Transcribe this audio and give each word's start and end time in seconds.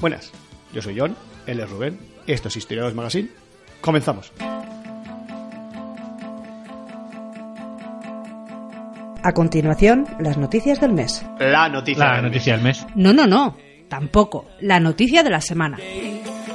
Buenas, 0.00 0.30
yo 0.72 0.80
soy 0.80 0.98
John, 0.98 1.16
él 1.46 1.58
es 1.58 1.68
Rubén, 1.68 1.98
esto 2.26 2.48
es 2.48 2.56
Historiadores 2.56 2.94
Magazine. 2.94 3.30
Comenzamos. 3.80 4.32
A 9.22 9.32
continuación, 9.32 10.06
las 10.20 10.38
noticias 10.38 10.80
del 10.80 10.92
mes. 10.92 11.24
La 11.40 11.68
noticia. 11.68 12.04
La 12.04 12.12
del 12.14 12.24
noticia 12.26 12.54
del 12.54 12.62
mes. 12.62 12.86
No, 12.94 13.12
no, 13.12 13.26
no, 13.26 13.56
tampoco. 13.88 14.46
La 14.60 14.78
noticia 14.80 15.22
de 15.22 15.30
la 15.30 15.40
semana. 15.40 15.78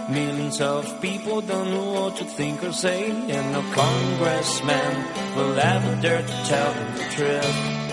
Millions 0.10 0.60
of 0.62 0.86
people 1.00 1.42
don't 1.48 1.70
know 1.70 1.94
what 1.94 2.16
to 2.16 2.26
think 2.26 2.62
or 2.64 2.74
say, 2.74 3.10
and 3.10 3.52
no 3.54 3.62
congressman 3.74 5.06
will 5.36 5.58
ever 5.58 6.02
dare 6.02 6.22
to 6.22 6.34
tell 6.48 6.74
them 6.74 6.94
the 6.98 7.16
truth. 7.16 7.84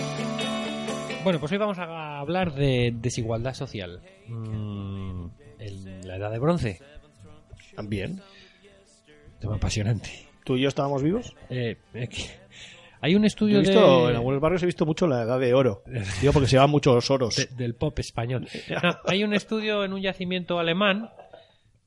Bueno, 1.23 1.38
pues 1.38 1.52
hoy 1.52 1.59
vamos 1.59 1.79
a 1.79 2.18
hablar 2.18 2.55
de 2.55 2.93
desigualdad 2.95 3.55
social. 3.55 4.01
Mm, 4.29 5.27
en 5.59 6.09
la 6.09 6.16
edad 6.16 6.30
de 6.30 6.38
bronce. 6.38 6.80
mes. 7.77 7.88
Bien. 7.88 8.23
Tema 9.41 9.57
apasionante. 9.57 10.10
¿Tú 10.45 10.57
y 10.57 10.62
yo 10.62 10.68
estábamos 10.68 11.02
vivos? 11.02 11.37
Eh, 11.48 11.77
eh, 11.95 12.09
hay 13.00 13.14
un 13.14 13.24
estudio 13.24 13.59
he 13.59 13.60
visto, 13.60 14.04
de- 14.06 14.10
en 14.10 14.16
algunos 14.16 14.40
barrios 14.40 14.62
he 14.62 14.66
visto 14.66 14.86
mucho 14.86 15.06
la 15.06 15.23
edad 15.23 15.38
de 15.40 15.54
oro. 15.54 15.82
Digo 16.20 16.32
porque 16.32 16.46
se 16.48 16.56
llevan 16.56 16.70
muchos 16.70 17.10
oros. 17.10 17.37
de- 17.37 17.46
del 17.57 17.74
pop 17.74 17.98
español. 17.98 18.46
No, 18.82 18.98
hay 19.07 19.24
un 19.24 19.34
estudio 19.34 19.84
en 19.84 19.92
un 19.92 20.01
yacimiento 20.01 20.59
alemán 20.59 21.10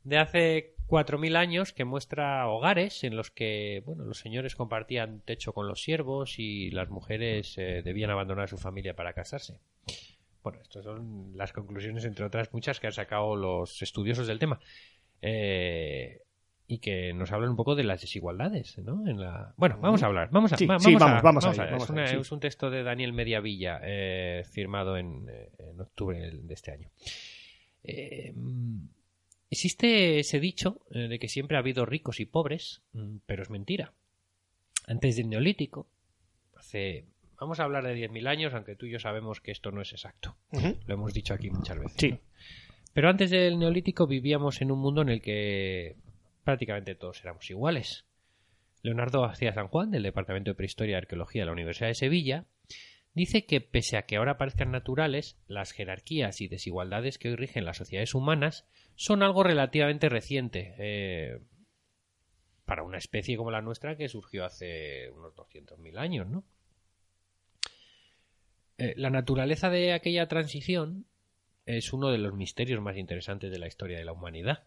de 0.03 0.17
hace 0.17 0.73
4.000 0.87 1.35
años 1.37 1.71
que 1.73 1.85
muestra 1.85 2.47
hogares 2.47 3.03
en 3.03 3.15
los 3.15 3.31
que 3.31 3.81
bueno, 3.85 4.03
los 4.03 4.19
señores 4.19 4.55
compartían 4.55 5.21
techo 5.25 5.53
con 5.53 5.67
los 5.67 5.81
siervos 5.81 6.39
y 6.39 6.71
las 6.71 6.89
mujeres 6.89 7.57
eh, 7.57 7.81
debían 7.83 8.11
abandonar 8.11 8.49
su 8.49 8.57
familia 8.57 8.93
para 8.95 9.13
casarse. 9.13 9.59
Bueno, 10.43 10.59
estas 10.61 10.83
son 10.83 11.31
las 11.37 11.53
conclusiones, 11.53 12.03
entre 12.03 12.25
otras 12.25 12.51
muchas, 12.53 12.81
que 12.81 12.87
han 12.87 12.93
sacado 12.93 13.35
los 13.37 13.81
estudiosos 13.81 14.27
del 14.27 14.39
tema. 14.39 14.59
Eh, 15.21 16.19
y 16.67 16.79
que 16.79 17.13
nos 17.13 17.31
hablan 17.31 17.49
un 17.51 17.55
poco 17.57 17.75
de 17.75 17.83
las 17.83 18.01
desigualdades, 18.01 18.77
¿no? 18.79 19.05
En 19.07 19.19
la... 19.19 19.53
Bueno, 19.57 19.77
vamos 19.81 20.01
a 20.01 20.05
hablar. 20.07 20.29
Vamos 20.31 20.53
a, 20.53 20.57
Sí, 20.57 20.65
va- 20.65 20.79
sí, 20.79 20.95
a- 20.95 20.97
vamos, 20.97 21.21
vamos 21.21 21.45
a 21.45 21.49
ver. 21.51 21.71
vamos 21.71 21.83
es, 21.83 21.89
ahí, 21.89 21.95
una- 21.95 22.07
sí. 22.07 22.15
es 22.17 22.31
un 22.31 22.39
texto 22.39 22.69
de 22.69 22.83
Daniel 22.83 23.13
Mediavilla, 23.13 23.79
eh, 23.83 24.43
firmado 24.49 24.97
en, 24.97 25.27
eh, 25.29 25.49
en 25.59 25.81
octubre 25.81 26.31
de 26.31 26.53
este 26.53 26.71
año. 26.71 26.89
Eh, 27.83 28.33
existe 29.49 30.19
ese 30.19 30.39
dicho 30.39 30.79
eh, 30.91 31.07
de 31.07 31.19
que 31.19 31.27
siempre 31.27 31.57
ha 31.57 31.59
habido 31.59 31.85
ricos 31.85 32.19
y 32.19 32.25
pobres, 32.25 32.81
mm, 32.93 33.17
pero 33.25 33.43
es 33.43 33.49
mentira. 33.49 33.93
Antes 34.87 35.15
del 35.17 35.29
Neolítico, 35.29 35.87
hace... 36.55 37.05
Vamos 37.39 37.59
a 37.59 37.63
hablar 37.65 37.83
de 37.83 37.95
10.000 37.95 38.27
años, 38.27 38.53
aunque 38.53 38.75
tú 38.75 38.85
y 38.85 38.91
yo 38.91 38.99
sabemos 38.99 39.41
que 39.41 39.51
esto 39.51 39.69
no 39.71 39.81
es 39.81 39.91
exacto. 39.91 40.37
Lo 40.85 40.93
hemos 40.93 41.13
dicho 41.13 41.33
aquí 41.33 41.49
muchas 41.49 41.77
veces. 41.77 41.95
Sí. 41.97 42.11
¿no? 42.11 42.19
Pero 42.93 43.09
antes 43.09 43.31
del 43.31 43.59
Neolítico 43.59 44.07
vivíamos 44.07 44.61
en 44.61 44.71
un 44.71 44.79
mundo 44.79 45.01
en 45.01 45.09
el 45.09 45.21
que 45.21 45.97
prácticamente 46.43 46.95
todos 46.95 47.21
éramos 47.21 47.49
iguales. 47.49 48.05
Leonardo 48.81 49.21
García 49.21 49.53
San 49.53 49.69
Juan, 49.69 49.91
del 49.91 50.03
Departamento 50.03 50.51
de 50.51 50.55
Prehistoria 50.55 50.93
y 50.93 50.97
Arqueología 50.97 51.43
de 51.43 51.45
la 51.45 51.51
Universidad 51.53 51.87
de 51.87 51.95
Sevilla, 51.95 52.45
dice 53.13 53.45
que 53.45 53.61
pese 53.61 53.97
a 53.97 54.05
que 54.05 54.17
ahora 54.17 54.37
parezcan 54.37 54.71
naturales, 54.71 55.37
las 55.47 55.71
jerarquías 55.71 56.41
y 56.41 56.47
desigualdades 56.47 57.17
que 57.17 57.29
hoy 57.29 57.35
rigen 57.35 57.65
las 57.65 57.77
sociedades 57.77 58.13
humanas 58.13 58.67
son 58.95 59.23
algo 59.23 59.43
relativamente 59.43 60.09
reciente 60.09 60.75
eh, 60.77 61.39
para 62.65 62.83
una 62.83 62.97
especie 62.97 63.37
como 63.37 63.51
la 63.51 63.61
nuestra 63.61 63.95
que 63.95 64.09
surgió 64.09 64.45
hace 64.45 65.09
unos 65.11 65.33
200.000 65.35 65.97
años, 65.97 66.27
¿no? 66.27 66.43
Eh, 68.77 68.93
la 68.97 69.09
naturaleza 69.09 69.69
de 69.69 69.93
aquella 69.93 70.27
transición 70.27 71.05
es 71.65 71.93
uno 71.93 72.09
de 72.09 72.17
los 72.17 72.33
misterios 72.33 72.81
más 72.81 72.97
interesantes 72.97 73.51
de 73.51 73.59
la 73.59 73.67
historia 73.67 73.97
de 73.97 74.05
la 74.05 74.11
humanidad. 74.11 74.63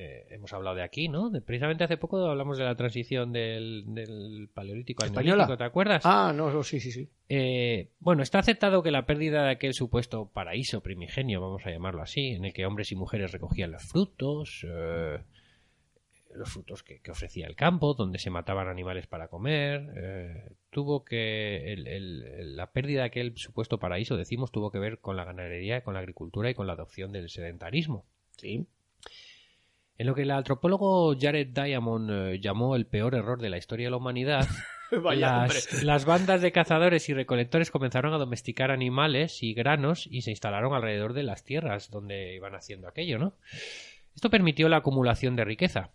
Eh, 0.00 0.26
hemos 0.30 0.52
hablado 0.52 0.76
de 0.76 0.82
aquí, 0.84 1.08
¿no? 1.08 1.28
De- 1.28 1.40
precisamente 1.40 1.82
hace 1.82 1.96
poco 1.96 2.24
hablamos 2.24 2.56
de 2.56 2.62
la 2.64 2.76
transición 2.76 3.32
del, 3.32 3.82
del 3.88 4.48
paleolítico 4.54 5.02
al 5.02 5.12
neolítico, 5.12 5.58
¿te 5.58 5.64
acuerdas? 5.64 6.02
Ah, 6.06 6.32
no, 6.32 6.52
no, 6.52 6.62
sí, 6.62 6.78
sí, 6.78 6.92
sí. 6.92 7.08
Eh, 7.28 7.90
bueno, 7.98 8.22
está 8.22 8.38
aceptado 8.38 8.82
que 8.84 8.92
la 8.92 9.06
pérdida 9.06 9.42
de 9.46 9.50
aquel 9.50 9.74
supuesto 9.74 10.30
paraíso 10.32 10.82
primigenio, 10.84 11.40
vamos 11.40 11.66
a 11.66 11.70
llamarlo 11.70 12.00
así, 12.02 12.28
en 12.28 12.44
el 12.44 12.52
que 12.52 12.64
hombres 12.64 12.92
y 12.92 12.94
mujeres 12.94 13.32
recogían 13.32 13.72
los 13.72 13.82
frutos, 13.82 14.64
eh, 14.68 15.18
los 16.34 16.48
frutos 16.48 16.84
que, 16.84 17.00
que 17.00 17.10
ofrecía 17.10 17.48
el 17.48 17.56
campo, 17.56 17.94
donde 17.94 18.20
se 18.20 18.30
mataban 18.30 18.68
animales 18.68 19.08
para 19.08 19.26
comer, 19.26 19.92
eh, 19.96 20.52
tuvo 20.70 21.04
que 21.04 21.72
el- 21.72 21.88
el- 21.88 22.22
el- 22.22 22.56
la 22.56 22.70
pérdida 22.70 23.00
de 23.00 23.06
aquel 23.06 23.36
supuesto 23.36 23.78
paraíso, 23.80 24.16
decimos, 24.16 24.52
tuvo 24.52 24.70
que 24.70 24.78
ver 24.78 25.00
con 25.00 25.16
la 25.16 25.24
ganadería, 25.24 25.82
con 25.82 25.94
la 25.94 26.00
agricultura 26.00 26.50
y 26.50 26.54
con 26.54 26.68
la 26.68 26.74
adopción 26.74 27.10
del 27.10 27.30
sedentarismo. 27.30 28.04
Sí. 28.36 28.68
En 29.98 30.06
lo 30.06 30.14
que 30.14 30.22
el 30.22 30.30
antropólogo 30.30 31.16
Jared 31.18 31.48
Diamond 31.48 32.10
eh, 32.10 32.40
llamó 32.40 32.76
el 32.76 32.86
peor 32.86 33.16
error 33.16 33.42
de 33.42 33.50
la 33.50 33.58
historia 33.58 33.86
de 33.86 33.90
la 33.90 33.96
humanidad, 33.96 34.46
Vaya, 35.02 35.46
las, 35.46 35.82
las 35.82 36.04
bandas 36.04 36.40
de 36.40 36.52
cazadores 36.52 37.08
y 37.08 37.14
recolectores 37.14 37.70
comenzaron 37.70 38.14
a 38.14 38.18
domesticar 38.18 38.70
animales 38.70 39.42
y 39.42 39.54
granos 39.54 40.06
y 40.10 40.22
se 40.22 40.30
instalaron 40.30 40.72
alrededor 40.72 41.12
de 41.12 41.24
las 41.24 41.44
tierras 41.44 41.90
donde 41.90 42.34
iban 42.34 42.54
haciendo 42.54 42.88
aquello, 42.88 43.18
¿no? 43.18 43.34
Esto 44.14 44.30
permitió 44.30 44.68
la 44.68 44.78
acumulación 44.78 45.36
de 45.36 45.44
riqueza, 45.44 45.90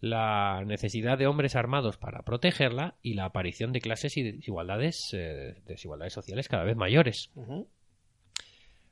la 0.00 0.64
necesidad 0.66 1.16
de 1.16 1.26
hombres 1.26 1.54
armados 1.54 1.96
para 1.96 2.22
protegerla 2.22 2.96
y 3.02 3.14
la 3.14 3.26
aparición 3.26 3.72
de 3.72 3.80
clases 3.80 4.16
y 4.16 4.22
desigualdades, 4.22 5.10
eh, 5.12 5.62
desigualdades 5.66 6.12
sociales 6.12 6.48
cada 6.48 6.64
vez 6.64 6.76
mayores. 6.76 7.30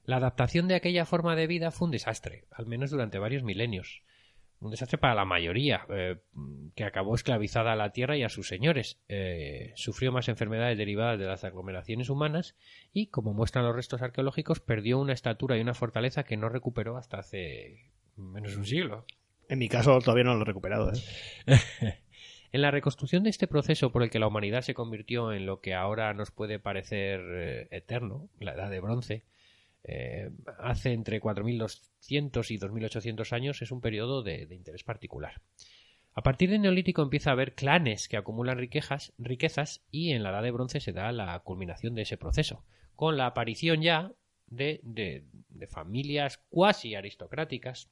La 0.04 0.16
adaptación 0.16 0.68
de 0.68 0.76
aquella 0.76 1.04
forma 1.04 1.36
de 1.36 1.46
vida 1.46 1.70
fue 1.70 1.86
un 1.86 1.92
desastre, 1.92 2.44
al 2.52 2.66
menos 2.66 2.90
durante 2.90 3.18
varios 3.18 3.42
milenios. 3.42 4.02
Un 4.60 4.70
desastre 4.70 4.98
para 4.98 5.14
la 5.14 5.24
mayoría, 5.24 5.86
eh, 5.88 6.18
que 6.74 6.84
acabó 6.84 7.14
esclavizada 7.14 7.72
a 7.72 7.76
la 7.76 7.92
tierra 7.92 8.18
y 8.18 8.24
a 8.24 8.28
sus 8.28 8.46
señores. 8.46 9.00
Eh, 9.08 9.72
sufrió 9.74 10.12
más 10.12 10.28
enfermedades 10.28 10.76
derivadas 10.76 11.18
de 11.18 11.24
las 11.24 11.44
aglomeraciones 11.44 12.10
humanas 12.10 12.56
y, 12.92 13.06
como 13.06 13.32
muestran 13.32 13.64
los 13.64 13.74
restos 13.74 14.02
arqueológicos, 14.02 14.60
perdió 14.60 14.98
una 14.98 15.14
estatura 15.14 15.56
y 15.56 15.62
una 15.62 15.72
fortaleza 15.72 16.24
que 16.24 16.36
no 16.36 16.50
recuperó 16.50 16.98
hasta 16.98 17.18
hace 17.18 17.90
menos 18.16 18.52
de 18.52 18.58
un 18.58 18.66
siglo. 18.66 19.06
En 19.48 19.58
mi 19.58 19.68
caso 19.68 19.98
todavía 20.00 20.24
no 20.24 20.34
lo 20.34 20.42
he 20.42 20.46
recuperado. 20.46 20.92
¿eh? 20.92 20.98
En 22.52 22.62
la 22.62 22.72
reconstrucción 22.72 23.22
de 23.22 23.30
este 23.30 23.46
proceso 23.46 23.92
por 23.92 24.02
el 24.02 24.10
que 24.10 24.18
la 24.18 24.26
humanidad 24.26 24.62
se 24.62 24.74
convirtió 24.74 25.32
en 25.32 25.46
lo 25.46 25.60
que 25.60 25.72
ahora 25.72 26.12
nos 26.14 26.32
puede 26.32 26.58
parecer 26.58 27.68
eterno, 27.70 28.28
la 28.40 28.54
edad 28.54 28.70
de 28.70 28.80
bronce, 28.80 29.22
eh, 29.84 30.30
hace 30.58 30.92
entre 30.92 31.20
4.200 31.20 32.50
y 32.50 32.58
2.800 32.58 33.32
años, 33.32 33.62
es 33.62 33.70
un 33.72 33.80
periodo 33.80 34.22
de, 34.22 34.46
interés 34.50 34.84
particular. 34.84 35.40
A 36.12 36.22
partir 36.22 36.50
del 36.50 36.62
Neolítico 36.62 37.02
empieza 37.02 37.30
a 37.30 37.32
haber 37.34 37.54
clanes 37.54 38.08
que 38.08 38.16
acumulan 38.16 38.58
riquezas, 38.58 39.12
riquezas 39.18 39.82
y 39.90 40.10
en 40.12 40.22
la 40.22 40.30
Edad 40.30 40.42
de 40.42 40.50
Bronce 40.50 40.80
se 40.80 40.92
da 40.92 41.12
la 41.12 41.38
culminación 41.40 41.94
de 41.94 42.02
ese 42.02 42.16
proceso, 42.16 42.64
con 42.96 43.16
la 43.16 43.26
aparición 43.26 43.80
ya 43.80 44.12
de, 44.48 44.80
de- 44.82 45.24
de 45.48 45.66
familias 45.66 46.38
cuasi 46.50 46.94
aristocráticas, 46.94 47.90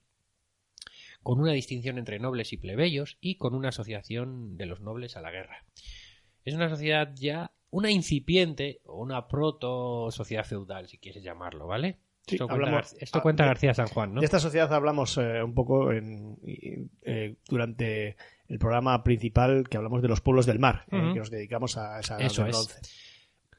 con 1.22 1.40
una 1.40 1.52
distinción 1.52 1.98
entre 1.98 2.18
nobles 2.18 2.52
y 2.52 2.56
plebeyos 2.56 3.18
y 3.20 3.36
con 3.36 3.54
una 3.54 3.68
asociación 3.70 4.56
de 4.56 4.66
los 4.66 4.80
nobles 4.80 5.16
a 5.16 5.20
la 5.20 5.30
guerra. 5.30 5.64
Es 6.44 6.54
una 6.54 6.68
sociedad 6.68 7.12
ya, 7.14 7.52
una 7.70 7.90
incipiente 7.90 8.80
o 8.84 9.00
una 9.00 9.28
proto 9.28 10.10
sociedad 10.10 10.44
feudal, 10.44 10.88
si 10.88 10.98
quieres 10.98 11.22
llamarlo, 11.22 11.66
¿vale? 11.66 11.98
Sí, 12.26 12.34
esto 12.34 12.46
cuenta, 12.48 12.66
hablamos- 12.66 12.96
esto 13.00 13.18
ah, 13.18 13.22
cuenta 13.22 13.42
de- 13.44 13.48
García 13.48 13.74
San 13.74 13.86
Juan, 13.88 14.14
¿no? 14.14 14.20
De 14.20 14.24
esta 14.26 14.38
sociedad 14.40 14.72
hablamos 14.74 15.16
eh, 15.18 15.42
un 15.42 15.54
poco 15.54 15.92
en, 15.92 16.36
eh, 17.02 17.36
durante 17.48 18.16
el 18.48 18.58
programa 18.58 19.02
principal 19.02 19.66
que 19.68 19.76
hablamos 19.78 20.02
de 20.02 20.08
los 20.08 20.20
pueblos 20.20 20.44
del 20.46 20.58
mar, 20.58 20.84
eh, 20.90 20.96
Ujú. 20.96 21.12
que 21.14 21.18
nos 21.20 21.30
dedicamos 21.30 21.76
a 21.78 22.00
esa 22.00 22.18
Eso 22.18 22.44
de 22.44 22.50
es. 22.50 22.56
bronce. 22.56 22.80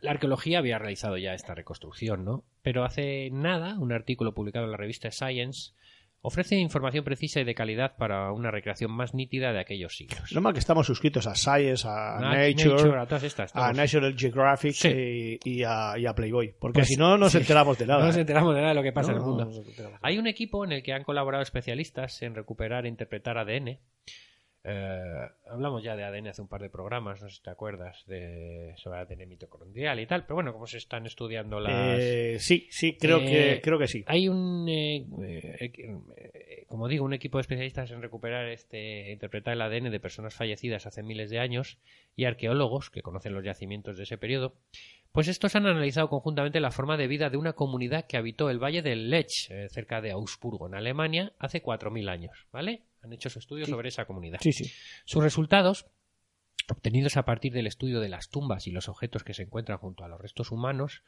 La 0.01 0.12
arqueología 0.12 0.59
había 0.59 0.79
realizado 0.79 1.17
ya 1.17 1.33
esta 1.33 1.55
reconstrucción, 1.55 2.23
¿no? 2.23 2.45
Pero 2.62 2.85
hace 2.85 3.29
nada, 3.31 3.77
un 3.79 3.91
artículo 3.91 4.33
publicado 4.33 4.65
en 4.65 4.71
la 4.71 4.77
revista 4.77 5.12
Science 5.12 5.73
ofrece 6.21 6.56
información 6.56 7.04
precisa 7.04 7.39
y 7.39 7.44
de 7.44 7.56
calidad 7.56 7.95
para 7.98 8.31
una 8.33 8.51
recreación 8.51 8.92
más 8.92 9.13
nítida 9.13 9.54
de 9.54 9.60
aquellos 9.60 9.95
siglos. 9.95 10.31
Normal 10.33 10.54
que 10.54 10.60
estamos 10.60 10.86
suscritos 10.86 11.27
a 11.27 11.36
Science, 11.36 11.88
a 11.88 12.18
Na- 12.19 12.36
Nature, 12.50 13.00
a 13.00 13.06
todas 13.06 13.24
estas. 13.24 13.56
a 13.56 13.71
National 13.74 14.16
Geographic 14.18 14.74
Sí. 14.74 15.39
y, 15.45 15.50
y 15.60 15.63
a, 15.63 15.94
y 15.98 16.06
a 16.06 16.13
Playboy. 16.13 16.54
Porque 16.60 16.80
Pues 16.80 16.88
si 16.89 16.98
no, 16.98 17.18
nos 17.18 17.31
sí. 17.31 17.38
enteramos 17.39 17.77
de 17.77 17.86
nada. 17.88 18.00
No 18.01 18.07
nos 18.07 18.18
enteramos 18.18 18.54
de 18.54 18.62
nada 18.62 18.69
de 18.74 18.75
lo 18.75 18.83
que 18.83 18.92
pasa 18.92 19.12
No, 19.12 19.18
en 19.18 19.21
el 19.21 19.25
no, 19.25 19.36
mundo. 19.36 19.45
no 19.45 19.86
nos. 19.92 20.00
Hay 20.01 20.18
un 20.18 20.27
equipo 20.27 20.66
en 20.66 20.71
el 20.74 20.83
que 20.83 20.94
han 20.94 21.04
colaborado 21.04 21.42
especialistas 21.42 22.22
en 22.22 22.36
recuperar 22.36 22.86
e 22.86 22.89
interpretar 22.89 23.38
ADN. 23.38 23.80
Eh, 24.63 25.27
hablamos 25.50 25.81
ya 25.83 25.95
de 25.95 26.03
ADN 26.03 26.27
hace 26.27 26.41
un 26.41 26.50
par 26.50 26.61
de 26.61 26.69
programas, 26.69 27.21
no 27.21 27.29
sé 27.29 27.38
si 27.38 27.41
te 27.41 27.50
acuerdas, 27.50 28.03
de, 28.07 28.73
sobre 28.77 29.00
ADN 29.00 29.27
mitocondrial 29.27 30.00
y 30.00 30.06
tal, 30.06 30.23
pero 30.23 30.35
bueno, 30.35 30.51
como 30.51 30.67
se 30.67 30.77
están 30.77 31.06
estudiando 31.06 31.59
las... 31.59 31.97
Eh, 32.00 32.38
sí, 32.39 32.67
sí, 32.69 32.97
creo, 32.97 33.19
Eh, 33.19 33.25
que, 33.56 33.61
creo 33.61 33.79
que 33.79 33.88
sí. 33.88 34.03
Hay 34.06 34.27
un, 34.27 34.67
eh, 34.67 35.06
eh, 35.21 35.71
eh, 35.77 36.65
como 36.67 36.88
digo, 36.89 37.06
un 37.06 37.13
equipo 37.13 37.38
de 37.38 37.41
especialistas 37.44 37.89
en 37.91 38.01
recuperar 38.01 38.47
este, 38.50 39.11
interpretar 39.11 39.53
el 39.53 39.61
ADN 39.61 39.91
de 39.91 40.00
personas 40.00 40.35
fallecidas 40.35 40.85
hace 40.85 41.03
miles 41.03 41.29
de 41.29 41.39
años 41.39 41.77
y 42.15 42.25
arqueólogos 42.25 42.89
que 42.89 43.01
conocen 43.01 43.33
los 43.33 43.45
yacimientos 43.45 43.97
de 43.97 44.03
ese 44.03 44.17
periodo. 44.17 44.55
Pues 45.11 45.27
estos 45.27 45.56
han 45.56 45.65
analizado 45.65 46.07
conjuntamente 46.09 46.59
la 46.59 46.71
forma 46.71 46.95
de 46.95 47.07
vida 47.07 47.29
de 47.29 47.38
una 47.38 47.53
comunidad 47.53 48.06
que 48.06 48.17
habitó 48.17 48.50
el 48.50 48.59
valle 48.63 48.81
del 48.81 49.09
Lech, 49.09 49.50
eh, 49.50 49.67
cerca 49.69 50.01
de 50.01 50.11
Augsburgo, 50.11 50.67
en 50.67 50.75
Alemania, 50.75 51.33
hace 51.39 51.61
4.000 51.63 52.09
años, 52.09 52.45
¿vale? 52.51 52.83
Han 53.01 53.13
hecho 53.13 53.29
su 53.29 53.39
estudio 53.39 53.65
Sí. 53.65 53.71
sobre 53.71 53.89
esa 53.89 54.06
comunidad. 54.06 54.39
Sí, 54.41 54.53
sí. 54.53 54.71
Sus 55.06 55.23
resultados, 55.23 55.88
obtenidos 56.69 57.17
a 57.17 57.25
partir 57.25 57.51
del 57.53 57.65
estudio 57.67 58.00
de 58.00 58.09
las 58.09 58.29
tumbas 58.29 58.67
y 58.67 58.71
los 58.71 58.88
objetos 58.88 59.23
que 59.23 59.33
se 59.33 59.44
encuentran 59.44 59.79
junto 59.79 60.03
a 60.03 60.07
los 60.07 60.21
restos 60.21 60.51
humanos, 60.51 61.03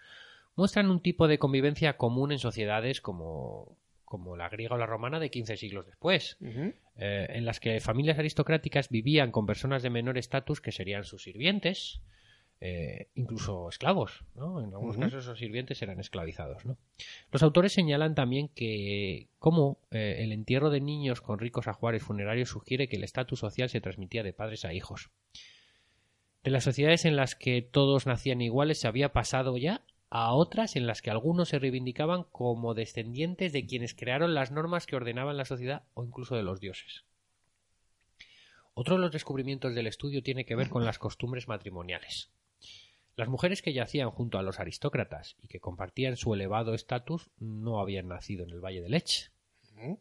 muestran 0.56 0.90
un 0.90 1.02
tipo 1.02 1.28
de 1.28 1.38
convivencia 1.38 1.98
común 1.98 2.32
en 2.32 2.40
sociedades 2.40 3.02
como, 3.02 3.78
como 4.04 4.36
la 4.36 4.50
griega 4.50 4.76
o 4.76 4.78
la 4.80 4.88
romana 4.88 5.20
de 5.20 5.30
15 5.30 5.58
siglos 5.58 5.86
después, 5.86 6.38
eh, 6.42 7.28
en 7.30 7.46
las 7.46 7.60
que 7.60 7.80
familias 7.80 8.18
aristocráticas 8.18 8.90
vivían 8.90 9.32
con 9.32 9.46
personas 9.46 9.84
de 9.84 9.92
menor 9.92 10.18
estatus 10.18 10.60
que 10.60 10.72
serían 10.72 11.04
sus 11.04 11.24
sirvientes, 11.24 12.02
eh, 12.64 13.08
incluso 13.16 13.70
esclavos, 13.70 14.24
¿no? 14.36 14.64
En 14.64 14.72
algunos 14.72 14.96
casos 14.96 15.24
esos 15.24 15.40
sirvientes 15.40 15.82
eran 15.82 16.00
esclavizados, 16.00 16.64
¿no? 16.64 16.78
Los 17.32 17.42
autores 17.42 17.74
señalan 17.74 18.14
también 18.14 18.50
que 18.50 19.30
cómo 19.40 19.80
eh, 19.90 20.18
el 20.20 20.32
entierro 20.32 20.70
de 20.70 20.80
niños 20.80 21.22
con 21.22 21.40
ricos 21.40 21.68
ajuares 21.68 22.04
funerarios 22.04 22.50
sugiere 22.50 22.88
que 22.88 22.98
el 22.98 23.04
estatus 23.04 23.40
social 23.40 23.70
se 23.70 23.82
transmitía 23.82 24.22
de 24.22 24.34
padres 24.34 24.64
a 24.64 24.74
hijos. 24.74 25.10
De 26.44 26.52
las 26.52 26.64
sociedades 26.64 27.06
en 27.06 27.16
las 27.16 27.34
que 27.34 27.64
todos 27.64 28.06
nacían 28.06 28.42
iguales 28.42 28.80
se 28.80 28.88
había 28.88 29.12
pasado 29.12 29.58
ya 29.58 29.84
a 30.12 30.32
otras 30.34 30.76
en 30.76 30.86
las 30.86 31.02
que 31.02 31.10
algunos 31.10 31.50
se 31.50 31.58
reivindicaban 31.58 32.26
como 32.32 32.76
descendientes 32.76 33.54
de 33.54 33.66
quienes 33.66 33.96
crearon 33.96 34.36
las 34.36 34.52
normas 34.52 34.86
que 34.86 34.96
ordenaban 34.96 35.36
la 35.36 35.46
sociedad 35.46 35.82
o 35.96 36.04
incluso 36.04 36.36
de 36.36 36.44
los 36.44 36.60
dioses. 36.60 37.06
Otro 38.76 38.98
de 38.98 39.02
los 39.02 39.12
descubrimientos 39.12 39.74
del 39.74 39.88
estudio 39.88 40.22
tiene 40.22 40.46
que 40.46 40.56
ver 40.56 40.70
con 40.70 40.86
las 40.86 41.00
costumbres 41.00 41.48
matrimoniales. 41.48 42.30
Las 43.16 43.28
mujeres 43.28 43.62
que 43.62 43.74
yacían 43.74 44.10
junto 44.10 44.38
a 44.38 44.44
los 44.44 44.60
aristócratas 44.60 45.36
y 45.42 45.48
que 45.48 45.60
compartían 45.60 46.18
su 46.18 46.34
elevado 46.34 46.74
estatus 46.74 47.30
no 47.40 47.80
habían 47.80 48.08
nacido 48.08 48.46
en 48.46 48.52
el 48.52 48.62
Valle 48.62 48.82
del 48.82 48.92
Lech. 48.92 49.32
Ujú. 49.74 50.00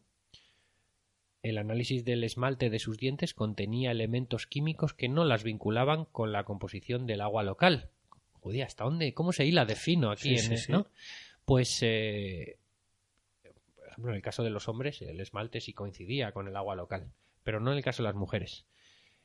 El 1.43 1.57
análisis 1.57 2.05
del 2.05 2.23
esmalte 2.23 2.69
de 2.69 2.79
sus 2.79 2.97
dientes 2.97 3.33
contenía 3.33 3.91
elementos 3.91 4.45
químicos 4.45 4.93
que 4.93 5.09
no 5.09 5.25
las 5.25 5.43
vinculaban 5.43 6.05
con 6.05 6.31
la 6.31 6.43
composición 6.43 7.07
del 7.07 7.21
agua 7.21 7.43
local. 7.43 7.89
Joder, 8.33 8.63
¿hasta 8.63 8.83
dónde? 8.83 9.13
¿Cómo 9.13 9.33
se 9.33 9.45
hila 9.45 9.65
de 9.65 9.75
fino 9.75 10.11
aquí? 10.11 10.37
Sí, 10.37 10.45
en, 10.45 10.57
sí, 10.57 10.65
sí. 10.65 10.71
¿no? 10.71 10.87
Pues, 11.45 11.79
eh, 11.81 12.57
por 13.75 13.87
ejemplo, 13.87 14.11
en 14.11 14.17
el 14.17 14.21
caso 14.21 14.43
de 14.43 14.51
los 14.51 14.67
hombres, 14.67 15.01
el 15.01 15.19
esmalte 15.19 15.61
sí 15.61 15.73
coincidía 15.73 16.31
con 16.31 16.47
el 16.47 16.55
agua 16.55 16.75
local, 16.75 17.11
pero 17.43 17.59
no 17.59 17.71
en 17.71 17.77
el 17.77 17.83
caso 17.83 18.03
de 18.03 18.09
las 18.09 18.15
mujeres. 18.15 18.65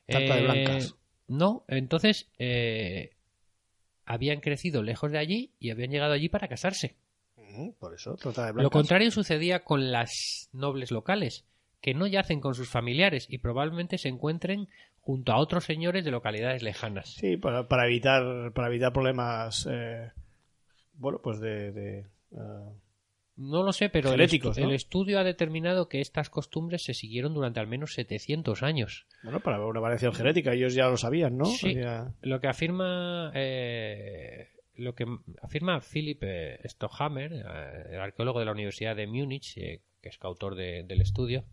Trata 0.06 0.36
de 0.36 0.42
blancas. 0.42 0.96
No, 1.28 1.64
entonces 1.68 2.30
eh, 2.38 3.15
habían 4.06 4.40
crecido 4.40 4.82
lejos 4.82 5.10
de 5.10 5.18
allí 5.18 5.52
y 5.58 5.70
habían 5.70 5.90
llegado 5.90 6.12
allí 6.12 6.28
para 6.28 6.48
casarse. 6.48 6.96
Por 7.78 7.94
eso, 7.94 8.16
trata 8.16 8.52
de 8.52 8.62
Lo 8.62 8.70
contrario 8.70 9.10
sucedía 9.10 9.64
con 9.64 9.90
las 9.90 10.48
nobles 10.52 10.90
locales, 10.90 11.44
que 11.80 11.94
no 11.94 12.06
yacen 12.06 12.40
con 12.40 12.54
sus 12.54 12.68
familiares 12.68 13.26
y 13.28 13.38
probablemente 13.38 13.98
se 13.98 14.08
encuentren 14.08 14.68
junto 15.00 15.32
a 15.32 15.38
otros 15.38 15.64
señores 15.64 16.04
de 16.04 16.10
localidades 16.10 16.62
lejanas. 16.62 17.14
Sí, 17.14 17.36
para, 17.36 17.68
para 17.68 17.86
evitar 17.86 18.52
para 18.52 18.68
evitar 18.68 18.92
problemas 18.92 19.66
eh, 19.70 20.10
bueno, 20.98 21.20
pues 21.22 21.40
de, 21.40 21.72
de, 21.72 22.06
ah, 22.36 22.72
No 23.36 23.62
lo 23.62 23.72
sé, 23.72 23.90
pero 23.90 24.08
el, 24.08 24.14
Genéticos, 24.16 24.56
estu- 24.56 24.62
¿no? 24.62 24.68
el 24.68 24.74
estudio 24.74 25.18
ha 25.18 25.24
determinado 25.24 25.88
que 25.88 26.00
estas 26.00 26.30
costumbres 26.30 26.84
se 26.84 26.94
siguieron 26.94 27.34
durante 27.34 27.60
al 27.60 27.66
menos 27.66 27.92
700 27.94 28.62
años. 28.62 29.06
bueno, 29.22 29.40
para 29.40 29.64
una 29.64 29.80
variación 29.80 30.14
genética, 30.14 30.54
ellos 30.54 30.72
ya 30.74 30.88
lo 30.88 30.96
sabían, 30.96 31.36
¿no? 31.36 31.44
Sí. 31.44 31.76
Lo 32.22 32.40
que 32.40 32.48
afirma 32.48 33.30
eh, 33.34 34.48
lo 34.74 34.94
que 34.94 35.04
afirma 35.42 35.80
Philip 35.80 36.22
eh, 36.22 36.60
Stockhammer, 36.64 37.32
eh, 37.32 37.94
el 37.94 38.00
arqueólogo 38.00 38.38
de 38.40 38.46
la 38.46 38.52
Universidad 38.52 38.96
de 38.96 39.06
Múnich, 39.06 39.56
eh, 39.58 39.82
que 40.02 40.08
es 40.08 40.18
coautor 40.18 40.54
de- 40.54 40.82
del 40.84 41.00
estudio, 41.00 41.44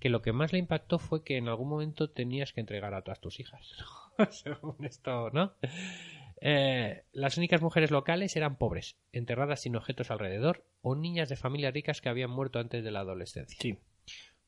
que 0.00 0.08
lo 0.10 0.22
que 0.22 0.32
más 0.32 0.52
le 0.52 0.58
impactó 0.58 0.98
fue 0.98 1.24
que 1.24 1.36
en 1.36 1.48
algún 1.48 1.68
momento 1.68 2.10
tenías 2.10 2.52
que 2.52 2.60
entregar 2.60 2.94
a 2.94 3.02
todas 3.02 3.20
tus 3.20 3.40
hijas. 3.40 3.72
Según 4.30 4.84
esto, 4.84 5.30
¿no? 5.30 5.52
Eh, 6.46 7.04
las 7.12 7.38
únicas 7.38 7.62
mujeres 7.62 7.90
locales 7.90 8.36
eran 8.36 8.56
pobres, 8.56 8.96
enterradas 9.12 9.62
sin 9.62 9.76
objetos 9.76 10.10
alrededor, 10.10 10.62
o 10.82 10.94
niñas 10.94 11.30
de 11.30 11.36
familias 11.36 11.72
ricas 11.72 12.02
que 12.02 12.10
habían 12.10 12.28
muerto 12.30 12.58
antes 12.58 12.84
de 12.84 12.90
la 12.90 13.00
adolescencia. 13.00 13.56
Sí, 13.58 13.78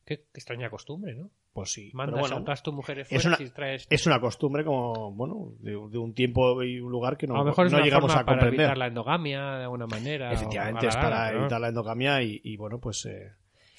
Qué, 0.04 0.18
qué 0.18 0.24
extraña 0.34 0.68
costumbre, 0.70 1.14
¿no? 1.14 1.30
pues 1.54 1.72
sí. 1.72 1.90
Mandas 1.94 2.20
bueno, 2.20 2.36
a 2.36 2.40
todas 2.44 2.62
tus 2.62 2.74
mujeres 2.74 3.10
es 3.10 3.22
fuera 3.22 3.38
una- 3.38 3.46
y 3.46 3.50
traes 3.50 3.86
es 3.88 4.06
una 4.06 4.20
costumbre 4.20 4.62
como, 4.62 5.10
bueno, 5.12 5.54
de, 5.60 5.70
de 5.70 5.98
un 5.98 6.12
tiempo 6.12 6.62
y 6.62 6.78
un 6.80 6.92
lugar 6.92 7.16
que 7.16 7.26
no, 7.26 7.34
a 7.34 7.38
lo 7.38 7.44
mejor 7.46 7.66
es 7.66 7.72
una 7.72 7.82
llegamos 7.82 8.10
forma 8.12 8.20
a 8.20 8.24
para 8.26 8.36
comprender. 8.40 8.60
evitar 8.60 8.76
la 8.78 8.86
endogamia 8.88 9.40
de 9.56 9.62
alguna 9.64 9.86
manera. 9.86 10.32
Efectivamente, 10.32 10.86
es 10.88 10.94
para 10.96 11.32
evitar 11.32 11.58
la 11.62 11.68
endogamia 11.68 12.22
y, 12.22 12.42
y, 12.44 12.58
bueno, 12.58 12.78
pues... 12.78 13.06
eh, 13.06 13.32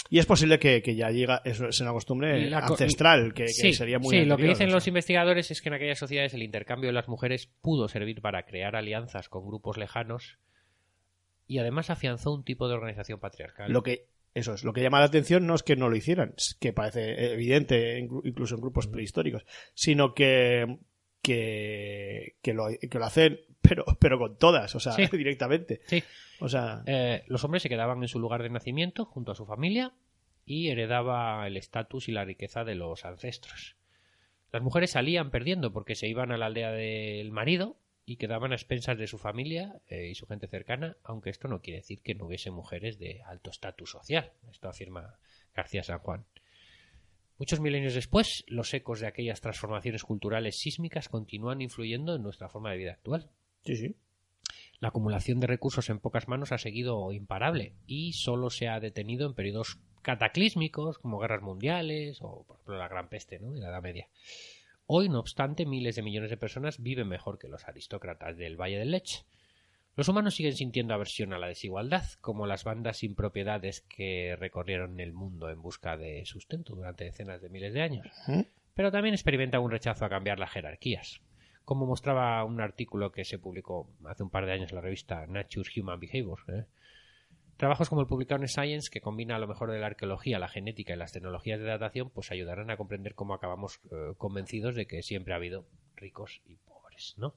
y 0.10 0.20
es 0.20 0.26
posible 0.26 0.60
que, 0.60 0.82
que 0.82 0.96
ya 0.96 1.10
llega, 1.12 1.42
eso 1.46 1.68
es 1.68 1.80
una 1.82 1.92
costumbre 1.92 2.50
la 2.50 2.60
ancestral, 2.60 3.34
que, 3.34 3.44
que 3.44 3.50
sí, 3.50 3.74
sería 3.74 4.00
muy 4.00 4.16
sí, 4.16 4.26
lo 4.26 4.38
que 4.38 4.44
dicen 4.44 4.70
o 4.70 4.74
los 4.74 4.88
investigadores 4.88 5.52
es 5.52 5.62
que 5.62 5.70
en 5.70 5.76
aquellas 5.76 6.00
sociedades 6.00 6.34
el 6.34 6.44
intercambio 6.44 6.88
de 6.90 6.94
las 6.94 7.08
mujeres 7.08 7.50
pudo 7.62 7.88
servir 7.88 8.22
para 8.22 8.44
crear 8.46 8.76
alianzas 8.76 9.30
con 9.30 9.46
grupos 9.46 9.78
lejanos 9.78 10.40
y 11.48 11.60
además 11.60 11.90
afianzó 11.90 12.34
un 12.34 12.44
tipo 12.44 12.68
de 12.68 12.74
organización 12.76 13.20
patriarcal. 13.20 13.72
Lo 13.72 13.82
que, 13.84 14.08
eso 14.34 14.54
es, 14.54 14.64
lo 14.64 14.74
que 14.74 14.82
llama 14.82 15.00
la 15.00 15.06
atención 15.06 15.48
no 15.48 15.56
es 15.56 15.64
que 15.64 15.76
no 15.76 15.90
lo 15.90 15.96
hicieran, 15.96 16.34
es 16.38 16.56
que 16.60 16.74
parece 16.74 17.34
evidente 17.34 18.00
inclu- 18.00 18.22
incluso 18.26 18.56
en 18.56 18.62
grupos 18.62 18.88
prehistóricos, 18.88 19.46
sino 19.74 20.14
que, 20.14 20.78
que, 21.22 22.36
que, 22.42 22.54
lo, 22.54 22.68
que 22.70 23.00
lo 23.00 23.06
hacen, 23.06 23.40
pero, 23.68 23.86
pero 24.00 24.20
con 24.20 24.38
todas, 24.38 24.74
o 24.76 24.80
sea, 24.80 24.94
Sí. 24.94 25.08
directamente. 25.18 25.82
Sí, 25.86 26.04
O 26.40 26.50
sea, 26.50 26.84
eh, 26.86 27.24
los 27.28 27.44
hombres 27.44 27.64
se 27.64 27.70
quedaban 27.70 28.02
en 28.02 28.08
su 28.08 28.20
lugar 28.20 28.44
de 28.44 28.50
nacimiento 28.50 29.06
junto 29.06 29.32
a 29.32 29.36
su 29.36 29.46
familia 29.46 29.94
y 30.46 30.70
heredaba 30.70 31.46
el 31.48 31.58
estatus 31.58 32.08
y 32.10 32.12
la 32.12 32.26
riqueza 32.26 32.64
de 32.64 32.76
los 32.76 33.06
ancestros. 33.06 33.76
Las 34.52 34.62
mujeres 34.62 34.92
salían 34.92 35.30
perdiendo 35.30 35.74
porque 35.74 35.96
se 35.96 36.08
iban 36.08 36.32
a 36.32 36.38
la 36.38 36.46
aldea 36.46 36.72
del 36.72 37.32
marido 37.32 37.78
y 38.06 38.16
quedaban 38.16 38.54
a 38.54 38.56
expensas 38.56 38.98
de 38.98 39.08
su 39.08 39.18
familia 39.18 39.82
eh, 39.90 40.08
y 40.10 40.16
su 40.16 40.26
gente 40.26 40.48
cercana, 40.48 40.96
aunque 41.04 41.30
esto 41.30 41.50
no 41.50 41.62
quiere 41.62 41.80
decir 41.80 42.02
que 42.02 42.16
no 42.16 42.26
hubiese 42.28 42.52
mujeres 42.52 42.98
de 42.98 43.22
alto 43.26 43.50
estatus 43.50 43.92
social. 43.92 44.32
Esto 44.50 44.70
afirma 44.70 45.18
García 45.54 45.84
San 45.84 46.00
Juan. 46.00 46.26
Muchos 47.38 47.60
milenios 47.60 47.94
después, 47.94 48.46
los 48.48 48.74
ecos 48.74 49.02
de 49.02 49.08
aquellas 49.08 49.42
transformaciones 49.42 50.04
culturales 50.04 50.58
sísmicas 50.58 51.10
continúan 51.10 51.62
influyendo 51.62 52.16
en 52.16 52.24
nuestra 52.24 52.50
forma 52.50 52.72
de 52.72 52.78
vida 52.78 52.94
actual. 52.94 53.30
Sí, 53.68 53.76
sí. 53.76 53.96
La 54.80 54.90
acumulación 54.90 55.40
de 55.40 55.48
recursos 55.48 55.90
en 55.90 56.00
pocas 56.00 56.28
manos 56.28 56.52
ha 56.52 56.58
seguido 56.58 57.12
imparable 57.12 57.74
y 57.88 58.14
solo 58.14 58.50
se 58.50 58.68
ha 58.68 58.80
detenido 58.80 59.28
en 59.28 59.34
periodos 59.34 59.80
cataclísmicos 60.04 61.00
como 61.00 61.20
guerras 61.20 61.42
mundiales 61.42 62.20
o, 62.22 62.44
por 62.46 62.58
ejemplo, 62.58 62.78
la 62.78 62.88
Gran 62.88 63.10
Peste 63.10 63.40
¿no? 63.40 63.52
de 63.52 63.60
la 63.60 63.70
Edad 63.70 63.82
Media. 63.82 64.08
Hoy, 64.86 65.10
no 65.10 65.20
obstante, 65.20 65.66
miles 65.66 65.96
de 65.96 66.04
millones 66.04 66.30
de 66.30 66.38
personas 66.38 66.82
viven 66.82 67.08
mejor 67.08 67.40
que 67.40 67.50
los 67.50 67.68
aristócratas 67.68 68.38
del 68.38 68.56
Valle 68.56 68.78
del 68.78 68.92
Lech. 68.92 69.26
Los 69.96 70.08
humanos 70.08 70.36
siguen 70.36 70.56
sintiendo 70.56 70.94
aversión 70.94 71.34
a 71.34 71.40
la 71.40 71.48
desigualdad, 71.48 72.06
como 72.22 72.46
las 72.46 72.64
bandas 72.64 72.98
sin 72.98 73.16
propiedades 73.16 73.82
que 73.82 74.36
recorrieron 74.40 75.00
el 75.00 75.12
mundo 75.12 75.50
en 75.50 75.62
busca 75.62 75.98
de 75.98 76.24
sustento 76.26 76.76
durante 76.76 77.04
decenas 77.04 77.42
de 77.42 77.50
miles 77.50 77.74
de 77.74 77.82
años 77.82 78.08
pero 78.78 78.92
también 78.92 79.16
experimentan 79.16 79.64
un 79.64 79.72
rechazo 79.72 80.06
a 80.06 80.10
cambiar 80.10 80.38
las 80.38 80.52
jerarquías, 80.52 81.20
como 81.68 81.86
mostraba 81.86 82.46
un 82.46 82.62
artículo 82.62 83.12
que 83.12 83.26
se 83.26 83.40
publicó 83.40 83.90
hace 84.06 84.24
un 84.24 84.30
par 84.30 84.46
de 84.46 84.54
años 84.54 84.70
en 84.72 84.76
la 84.78 84.82
revista 84.82 85.28
Nature 85.28 85.70
Human 85.76 86.00
Behavior. 86.00 86.40
¿eh? 86.48 86.64
Trabajos 87.58 87.90
como 87.90 88.00
el 88.00 88.08
publicado 88.08 88.42
en 88.42 88.48
Science, 88.48 88.90
que 88.90 89.02
combina 89.02 89.38
lo 89.38 89.48
mejor 89.50 89.70
de 89.72 89.78
la 89.80 89.88
arqueología, 89.88 90.40
la 90.40 90.48
genética 90.48 90.94
y 90.94 90.96
las 90.96 91.12
tecnologías 91.12 91.60
de 91.60 91.66
datación, 91.66 92.10
pues 92.10 92.32
ayudarán 92.32 92.70
a 92.72 92.78
comprender 92.78 93.16
cómo 93.16 93.34
acabamos 93.34 93.82
eh, 93.92 94.14
convencidos 94.18 94.76
de 94.76 94.88
que 94.88 95.04
siempre 95.04 95.34
ha 95.34 95.36
habido 95.36 95.66
ricos 95.98 96.42
y 96.46 96.56
pobres, 96.56 97.16
¿no? 97.18 97.36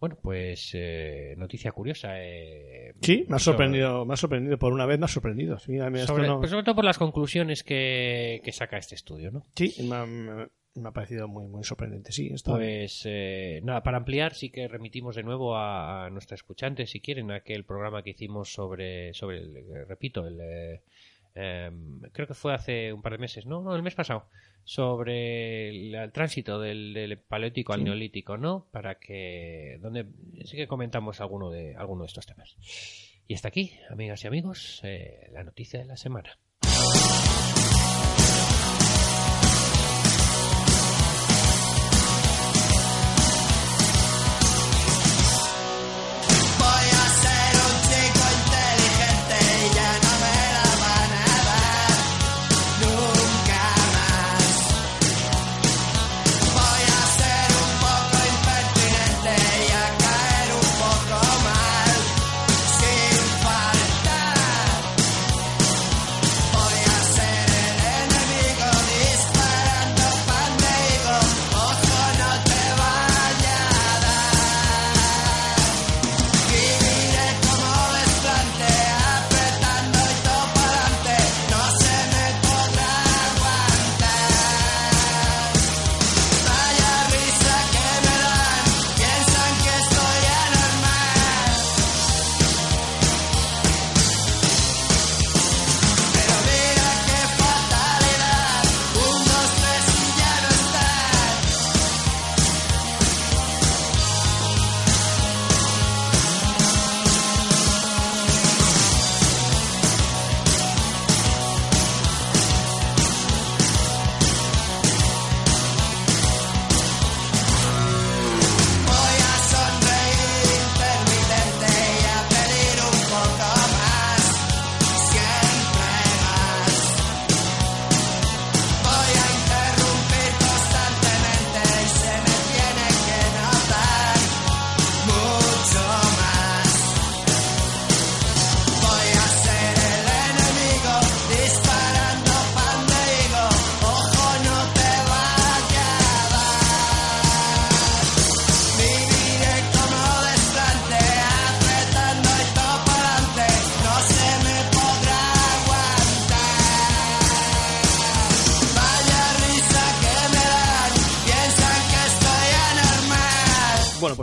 Bueno, 0.00 0.18
pues 0.20 0.72
eh, 0.74 1.34
noticia 1.38 1.70
curiosa. 1.70 2.14
eh, 2.20 2.92
Sí, 3.02 3.24
me 3.28 3.36
ha 3.36 3.38
sorprendido, 3.38 4.04
me 4.04 4.14
ha 4.14 4.16
sorprendido, 4.16 4.58
por 4.58 4.72
una 4.72 4.84
vez 4.84 4.98
me 4.98 5.04
ha 5.04 5.08
sorprendido. 5.08 5.60
Sí, 5.60 5.78
sobre, 6.06 6.26
no- 6.26 6.38
pues 6.40 6.50
sobre 6.50 6.64
todo 6.64 6.74
por 6.74 6.84
las 6.84 6.98
conclusiones 6.98 7.62
que, 7.62 8.40
que 8.42 8.50
saca 8.50 8.78
este 8.78 8.96
estudio, 8.96 9.30
¿no? 9.30 9.44
sí, 9.54 9.74
me 9.88 10.48
me- 10.80 10.88
ha 10.88 10.92
parecido 10.92 11.28
muy, 11.28 11.46
muy 11.46 11.64
sorprendente. 11.64 12.12
Sí, 12.12 12.28
esto 12.32 12.52
Pues 12.54 13.02
eh, 13.04 13.60
nada, 13.64 13.82
para 13.82 13.96
ampliar 13.98 14.34
sí 14.34 14.50
que 14.50 14.68
remitimos 14.68 15.16
de 15.16 15.22
nuevo 15.22 15.56
a, 15.56 16.06
a 16.06 16.10
nuestra 16.10 16.34
escuchante, 16.34 16.86
si 16.86 17.00
quieren, 17.00 17.30
a 17.30 17.36
aquel 17.36 17.64
programa 17.64 18.02
que 18.02 18.10
hicimos 18.10 18.52
sobre, 18.52 19.12
sobre 19.14 19.38
el, 19.38 19.56
eh, 19.56 19.84
repito, 19.86 20.26
el, 20.26 20.38
eh, 20.40 20.82
eh, 21.34 21.70
creo 22.12 22.26
que 22.26 22.34
fue 22.34 22.54
hace 22.54 22.92
un 22.92 23.02
par 23.02 23.12
de 23.12 23.18
meses, 23.18 23.46
¿no? 23.46 23.62
No, 23.62 23.74
el 23.76 23.82
mes 23.82 23.94
pasado, 23.94 24.26
sobre 24.64 25.68
el, 25.68 25.94
el 25.94 26.12
tránsito 26.12 26.58
del, 26.60 26.94
del 26.94 27.18
paleolítico 27.18 27.72
al 27.72 27.84
neolítico, 27.84 28.36
¿no? 28.36 28.66
Para 28.72 28.96
que, 28.98 29.78
donde 29.80 30.06
sí 30.44 30.56
que 30.56 30.66
comentamos 30.66 31.20
alguno 31.20 31.50
de, 31.50 31.76
alguno 31.76 32.02
de 32.02 32.08
estos 32.08 32.26
temas. 32.26 32.56
Y 33.28 33.34
hasta 33.34 33.48
aquí, 33.48 33.72
amigas 33.90 34.22
y 34.24 34.28
amigos, 34.28 34.82
la 35.32 35.42
noticia 35.44 35.80
de 35.80 35.86
la 35.86 35.96
semana. 35.96 36.38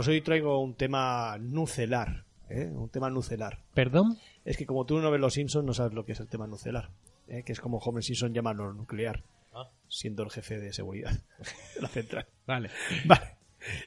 Pues 0.04 0.16
hoy 0.16 0.20
traigo 0.20 0.60
un 0.60 0.74
tema 0.74 1.38
nucelar. 1.40 2.24
¿eh? 2.50 2.70
Un 2.70 2.90
tema 2.90 3.08
nucelar. 3.08 3.60
¿Perdón? 3.72 4.18
Es 4.44 4.58
que 4.58 4.66
como 4.66 4.84
tú 4.84 4.98
no 4.98 5.10
ves 5.10 5.18
los 5.18 5.32
Simpsons, 5.32 5.64
no 5.64 5.72
sabes 5.72 5.94
lo 5.94 6.04
que 6.04 6.12
es 6.12 6.20
el 6.20 6.28
tema 6.28 6.46
nucelar. 6.46 6.90
¿eh? 7.26 7.42
Que 7.42 7.52
es 7.52 7.60
como 7.60 7.78
Homer 7.78 8.04
Simpson 8.04 8.34
llama 8.34 8.52
lo 8.52 8.74
nuclear, 8.74 9.22
siendo 9.88 10.22
el 10.22 10.30
jefe 10.30 10.58
de 10.58 10.74
seguridad 10.74 11.12
de 11.74 11.80
la 11.80 11.88
central. 11.88 12.26
Vale. 12.46 12.68
Vale. 13.06 13.22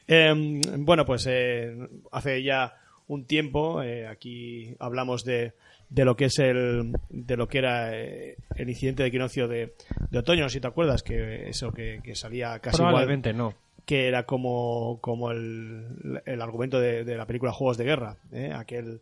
Eh, 0.08 0.60
bueno, 0.80 1.06
pues 1.06 1.28
eh, 1.30 1.78
hace 2.12 2.42
ya 2.42 2.74
un 3.06 3.26
tiempo 3.26 3.84
eh, 3.84 4.08
aquí 4.08 4.76
hablamos 4.80 5.24
de, 5.24 5.54
de 5.90 6.04
lo 6.04 6.16
que 6.16 6.26
es 6.26 6.40
el 6.40 6.94
de 7.12 7.38
lo 7.38 7.48
que 7.48 7.60
era 7.60 7.96
eh, 7.96 8.38
el 8.56 8.70
incidente 8.70 9.04
de 9.04 9.10
equinoccio 9.10 9.48
de, 9.48 9.76
de 10.10 10.18
otoño, 10.18 10.42
no 10.42 10.50
sé 10.50 10.54
si 10.54 10.62
te 10.62 10.68
acuerdas 10.68 11.04
que 11.04 11.48
eso 11.48 11.72
que, 11.72 12.02
que 12.04 12.16
salía 12.16 12.58
casi 12.58 12.78
igual 12.78 12.94
Probablemente 12.94 13.34
no. 13.34 13.54
Que 13.88 14.08
era 14.10 14.26
como, 14.26 15.00
como 15.02 15.32
el, 15.32 16.22
el 16.26 16.42
argumento 16.42 16.80
de, 16.80 17.04
de 17.06 17.16
la 17.18 17.26
película 17.26 17.52
Juegos 17.54 17.78
de 17.78 17.86
Guerra, 17.86 18.18
¿eh? 18.34 18.52
aquel, 18.54 19.02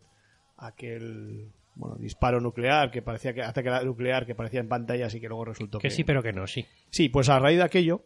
aquel 0.56 1.50
bueno, 1.74 1.96
disparo 1.96 2.40
nuclear 2.40 2.90
que 2.92 3.02
parecía 3.02 3.34
que 3.34 3.42
ataque 3.42 3.68
nuclear 3.84 4.24
que 4.26 4.34
parecía 4.36 4.60
en 4.60 4.68
pantallas 4.68 5.12
y 5.14 5.20
que 5.20 5.28
luego 5.28 5.44
resultó 5.44 5.78
Que 5.80 5.90
sí, 5.90 6.04
pero 6.04 6.22
que 6.22 6.32
no, 6.32 6.46
sí. 6.46 6.64
Sí, 6.90 7.08
pues 7.08 7.28
a 7.28 7.38
raíz 7.40 7.58
de 7.58 7.64
aquello, 7.64 8.04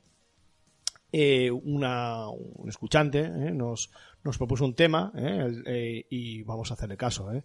eh, 1.13 1.51
una, 1.51 2.29
un 2.29 2.69
escuchante 2.69 3.21
eh, 3.21 3.53
nos, 3.53 3.91
nos 4.25 4.39
propuso 4.39 4.65
un 4.65 4.75
tema 4.75 5.13
eh, 5.17 5.39
el- 5.47 5.63
eh, 5.67 6.07
y 6.09 6.43
vamos 6.45 6.71
a 6.71 6.75
hacerle 6.75 6.97
caso. 6.97 7.33
eh. 7.33 7.43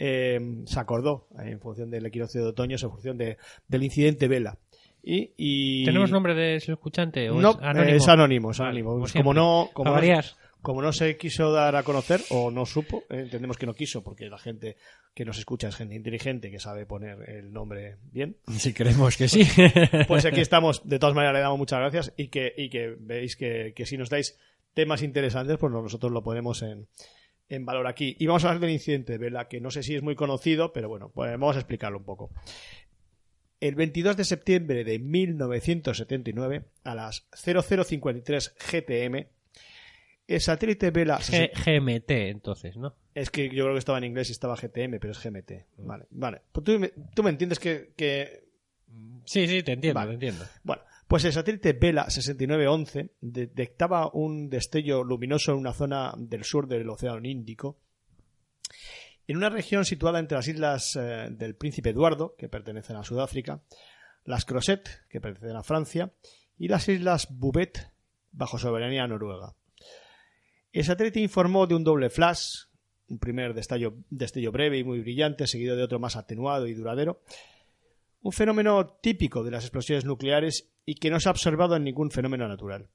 Eh, 0.00 0.62
se 0.66 0.78
acordó, 0.78 1.26
en 1.38 1.58
función 1.60 1.90
del 1.90 2.06
equinoccio 2.06 2.40
de 2.42 2.48
otoño, 2.48 2.76
en 2.80 2.90
función 2.90 3.18
de, 3.18 3.36
del 3.66 3.82
incidente 3.82 4.28
Vela. 4.28 4.56
Y, 5.02 5.32
y- 5.36 5.84
¿Tenemos 5.84 6.10
nombre 6.10 6.34
de 6.34 6.56
ese 6.56 6.72
escuchante? 6.72 7.30
¿O 7.30 7.40
no, 7.40 7.50
es 7.52 7.56
anónimo? 7.62 7.96
es 7.96 8.08
anónimo, 8.08 8.50
es 8.50 8.58
Vale, 8.58 8.68
anónimo. 8.70 8.90
como 8.90 9.00
Pues 9.00 9.12
como 9.12 9.34
no, 9.34 9.70
como 9.72 9.90
no, 9.90 9.94
variar. 9.94 10.24
como 10.60 10.82
no 10.82 10.92
se 10.92 11.16
quiso 11.16 11.52
dar 11.52 11.76
a 11.76 11.82
conocer 11.82 12.20
o 12.30 12.50
no 12.50 12.66
supo, 12.66 13.04
eh, 13.10 13.20
entendemos 13.20 13.56
que 13.56 13.66
no 13.66 13.74
quiso 13.74 14.02
porque 14.02 14.28
la 14.28 14.38
gente 14.38 14.76
que 15.14 15.24
nos 15.24 15.38
escucha 15.38 15.68
es 15.68 15.76
gente 15.76 15.94
inteligente 15.94 16.50
que 16.50 16.58
sabe 16.58 16.84
poner 16.86 17.28
el 17.30 17.52
nombre 17.52 17.96
bien. 18.12 18.36
Si 18.58 18.72
creemos 18.74 19.16
que 19.16 19.28
sí. 19.28 19.46
Pues 20.08 20.24
aquí 20.26 20.40
estamos, 20.40 20.86
de 20.86 20.98
todas 20.98 21.14
maneras 21.14 21.34
le 21.34 21.40
damos 21.40 21.58
muchas 21.58 21.78
gracias 21.80 22.12
y 22.16 22.28
que, 22.28 22.52
y 22.56 22.68
que 22.68 22.94
veis 22.98 23.36
que, 23.36 23.72
que 23.74 23.86
si 23.86 23.96
nos 23.96 24.10
dais 24.10 24.38
temas 24.74 25.02
interesantes, 25.02 25.56
pues 25.58 25.72
nosotros 25.72 26.12
lo 26.12 26.22
ponemos 26.22 26.62
en, 26.62 26.86
en 27.48 27.64
valor 27.64 27.86
aquí. 27.86 28.14
Y 28.18 28.26
vamos 28.26 28.44
a 28.44 28.48
hablar 28.48 28.60
del 28.60 28.70
incidente 28.70 29.12
de 29.12 29.18
Vela, 29.18 29.48
que 29.48 29.60
no 29.60 29.70
sé 29.70 29.82
si 29.82 29.94
es 29.96 30.02
muy 30.02 30.14
conocido, 30.14 30.72
pero 30.72 30.88
bueno, 30.88 31.10
pues 31.12 31.32
vamos 31.32 31.56
a 31.56 31.60
explicarlo 31.60 31.98
un 31.98 32.04
poco. 32.04 32.30
El 33.60 33.74
22 33.74 34.16
de 34.16 34.24
septiembre 34.24 34.84
de 34.84 34.98
1979, 34.98 36.64
a 36.84 36.94
las 36.94 37.26
0053 37.34 38.54
GTM, 38.70 39.26
el 40.28 40.40
satélite 40.40 40.90
Vela... 40.90 41.18
G- 41.18 41.50
GMT, 41.54 42.10
entonces, 42.30 42.76
¿no? 42.76 42.94
Es 43.14 43.30
que 43.30 43.48
yo 43.48 43.64
creo 43.64 43.72
que 43.72 43.78
estaba 43.78 43.98
en 43.98 44.04
inglés 44.04 44.28
y 44.28 44.32
estaba 44.32 44.54
GTM, 44.56 44.98
pero 45.00 45.10
es 45.12 45.22
GMT. 45.22 45.52
Vale, 45.78 46.06
vale. 46.10 46.42
Pues 46.52 46.64
tú, 46.64 46.78
me- 46.78 46.92
tú 47.14 47.22
me 47.22 47.30
entiendes 47.30 47.58
que, 47.58 47.92
que 47.96 48.46
Sí, 49.24 49.46
sí, 49.48 49.62
te 49.62 49.72
entiendo, 49.72 49.98
Vale. 50.00 50.10
te 50.10 50.14
entiendo. 50.14 50.44
Bueno, 50.62 50.82
pues 51.06 51.24
el 51.24 51.32
satélite 51.32 51.72
Vela 51.74 52.08
6911 52.10 53.10
detectaba 53.20 54.10
un 54.12 54.48
destello 54.50 55.02
luminoso 55.04 55.52
en 55.52 55.58
una 55.58 55.72
zona 55.72 56.12
del 56.16 56.44
sur 56.44 56.68
del 56.68 56.88
Océano 56.88 57.26
Índico, 57.26 57.78
en 59.28 59.36
una 59.36 59.50
región 59.50 59.84
situada 59.84 60.18
entre 60.18 60.36
las 60.36 60.48
islas 60.48 60.96
eh, 60.96 61.28
del 61.30 61.54
Príncipe 61.54 61.90
Eduardo, 61.90 62.34
que 62.36 62.48
pertenecen 62.48 62.96
a 62.96 63.04
Sudáfrica, 63.04 63.62
las 64.24 64.46
Crozet, 64.46 64.88
que 65.10 65.20
pertenecen 65.20 65.56
a 65.56 65.62
Francia, 65.62 66.12
y 66.56 66.68
las 66.68 66.88
islas 66.88 67.28
Bouvet, 67.30 67.92
bajo 68.32 68.58
soberanía 68.58 69.06
noruega. 69.06 69.54
El 70.72 70.84
satélite 70.84 71.20
informó 71.20 71.66
de 71.66 71.74
un 71.74 71.84
doble 71.84 72.08
flash, 72.08 72.64
un 73.08 73.18
primer 73.18 73.52
destello, 73.52 73.96
destello 74.08 74.50
breve 74.50 74.78
y 74.78 74.84
muy 74.84 75.00
brillante, 75.00 75.46
seguido 75.46 75.76
de 75.76 75.82
otro 75.82 75.98
más 75.98 76.16
atenuado 76.16 76.66
y 76.66 76.72
duradero, 76.72 77.20
un 78.22 78.32
fenómeno 78.32 78.98
típico 79.02 79.44
de 79.44 79.50
las 79.50 79.64
explosiones 79.64 80.06
nucleares 80.06 80.70
y 80.86 80.94
que 80.94 81.10
no 81.10 81.20
se 81.20 81.28
ha 81.28 81.32
observado 81.32 81.76
en 81.76 81.84
ningún 81.84 82.10
fenómeno 82.10 82.48
natural. 82.48 82.88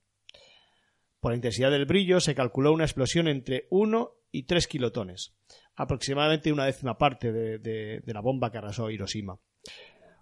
Por 1.20 1.32
la 1.32 1.36
intensidad 1.36 1.70
del 1.70 1.86
brillo 1.86 2.20
se 2.20 2.36
calculó 2.36 2.74
una 2.74 2.86
explosión 2.86 3.28
entre 3.28 3.68
1 3.70 4.12
y 4.32 4.44
3 4.44 4.68
kilotones, 4.68 5.34
aproximadamente 5.76 6.52
una 6.52 6.66
décima 6.66 6.98
parte 6.98 7.32
de, 7.32 7.60
de- 7.60 8.14
la 8.14 8.22
bomba 8.22 8.52
que 8.52 8.58
arrasó 8.60 8.90
Hiroshima. 8.90 9.40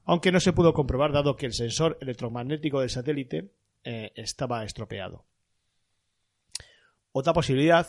Aunque 0.06 0.32
no 0.32 0.40
se 0.40 0.54
pudo 0.54 0.74
comprobar 0.74 1.12
dado 1.12 1.36
que 1.36 1.46
el 1.46 1.54
sensor 1.54 1.98
electromagnético 2.02 2.80
del 2.80 2.90
satélite 2.90 3.52
eh, 3.84 4.12
estaba 4.16 4.64
estropeado. 4.64 5.26
Otra 7.12 7.34
posibilidad 7.34 7.88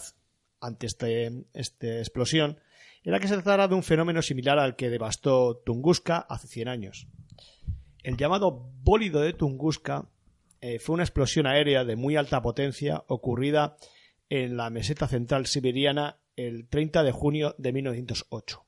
ante 0.60 0.86
este, 0.86 1.44
esta 1.54 1.98
explosión 1.98 2.58
era 3.04 3.18
que 3.18 3.28
se 3.28 3.34
tratara 3.34 3.68
de 3.68 3.74
un 3.74 3.82
fenómeno 3.82 4.22
similar 4.22 4.58
al 4.58 4.76
que 4.76 4.90
devastó 4.90 5.56
Tunguska 5.64 6.18
hace 6.18 6.46
100 6.48 6.68
años. 6.68 7.06
El 8.02 8.16
llamado 8.16 8.50
bólido 8.82 9.20
de 9.20 9.32
Tunguska 9.32 10.08
eh, 10.60 10.78
fue 10.78 10.94
una 10.94 11.04
explosión 11.04 11.46
aérea 11.46 11.84
de 11.84 11.96
muy 11.96 12.16
alta 12.16 12.42
potencia 12.42 13.04
ocurrida 13.08 13.76
en 14.28 14.56
la 14.56 14.70
meseta 14.70 15.08
central 15.08 15.46
siberiana 15.46 16.18
el 16.42 16.68
30 16.68 17.02
de 17.02 17.12
junio 17.12 17.54
de 17.58 17.72
1908. 17.72 18.64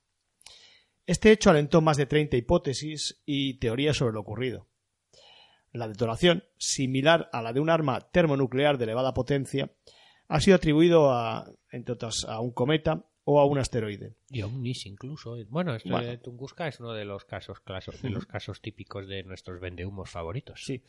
Este 1.05 1.31
hecho 1.31 1.49
alentó 1.51 1.81
más 1.81 1.97
de 1.97 2.07
30 2.07 2.35
hipótesis 2.37 3.21
y 3.25 3.59
teorías 3.59 3.97
sobre 3.97 4.13
lo 4.13 4.21
ocurrido. 4.21 4.67
La 5.71 5.87
detonación, 5.87 6.45
similar 6.57 7.29
a 7.33 7.41
la 7.41 7.53
de 7.53 7.59
un 7.59 7.69
arma 7.69 7.99
termonuclear 8.11 8.77
de 8.77 8.85
elevada 8.85 9.13
potencia, 9.13 9.71
ha 10.27 10.39
sido 10.39 10.55
atribuido 10.55 11.11
a, 11.11 11.51
entre 11.69 11.93
otras, 11.93 12.25
a 12.25 12.39
un 12.39 12.51
cometa 12.51 13.05
o 13.25 13.39
a 13.39 13.45
un 13.45 13.57
asteroide. 13.57 14.15
Y 14.29 14.41
Omnis 14.41 14.85
incluso. 14.85 15.35
Bueno, 15.49 15.75
esto 15.75 15.89
Bueno. 15.89 16.07
de 16.07 16.17
Tunguska 16.17 16.67
es 16.67 16.79
uno 16.79 16.93
de 16.93 17.05
los 17.05 17.25
casos 17.25 17.59
clasos, 17.59 18.01
de 18.01 18.09
los 18.09 18.25
casos 18.25 18.61
típicos 18.61 19.07
de 19.07 19.23
nuestros 19.23 19.59
vendehumos 19.59 20.09
favoritos. 20.09 20.61
Sí. 20.63 20.83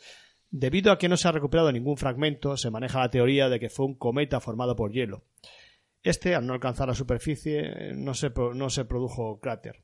Debido 0.51 0.93
a 0.93 0.99
que 0.99 1.09
no 1.09 1.17
se 1.17 1.27
ha 1.29 1.33
recuperado 1.33 1.73
ningún 1.73 1.97
fragmento, 1.97 2.57
se 2.57 2.71
maneja 2.71 3.01
la 3.01 3.11
teoría 3.11 3.49
de 3.49 3.59
que 3.59 3.69
fue 3.69 3.87
un 3.87 3.95
cometa 3.97 4.39
formado 4.41 4.77
por 4.77 4.93
hielo. 4.93 5.25
Este, 6.07 6.35
al 6.37 6.47
no 6.47 6.55
alcanzar 6.55 6.87
la 6.87 6.95
superficie, 6.95 7.93
no 7.97 8.15
se, 8.15 8.31
no 8.55 8.71
se 8.71 8.85
produjo 8.85 9.41
cráter. 9.41 9.83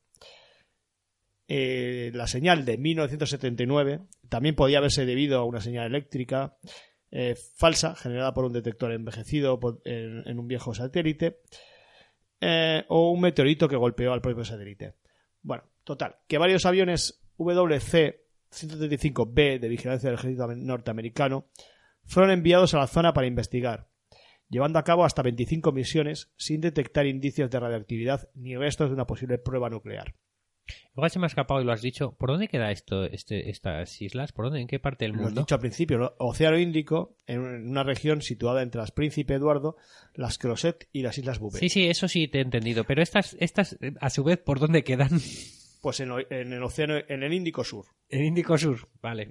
Eh, 1.49 2.13
la 2.15 2.29
señal 2.29 2.65
de 2.65 2.79
1979 2.79 4.03
también 4.29 4.55
podía 4.55 4.79
haberse 4.79 5.05
debido 5.05 5.41
a 5.41 5.45
una 5.45 5.61
señal 5.61 5.87
eléctrica 5.87 6.57
eh, 7.11 7.35
falsa 7.57 7.97
generada 7.97 8.33
por 8.35 8.45
un 8.45 8.53
detector 8.53 8.93
envejecido 8.93 9.59
en 9.85 10.39
un 10.39 10.47
viejo 10.47 10.75
satélite 10.75 11.41
eh, 12.41 12.85
o 12.87 13.11
un 13.11 13.21
meteorito 13.21 13.69
que 13.69 13.75
golpeó 13.75 14.13
al 14.13 14.23
propio 14.23 14.45
satélite. 14.45 14.95
Bueno, 15.43 15.65
total, 15.83 16.19
que 16.29 16.39
varios 16.39 16.65
aviones 16.67 17.21
WC-135B 17.37 19.59
de 19.59 19.69
vigilancia 19.69 20.09
del 20.09 20.21
ejército 20.21 20.47
norteamericano 20.55 21.49
fueron 22.05 22.31
enviados 22.31 22.75
a 22.75 22.79
la 22.79 22.87
zona 22.87 23.13
para 23.13 23.27
investigar, 23.27 23.89
llevando 24.53 24.79
a 24.79 24.85
cabo 24.85 25.05
hasta 25.05 25.23
25 25.23 25.73
misiones 25.73 26.31
sin 26.37 26.61
detectar 26.61 27.07
indicios 27.07 27.51
de 27.51 27.59
radioactividad 27.59 28.29
ni 28.35 28.55
restos 28.57 28.91
de 28.91 28.95
una 28.95 29.07
posible 29.07 29.39
prueba 29.39 29.71
nuclear. 29.71 30.15
Igual 30.95 31.11
se 31.11 31.19
me 31.19 31.25
ha 31.25 31.27
escapado 31.27 31.61
y 31.61 31.65
lo 31.65 31.73
has 31.73 31.83
dicho. 31.83 32.13
¿Por 32.17 32.31
dónde 32.31 32.49
queda 32.49 32.71
esto, 32.71 33.05
este, 33.05 33.51
estas 33.51 34.01
islas? 34.01 34.33
¿Por 34.33 34.45
dónde? 34.45 34.61
¿En 34.61 34.69
qué 34.69 34.79
parte 34.79 35.05
del 35.07 35.13
Lo 35.13 35.19
he 35.19 35.25
mundo? 35.25 35.41
dicho 35.41 35.55
al 35.55 35.61
principio, 35.61 35.99
¿no? 35.99 36.13
Océano 36.19 36.59
Índico, 36.59 37.17
en 37.27 37.41
una 37.41 37.83
región 37.83 38.23
situada 38.23 38.63
entre 38.63 38.81
las 38.81 38.93
Príncipe 38.93 39.35
Eduardo, 39.35 39.77
las 40.15 40.39
Crozet 40.39 40.89
y 40.93 41.03
las 41.03 41.19
Islas 41.19 41.41
Bouvet. 41.41 41.59
Sí, 41.59 41.69
sí, 41.69 41.89
eso 41.89 42.07
sí 42.07 42.29
te 42.29 42.39
he 42.39 42.43
entendido. 42.43 42.85
Pero 42.85 43.03
estas, 43.03 43.37
estas 43.41 43.77
a 44.01 44.11
su 44.11 44.23
vez, 44.23 44.39
¿por 44.39 44.61
dónde 44.61 44.85
quedan? 44.85 45.11
Pues 45.81 45.99
en, 45.99 46.11
en 46.31 46.53
el 46.53 46.63
Océano, 46.63 46.95
en 47.09 47.23
el 47.25 47.33
Índico 47.33 47.65
Sur. 47.65 47.87
En 48.09 48.25
Índico 48.25 48.57
Sur. 48.57 48.89
Vale. 49.01 49.29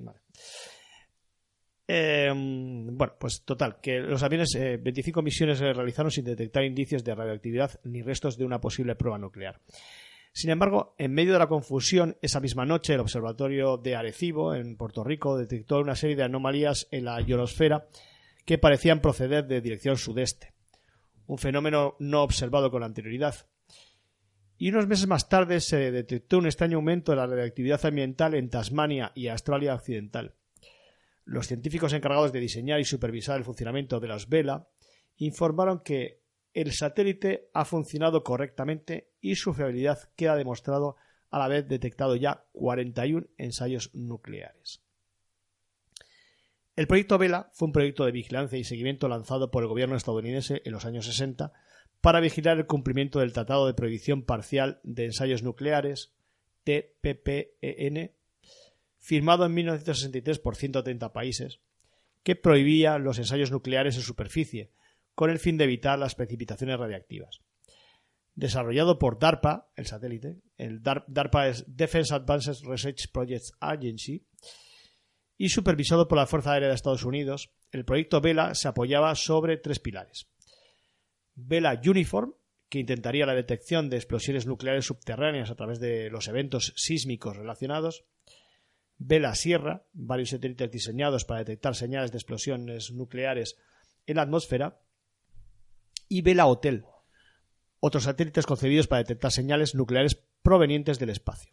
Eh, 1.93 2.31
bueno, 2.33 3.15
pues 3.19 3.43
total, 3.43 3.81
que 3.81 3.99
los 3.99 4.23
aviones, 4.23 4.55
eh, 4.55 4.77
25 4.77 5.21
misiones 5.21 5.57
se 5.57 5.73
realizaron 5.73 6.09
sin 6.09 6.23
detectar 6.23 6.63
indicios 6.63 7.03
de 7.03 7.13
radioactividad 7.13 7.81
ni 7.83 8.01
restos 8.01 8.37
de 8.37 8.45
una 8.45 8.61
posible 8.61 8.95
prueba 8.95 9.17
nuclear. 9.17 9.59
Sin 10.31 10.51
embargo, 10.51 10.95
en 10.97 11.11
medio 11.11 11.33
de 11.33 11.39
la 11.39 11.49
confusión, 11.49 12.15
esa 12.21 12.39
misma 12.39 12.65
noche 12.65 12.93
el 12.93 13.01
Observatorio 13.01 13.75
de 13.75 13.97
Arecibo, 13.97 14.55
en 14.55 14.77
Puerto 14.77 15.03
Rico, 15.03 15.37
detectó 15.37 15.81
una 15.81 15.97
serie 15.97 16.15
de 16.15 16.23
anomalías 16.23 16.87
en 16.91 17.03
la 17.03 17.19
ionosfera 17.19 17.89
que 18.45 18.57
parecían 18.57 19.01
proceder 19.01 19.45
de 19.47 19.59
dirección 19.59 19.97
sudeste, 19.97 20.53
un 21.27 21.39
fenómeno 21.39 21.97
no 21.99 22.23
observado 22.23 22.71
con 22.71 22.83
anterioridad. 22.83 23.35
Y 24.57 24.69
unos 24.69 24.87
meses 24.87 25.07
más 25.07 25.27
tarde 25.27 25.59
se 25.59 25.91
detectó 25.91 26.37
un 26.37 26.45
extraño 26.45 26.77
aumento 26.77 27.11
de 27.11 27.17
la 27.17 27.27
radioactividad 27.27 27.85
ambiental 27.85 28.33
en 28.33 28.49
Tasmania 28.49 29.11
y 29.13 29.27
Australia 29.27 29.75
Occidental. 29.75 30.35
Los 31.31 31.47
científicos 31.47 31.93
encargados 31.93 32.33
de 32.33 32.41
diseñar 32.41 32.81
y 32.81 32.83
supervisar 32.83 33.37
el 33.37 33.45
funcionamiento 33.45 34.01
de 34.01 34.09
las 34.09 34.27
Vela 34.27 34.67
informaron 35.15 35.79
que 35.79 36.19
el 36.53 36.73
satélite 36.73 37.49
ha 37.53 37.63
funcionado 37.63 38.25
correctamente 38.25 39.13
y 39.21 39.35
su 39.35 39.53
fiabilidad 39.53 40.11
queda 40.17 40.35
demostrado 40.35 40.97
al 41.29 41.43
haber 41.43 41.67
detectado 41.67 42.17
ya 42.17 42.43
41 42.51 43.27
ensayos 43.37 43.95
nucleares. 43.95 44.83
El 46.75 46.87
proyecto 46.87 47.17
Vela 47.17 47.49
fue 47.53 47.67
un 47.67 47.71
proyecto 47.71 48.03
de 48.03 48.11
vigilancia 48.11 48.59
y 48.59 48.65
seguimiento 48.65 49.07
lanzado 49.07 49.51
por 49.51 49.63
el 49.63 49.69
gobierno 49.69 49.95
estadounidense 49.95 50.61
en 50.65 50.73
los 50.73 50.83
años 50.83 51.05
60 51.05 51.53
para 52.01 52.19
vigilar 52.19 52.57
el 52.57 52.67
cumplimiento 52.67 53.19
del 53.19 53.31
Tratado 53.31 53.67
de 53.67 53.73
Prohibición 53.73 54.23
Parcial 54.23 54.81
de 54.83 55.05
Ensayos 55.05 55.43
Nucleares, 55.43 56.13
TPPEN, 56.65 58.11
firmado 59.01 59.45
en 59.45 59.53
1963 59.55 60.39
por 60.39 60.55
130 60.55 61.11
países, 61.11 61.59
que 62.23 62.35
prohibía 62.35 62.99
los 62.99 63.17
ensayos 63.17 63.51
nucleares 63.51 63.95
en 63.97 64.03
superficie, 64.03 64.71
con 65.15 65.29
el 65.29 65.39
fin 65.39 65.57
de 65.57 65.65
evitar 65.65 65.99
las 65.99 66.15
precipitaciones 66.15 66.79
radiactivas. 66.79 67.41
Desarrollado 68.35 68.97
por 68.97 69.19
DARPA, 69.19 69.71
el 69.75 69.87
satélite, 69.87 70.37
el 70.57 70.81
DAR- 70.81 71.03
DARPA 71.07 71.49
es 71.49 71.65
Defense 71.67 72.13
Advanced 72.13 72.63
Research 72.63 73.11
Projects 73.11 73.51
Agency, 73.59 74.25
y 75.37 75.49
supervisado 75.49 76.07
por 76.07 76.19
la 76.19 76.27
Fuerza 76.27 76.53
Aérea 76.53 76.69
de 76.69 76.75
Estados 76.75 77.03
Unidos, 77.03 77.51
el 77.71 77.83
proyecto 77.83 78.21
Vela 78.21 78.53
se 78.53 78.67
apoyaba 78.67 79.15
sobre 79.15 79.57
tres 79.57 79.79
pilares. 79.79 80.27
Vela 81.33 81.81
Uniform, 81.83 82.35
que 82.69 82.79
intentaría 82.79 83.25
la 83.25 83.33
detección 83.33 83.89
de 83.89 83.97
explosiones 83.97 84.45
nucleares 84.45 84.85
subterráneas 84.85 85.49
a 85.49 85.55
través 85.55 85.79
de 85.79 86.09
los 86.11 86.27
eventos 86.27 86.73
sísmicos 86.77 87.35
relacionados. 87.35 88.05
Vela 89.03 89.33
Sierra, 89.33 89.83
varios 89.93 90.29
satélites 90.29 90.69
diseñados 90.69 91.25
para 91.25 91.39
detectar 91.39 91.75
señales 91.75 92.11
de 92.11 92.19
explosiones 92.19 92.91
nucleares 92.91 93.57
en 94.05 94.17
la 94.17 94.21
atmósfera. 94.21 94.79
Y 96.07 96.21
Vela 96.21 96.45
Hotel, 96.45 96.85
otros 97.79 98.03
satélites 98.03 98.45
concebidos 98.45 98.87
para 98.87 99.01
detectar 99.01 99.31
señales 99.31 99.73
nucleares 99.73 100.21
provenientes 100.43 100.99
del 100.99 101.09
espacio. 101.09 101.51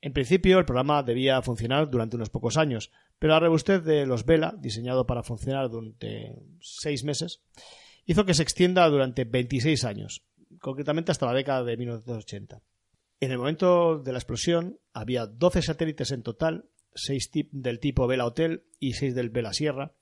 En 0.00 0.12
principio, 0.12 0.58
el 0.58 0.64
programa 0.64 1.04
debía 1.04 1.40
funcionar 1.42 1.88
durante 1.90 2.16
unos 2.16 2.30
pocos 2.30 2.56
años, 2.56 2.90
pero 3.20 3.32
la 3.32 3.40
robustez 3.40 3.84
de 3.84 4.04
los 4.04 4.26
Vela, 4.26 4.52
diseñado 4.58 5.06
para 5.06 5.22
funcionar 5.22 5.70
durante 5.70 6.34
seis 6.60 7.04
meses, 7.04 7.40
hizo 8.04 8.24
que 8.24 8.34
se 8.34 8.42
extienda 8.42 8.88
durante 8.88 9.24
26 9.24 9.84
años, 9.84 10.26
concretamente 10.60 11.12
hasta 11.12 11.26
la 11.26 11.34
década 11.34 11.62
de 11.62 11.76
1980. 11.76 12.62
En 13.20 13.30
el 13.30 13.38
momento 13.38 13.98
de 13.98 14.12
la 14.12 14.18
explosión 14.18 14.78
había 14.92 15.26
12 15.26 15.62
satélites 15.62 16.10
en 16.10 16.22
total, 16.22 16.66
6 16.94 17.30
del 17.52 17.80
tipo 17.80 18.06
Vela 18.06 18.26
Hotel 18.26 18.64
y 18.78 18.94
6 18.94 19.14
del 19.14 19.30
Vela 19.30 19.52
Sierra, 19.52 19.92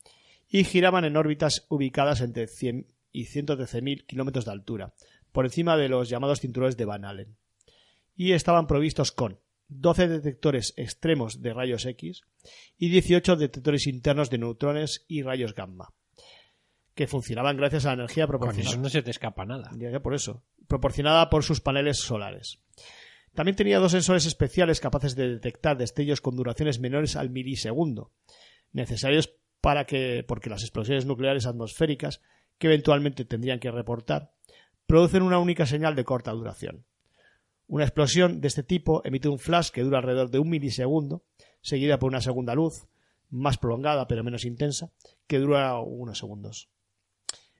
y 0.49 0.65
giraban 0.65 1.05
en 1.05 1.17
órbitas 1.17 1.67
ubicadas 1.69 2.21
entre 2.21 2.47
100 2.47 2.87
y 3.13 3.27
113.000 3.27 4.07
kilómetros 4.07 4.45
de 4.45 4.51
altura, 4.53 4.95
por 5.33 5.45
encima 5.45 5.77
de 5.77 5.89
los 5.89 6.09
llamados 6.09 6.41
cinturones 6.41 6.77
de 6.77 6.85
Van 6.85 7.05
Allen. 7.05 7.37
Y 8.17 8.33
estaban 8.33 8.67
provistos 8.67 9.13
con 9.13 9.39
12 9.69 10.09
detectores 10.09 10.75
extremos 10.77 11.41
de 11.41 11.55
rayos 11.55 11.87
X 11.87 12.23
y 12.79 12.89
18 12.91 13.37
detectores 13.37 13.87
internos 13.87 14.31
de 14.31 14.39
neutrones 14.39 15.05
y 15.09 15.23
rayos 15.23 15.55
gamma, 15.55 15.93
que 16.95 17.07
funcionaban 17.07 17.57
gracias 17.57 17.87
a 17.87 17.89
la 17.89 17.95
energía 17.95 18.27
Con 18.27 18.39
proporcionada. 18.39 18.71
eso 18.75 18.81
no 18.81 18.89
se 18.89 19.03
te 19.03 19.11
escapa 19.11 19.45
nada. 19.45 19.71
Ya, 19.77 20.01
por 20.01 20.15
eso. 20.15 20.43
Proporcionada 20.69 21.31
por 21.31 21.45
sus 21.45 21.61
paneles 21.61 21.99
solares. 21.99 22.61
También 23.35 23.57
tenía 23.57 23.81
dos 23.81 23.93
sensores 23.93 24.27
especiales 24.27 24.81
capaces 24.81 25.17
de 25.17 25.29
detectar 25.29 25.77
destellos 25.77 26.21
con 26.21 26.37
duraciones 26.37 26.79
menores 26.79 27.17
al 27.17 27.31
milisegundo, 27.31 28.13
necesarios 28.73 29.35
para 29.61 29.87
que, 29.87 30.25
porque 30.27 30.51
las 30.51 30.63
explosiones 30.63 31.05
nucleares 31.05 31.47
atmosféricas, 31.47 32.21
que 32.59 32.69
eventualmente 32.69 33.25
tendrían 33.25 33.59
que 33.59 33.73
reportar, 33.73 34.33
producen 34.87 35.23
una 35.23 35.39
única 35.39 35.67
señal 35.67 35.97
de 35.97 36.05
corta 36.05 36.31
duración. 36.31 36.85
Una 37.67 37.85
explosión 37.85 38.41
de 38.41 38.49
este 38.49 38.63
tipo 38.63 39.03
emite 39.05 39.29
un 39.29 39.39
flash 39.39 39.71
que 39.71 39.83
dura 39.83 39.99
alrededor 39.99 40.31
de 40.31 40.39
un 40.39 40.51
milisegundo, 40.51 41.25
seguida 41.61 41.99
por 41.99 42.09
una 42.09 42.21
segunda 42.21 42.55
luz, 42.55 42.87
más 43.31 43.59
prolongada 43.59 44.07
pero 44.07 44.23
menos 44.23 44.45
intensa, 44.45 44.93
que 45.27 45.39
dura 45.39 45.77
unos 45.81 46.19
segundos. 46.19 46.69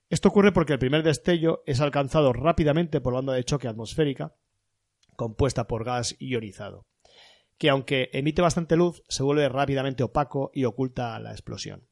Esto 0.09 0.29
ocurre 0.29 0.53
porque 0.53 0.73
el 0.73 0.79
primer 0.79 1.03
destello 1.03 1.63
es 1.65 1.81
alcanzado 1.81 2.31
rápidamente 2.31 3.01
por 3.01 3.13
la 3.13 3.19
onda 3.19 3.33
de 3.33 3.43
choque 3.43 3.67
atmosférica, 3.67 4.35
compuesta 5.15 5.67
por 5.67 5.83
gas 5.83 6.15
ionizado, 6.19 6.85
que 7.57 7.69
aunque 7.69 8.09
emite 8.13 8.41
bastante 8.41 8.75
luz, 8.75 9.03
se 9.07 9.23
vuelve 9.23 9.49
rápidamente 9.49 10.03
opaco 10.03 10.51
y 10.53 10.65
oculta 10.65 11.19
la 11.19 11.31
explosión. 11.31 11.87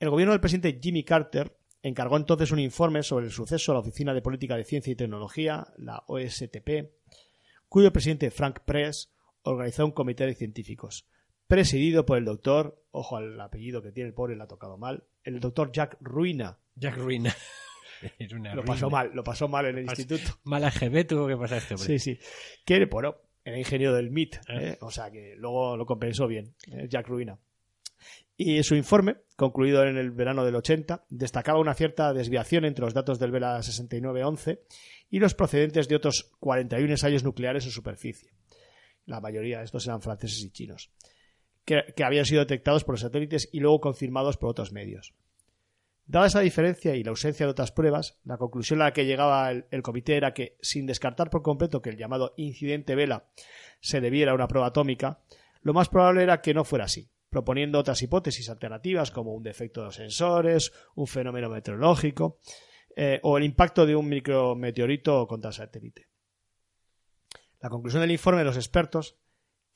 El 0.00 0.10
gobierno 0.10 0.32
del 0.32 0.40
presidente 0.40 0.78
Jimmy 0.80 1.04
Carter 1.04 1.58
encargó 1.82 2.16
entonces 2.16 2.50
un 2.50 2.58
informe 2.58 3.02
sobre 3.02 3.26
el 3.26 3.32
suceso 3.32 3.72
a 3.72 3.74
la 3.74 3.80
Oficina 3.80 4.14
de 4.14 4.22
Política 4.22 4.56
de 4.56 4.64
Ciencia 4.64 4.92
y 4.92 4.96
Tecnología, 4.96 5.72
la 5.76 6.04
OSTP, 6.06 6.90
cuyo 7.68 7.92
presidente 7.92 8.30
Frank 8.30 8.60
Press 8.64 9.12
organizó 9.42 9.84
un 9.84 9.92
comité 9.92 10.26
de 10.26 10.34
científicos, 10.34 11.08
presidido 11.46 12.04
por 12.04 12.18
el 12.18 12.24
doctor, 12.24 12.84
ojo 12.90 13.16
al 13.16 13.40
apellido 13.40 13.82
que 13.82 13.92
tiene 13.92 14.08
el 14.08 14.14
pobre, 14.14 14.36
le 14.36 14.42
ha 14.42 14.48
tocado 14.48 14.76
mal, 14.76 15.04
el 15.22 15.40
doctor 15.40 15.72
Jack 15.72 15.96
Ruina, 16.00 16.58
Jack 16.74 16.96
Ruina. 16.96 17.34
Es 18.18 18.32
una 18.32 18.54
Lo 18.54 18.62
ruina. 18.62 18.74
pasó 18.74 18.90
mal, 18.90 19.10
lo 19.14 19.24
pasó 19.24 19.48
mal 19.48 19.66
en 19.66 19.78
el 19.78 19.86
Pas- 19.86 19.98
instituto. 19.98 20.38
Mala 20.44 20.70
GB 20.70 21.06
tuvo 21.06 21.26
que 21.26 21.36
pasar 21.36 21.58
este 21.58 21.74
hombre. 21.74 21.98
Sí, 21.98 21.98
sí. 21.98 22.18
Que, 22.64 22.84
bueno, 22.86 23.16
era 23.44 23.58
ingeniero 23.58 23.94
del 23.94 24.10
MIT, 24.10 24.36
Ah. 24.48 24.54
¿eh? 24.60 24.78
o 24.80 24.90
sea 24.90 25.10
que 25.10 25.34
luego 25.36 25.76
lo 25.76 25.86
compensó 25.86 26.26
bien, 26.26 26.54
¿eh? 26.70 26.86
Jack 26.88 27.08
Ruina. 27.08 27.38
Y 28.40 28.62
su 28.62 28.76
informe, 28.76 29.16
concluido 29.34 29.84
en 29.84 29.96
el 29.96 30.12
verano 30.12 30.44
del 30.44 30.54
80, 30.54 31.06
destacaba 31.10 31.58
una 31.58 31.74
cierta 31.74 32.12
desviación 32.12 32.64
entre 32.64 32.84
los 32.84 32.94
datos 32.94 33.18
del 33.18 33.32
Vela 33.32 33.60
6911 33.62 34.62
y 35.10 35.18
los 35.18 35.34
procedentes 35.34 35.88
de 35.88 35.96
otros 35.96 36.30
41 36.38 36.88
ensayos 36.92 37.24
nucleares 37.24 37.64
en 37.64 37.72
superficie. 37.72 38.30
La 39.06 39.20
mayoría 39.20 39.58
de 39.58 39.64
estos 39.64 39.84
eran 39.88 40.02
franceses 40.02 40.44
y 40.44 40.50
chinos, 40.50 40.90
que, 41.64 41.82
que 41.96 42.04
habían 42.04 42.26
sido 42.26 42.40
detectados 42.42 42.84
por 42.84 42.92
los 42.92 43.00
satélites 43.00 43.48
y 43.52 43.58
luego 43.58 43.80
confirmados 43.80 44.36
por 44.36 44.50
otros 44.50 44.70
medios. 44.70 45.14
Dada 46.08 46.26
esa 46.26 46.40
diferencia 46.40 46.96
y 46.96 47.04
la 47.04 47.10
ausencia 47.10 47.44
de 47.44 47.52
otras 47.52 47.70
pruebas, 47.70 48.18
la 48.24 48.38
conclusión 48.38 48.80
a 48.80 48.86
la 48.86 48.92
que 48.94 49.04
llegaba 49.04 49.50
el, 49.50 49.82
comité 49.82 50.16
era 50.16 50.32
que, 50.32 50.56
sin 50.62 50.86
descartar 50.86 51.28
por 51.28 51.42
completo 51.42 51.82
que 51.82 51.90
el 51.90 51.98
llamado 51.98 52.32
incidente 52.38 52.94
Vela 52.94 53.28
se 53.82 54.00
debiera 54.00 54.32
a 54.32 54.34
una 54.34 54.48
prueba 54.48 54.68
atómica, 54.68 55.20
lo 55.60 55.74
más 55.74 55.90
probable 55.90 56.22
era 56.22 56.40
que 56.40 56.54
no 56.54 56.64
fuera 56.64 56.86
así, 56.86 57.10
proponiendo 57.28 57.78
otras 57.78 58.00
hipótesis 58.00 58.48
alternativas 58.48 59.10
como 59.10 59.34
un 59.34 59.42
defecto 59.42 59.82
de 59.82 59.86
los 59.88 59.96
sensores, 59.96 60.72
un 60.94 61.06
fenómeno 61.06 61.50
meteorológico 61.50 62.38
eh, 62.96 63.20
o 63.22 63.36
el 63.36 63.44
impacto 63.44 63.84
de 63.84 63.94
un 63.94 64.08
micrometeorito 64.08 65.26
contra 65.26 65.48
el 65.48 65.54
satélite. 65.54 66.08
La 67.60 67.68
conclusión 67.68 68.00
del 68.00 68.12
informe 68.12 68.38
de 68.38 68.46
los 68.46 68.56
expertos, 68.56 69.18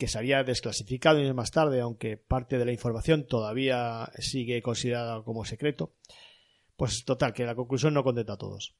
que 0.02 0.08
se 0.08 0.18
había 0.18 0.42
desclasificado 0.42 1.18
años 1.20 1.32
más 1.32 1.52
tarde, 1.52 1.80
aunque 1.80 2.16
parte 2.16 2.58
de 2.58 2.64
la 2.64 2.72
información 2.72 3.24
todavía 3.24 4.10
sigue 4.18 4.60
considerada 4.60 5.22
como 5.22 5.44
secreto, 5.44 5.94
pues 6.74 7.04
total, 7.04 7.32
que 7.32 7.46
la 7.46 7.54
conclusión 7.54 7.94
no 7.94 8.02
contenta 8.02 8.32
a 8.32 8.36
todos. 8.36 8.74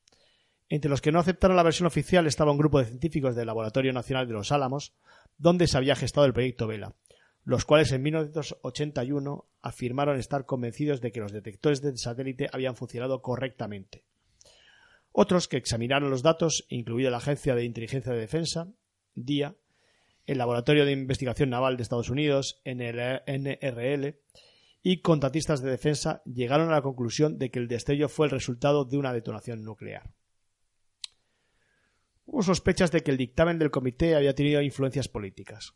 Entre 0.69 0.91
los 0.91 1.01
que 1.01 1.13
no 1.13 1.21
aceptaron 1.21 1.57
la 1.57 1.63
versión 1.63 1.87
oficial 1.87 2.27
estaba 2.27 2.51
un 2.51 2.59
grupo 2.59 2.81
de 2.81 2.87
científicos 2.87 3.37
del 3.37 3.47
Laboratorio 3.47 3.93
Nacional 3.93 4.27
de 4.27 4.33
los 4.33 4.51
Álamos, 4.51 4.97
donde 5.39 5.69
se 5.69 5.77
había 5.77 5.95
gestado 5.95 6.27
el 6.27 6.33
proyecto 6.33 6.67
Vela, 6.67 6.97
los 7.45 7.65
cuales 7.65 7.93
en 7.93 8.03
1981 8.03 9.47
afirmaron 9.61 10.19
estar 10.19 10.45
convencidos 10.45 11.01
de 11.01 11.13
que 11.13 11.21
los 11.21 11.31
detectores 11.31 11.83
del 11.83 11.99
satélite 11.99 12.49
habían 12.53 12.75
funcionado 12.75 13.23
correctamente. 13.23 14.03
Otros 15.13 15.47
que 15.47 15.59
examinaron 15.59 16.11
los 16.11 16.25
datos, 16.25 16.67
incluida 16.69 17.11
la 17.11 17.19
Agencia 17.19 17.55
de 17.55 17.65
Inteligencia 17.65 18.13
de 18.13 18.19
Defensa, 18.19 18.73
DIA, 19.15 19.55
el 20.27 20.39
Laboratorio 20.39 20.85
de 20.85 20.93
Investigación 20.93 21.51
Naval 21.51 21.77
de 21.77 21.83
Estados 21.83 22.11
Unidos, 22.11 22.61
NRL, 22.65 24.17
y 24.83 25.01
contratistas 25.01 25.63
de 25.63 25.71
defensa, 25.71 26.23
llegaron 26.25 26.69
a 26.69 26.73
la 26.73 26.83
conclusión 26.83 27.39
de 27.39 27.51
que 27.51 27.59
el 27.59 27.69
destello 27.69 28.09
fue 28.09 28.27
el 28.27 28.33
resultado 28.33 28.85
de 28.85 28.99
una 28.99 29.13
detonación 29.13 29.63
nuclear. 29.65 30.11
Hubo 32.25 32.43
sospechas 32.43 32.91
de 32.91 33.03
que 33.03 33.11
el 33.11 33.17
dictamen 33.17 33.59
del 33.59 33.71
comité 33.71 34.15
había 34.15 34.35
tenido 34.35 34.63
influencias 34.63 35.09
políticas. 35.09 35.75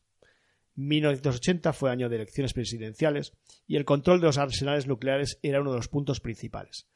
1980 0.76 1.72
fue 1.72 1.90
año 1.90 2.08
de 2.08 2.16
elecciones 2.16 2.52
presidenciales 2.52 3.32
y 3.66 3.76
el 3.76 3.84
control 3.84 4.20
de 4.20 4.26
los 4.26 4.38
arsenales 4.38 4.86
nucleares 4.86 5.38
era 5.42 5.60
uno 5.60 5.70
de 5.70 5.78
los 5.78 5.88
puntos 5.88 6.20
principales, 6.20 6.88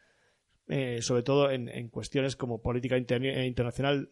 eh, 0.69 1.01
sobre 1.01 1.23
todo 1.23 1.51
en, 1.51 1.89
cuestiones 1.89 2.37
como 2.37 2.61
política 2.61 2.99
inter 2.99 3.23
internacional 3.47 4.11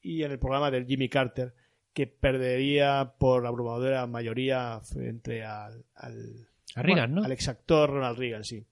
y 0.00 0.22
en 0.22 0.32
el 0.32 0.38
programa 0.38 0.70
del 0.70 0.86
Jimmy 0.86 1.08
Carter, 1.08 1.54
que 1.94 2.06
perdería 2.06 3.14
por 3.18 3.46
abrumadora 3.46 4.06
mayoría 4.06 4.80
frente 4.82 5.44
al, 5.44 5.84
al, 5.94 6.48
A 6.74 6.82
Reagan, 6.82 7.10
bueno, 7.12 7.20
¿no? 7.22 7.24
al 7.26 7.32
exactor 7.32 7.88
Ronald 7.90 8.18
Reagan, 8.18 8.44
sí. 8.44 8.66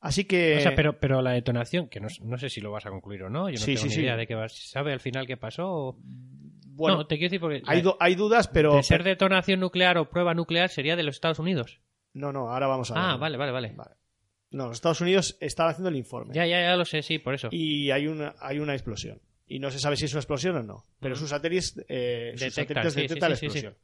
Así 0.00 0.24
que. 0.24 0.56
O 0.56 0.60
sea, 0.60 0.74
pero, 0.74 1.00
pero 1.00 1.22
la 1.22 1.32
detonación, 1.32 1.88
que 1.88 2.00
no, 2.00 2.08
no 2.22 2.38
sé 2.38 2.48
si 2.50 2.60
lo 2.60 2.70
vas 2.70 2.86
a 2.86 2.90
concluir 2.90 3.22
o 3.24 3.30
no, 3.30 3.48
yo 3.48 3.54
no 3.54 3.64
Sí, 3.64 3.74
tengo 3.74 3.82
sí, 3.82 3.88
ni 3.88 3.94
sí. 3.94 4.00
idea 4.02 4.16
de 4.16 4.26
qué 4.26 4.34
vas. 4.34 4.52
¿Sabe 4.70 4.92
al 4.92 5.00
final 5.00 5.26
qué 5.26 5.36
pasó? 5.36 5.66
o- 5.68 5.96
bueno, 6.78 6.98
no, 6.98 7.06
te 7.06 7.16
quiero 7.16 7.30
decir 7.30 7.40
porque. 7.40 7.62
hay, 7.66 7.82
la- 7.82 7.96
hay 8.00 8.14
dudas, 8.14 8.48
pero. 8.48 8.74
de 8.76 8.82
ser 8.82 9.02
detonación 9.02 9.60
nuclear 9.60 9.96
o 9.96 10.10
prueba 10.10 10.34
nuclear 10.34 10.68
sería 10.68 10.94
de 10.96 11.02
los 11.02 11.16
Estados 11.16 11.38
Unidos. 11.38 11.80
No, 12.12 12.32
no, 12.32 12.50
ahora 12.52 12.66
vamos 12.66 12.90
a 12.90 12.94
ver. 12.94 13.02
Ah, 13.02 13.16
vale, 13.16 13.36
vale, 13.38 13.52
vale. 13.52 13.72
Vale. 13.74 13.94
No, 14.50 14.66
los 14.68 14.76
Estados 14.76 15.00
Unidos 15.00 15.36
están 15.40 15.68
haciendo 15.68 15.88
el 15.88 15.96
informe. 15.96 16.34
Ya, 16.34 16.46
ya, 16.46 16.60
ya 16.60 16.76
lo 16.76 16.84
sé, 16.84 17.02
sí, 17.02 17.18
por 17.18 17.34
eso. 17.34 17.48
Y 17.50 17.90
hay 17.90 18.06
una, 18.06 18.34
hay 18.40 18.58
una 18.58 18.74
explosión. 18.74 19.20
Y 19.48 19.58
no 19.60 19.70
se 19.70 19.78
sabe 19.78 19.96
si 19.96 20.04
es 20.06 20.12
una 20.12 20.20
explosión 20.20 20.56
o 20.56 20.62
no. 20.62 20.86
Pero 21.00 21.14
sus 21.14 21.30
satélites, 21.30 21.76
eh, 21.88 22.32
sus 22.36 22.54
Detectan, 22.54 22.90
satélites 22.90 22.92
sí, 22.94 23.00
detectan 23.02 23.28
sí, 23.28 23.30
la 23.30 23.36
sí, 23.36 23.46
explosión. 23.46 23.76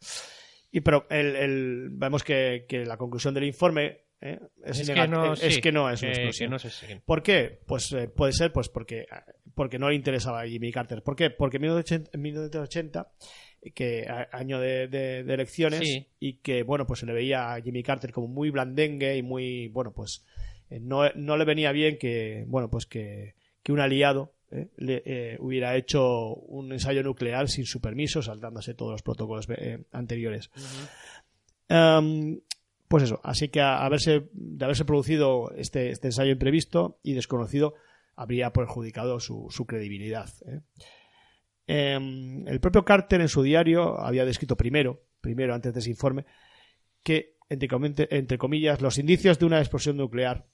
Y 0.73 0.81
pero 0.81 1.07
el, 1.11 1.37
el- 1.37 1.89
vemos 1.93 2.25
que, 2.25 2.65
que 2.69 2.85
la 2.85 2.97
conclusión 2.97 3.33
del 3.35 3.45
informe 3.45 4.01
eh, 4.21 4.41
es, 4.65 4.81
es, 4.81 4.91
que 4.91 5.07
no, 5.09 5.35
es 5.35 5.41
sí, 5.55 5.61
que 5.61 5.71
no 5.73 5.91
es 5.91 6.03
una 6.03 6.11
explosión. 6.13 6.51
no 6.51 6.59
sé 6.59 6.71
¿Por 7.05 7.23
qué? 7.23 7.61
Pues 7.67 7.93
eh, 7.93 8.09
puede 8.09 8.33
ser 8.33 8.53
pues 8.53 8.69
porque, 8.69 9.07
porque 9.55 9.79
no 9.79 9.89
le 9.91 9.97
interesaba 9.97 10.41
a 10.43 10.47
Jimmy 10.47 10.73
Carter. 10.73 11.03
¿Por 11.03 11.15
qué? 11.17 11.31
Porque 11.31 11.59
en 11.59 11.63
1980, 11.63 12.11
en 12.15 12.23
1980, 12.23 13.13
que 13.75 14.07
año 14.33 14.59
de, 14.61 14.89
de- 14.89 15.23
de 15.25 15.35
elecciones, 15.35 16.07
y 16.19 16.35
que 16.39 16.63
bueno, 16.65 16.87
pues 16.87 17.01
se 17.01 17.07
le 17.07 17.13
veía 17.13 17.53
a 17.53 17.61
Jimmy 17.61 17.83
Carter 17.83 18.11
como 18.13 18.27
muy 18.29 18.51
blandengue 18.51 19.17
y 19.17 19.23
muy, 19.23 19.69
bueno, 19.69 19.93
pues 19.93 20.25
eh, 20.71 20.81
no, 20.81 21.09
no 21.15 21.37
le 21.37 21.45
venía 21.45 21.71
bien 21.73 21.99
que, 21.99 22.45
bueno, 22.49 22.71
pues 22.71 22.87
que, 22.87 23.35
que 23.63 23.73
un 23.73 23.81
aliado 23.81 24.35
eh, 24.53 24.69
le, 24.77 25.03
eh, 25.07 25.37
hubiera 25.41 25.75
hecho 25.77 26.35
un 26.35 26.73
ensayo 26.73 27.03
nuclear 27.03 27.49
sin 27.49 27.65
su 27.65 27.81
permiso, 27.81 28.21
saltándose 28.21 28.75
todos 28.75 28.93
los 28.93 29.03
protocolos 29.03 29.49
eh, 29.49 29.85
anteriores. 29.93 30.51
Pues 32.89 33.05
eso, 33.05 33.21
así 33.25 33.49
que 33.49 33.63
a, 33.63 33.83
haberse, 33.83 34.29
de 34.33 34.65
haberse 34.65 34.85
producido 34.85 35.51
este, 35.57 35.89
este 35.91 36.09
ensayo 36.09 36.33
imprevisto 36.33 36.99
y 37.03 37.15
desconocido, 37.15 37.75
habría 38.15 38.53
perjudicado 38.53 39.19
su, 39.19 39.47
su 39.49 39.65
credibilidad. 39.65 40.29
Em, 41.67 42.47
el 42.47 42.61
propio 42.61 42.85
Carter 42.85 43.23
en 43.23 43.29
su 43.29 43.43
diario 43.43 43.99
había 43.99 44.27
descrito 44.27 44.59
primero, 44.59 45.01
primero 45.23 45.55
antes 45.55 45.73
de 45.73 45.81
ese 45.81 45.89
informe, 45.89 46.27
que, 47.03 47.37
entre, 47.49 48.09
entre 48.11 48.37
comillas, 48.37 48.83
los 48.83 48.99
indicios 48.99 49.39
de 49.39 49.47
una 49.47 49.61
explosión 49.61 49.97
nuclear, 49.97 50.45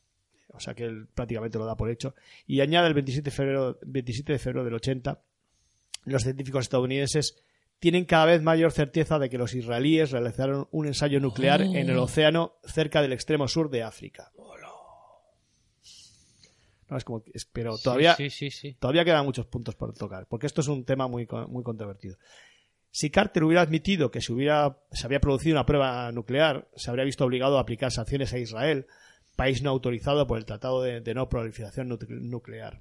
o 0.48 0.60
sea 0.60 0.74
que 0.74 0.84
él 0.84 1.06
prácticamente 1.14 1.58
lo 1.58 1.66
da 1.66 1.76
por 1.76 1.90
hecho, 1.90 2.14
y 2.46 2.60
añade 2.60 2.88
el 2.88 2.94
27 2.94 3.30
de 3.30 3.36
febrero, 3.36 3.78
27 3.82 4.32
de 4.32 4.38
febrero 4.38 4.64
del 4.64 4.74
80, 4.74 5.20
los 6.04 6.22
científicos 6.22 6.62
estadounidenses 6.64 7.36
tienen 7.78 8.06
cada 8.06 8.24
vez 8.26 8.42
mayor 8.42 8.72
certeza 8.72 9.18
de 9.18 9.30
que 9.30 9.38
los 9.38 9.54
israelíes 9.54 10.10
realizaron 10.10 10.66
un 10.72 10.86
ensayo 10.86 11.20
nuclear 11.20 11.60
en 11.62 11.76
el 11.90 11.96
océano 11.98 12.54
cerca 12.64 13.02
del 13.02 13.12
extremo 13.12 13.46
sur 13.46 13.70
de 13.70 13.82
África. 13.84 14.32
No, 16.90 16.96
es 16.96 17.04
como, 17.04 17.22
es- 17.34 17.44
pero 17.44 17.76
todavía, 17.76 18.14
Sí, 18.16 18.30
sí, 18.30 18.50
sí. 18.50 18.70
sí. 18.70 18.76
todavía 18.80 19.04
quedan 19.04 19.24
muchos 19.26 19.46
puntos 19.46 19.74
por 19.74 19.92
tocar, 19.94 20.26
porque 20.26 20.46
esto 20.46 20.62
es 20.62 20.68
un 20.68 20.84
tema 20.84 21.06
muy, 21.06 21.28
muy 21.48 21.62
controvertido. 21.62 22.16
Si 22.90 23.10
Carter 23.10 23.44
hubiera 23.44 23.60
admitido 23.60 24.10
que 24.10 24.22
se, 24.22 24.32
hubiera, 24.32 24.78
se 24.90 25.04
había 25.06 25.20
producido 25.20 25.54
una 25.56 25.66
prueba 25.66 26.10
nuclear, 26.12 26.66
se 26.74 26.88
habría 26.88 27.04
visto 27.04 27.24
obligado 27.26 27.58
a 27.58 27.60
aplicar 27.60 27.92
sanciones 27.92 28.32
a 28.32 28.38
Israel, 28.38 28.86
país 29.38 29.62
no 29.62 29.70
autorizado 29.70 30.26
por 30.26 30.36
el 30.36 30.44
Tratado 30.44 30.82
de, 30.82 31.14
No 31.14 31.28
Proliferación 31.28 31.88
Nucle- 31.88 32.20
Nuclear. 32.20 32.80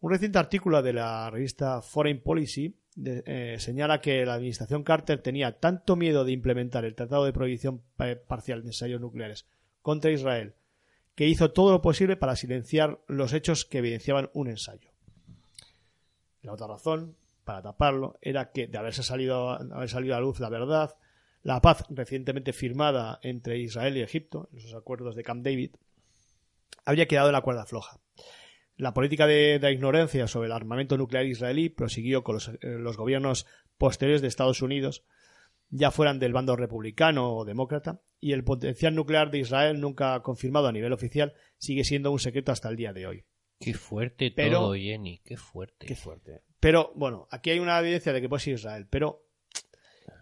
Un 0.00 0.10
reciente 0.10 0.38
artículo 0.38 0.82
de 0.82 0.92
la 0.92 1.30
revista 1.30 1.80
Foreign 1.80 2.20
Policy 2.20 2.74
de- 2.94 3.22
eh, 3.24 3.56
señala 3.58 4.02
que 4.02 4.26
la 4.26 4.34
administración 4.34 4.82
Carter 4.82 5.22
tenía 5.22 5.58
tanto 5.58 5.96
miedo 5.96 6.26
de 6.26 6.32
implementar 6.32 6.84
el 6.84 6.94
Tratado 6.94 7.24
de 7.24 7.32
Prohibición 7.32 7.80
Pa- 7.96 8.16
Parcial 8.28 8.60
de 8.60 8.68
Ensayos 8.68 9.00
Nucleares 9.00 9.46
contra 9.80 10.10
Israel 10.10 10.52
que 11.14 11.26
hizo 11.26 11.50
todo 11.50 11.72
lo 11.72 11.80
posible 11.80 12.16
para 12.18 12.36
silenciar 12.36 12.98
los 13.06 13.32
hechos 13.32 13.64
que 13.64 13.78
evidenciaban 13.78 14.28
un 14.34 14.48
ensayo. 14.48 14.90
La 16.42 16.52
otra 16.52 16.66
razón, 16.66 17.16
para 17.44 17.62
taparlo, 17.62 18.18
era 18.20 18.50
que 18.52 18.66
de 18.66 18.76
haberse 18.76 19.02
salido, 19.02 19.48
haber 19.52 19.88
salido 19.88 20.14
a 20.16 20.20
luz 20.20 20.38
la 20.40 20.50
verdad, 20.50 20.94
la 21.46 21.60
paz 21.60 21.84
recientemente 21.90 22.52
firmada 22.52 23.20
entre 23.22 23.56
Israel 23.58 23.96
y 23.96 24.00
Egipto, 24.00 24.48
en 24.50 24.58
esos 24.58 24.74
acuerdos 24.74 25.14
de 25.14 25.22
Camp 25.22 25.44
David, 25.44 25.76
habría 26.84 27.06
quedado 27.06 27.28
en 27.28 27.34
la 27.34 27.40
cuerda 27.40 27.66
floja. 27.66 28.00
La 28.76 28.92
política 28.92 29.28
de, 29.28 29.60
de 29.60 29.72
ignorancia 29.72 30.26
sobre 30.26 30.46
el 30.46 30.52
armamento 30.52 30.98
nuclear 30.98 31.24
israelí 31.24 31.68
prosiguió 31.68 32.24
con 32.24 32.34
los, 32.34 32.48
eh, 32.48 32.58
los 32.62 32.96
gobiernos 32.96 33.46
posteriores 33.78 34.22
de 34.22 34.28
Estados 34.28 34.60
Unidos, 34.60 35.04
ya 35.70 35.92
fueran 35.92 36.18
del 36.18 36.32
bando 36.32 36.56
republicano 36.56 37.32
o 37.36 37.44
demócrata, 37.44 38.00
y 38.18 38.32
el 38.32 38.42
potencial 38.42 38.96
nuclear 38.96 39.30
de 39.30 39.38
Israel, 39.38 39.80
nunca 39.80 40.20
confirmado 40.22 40.66
a 40.66 40.72
nivel 40.72 40.92
oficial, 40.92 41.32
sigue 41.58 41.84
siendo 41.84 42.10
un 42.10 42.18
secreto 42.18 42.50
hasta 42.50 42.68
el 42.70 42.76
día 42.76 42.92
de 42.92 43.06
hoy. 43.06 43.24
Qué 43.60 43.72
fuerte 43.72 44.32
Pero- 44.34 44.58
todo, 44.58 44.74
Jenny, 44.74 45.20
qué 45.24 45.36
fuerte. 45.36 45.86
Qué 45.86 45.94
fuerte. 45.94 46.42
Pero, 46.58 46.90
bueno, 46.96 47.28
aquí 47.30 47.50
hay 47.50 47.60
una 47.60 47.78
evidencia 47.78 48.12
de 48.12 48.20
que 48.20 48.28
puede 48.28 48.40
ser 48.42 48.54
Israel, 48.54 48.88
pero 48.90 49.25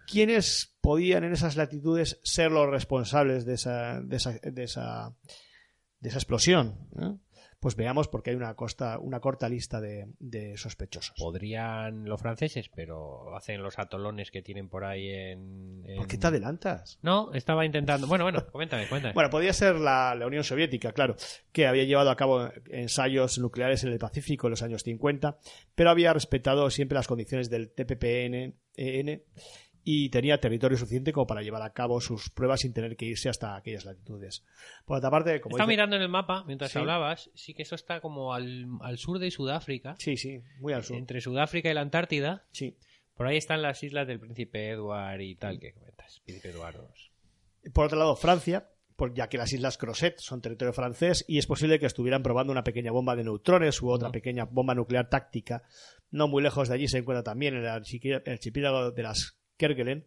¿quiénes 0.07 0.77
podían 0.81 1.25
en 1.25 1.33
esas 1.33 1.57
latitudes 1.57 2.21
ser 2.25 2.51
los 2.53 2.69
responsables 2.71 3.45
de 3.45 3.55
esa, 3.55 4.01
de 4.01 4.17
esa, 4.17 4.33
de 4.43 4.63
esa, 4.65 5.15
de 6.01 6.09
esa 6.09 6.19
explosión, 6.19 6.89
¿eh? 7.01 7.17
pues 7.61 7.77
veamos 7.77 8.09
porque 8.09 8.29
hay 8.29 8.37
una, 8.37 8.55
costa, 8.57 8.99
una 8.99 9.21
corta 9.21 9.49
lista 9.49 9.81
de, 9.81 10.07
de 10.19 10.55
sospechosos. 10.59 11.17
Podrían 11.19 12.05
los 12.05 12.21
franceses, 12.21 12.69
pero 12.69 13.35
hacen 13.35 13.63
los 13.63 13.79
atolones 13.79 14.31
que 14.31 14.43
tienen 14.43 14.69
por 14.69 14.85
ahí 14.85 15.09
en... 15.09 15.83
en- 15.87 15.97
¿Por 15.97 16.07
qué 16.07 16.19
te 16.19 16.27
adelantas? 16.27 16.99
No, 17.01 17.33
estaba 17.33 17.65
intentando... 17.65 18.07
Bueno, 18.07 18.25
bueno, 18.25 18.45
coméntame, 18.53 18.87
cuéntame. 18.87 19.15
Bueno, 19.15 19.31
podría 19.31 19.55
ser 19.55 19.77
la, 19.77 20.15
la 20.15 20.27
Unión 20.27 20.45
Soviética, 20.45 20.93
claro, 20.93 21.17
que 21.53 21.67
había 21.67 21.85
llevado 21.85 22.11
a 22.11 22.17
cabo 22.17 22.51
ensayos 22.69 23.39
nucleares 23.39 23.83
en 23.85 23.93
el 23.93 23.99
Pacífico 23.99 24.47
en 24.47 24.51
los 24.51 24.63
años 24.63 24.83
50, 24.83 25.39
pero 25.75 25.89
había 25.89 26.13
respetado 26.13 26.69
siempre 26.69 26.97
las 26.97 27.07
condiciones 27.07 27.49
del 27.49 27.71
TPPN 27.73 28.57
EN, 28.77 29.23
y 29.85 30.09
tenía 30.09 30.41
territorio 30.41 30.79
suficiente 30.79 31.13
como 31.13 31.27
para 31.27 31.43
llevar 31.43 31.61
a 31.63 31.73
cabo 31.75 32.01
sus 32.01 32.31
pruebas 32.31 32.61
sin 32.61 32.73
tener 32.73 32.97
que 32.97 33.05
irse 33.05 33.29
hasta 33.29 33.55
aquellas 33.55 33.85
latitudes. 33.85 34.43
Por 34.87 34.97
otra 34.97 35.11
parte, 35.11 35.41
como 35.41 35.57
Estaba 35.57 35.67
dice- 35.69 35.75
mirando 35.77 35.97
en 35.97 36.03
el 36.03 36.09
mapa 36.09 36.43
mientras 36.47 36.73
Sí. 36.73 36.79
hablabas, 36.79 37.31
sí 37.35 37.53
que 37.55 37.63
eso 37.63 37.75
está 37.75 38.01
como 38.01 38.33
al, 38.33 38.67
al 38.81 38.97
sur 38.99 39.19
de 39.19 39.31
Sudáfrica, 39.31 39.95
Sí, 39.99 40.17
sí, 40.17 40.41
muy 40.59 40.73
al 40.73 40.85
sur. 40.85 40.97
entre 40.97 41.21
Sudáfrica 41.21 41.71
y 41.71 41.75
la 41.75 41.83
Antártida. 41.83 42.45
Sí. 42.53 42.77
Por 43.15 43.27
ahí 43.27 43.37
están 43.37 43.63
las 43.63 43.83
islas 43.83 44.07
del 44.09 44.19
Príncipe 44.21 44.71
Edward 44.71 45.21
y 45.21 45.37
tal 45.37 45.61
que 45.61 45.73
comentas. 45.73 46.21
Príncipe 46.25 46.49
Eduardo. 46.51 46.89
Por 47.73 47.87
otro 47.87 47.99
lado, 47.99 48.17
Francia, 48.17 48.69
ya 49.15 49.29
que 49.29 49.39
las 49.39 49.53
Islas 49.53 49.77
Crozet 49.79 50.19
son 50.19 50.41
territorio 50.41 50.73
francés 50.73 51.25
y 51.29 51.39
es 51.39 51.47
posible 51.47 51.79
que 51.79 51.87
estuvieran 51.87 52.23
probando 52.23 52.53
una 52.53 52.65
pequeña 52.65 52.91
bomba 52.93 53.17
de 53.17 53.25
neutrones 53.25 53.83
u 53.83 53.91
otra 53.91 54.11
pequeña 54.11 54.45
bomba 54.47 54.75
nuclear 54.75 55.09
táctica. 55.11 55.63
No 56.11 56.27
muy 56.29 56.43
lejos 56.43 56.69
de 56.69 56.75
allí 56.75 56.89
se 56.89 56.99
encuentra 56.99 57.23
también 57.23 57.55
el 57.55 57.67
archipiélago 57.67 58.91
de 58.93 59.03
las 59.03 59.37
Kerguelen, 59.57 60.07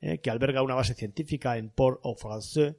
eh, 0.00 0.18
que 0.18 0.30
alberga 0.30 0.62
una 0.62 0.74
base 0.74 0.94
científica 0.94 1.56
en 1.58 1.70
Port-au-Français. 1.70 2.76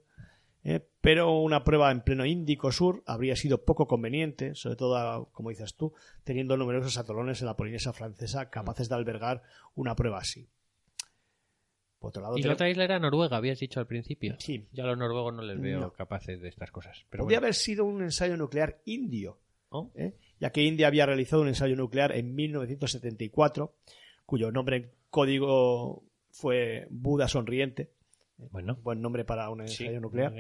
eh, 0.64 0.82
pero 1.02 1.40
una 1.40 1.64
prueba 1.64 1.92
en 1.92 2.02
pleno 2.02 2.26
Índico 2.26 2.72
Sur 2.74 3.02
habría 3.06 3.36
sido 3.38 3.64
poco 3.64 3.88
conveniente, 3.88 4.54
sobre 4.56 4.76
todo, 4.76 5.30
como 5.32 5.50
dices 5.50 5.76
tú, 5.76 5.94
teniendo 6.26 6.58
numerosos 6.58 6.98
atolones 6.98 7.40
en 7.42 7.46
la 7.48 7.56
Polinesia 7.56 7.94
francesa 7.94 8.50
capaces 8.50 8.90
de 8.90 8.96
albergar 8.96 9.44
una 9.76 9.96
prueba 9.96 10.18
así. 10.20 10.50
Por 12.00 12.10
otro 12.10 12.22
lado, 12.22 12.38
Y 12.38 12.44
la 12.44 12.54
otra 12.54 12.70
isla 12.70 12.84
era 12.84 13.00
Noruega, 13.00 13.38
habías 13.38 13.60
dicho 13.60 13.80
al 13.80 13.88
principio. 13.88 14.36
Sí. 14.40 14.68
Ya 14.74 14.84
a 14.84 14.88
los 14.88 14.98
noruegos 14.98 15.34
no 15.34 15.42
les 15.42 15.60
veo 15.60 15.80
No. 15.80 15.94
capaces 15.94 16.40
de 16.42 16.50
estas 16.50 16.70
cosas. 16.72 17.06
Pero 17.10 17.24
podría 17.24 17.40
bueno. 17.40 17.46
haber 17.48 17.56
sido 17.56 17.86
un 17.86 18.04
ensayo 18.04 18.36
nuclear 18.38 18.82
indio, 18.86 19.40
¿Oh? 19.70 19.90
¿eh? 19.96 20.14
ya 20.40 20.52
que 20.52 20.62
India 20.64 20.88
había 20.88 21.06
realizado 21.06 21.42
un 21.42 21.48
ensayo 21.48 21.76
nuclear 21.76 22.12
en 22.12 22.36
1974, 22.36 23.74
cuyo 24.26 24.52
nombre 24.52 24.76
en 24.78 24.92
código 25.10 26.04
fue 26.38 26.88
Buda 26.90 27.28
Sonriente, 27.28 27.92
Bueno. 28.52 28.78
buen 28.84 29.02
nombre 29.02 29.26
para 29.26 29.50
un 29.50 29.68
Sí. 29.68 29.84
ensayo 29.86 30.00
nuclear, 30.02 30.34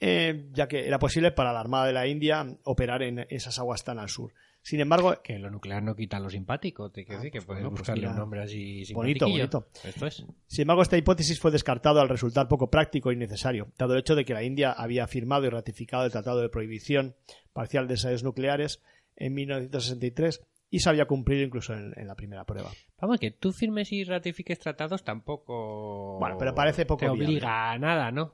eh, 0.00 0.48
ya 0.52 0.66
que 0.66 0.86
era 0.86 0.98
posible 0.98 1.30
para 1.32 1.52
la 1.52 1.60
Armada 1.60 1.86
de 1.86 1.92
la 1.92 2.06
India 2.06 2.46
operar 2.64 3.02
en 3.02 3.26
esas 3.28 3.58
aguas 3.58 3.84
tan 3.84 3.98
al 3.98 4.08
sur. 4.08 4.32
Sin 4.62 4.80
embargo, 4.80 5.14
Que 5.22 5.38
lo 5.38 5.50
nuclear 5.50 5.82
no 5.82 5.96
quita 5.96 6.20
lo 6.20 6.28
simpático. 6.28 6.90
Te 6.90 7.04
quiero 7.04 7.18
Ah, 7.18 7.22
decir 7.22 7.32
que 7.32 7.38
pues 7.38 7.46
puedes 7.46 7.62
bueno, 7.62 7.70
pues 7.70 7.80
buscarle 7.80 8.02
mira. 8.02 8.12
un 8.12 8.18
nombre 8.18 8.42
así 8.42 8.84
Bonito, 8.92 9.26
bonito. 9.26 9.68
Esto 9.84 10.06
es. 10.06 10.24
Sin 10.46 10.62
embargo, 10.62 10.82
esta 10.82 10.98
hipótesis 10.98 11.40
fue 11.40 11.50
descartada 11.50 12.02
al 12.02 12.10
resultar 12.10 12.46
poco 12.48 12.70
práctico 12.70 13.10
y 13.10 13.16
necesario, 13.16 13.72
dado 13.78 13.94
el 13.94 14.00
hecho 14.00 14.14
de 14.14 14.24
que 14.26 14.34
la 14.34 14.42
India 14.42 14.72
había 14.72 15.06
firmado 15.06 15.46
y 15.46 15.50
ratificado 15.50 16.04
el 16.04 16.12
Tratado 16.12 16.40
de 16.42 16.50
Prohibición 16.50 17.16
Parcial 17.54 17.86
de 17.88 17.94
Ensayos 17.94 18.22
Nucleares 18.22 18.82
en 19.16 19.32
1963 19.34 20.42
y 20.70 20.78
sabía 20.80 21.06
cumplir 21.06 21.42
incluso 21.44 21.74
en, 21.74 21.92
en 21.96 22.06
la 22.06 22.14
primera 22.14 22.44
prueba. 22.44 22.70
Vamos, 23.00 23.18
que 23.18 23.32
tú 23.32 23.52
firmes 23.52 23.90
y 23.92 24.04
ratifiques 24.04 24.58
tratados 24.58 25.02
tampoco. 25.04 26.18
Bueno, 26.20 26.36
pero 26.38 26.54
parece 26.54 26.86
poco 26.86 27.00
Te 27.00 27.06
viable. 27.06 27.24
obliga 27.24 27.72
a 27.72 27.78
nada, 27.78 28.10
¿no? 28.12 28.32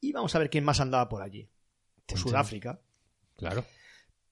Y 0.00 0.12
vamos 0.12 0.34
a 0.34 0.38
ver 0.38 0.50
quién 0.50 0.64
más 0.64 0.80
andaba 0.80 1.08
por 1.08 1.22
allí. 1.22 1.48
Pues. 2.06 2.20
Sudáfrica. 2.20 2.80
Claro. 3.36 3.64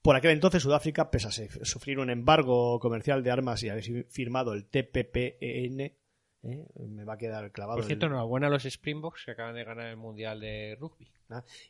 Por 0.03 0.17
aquel 0.17 0.31
entonces, 0.33 0.63
Sudáfrica, 0.63 1.11
pese 1.11 1.29
a 1.29 1.31
se- 1.31 1.65
sufrir 1.65 1.99
un 1.99 2.11
embargo 2.11 2.79
comercial 2.81 3.23
de 3.23 3.31
armas 3.31 3.63
y 3.63 3.69
haber 3.69 4.07
firmado 4.09 4.55
el 4.55 4.67
TPPN, 4.67 5.81
¿eh? 5.81 5.97
me 6.89 7.05
va 7.05 7.15
a 7.15 7.19
quedar 7.19 7.51
clavado. 7.53 7.79
Por 7.79 7.85
cierto, 7.87 8.07
el- 8.07 8.13
enhorabuena 8.13 8.47
a 8.47 8.51
los 8.51 8.65
Springboks 8.65 9.25
que 9.25 9.33
acaban 9.33 9.55
de 9.55 9.65
ganar 9.65 9.87
el 9.89 9.97
Mundial 9.97 10.41
de 10.41 10.77
Rugby. 10.81 11.11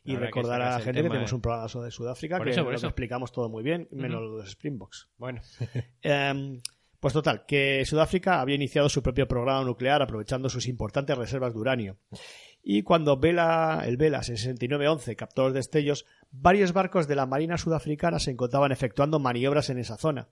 Y 0.03 0.15
recordar 0.15 0.61
a 0.61 0.69
la 0.71 0.79
gente 0.79 1.01
que 1.03 1.09
tenemos 1.09 1.33
un 1.33 1.41
programa 1.41 1.67
sobre 1.67 1.91
Sudáfrica 1.91 2.37
Por 2.37 2.45
que 2.45 2.51
eso, 2.51 2.63
por 2.63 2.71
lo 2.71 2.77
eso. 2.77 2.87
explicamos 2.87 3.31
todo 3.31 3.49
muy 3.49 3.63
bien, 3.63 3.87
menos 3.91 4.21
lo 4.21 4.31
de 4.31 4.43
los 4.43 4.51
Springboks. 4.51 5.09
Bueno, 5.17 5.41
Em, 6.01 6.61
pues 6.99 7.13
total, 7.13 7.45
que 7.45 7.85
Sudáfrica 7.85 8.41
había 8.41 8.55
iniciado 8.55 8.89
su 8.89 9.01
propio 9.01 9.27
programa 9.27 9.63
nuclear 9.63 10.01
aprovechando 10.01 10.49
sus 10.49 10.67
importantes 10.67 11.17
reservas 11.17 11.53
de 11.53 11.59
uranio. 11.59 11.97
Y 12.61 12.83
cuando 12.83 13.17
Vela, 13.17 13.83
el 13.85 13.97
Vela 13.97 14.21
6911 14.21 15.15
captó 15.15 15.43
los 15.43 15.53
destellos, 15.53 16.05
varios 16.31 16.73
barcos 16.73 17.07
de 17.07 17.15
la 17.15 17.25
Marina 17.25 17.57
sudafricana 17.57 18.19
se 18.19 18.31
encontraban 18.31 18.71
efectuando 18.71 19.19
maniobras 19.19 19.69
en 19.69 19.79
esa 19.79 19.97
zona. 19.97 20.27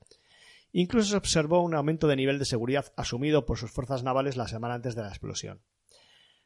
Incluso 0.74 1.12
se 1.12 1.18
observó 1.18 1.62
un 1.62 1.74
aumento 1.74 2.08
de 2.08 2.18
nivel 2.18 2.40
de 2.40 2.46
seguridad 2.46 2.92
asumido 2.98 3.46
por 3.46 3.58
sus 3.58 3.72
fuerzas 3.72 4.04
navales 4.04 4.36
la 4.36 4.48
semana 4.48 4.74
antes 4.76 4.96
de 4.96 5.02
la 5.04 5.10
explosión. 5.10 5.62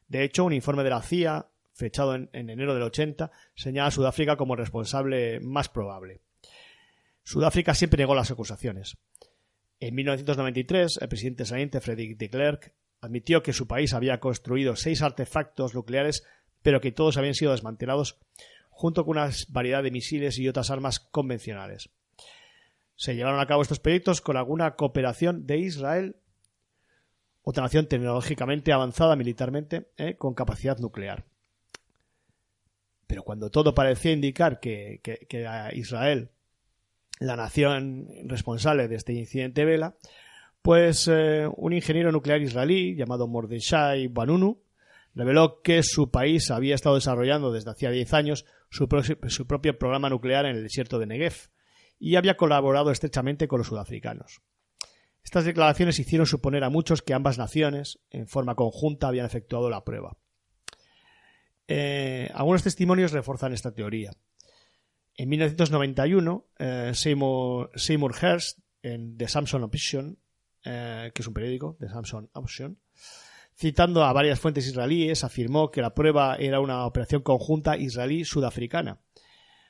De 0.06 0.22
hecho, 0.24 0.44
un 0.44 0.52
informe 0.52 0.84
de 0.84 0.90
la 0.90 1.02
CIA, 1.02 1.48
fechado 1.72 2.14
en, 2.14 2.30
en 2.32 2.50
enero 2.50 2.74
del 2.74 2.82
80, 2.84 3.30
señala 3.54 3.88
a 3.88 3.90
Sudáfrica 3.90 4.36
como 4.36 4.56
responsable 4.56 5.40
más 5.40 5.68
probable. 5.68 6.20
Sudáfrica 7.24 7.74
siempre 7.74 7.98
negó 7.98 8.14
las 8.14 8.30
acusaciones. 8.30 8.98
En 9.80 9.94
1993, 9.94 10.98
el 11.00 11.08
presidente 11.08 11.44
saliente 11.44 11.80
Frederick 11.80 12.18
de 12.18 12.30
Klerk 12.30 12.74
admitió 13.00 13.42
que 13.42 13.52
su 13.52 13.66
país 13.66 13.94
había 13.94 14.20
construido 14.20 14.76
seis 14.76 15.02
artefactos 15.02 15.74
nucleares, 15.74 16.24
pero 16.62 16.80
que 16.80 16.92
todos 16.92 17.16
habían 17.16 17.34
sido 17.34 17.50
desmantelados, 17.50 18.20
junto 18.70 19.04
con 19.04 19.18
una 19.18 19.30
variedad 19.48 19.82
de 19.82 19.90
misiles 19.90 20.38
y 20.38 20.48
otras 20.48 20.70
armas 20.70 21.00
convencionales. 21.00 21.90
Se 22.94 23.16
llevaron 23.16 23.40
a 23.40 23.46
cabo 23.46 23.62
estos 23.62 23.80
proyectos 23.80 24.20
con 24.20 24.36
alguna 24.36 24.76
cooperación 24.76 25.46
de 25.46 25.58
Israel, 25.58 26.16
otra 27.42 27.64
nación 27.64 27.88
tecnológicamente 27.88 28.72
avanzada 28.72 29.16
militarmente, 29.16 29.90
¿eh? 29.96 30.14
con 30.16 30.34
capacidad 30.34 30.78
nuclear. 30.78 31.24
Pero 33.12 33.24
cuando 33.24 33.50
todo 33.50 33.74
parecía 33.74 34.12
indicar 34.12 34.58
que, 34.58 35.02
a 35.46 35.74
Israel 35.74 36.30
la 37.20 37.36
nación 37.36 38.08
responsable 38.24 38.88
de 38.88 38.94
este 38.96 39.12
incidente 39.12 39.66
Vela, 39.66 39.98
pues 40.62 41.10
eh, 41.12 41.46
un 41.58 41.74
ingeniero 41.74 42.10
nuclear 42.10 42.40
israelí 42.40 42.96
llamado 42.96 43.28
Mordechai 43.28 44.08
Banunu 44.08 44.62
reveló 45.14 45.60
que 45.60 45.82
su 45.82 46.10
país 46.10 46.50
había 46.50 46.74
estado 46.74 46.94
desarrollando 46.94 47.52
desde 47.52 47.70
hacía 47.70 47.90
10 47.90 48.14
años 48.14 48.46
su, 48.70 48.88
su 49.28 49.46
propio 49.46 49.78
programa 49.78 50.08
nuclear 50.08 50.46
en 50.46 50.56
el 50.56 50.62
desierto 50.62 50.98
de 50.98 51.04
Negev 51.04 51.50
y 51.98 52.16
había 52.16 52.38
colaborado 52.38 52.90
estrechamente 52.90 53.46
con 53.46 53.58
los 53.58 53.66
sudafricanos. 53.66 54.40
Estas 55.22 55.44
declaraciones 55.44 55.98
hicieron 55.98 56.26
suponer 56.26 56.64
a 56.64 56.70
muchos 56.70 57.02
que 57.02 57.12
ambas 57.12 57.36
naciones, 57.36 57.98
en 58.08 58.26
forma 58.26 58.54
conjunta, 58.54 59.08
habían 59.08 59.26
efectuado 59.26 59.68
la 59.68 59.84
prueba. 59.84 60.16
Eh, 61.68 62.30
algunos 62.34 62.62
testimonios 62.62 63.12
refuerzan 63.12 63.52
esta 63.52 63.72
teoría. 63.72 64.12
En 65.16 65.28
1991, 65.28 66.46
eh, 66.58 66.92
Seymour, 66.94 67.70
Seymour 67.74 68.14
Hersh, 68.20 68.54
en 68.82 69.16
The 69.16 69.28
Samson 69.28 69.62
Option, 69.62 70.18
eh, 70.64 71.10
que 71.14 71.22
es 71.22 71.28
un 71.28 71.34
periódico, 71.34 71.76
The 71.78 71.88
Samson 71.88 72.30
Option, 72.32 72.78
citando 73.54 74.04
a 74.04 74.12
varias 74.12 74.40
fuentes 74.40 74.66
israelíes, 74.66 75.24
afirmó 75.24 75.70
que 75.70 75.82
la 75.82 75.94
prueba 75.94 76.36
era 76.36 76.60
una 76.60 76.86
operación 76.86 77.22
conjunta 77.22 77.76
israelí-sudafricana. 77.76 79.00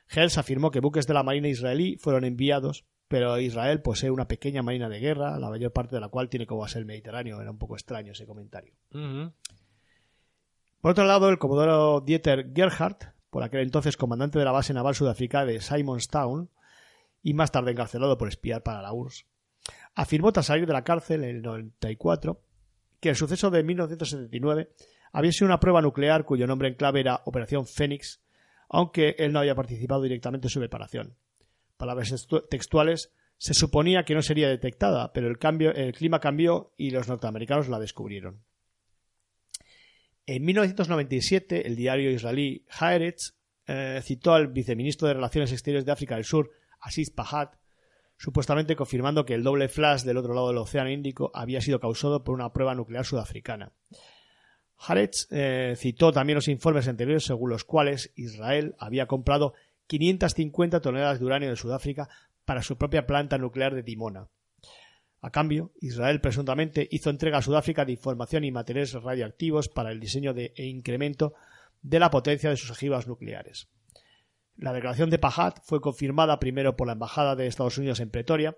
Hersh 0.09 0.38
afirmó 0.38 0.70
que 0.70 0.81
buques 0.81 1.07
de 1.07 1.14
la 1.14 1.22
Marina 1.22 1.48
israelí 1.48 1.96
fueron 1.96 2.24
enviados, 2.24 2.85
pero 3.09 3.38
Israel 3.38 3.83
posee 3.83 4.11
una 4.11 4.28
pequeña 4.28 4.62
marina 4.62 4.88
de 4.88 5.00
guerra, 5.00 5.38
la 5.38 5.50
mayor 5.50 5.72
parte 5.72 5.96
de 5.96 6.00
la 6.00 6.09
cual 6.09 6.28
tiene 6.28 6.46
como 6.46 6.62
base 6.62 6.78
el 6.78 6.87
Mediterráneo. 6.87 7.40
Era 7.40 7.50
un 7.50 7.59
poco 7.59 7.74
extraño 7.74 8.12
ese 8.12 8.26
comentario. 8.26 8.74
Por 10.83 10.90
otro 10.90 11.05
lado, 11.05 11.29
el 11.31 11.38
comodoro 11.38 12.01
Dieter 12.01 12.53
Gerhardt, 12.55 13.05
por 13.31 13.45
aquel 13.45 13.61
entonces 13.61 13.97
comandante 13.97 14.38
de 14.40 14.45
la 14.45 14.51
base 14.51 14.75
naval 14.75 14.97
sudafricana 14.97 15.47
de 15.47 15.61
Simonstown, 15.61 16.51
y 17.23 17.35
más 17.35 17.53
tarde 17.53 17.71
encarcelado 17.71 18.18
por 18.18 18.27
espiar 18.27 18.64
para 18.64 18.83
la 18.83 18.92
URSS, 18.92 19.25
afirmó 19.95 20.33
tras 20.33 20.47
salir 20.47 20.66
de 20.66 20.73
la 20.73 20.83
cárcel 20.83 21.23
en 21.23 21.37
el 21.37 21.42
94 21.42 22.42
que 23.01 23.11
el 23.11 23.16
suceso 23.16 23.51
de 23.51 23.62
1979 23.62 24.71
había 25.12 25.31
sido 25.33 25.47
una 25.47 25.61
prueba 25.61 25.81
nuclear 25.83 26.25
cuyo 26.25 26.49
nombre 26.49 26.66
en 26.68 26.75
clave 26.75 26.99
era 27.01 27.23
Operación 27.27 27.64
Fénix, 27.64 28.21
aunque 28.68 29.14
él 29.18 29.33
no 29.33 29.38
había 29.38 29.55
participado 29.55 30.03
directamente 30.03 30.47
en 30.49 30.51
su 30.51 30.59
preparación. 30.59 31.14
Palabras 31.77 32.12
textu- 32.12 32.49
textuales, 32.49 33.12
se 33.38 33.55
suponía 33.55 34.05
que 34.05 34.14
no 34.16 34.23
sería 34.23 34.49
detectada, 34.49 35.12
pero 35.12 35.29
el, 35.29 35.38
cambio, 35.38 35.73
el 35.73 35.92
clima 35.92 36.18
cambió 36.18 36.73
y 36.77 36.90
los 36.90 37.07
norteamericanos 37.09 37.68
la 37.68 37.79
descubrieron. 37.79 38.42
En 40.26 40.44
1997, 40.44 41.66
el 41.66 41.76
diario 41.76 42.11
israelí 42.11 42.64
Haaretz 42.68 43.35
eh, 43.66 44.00
citó 44.02 44.35
al 44.35 44.48
viceministro 44.48 45.08
de 45.08 45.14
Relaciones 45.14 45.52
Exteriores 45.52 45.85
de 45.85 45.92
África 45.92 46.14
del 46.14 46.24
Sur, 46.24 46.50
Assis 46.80 47.11
Pahat, 47.11 47.56
supuestamente 48.16 48.76
confirmando 48.76 49.24
que 49.24 49.35
el 49.35 49.42
doble 49.42 49.68
flash 49.68 50.02
del 50.02 50.16
otro 50.16 50.35
lado 50.35 50.48
del 50.48 50.58
Océano 50.58 50.90
Índico 50.90 51.32
había 51.35 51.61
sido 51.61 51.80
causado 51.80 52.22
por 52.22 52.35
una 52.35 52.52
prueba 52.52 52.74
nuclear 52.74 53.04
sudafricana. 53.04 53.72
Haaretz 54.76 55.26
eh, 55.30 55.74
citó 55.76 56.12
también 56.12 56.37
los 56.37 56.48
informes 56.48 56.88
anteriores 56.88 57.24
según 57.24 57.50
los 57.50 57.64
cuales 57.64 58.12
Israel 58.16 58.74
había 58.78 59.06
comprado 59.06 59.54
550 59.87 60.80
toneladas 60.80 61.18
de 61.18 61.24
uranio 61.24 61.50
de 61.50 61.56
Sudáfrica 61.56 62.08
para 62.44 62.62
su 62.62 62.76
propia 62.76 63.06
planta 63.06 63.38
nuclear 63.38 63.74
de 63.74 63.82
Dimona. 63.82 64.28
A 65.22 65.30
cambio, 65.30 65.70
Israel 65.80 66.20
presuntamente 66.20 66.87
hizo 66.90 67.08
entrega 67.08 67.38
a 67.38 67.42
Sudáfrica 67.42 67.85
de 67.85 67.92
información 67.92 68.44
y 68.44 68.50
materiales 68.50 68.92
radioactivos 68.94 69.68
para 69.68 69.92
el 69.92 70.00
diseño 70.00 70.35
de, 70.35 70.52
e 70.56 70.66
incremento 70.66 71.32
de 71.80 72.00
la 72.00 72.11
potencia 72.11 72.50
de 72.50 72.56
sus 72.56 72.70
ojivas 72.72 73.06
nucleares. 73.06 73.68
La 74.56 74.72
declaración 74.72 75.11
de 75.11 75.18
Pajat 75.18 75.61
fue 75.62 75.80
confirmada 75.80 76.38
primero 76.38 76.76
por 76.76 76.87
la 76.88 76.92
Embajada 76.94 77.37
de 77.37 77.46
Estados 77.46 77.78
Unidos 77.78 78.00
en 78.00 78.11
Pretoria, 78.11 78.56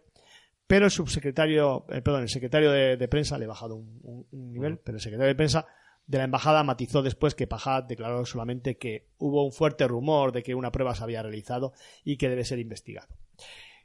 pero 0.66 0.86
el 0.86 0.90
subsecretario, 0.90 1.84
eh, 1.90 2.00
perdón, 2.00 2.22
el 2.22 2.28
secretario 2.30 2.72
de, 2.72 2.96
de 2.96 3.08
prensa, 3.08 3.36
le 3.38 3.44
he 3.44 3.48
bajado 3.48 3.76
un, 3.76 4.00
un- 4.02 4.26
un 4.30 4.52
nivel, 4.52 4.78
pero 4.78 4.96
el 4.96 5.02
secretario 5.02 5.28
de 5.28 5.34
prensa 5.36 5.66
de 6.06 6.18
la 6.18 6.24
embajada 6.24 6.64
matizó 6.64 7.02
después 7.02 7.34
que 7.34 7.46
Pajat 7.46 7.86
declaró 7.86 8.24
solamente 8.24 8.76
que 8.76 9.06
hubo 9.18 9.44
un 9.44 9.52
fuerte 9.52 9.86
rumor 9.86 10.32
de 10.32 10.42
que 10.42 10.54
una 10.54 10.72
prueba 10.72 10.94
se 10.94 11.04
había 11.04 11.22
realizado 11.22 11.72
y 12.04 12.16
que 12.16 12.28
debe 12.30 12.44
ser 12.44 12.58
investigado. 12.58 13.08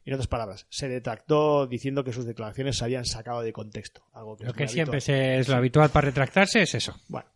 En 0.05 0.13
otras 0.13 0.27
palabras, 0.27 0.65
se 0.69 0.87
detractó 0.87 1.67
diciendo 1.67 2.03
que 2.03 2.13
sus 2.13 2.25
declaraciones 2.25 2.77
se 2.77 2.83
habían 2.85 3.05
sacado 3.05 3.41
de 3.41 3.53
contexto. 3.53 4.01
Algo 4.13 4.37
que 4.37 4.45
Lo 4.45 4.51
es 4.51 4.55
que 4.57 4.67
siempre 4.67 4.99
es 5.39 5.47
lo 5.47 5.55
habitual 5.55 5.89
para 5.91 6.05
retractarse 6.07 6.61
es 6.63 6.73
eso. 6.73 6.95
Bueno, 7.07 7.27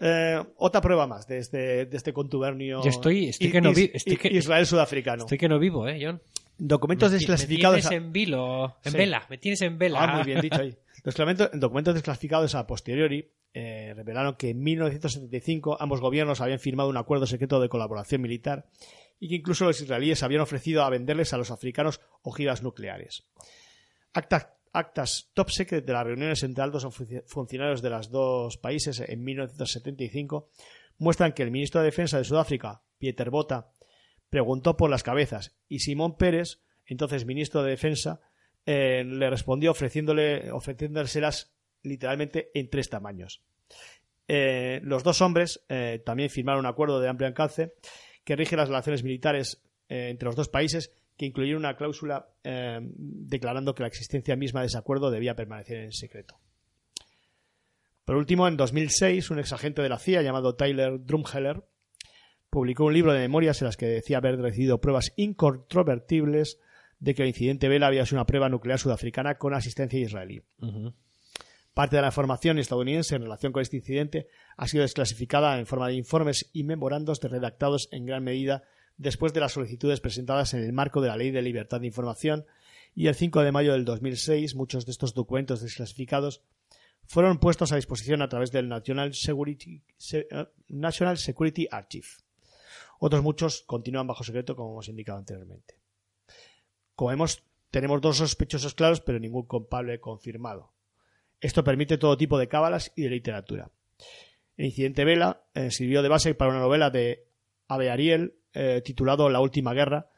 eh, 0.00 0.42
otra 0.56 0.80
prueba 0.80 1.06
más 1.06 1.26
de 1.26 1.38
este, 1.38 1.84
de 1.86 1.96
este 1.96 2.12
contubernio 2.12 2.82
Yo 2.82 2.88
estoy- 2.90 3.28
estoy 3.28 3.50
que 3.50 3.60
no 3.60 3.70
estoy 3.70 3.92
i- 4.06 4.16
que- 4.16 4.28
Israel-sudafricano. 4.28 5.24
Estoy 5.24 5.38
que 5.38 5.48
no 5.48 5.58
vivo, 5.58 5.86
¿eh, 5.88 5.98
John? 6.02 6.22
Documentos 6.58 7.10
Me 7.10 7.18
desclasificados. 7.18 7.76
Me 7.76 7.82
tienes 7.82 7.98
en 8.06 8.12
vilo, 8.12 8.76
en 8.84 8.92
Sí. 8.92 8.98
vela, 8.98 9.26
me 9.28 9.38
tienes 9.38 9.60
en 9.62 9.78
vela. 9.78 9.98
Ah, 10.02 10.16
muy 10.16 10.24
bien 10.24 10.40
dicho 10.40 10.60
ahí. 10.60 10.74
Los 11.04 11.14
documentos, 11.16 11.50
documentos 11.54 11.94
desclasificados 11.94 12.54
a 12.54 12.66
posteriori 12.66 13.28
eh, 13.54 13.92
revelaron 13.94 14.36
que 14.36 14.50
en 14.50 14.62
1975 14.62 15.76
ambos 15.80 16.00
gobiernos 16.00 16.40
habían 16.40 16.58
firmado 16.60 16.88
un 16.88 16.96
acuerdo 16.96 17.26
secreto 17.26 17.60
de 17.60 17.68
colaboración 17.68 18.22
militar 18.22 18.64
y 19.20 19.28
que 19.28 19.36
incluso 19.36 19.64
los 19.64 19.80
israelíes 19.80 20.22
habían 20.22 20.40
ofrecido 20.42 20.82
a 20.84 20.90
venderles 20.90 21.32
a 21.32 21.38
los 21.38 21.50
africanos 21.50 22.00
ojivas 22.22 22.62
nucleares. 22.62 23.24
Acta- 24.12 24.56
actas 24.72 25.30
top 25.34 25.50
secret 25.50 25.84
de 25.84 25.92
las 25.92 26.06
reuniones 26.06 26.42
entre 26.42 26.64
altos 26.64 26.84
funci- 26.86 27.22
funcionarios 27.26 27.82
de 27.82 27.90
los 27.90 28.10
dos 28.10 28.56
países 28.58 29.00
en 29.00 29.22
1975 29.24 30.48
muestran 30.98 31.32
que 31.32 31.42
el 31.42 31.50
ministro 31.50 31.80
de 31.80 31.86
Defensa 31.86 32.18
de 32.18 32.24
Sudáfrica, 32.24 32.82
Pieter 32.98 33.30
Botha, 33.30 33.70
preguntó 34.30 34.76
por 34.76 34.88
las 34.90 35.02
cabezas 35.02 35.56
y 35.68 35.80
Simón 35.80 36.16
Pérez, 36.16 36.60
entonces 36.86 37.26
ministro 37.26 37.62
de 37.62 37.70
Defensa, 37.70 38.20
eh, 38.64 39.04
le 39.04 39.28
respondió 39.28 39.72
ofreciéndole, 39.72 40.50
ofreciéndoselas 40.52 41.54
literalmente 41.82 42.50
en 42.54 42.70
tres 42.70 42.88
tamaños. 42.88 43.42
Eh, 44.28 44.80
los 44.84 45.02
dos 45.02 45.20
hombres 45.20 45.64
eh, 45.68 46.00
también 46.06 46.30
firmaron 46.30 46.60
un 46.60 46.66
acuerdo 46.66 47.00
de 47.00 47.08
amplio 47.08 47.26
alcance 47.26 47.74
que 48.24 48.36
rige 48.36 48.56
las 48.56 48.68
relaciones 48.68 49.02
militares 49.02 49.62
eh, 49.88 50.08
entre 50.10 50.26
los 50.26 50.36
dos 50.36 50.48
países 50.48 50.92
que 51.16 51.26
incluyeron 51.26 51.62
una 51.62 51.76
cláusula 51.76 52.28
eh, 52.42 52.80
declarando 52.82 53.74
que 53.74 53.82
la 53.82 53.88
existencia 53.88 54.36
misma 54.36 54.60
de 54.60 54.66
ese 54.66 54.78
acuerdo 54.78 55.10
debía 55.10 55.36
permanecer 55.36 55.78
en 55.78 55.92
secreto. 55.92 56.38
Por 58.04 58.16
último, 58.16 58.48
en 58.48 58.56
2006, 58.56 59.30
un 59.30 59.38
exagente 59.38 59.82
de 59.82 59.88
la 59.88 59.98
CIA 59.98 60.22
llamado 60.22 60.56
Tyler 60.56 61.04
Drumheller 61.04 61.62
publicó 62.50 62.84
un 62.84 62.94
libro 62.94 63.12
de 63.12 63.20
memorias 63.20 63.62
en 63.62 63.66
las 63.66 63.76
que 63.76 63.86
decía 63.86 64.18
haber 64.18 64.38
recibido 64.38 64.80
pruebas 64.80 65.12
incontrovertibles 65.16 66.58
de 66.98 67.14
que 67.14 67.22
el 67.22 67.28
incidente 67.28 67.68
Vela 67.68 67.86
había 67.86 68.04
sido 68.04 68.18
una 68.18 68.26
prueba 68.26 68.48
nuclear 68.48 68.78
sudafricana 68.78 69.36
con 69.36 69.54
asistencia 69.54 69.98
israelí. 69.98 70.42
Parte 71.74 71.96
de 71.96 72.02
la 72.02 72.08
información 72.08 72.58
estadounidense 72.58 73.14
en 73.16 73.22
relación 73.22 73.52
con 73.52 73.62
este 73.62 73.78
incidente 73.78 74.28
ha 74.56 74.68
sido 74.68 74.82
desclasificada 74.82 75.58
en 75.58 75.66
forma 75.66 75.88
de 75.88 75.94
informes 75.94 76.50
y 76.52 76.64
memorandos 76.64 77.20
de 77.20 77.28
redactados 77.28 77.88
en 77.92 78.04
gran 78.04 78.22
medida 78.24 78.62
después 78.98 79.32
de 79.32 79.40
las 79.40 79.52
solicitudes 79.52 80.00
presentadas 80.00 80.52
en 80.52 80.62
el 80.62 80.72
marco 80.74 81.00
de 81.00 81.08
la 81.08 81.16
Ley 81.16 81.30
de 81.30 81.40
Libertad 81.40 81.80
de 81.80 81.86
Información 81.86 82.44
y 82.94 83.06
el 83.06 83.14
5 83.14 83.40
de 83.42 83.52
mayo 83.52 83.72
del 83.72 83.86
2006 83.86 84.54
muchos 84.54 84.84
de 84.84 84.92
estos 84.92 85.14
documentos 85.14 85.62
desclasificados 85.62 86.42
fueron 87.06 87.38
puestos 87.38 87.72
a 87.72 87.76
disposición 87.76 88.20
a 88.20 88.28
través 88.28 88.52
del 88.52 88.68
National 88.68 89.14
Security, 89.14 89.82
Se- 89.96 90.28
eh, 90.30 90.46
National 90.68 91.16
Security 91.16 91.66
Archive. 91.70 92.06
Otros 93.00 93.22
muchos 93.22 93.62
continúan 93.62 94.06
bajo 94.06 94.22
secreto, 94.24 94.54
como 94.54 94.72
hemos 94.72 94.88
indicado 94.88 95.18
anteriormente. 95.18 95.78
Como 96.94 97.08
vemos, 97.10 97.42
tenemos 97.70 98.00
dos 98.02 98.18
sospechosos 98.18 98.74
claros, 98.74 99.00
pero 99.00 99.18
ningún 99.18 99.46
culpable 99.46 99.98
confirmado. 100.00 100.71
Esto 101.42 101.62
permite 101.64 101.98
todo 101.98 102.16
tipo 102.16 102.38
de 102.38 102.48
cábalas 102.48 102.92
y 102.96 103.02
de 103.02 103.10
literatura. 103.10 103.70
El 104.56 104.66
incidente 104.66 105.04
Vela 105.04 105.42
eh, 105.54 105.70
sirvió 105.70 106.02
de 106.02 106.08
base 106.08 106.34
para 106.34 106.50
una 106.52 106.60
novela 106.60 106.88
de 106.90 107.26
Abe 107.68 107.90
Ariel 107.90 108.36
eh, 108.54 108.80
titulado 108.84 109.28
La 109.28 109.40
última 109.40 109.74
guerra. 109.74 110.08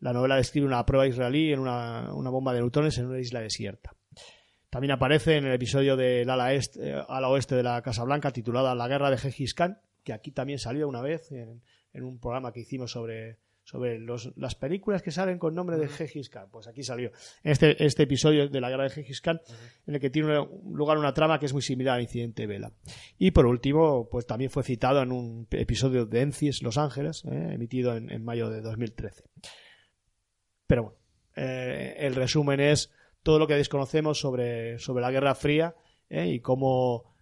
La 0.00 0.12
novela 0.12 0.36
describe 0.36 0.66
una 0.66 0.84
prueba 0.84 1.06
israelí 1.06 1.52
en 1.52 1.60
una, 1.60 2.10
bomba 2.12 2.52
de 2.52 2.60
neutrones 2.60 2.98
en 2.98 3.06
una 3.06 3.18
isla 3.18 3.40
desierta. 3.40 3.94
También 4.68 4.90
aparece 4.92 5.36
en 5.36 5.46
el 5.46 5.54
episodio 5.54 5.96
del 5.96 6.28
ala, 6.28 6.52
est- 6.52 6.76
eh, 6.76 7.00
ala 7.08 7.28
oeste 7.30 7.54
de 7.54 7.62
la 7.62 7.80
Casa 7.80 8.04
Blanca 8.04 8.30
titulada 8.30 8.74
La 8.74 8.86
guerra 8.88 9.10
de 9.10 9.16
Gengis 9.16 9.54
Khan, 9.54 9.80
que 10.02 10.12
aquí 10.12 10.32
también 10.32 10.58
salió 10.58 10.86
una 10.86 11.00
vez 11.00 11.32
en 11.32 12.04
un 12.04 12.18
programa 12.20 12.52
que 12.52 12.60
hicimos 12.60 12.90
sobre, 12.90 13.38
sobre 13.64 13.98
los- 13.98 14.30
las 14.36 14.54
películas 14.54 15.02
que 15.02 15.10
salen 15.10 15.38
con 15.38 15.54
nombre 15.54 15.78
de 15.78 15.88
Gengis 15.88 16.28
Khan. 16.28 16.48
Pues 16.52 16.66
aquí 16.68 16.82
salió 16.82 17.10
este, 17.42 17.82
este 17.84 18.02
episodio 18.04 18.48
de 18.48 18.60
la 18.60 18.68
guerra 18.70 18.84
de 18.84 18.90
Gengis 18.90 19.20
Khan, 19.22 19.40
en 19.86 19.94
el 19.94 20.00
que 20.00 20.10
tiene 20.10 20.38
un- 20.38 20.76
lugar 20.76 20.98
una 20.98 21.14
trama 21.14 21.38
que 21.38 21.46
es 21.46 21.52
muy 21.52 21.62
similar 21.62 21.96
al 21.96 22.02
incidente 22.02 22.46
Vela. 22.46 22.72
Y 23.18 23.30
por 23.30 23.46
último, 23.46 24.08
pues 24.10 24.26
también 24.26 24.50
fue 24.50 24.62
citado 24.62 25.02
en 25.02 25.12
un 25.12 25.48
episodio 25.50 26.04
de 26.06 26.20
Encis 26.20 26.62
Los 26.62 26.76
Ángeles, 26.78 27.24
eh, 27.24 27.52
emitido 27.54 27.96
en, 27.96 28.10
en 28.12 28.22
mayo 28.24 28.50
de 28.50 28.60
2013. 28.60 29.24
Pero 30.66 30.82
bueno, 30.82 30.98
eh, 31.36 31.96
el 31.98 32.14
resumen 32.14 32.60
es 32.60 32.90
todo 33.22 33.38
lo 33.38 33.46
que 33.46 33.54
desconocemos 33.54 34.20
sobre, 34.20 34.78
sobre 34.78 35.02
la 35.02 35.10
Guerra 35.10 35.34
Fría 35.34 35.74
eh, 36.10 36.26
y 36.26 36.40
cómo 36.40 37.13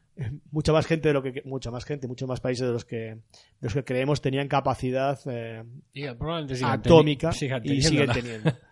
mucha 0.51 0.73
más 0.73 0.87
gente 0.87 1.09
de 1.09 1.15
lo 1.15 1.23
que 1.23 1.43
mucha 1.45 1.71
más 1.71 1.85
gente, 1.85 2.07
muchos 2.07 2.29
más 2.29 2.41
países 2.41 2.67
de 2.67 2.73
los 2.73 2.85
que 2.85 2.97
de 2.97 3.21
los 3.61 3.75
que 3.75 3.85
creemos 3.85 4.21
tenían 4.21 4.49
capacidad 4.49 5.19
eh, 5.27 5.65
Y 5.95 6.07
atómica 6.63 7.33
sigan 7.33 7.63
y 7.65 7.83
siguen 7.83 8.11
teniendo. 8.13 8.53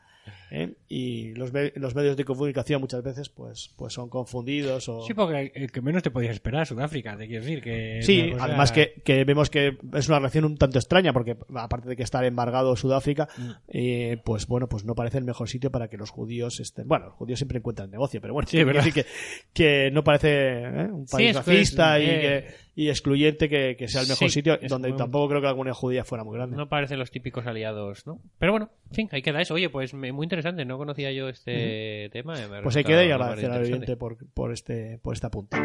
¿eh? 0.50 0.74
Y 0.88 1.34
los, 1.34 1.52
me- 1.52 1.72
los 1.76 1.94
medios 1.94 2.16
de 2.16 2.24
comunicación 2.24 2.80
muchas 2.80 3.02
veces 3.02 3.28
pues, 3.28 3.72
pues 3.76 3.92
son 3.92 4.08
confundidos 4.08 4.88
o... 4.88 5.02
Sí, 5.06 5.14
porque 5.14 5.52
el 5.54 5.70
que 5.72 5.80
menos 5.80 6.02
te 6.02 6.10
podías 6.10 6.32
esperar, 6.32 6.66
Sudáfrica, 6.66 7.16
te 7.16 7.26
quiero 7.26 7.42
decir 7.44 7.62
que... 7.62 8.00
Sí, 8.02 8.30
cosa- 8.32 8.44
además 8.44 8.72
que, 8.72 9.00
que 9.04 9.24
vemos 9.24 9.50
que 9.50 9.78
es 9.94 10.08
una 10.08 10.18
reacción 10.18 10.44
un 10.44 10.56
tanto 10.56 10.78
extraña 10.78 11.12
porque 11.12 11.36
aparte 11.54 11.88
de 11.88 11.96
que 11.96 12.02
estar 12.02 12.24
embargado 12.24 12.76
Sudáfrica, 12.76 13.28
Mm. 13.38 13.50
eh, 13.68 14.16
pues 14.24 14.46
bueno, 14.46 14.68
pues 14.68 14.84
no 14.84 14.94
parece 14.94 15.18
el 15.18 15.24
mejor 15.24 15.48
sitio 15.48 15.70
para 15.70 15.88
que 15.88 15.96
los 15.96 16.10
judíos 16.10 16.58
estén. 16.60 16.88
Bueno, 16.88 17.06
los 17.06 17.14
judíos 17.14 17.38
siempre 17.38 17.58
encuentran 17.58 17.90
negocio, 17.90 18.20
pero 18.20 18.34
bueno, 18.34 18.48
Sí, 18.48 18.58
es 18.58 18.66
verdad. 18.66 18.84
que, 18.92 19.06
que 19.52 19.90
no 19.92 20.02
parece 20.04 20.62
¿eh? 20.64 20.88
un 20.90 21.06
país 21.06 21.34
racista 21.36 21.98
es- 21.98 22.04
y, 22.04 22.10
eh, 22.10 22.20
que- 22.20 22.70
y 22.82 22.88
excluyente 22.88 23.48
que, 23.48 23.76
que 23.76 23.88
sea 23.88 24.00
el 24.02 24.08
mejor 24.08 24.28
Sí, 24.30 24.34
sitio, 24.34 24.58
donde 24.68 24.88
muy- 24.88 24.96
tampoco 24.96 25.28
creo 25.28 25.42
que 25.42 25.48
comunidad 25.48 25.74
judía 25.74 26.04
fuera 26.04 26.24
muy 26.24 26.36
grande. 26.36 26.56
No 26.56 26.68
parecen 26.68 26.98
los 26.98 27.10
típicos 27.10 27.46
aliados, 27.46 28.06
¿no? 28.06 28.20
Pero 28.38 28.52
bueno, 28.52 28.70
en 28.88 28.94
fin, 28.94 29.08
ahí 29.12 29.20
queda 29.22 29.40
eso. 29.42 29.54
Oye, 29.54 29.68
pues 29.68 29.92
muy 29.92 30.08
interesante, 30.24 30.39
no 30.66 30.78
conocía 30.78 31.12
yo 31.12 31.28
este 31.28 32.08
tema. 32.12 32.34
me 32.34 32.40
ha 32.40 32.48
Pues 32.62 32.74
resultado 32.74 32.84
queda 32.84 33.04
y 33.04 33.10
agradecer 33.10 33.46
al 33.50 33.56
interesante. 33.56 33.74
oyente 33.76 33.96
por, 33.96 34.16
por 34.32 34.52
este 34.52 34.98
por 35.02 35.14
este 35.14 35.26
apunte. 35.26 35.56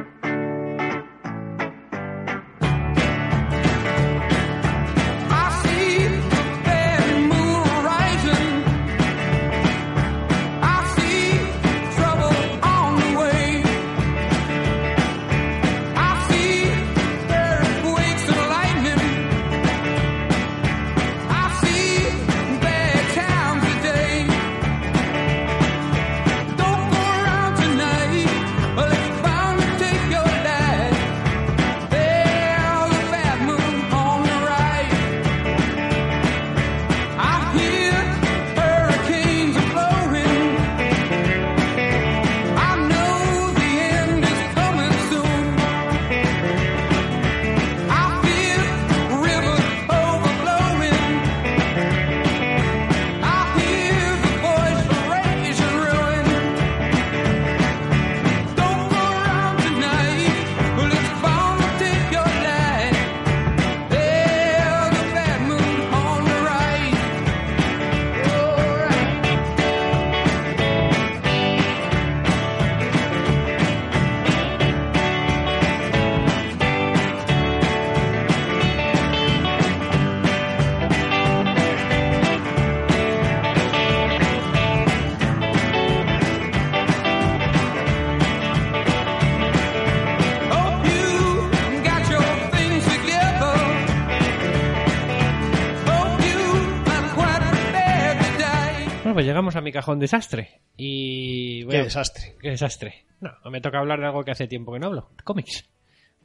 Llegamos 99.26 99.55
a 99.55 99.61
mi 99.61 99.71
cajón 99.71 99.99
desastre. 99.99 100.61
Y. 100.78 101.65
Qué 101.67 101.84
desastre. 101.84 102.36
Qué 102.41 102.49
desastre. 102.51 103.05
No, 103.21 103.32
me 103.51 103.61
toca 103.61 103.80
hablar 103.80 103.99
de 103.99 104.05
algo 104.07 104.23
que 104.23 104.32
hace 104.32 104.47
tiempo 104.47 104.71
que 104.73 104.80
no 104.80 104.88
hablo. 104.88 105.09
Cómics. 105.23 105.67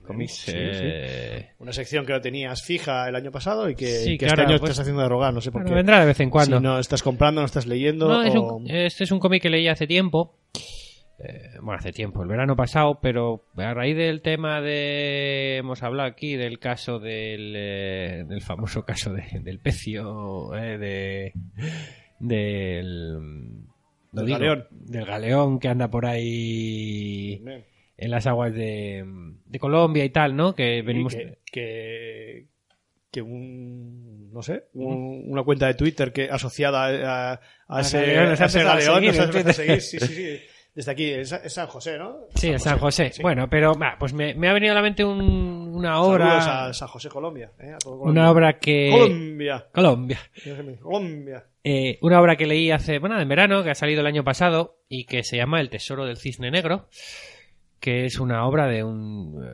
Cómics. 0.06 0.34
Sí, 0.46 0.52
eh, 0.54 1.50
Una 1.58 1.72
sección 1.72 2.04
que 2.04 2.12
no 2.12 2.20
tenías 2.20 2.62
fija 2.62 3.08
el 3.08 3.14
año 3.14 3.30
pasado 3.30 3.68
y 3.70 3.74
que, 3.76 3.86
Sí, 3.86 4.18
que 4.18 4.26
claro, 4.26 4.42
este 4.42 4.52
año 4.52 4.58
pues- 4.60 4.70
estás 4.70 4.80
haciendo 4.82 5.02
de 5.02 5.08
rogar, 5.08 5.32
no 5.32 5.40
sé 5.40 5.52
por 5.52 5.64
qué. 5.64 5.72
vendrá 5.72 6.00
de 6.00 6.06
vez 6.06 6.18
en 6.20 6.30
cuando. 6.30 6.56
Si 6.56 6.62
no 6.62 6.78
estás 6.78 7.02
comprando, 7.02 7.40
no 7.42 7.46
estás 7.46 7.66
leyendo. 7.66 8.08
No, 8.08 8.22
es 8.22 8.34
o- 8.34 8.56
un- 8.56 8.70
este 8.70 9.04
es 9.04 9.10
un 9.12 9.20
cómic 9.20 9.42
que 9.42 9.50
leí 9.50 9.68
hace 9.68 9.86
tiempo. 9.86 10.36
Eh, 11.22 11.50
bueno, 11.60 11.78
hace 11.78 11.92
tiempo, 11.92 12.22
el 12.22 12.28
verano 12.28 12.56
pasado, 12.56 12.98
pero 13.02 13.44
a 13.58 13.74
raíz 13.74 13.94
del 13.94 14.22
tema 14.22 14.62
de. 14.62 15.58
Hemos 15.58 15.82
hablado 15.82 16.08
aquí 16.08 16.34
del 16.34 16.58
caso 16.58 16.98
del. 16.98 17.52
eh, 17.56 18.24
del 18.26 18.40
famoso 18.40 18.84
caso 18.86 19.12
de- 19.12 19.38
del 19.40 19.58
pecio. 19.60 20.54
eh, 20.56 20.78
de. 20.78 21.32
Del. 22.20 23.18
Del 24.12 24.26
digo, 24.26 24.38
galeón. 24.38 24.66
Del 24.70 25.04
galeón 25.06 25.58
que 25.58 25.68
anda 25.68 25.88
por 25.90 26.06
ahí 26.06 27.42
en 27.96 28.10
las 28.10 28.26
aguas 28.26 28.52
de, 28.54 29.04
de 29.46 29.58
Colombia 29.58 30.04
y 30.04 30.10
tal, 30.10 30.34
¿no? 30.36 30.54
Que 30.54 30.82
venimos. 30.82 31.14
que, 31.14 31.38
que, 31.52 32.46
que 33.10 33.22
un 33.22 34.32
no 34.32 34.42
sé 34.42 34.64
un- 34.74 35.24
una 35.26 35.42
cuenta 35.42 35.66
de 35.66 35.74
Twitter 35.74 36.12
que 36.12 36.30
asociada 36.30 37.32
a, 37.32 37.40
a, 37.68 37.80
ese, 37.80 37.98
Galeón, 38.00 38.30
nos 38.30 38.40
a 38.40 38.44
ese 38.46 38.60
a 38.60 38.64
galeón 38.64 38.94
seguir 38.96 39.08
nos 39.16 39.46
a 39.46 39.52
seguir, 39.52 39.80
sí, 39.80 39.98
sí, 39.98 40.06
sí. 40.06 40.38
desde 40.74 40.92
aquí 40.92 41.10
es, 41.10 41.28
San 41.48 41.66
José 41.66 41.98
¿no? 41.98 42.16
Sí, 42.36 42.48
en 42.48 42.60
San 42.60 42.78
José. 42.78 43.10
sí. 43.12 43.22
Bueno, 43.22 43.48
pero 43.50 43.74
bah, 43.74 43.96
pues 43.98 44.12
me, 44.12 44.34
me 44.34 44.48
ha 44.48 44.52
venido 44.52 44.72
a 44.72 44.76
la 44.76 44.82
mente 44.82 45.04
un- 45.04 45.20
una 45.74 46.00
obra. 46.00 46.66
a 46.68 46.72
San 46.72 46.88
José 46.88 47.08
Colombia 47.08 47.50
¿eh? 47.58 47.72
A 47.74 47.78
Colombia. 47.82 48.10
Una 48.10 48.30
obra 48.30 48.58
que. 48.58 48.90
Colombia 48.92 49.66
Colombia. 49.72 50.18
Colombia 50.80 51.44
Eh, 51.62 51.98
una 52.00 52.20
obra 52.20 52.36
que 52.36 52.46
leí 52.46 52.70
hace, 52.70 52.98
bueno, 52.98 53.20
en 53.20 53.28
verano, 53.28 53.62
que 53.62 53.70
ha 53.70 53.74
salido 53.74 54.00
el 54.00 54.06
año 54.06 54.24
pasado 54.24 54.78
y 54.88 55.04
que 55.04 55.22
se 55.24 55.36
llama 55.36 55.60
El 55.60 55.68
Tesoro 55.70 56.06
del 56.06 56.16
Cisne 56.16 56.50
Negro, 56.50 56.88
que 57.80 58.04
es 58.06 58.18
una 58.20 58.46
obra 58.46 58.66
de 58.66 58.82
un 58.84 59.42
eh, 59.44 59.48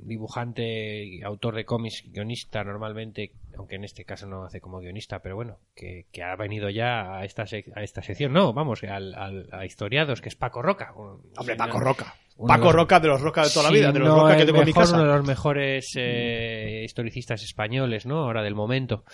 dibujante 0.00 1.20
autor 1.24 1.54
de 1.54 1.64
cómics, 1.64 2.04
guionista 2.12 2.62
normalmente, 2.64 3.32
aunque 3.56 3.76
en 3.76 3.84
este 3.84 4.04
caso 4.04 4.26
no 4.26 4.44
hace 4.44 4.60
como 4.60 4.78
guionista, 4.80 5.20
pero 5.20 5.36
bueno, 5.36 5.58
que, 5.74 6.06
que 6.12 6.22
ha 6.22 6.34
venido 6.36 6.68
ya 6.70 7.16
a 7.16 7.24
esta, 7.24 7.44
sec- 7.44 7.72
a 7.76 7.82
esta 7.82 8.02
sección, 8.02 8.32
no, 8.32 8.52
vamos, 8.52 8.82
al, 8.84 9.14
al- 9.14 9.48
a 9.52 9.64
historiadores, 9.64 10.20
que 10.20 10.28
es 10.28 10.36
Paco 10.36 10.62
Roca. 10.62 10.92
un- 10.96 11.22
hombre 11.36 11.56
Paco 11.56 11.78
no- 11.78 11.84
Roca 11.84 12.14
Paco 12.46 12.64
los- 12.66 12.74
Roca 12.74 12.98
de 13.00 13.08
los 13.08 13.20
Roca 13.20 13.42
de 13.44 13.50
toda 13.50 13.64
la 13.70 13.70
vida 13.74 13.92
de 13.92 13.98
los 14.00 14.08
no 14.08 14.20
Roca 14.22 14.36
que 14.36 14.46
tengo 14.46 14.58
en 14.60 14.64
mi 14.64 14.70
mejor, 14.70 14.82
casa 14.84 14.96
uno 14.96 15.04
de 15.10 15.16
los 15.16 15.26
mejores 15.26 15.92
eh, 15.96 16.82
historicistas 16.84 17.42
españoles, 17.44 18.06
¿no? 18.06 18.18
Ahora 18.24 18.42
del 18.42 18.54
momento. 18.54 19.04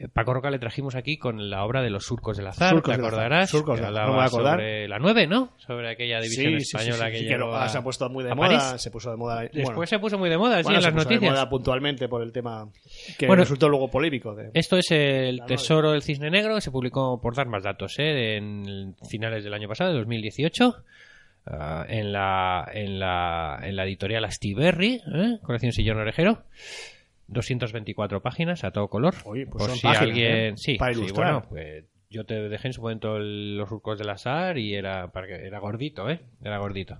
Eh, 0.00 0.06
Paco 0.12 0.32
Roca 0.34 0.50
le 0.50 0.58
trajimos 0.60 0.94
aquí 0.94 1.16
con 1.18 1.50
la 1.50 1.64
obra 1.64 1.82
de 1.82 1.90
los 1.90 2.04
surcos 2.04 2.36
del 2.36 2.46
azar, 2.46 2.70
Surcos 2.70 2.94
te 2.94 3.00
Azar, 3.00 3.06
acordarás. 3.06 3.50
Surcos 3.50 3.80
que 3.80 3.86
no 3.86 3.92
me 3.92 4.22
acordar. 4.22 4.28
sobre 4.58 4.86
la 4.88 4.98
9, 4.98 5.26
¿no? 5.26 5.52
Sobre 5.56 5.90
aquella 5.90 6.20
división 6.20 6.52
Sí, 6.52 6.60
sí, 6.60 6.64
sí, 6.64 6.76
española 6.76 7.06
sí, 7.06 7.12
que 7.12 7.18
sí, 7.18 7.24
llegó 7.24 7.54
a- 7.54 7.68
se 7.68 7.78
ha 7.78 7.82
puesto 7.82 8.08
muy 8.08 8.22
de 8.24 8.34
moda 8.34 8.48
París. 8.48 8.80
se 8.82 8.90
puso 8.90 9.10
de 9.10 9.16
moda 9.16 9.40
Después 9.42 9.64
bueno, 9.74 9.86
se 9.86 9.98
puso 9.98 10.18
muy 10.18 10.30
de 10.30 10.38
moda, 10.38 10.58
sí, 10.58 10.62
bueno, 10.64 10.78
en 10.78 10.82
se 10.82 10.88
las 10.88 10.94
puso 10.94 11.08
de 11.08 11.14
noticias. 11.16 11.32
moda 11.34 11.48
puntualmente 11.50 12.08
por 12.08 12.22
el 12.22 12.32
tema 12.32 12.68
que 13.18 13.26
Bueno, 13.26 13.42
resultó 13.42 13.68
luego 13.68 13.90
polémico 13.90 14.34
de... 14.34 14.50
Esto 14.54 14.76
es 14.76 14.90
el. 14.90 15.40
Tesoro 15.46 15.90
del 15.92 16.02
Cisne 16.02 16.30
Negro, 16.30 16.54
que 16.54 16.60
se 16.60 16.70
publicó, 16.70 17.20
por 17.20 17.34
dar 17.34 17.46
más 17.48 17.62
datos, 17.64 17.94
¿eh? 17.98 18.36
en 18.36 18.94
finales 19.08 19.42
del 19.42 19.54
año 19.54 19.68
pasado, 19.68 19.90
de 19.92 19.98
2018, 19.98 20.76
ah, 21.46 21.84
en, 21.88 22.12
la, 22.12 22.68
en, 22.72 22.98
la, 23.00 23.58
en 23.62 23.74
la 23.76 23.84
editorial 23.84 24.24
Astiberri, 24.24 25.00
¿eh? 25.14 25.38
colección 25.42 25.72
Sillón 25.72 25.98
Orejero. 25.98 26.44
224 27.28 28.20
páginas 28.22 28.64
a 28.64 28.70
todo 28.72 28.88
color. 28.88 29.14
Oye, 29.24 29.46
pues 29.46 29.58
por 29.62 29.68
son 29.70 29.76
si 29.78 29.82
páginas, 29.82 30.02
alguien. 30.02 30.32
¿eh? 30.36 30.52
Sí, 30.56 30.76
Para 30.76 30.92
sí, 30.94 31.00
ilustrar. 31.00 31.32
bueno, 31.32 31.46
pues 31.48 31.84
yo 32.10 32.24
te 32.24 32.48
dejé 32.48 32.68
en 32.68 32.72
su 32.72 32.80
momento 32.82 33.16
el- 33.18 33.56
los 33.56 33.68
surcos 33.68 33.98
del 33.98 34.08
azar 34.10 34.58
y 34.58 34.74
era, 34.74 35.12
para 35.12 35.26
que- 35.26 35.46
era 35.46 35.58
gordito, 35.58 36.08
¿eh? 36.10 36.20
Era 36.42 36.58
gordito. 36.58 36.98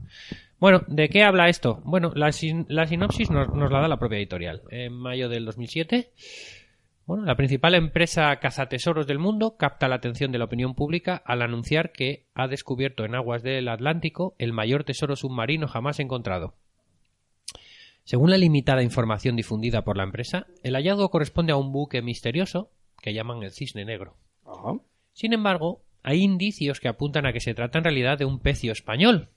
Bueno, 0.61 0.83
¿de 0.87 1.09
qué 1.09 1.23
habla 1.25 1.49
esto? 1.49 1.81
Bueno, 1.85 2.13
la, 2.15 2.31
sin- 2.33 2.67
la 2.69 2.87
sinopsis 2.87 3.31
nos, 3.31 3.49
nos 3.55 3.71
la 3.71 3.81
da 3.81 3.89
la 3.89 3.99
propia 3.99 4.19
editorial. 4.19 4.63
En 4.71 4.93
mayo 4.93 5.29
del 5.29 5.45
2007, 5.47 6.11
bueno, 7.07 7.25
la 7.25 7.37
principal 7.37 7.75
empresa 7.75 8.37
cazatesoros 8.37 9.07
del 9.07 9.19
mundo 9.19 9.57
capta 9.57 9.89
la 9.89 9.95
atención 9.95 10.31
de 10.31 10.39
la 10.39 10.45
opinión 10.45 10.75
pública 10.75 11.23
al 11.25 11.41
anunciar 11.41 11.91
que 11.93 12.27
ha 12.35 12.49
descubierto 12.49 13.07
en 13.07 13.15
aguas 13.15 13.43
del 13.43 13.69
Atlántico 13.69 14.35
el 14.39 14.53
mayor 14.53 14.85
tesoro 14.85 15.17
submarino 15.17 15.69
jamás 15.69 16.01
encontrado. 16.01 16.55
Según 18.09 18.31
la 18.31 18.39
limitada 18.39 18.83
información 18.83 19.37
difundida 19.37 19.85
por 19.85 19.99
la 19.99 20.03
empresa, 20.03 20.47
el 20.63 20.77
hallazgo 20.77 21.11
corresponde 21.11 21.53
a 21.53 21.57
un 21.57 21.73
buque 21.73 22.01
misterioso 22.01 22.71
que 23.03 23.13
llaman 23.13 23.43
el 23.43 23.53
Cisne 23.53 23.85
Negro. 23.85 24.17
Ajá. 24.47 24.79
Sin 25.13 25.35
embargo, 25.35 25.85
hay 26.03 26.23
indicios 26.23 26.81
que 26.81 26.89
apuntan 26.89 27.27
a 27.27 27.35
que 27.35 27.41
se 27.41 27.53
trata 27.53 27.77
en 27.77 27.85
realidad 27.85 28.17
de 28.17 28.25
un 28.25 28.41
pecio 28.41 28.73
español. 28.73 29.29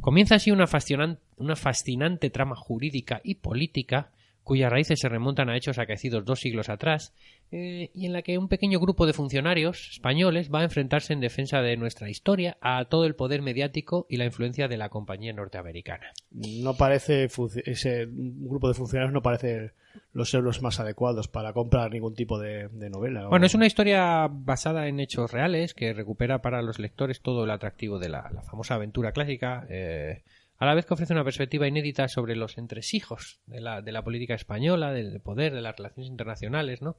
Comienza 0.00 0.34
así 0.34 0.50
una 0.50 0.66
fascinante 0.66 2.30
trama 2.30 2.56
jurídica 2.56 3.20
y 3.22 3.36
política 3.36 4.10
cuyas 4.48 4.72
raíces 4.72 4.98
se 4.98 5.10
remontan 5.10 5.50
a 5.50 5.56
hechos 5.58 5.78
acaecidos 5.78 6.24
dos 6.24 6.40
siglos 6.40 6.70
atrás 6.70 7.12
eh, 7.52 7.90
y 7.92 8.06
en 8.06 8.14
la 8.14 8.22
que 8.22 8.38
un 8.38 8.48
pequeño 8.48 8.80
grupo 8.80 9.06
de 9.06 9.12
funcionarios 9.12 9.90
españoles 9.90 10.50
va 10.52 10.60
a 10.60 10.64
enfrentarse 10.64 11.12
en 11.12 11.20
defensa 11.20 11.60
de 11.60 11.76
nuestra 11.76 12.08
historia 12.08 12.56
a 12.62 12.86
todo 12.86 13.04
el 13.04 13.14
poder 13.14 13.42
mediático 13.42 14.06
y 14.08 14.16
la 14.16 14.24
influencia 14.24 14.66
de 14.66 14.78
la 14.78 14.88
compañía 14.88 15.34
norteamericana. 15.34 16.06
no 16.30 16.74
parece 16.74 17.28
ese 17.66 18.08
grupo 18.10 18.68
de 18.68 18.74
funcionarios 18.74 19.12
no 19.12 19.20
parece 19.20 19.72
los 20.14 20.32
euros 20.32 20.62
más 20.62 20.80
adecuados 20.80 21.28
para 21.28 21.52
comprar 21.52 21.90
ningún 21.90 22.14
tipo 22.14 22.38
de, 22.38 22.68
de 22.68 22.88
novela 22.88 23.26
Bueno, 23.26 23.44
es 23.44 23.54
una 23.54 23.66
historia 23.66 24.28
basada 24.30 24.88
en 24.88 24.98
hechos 24.98 25.30
reales 25.30 25.74
que 25.74 25.92
recupera 25.92 26.40
para 26.40 26.62
los 26.62 26.78
lectores 26.78 27.20
todo 27.20 27.44
el 27.44 27.50
atractivo 27.50 27.98
de 27.98 28.08
la, 28.08 28.30
la 28.32 28.40
famosa 28.40 28.76
aventura 28.76 29.12
clásica, 29.12 29.66
eh, 29.68 30.22
a 30.58 30.66
la 30.66 30.74
vez 30.74 30.86
que 30.86 30.94
ofrece 30.94 31.12
una 31.12 31.24
perspectiva 31.24 31.68
inédita 31.68 32.08
sobre 32.08 32.34
los 32.34 32.58
entresijos 32.58 33.40
de 33.46 33.60
la, 33.60 34.02
política 34.02 34.34
española, 34.34 34.92
del 34.92 35.20
poder, 35.20 35.54
de 35.54 35.60
las 35.60 35.76
relaciones 35.76 36.10
internacionales, 36.10 36.82
¿no? 36.82 36.96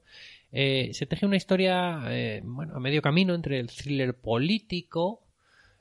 Eh, 0.50 0.90
se 0.94 1.06
teje 1.06 1.26
una 1.26 1.36
historia, 1.36 2.00
eh, 2.08 2.42
a 2.42 2.80
medio 2.80 3.02
camino 3.02 3.34
entre 3.34 3.60
el 3.60 3.68
thriller 3.68 4.14
político, 4.14 5.22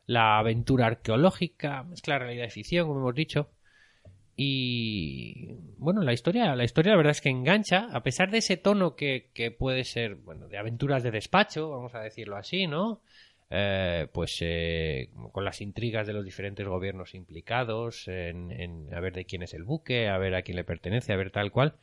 la 0.07 0.39
aventura 0.39 0.87
arqueológica, 0.87 1.83
mezcla 1.83 2.19
realidad 2.19 2.47
y 2.47 2.51
ficción, 2.51 2.87
como 2.87 2.99
hemos 2.99 3.15
dicho, 3.15 3.49
y 4.35 5.49
bueno, 5.77 6.01
la 6.01 6.13
historia, 6.13 6.55
la 6.55 6.63
historia 6.63 6.91
la 6.91 6.97
verdad 6.97 7.11
es 7.11 7.21
que 7.21 7.29
engancha, 7.29 7.87
a 7.91 8.03
pesar 8.03 8.31
de 8.31 8.37
ese 8.37 8.57
tono 8.57 8.95
que, 8.95 9.29
que 9.33 9.51
puede 9.51 9.83
ser, 9.83 10.15
bueno, 10.15 10.47
de 10.47 10.57
aventuras 10.57 11.03
de 11.03 11.11
despacho, 11.11 11.69
vamos 11.69 11.93
a 11.93 11.99
decirlo 11.99 12.37
así, 12.37 12.65
¿no? 12.65 13.01
Eh, 13.51 14.07
pues 14.13 14.37
eh, 14.41 15.09
con 15.31 15.43
las 15.43 15.59
intrigas 15.61 16.05
de 16.05 16.13
los 16.13 16.23
diferentes 16.23 16.67
gobiernos 16.67 17.15
implicados, 17.15 18.07
en, 18.07 18.51
en 18.51 18.93
a 18.93 18.99
ver 18.99 19.13
de 19.13 19.25
quién 19.25 19.41
es 19.41 19.53
el 19.55 19.63
buque, 19.63 20.07
a 20.07 20.17
ver 20.19 20.35
a 20.35 20.43
quién 20.43 20.55
le 20.55 20.63
pertenece, 20.63 21.13
a 21.13 21.17
ver 21.17 21.31
tal 21.31 21.51
cual. 21.51 21.75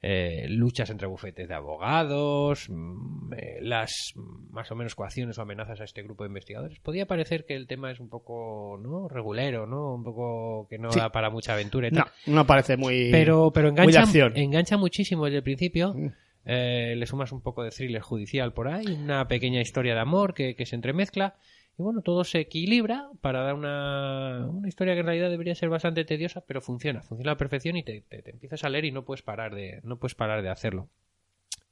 eh, 0.00 0.46
luchas 0.48 0.90
entre 0.90 1.08
bufetes 1.08 1.48
de 1.48 1.54
abogados, 1.56 2.66
mm, 2.68 3.32
eh, 3.36 3.58
las 3.62 4.12
más 4.50 4.70
o 4.70 4.76
menos 4.76 4.94
coacciones 4.94 5.36
o 5.38 5.42
amenazas 5.42 5.80
a 5.80 5.84
este 5.84 6.04
grupo 6.04 6.22
de 6.22 6.28
investigadores. 6.28 6.78
Podía 6.78 7.06
parecer 7.06 7.44
que 7.46 7.56
el 7.56 7.66
tema 7.66 7.90
es 7.90 7.98
un 7.98 8.08
poco 8.08 8.78
no 8.80 9.08
regulero, 9.08 9.66
¿no? 9.66 9.94
Un 9.96 10.04
poco 10.04 10.68
que 10.70 10.78
no 10.78 10.92
Sí. 10.92 11.00
da 11.00 11.10
para 11.10 11.30
mucha 11.30 11.54
aventura 11.54 11.88
y 11.88 11.90
tal. 11.90 12.04
no 12.28 12.34
no 12.34 12.46
parece 12.46 12.76
muy 12.76 13.08
Pero, 13.10 13.50
pero 13.52 13.72
muy 13.72 13.80
engancha, 13.80 14.02
acción. 14.02 14.32
engancha 14.36 14.76
muchísimo 14.76 15.24
desde 15.24 15.38
el 15.38 15.42
principio. 15.42 15.92
Mm. 15.94 16.12
Eh, 16.50 16.94
le 16.96 17.06
sumas 17.06 17.30
un 17.30 17.42
poco 17.42 17.62
de 17.62 17.70
thriller 17.70 18.00
judicial 18.00 18.54
por 18.54 18.68
ahí, 18.68 18.86
una 18.86 19.28
pequeña 19.28 19.60
historia 19.60 19.94
de 19.94 20.00
amor 20.00 20.32
que, 20.32 20.56
que 20.56 20.64
se 20.66 20.74
entremezcla. 20.76 21.36
Y 21.78 21.82
bueno, 21.82 22.00
todo 22.02 22.24
se 22.24 22.40
equilibra 22.40 23.10
para 23.20 23.42
dar 23.42 23.54
una, 23.54 24.46
una 24.50 24.66
historia 24.66 24.94
que 24.94 25.00
en 25.00 25.06
realidad 25.06 25.30
debería 25.30 25.54
ser 25.54 25.68
bastante 25.68 26.04
tediosa, 26.04 26.42
pero 26.46 26.60
funciona, 26.60 27.02
funciona 27.02 27.32
a 27.32 27.34
la 27.34 27.38
perfección 27.38 27.76
y 27.76 27.84
te, 27.84 28.00
te- 28.00 28.22
te 28.22 28.30
empiezas 28.30 28.64
a 28.64 28.68
leer 28.70 28.86
y 28.86 28.92
no 28.92 29.04
puedes 29.04 29.22
parar 29.22 29.54
de, 29.54 29.80
no 29.84 29.98
puedes 29.98 30.14
parar 30.16 30.42
de 30.42 30.48
hacerlo. 30.48 30.88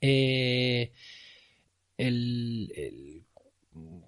Eh, 0.00 0.92
el, 1.96 2.72
el- 2.76 3.22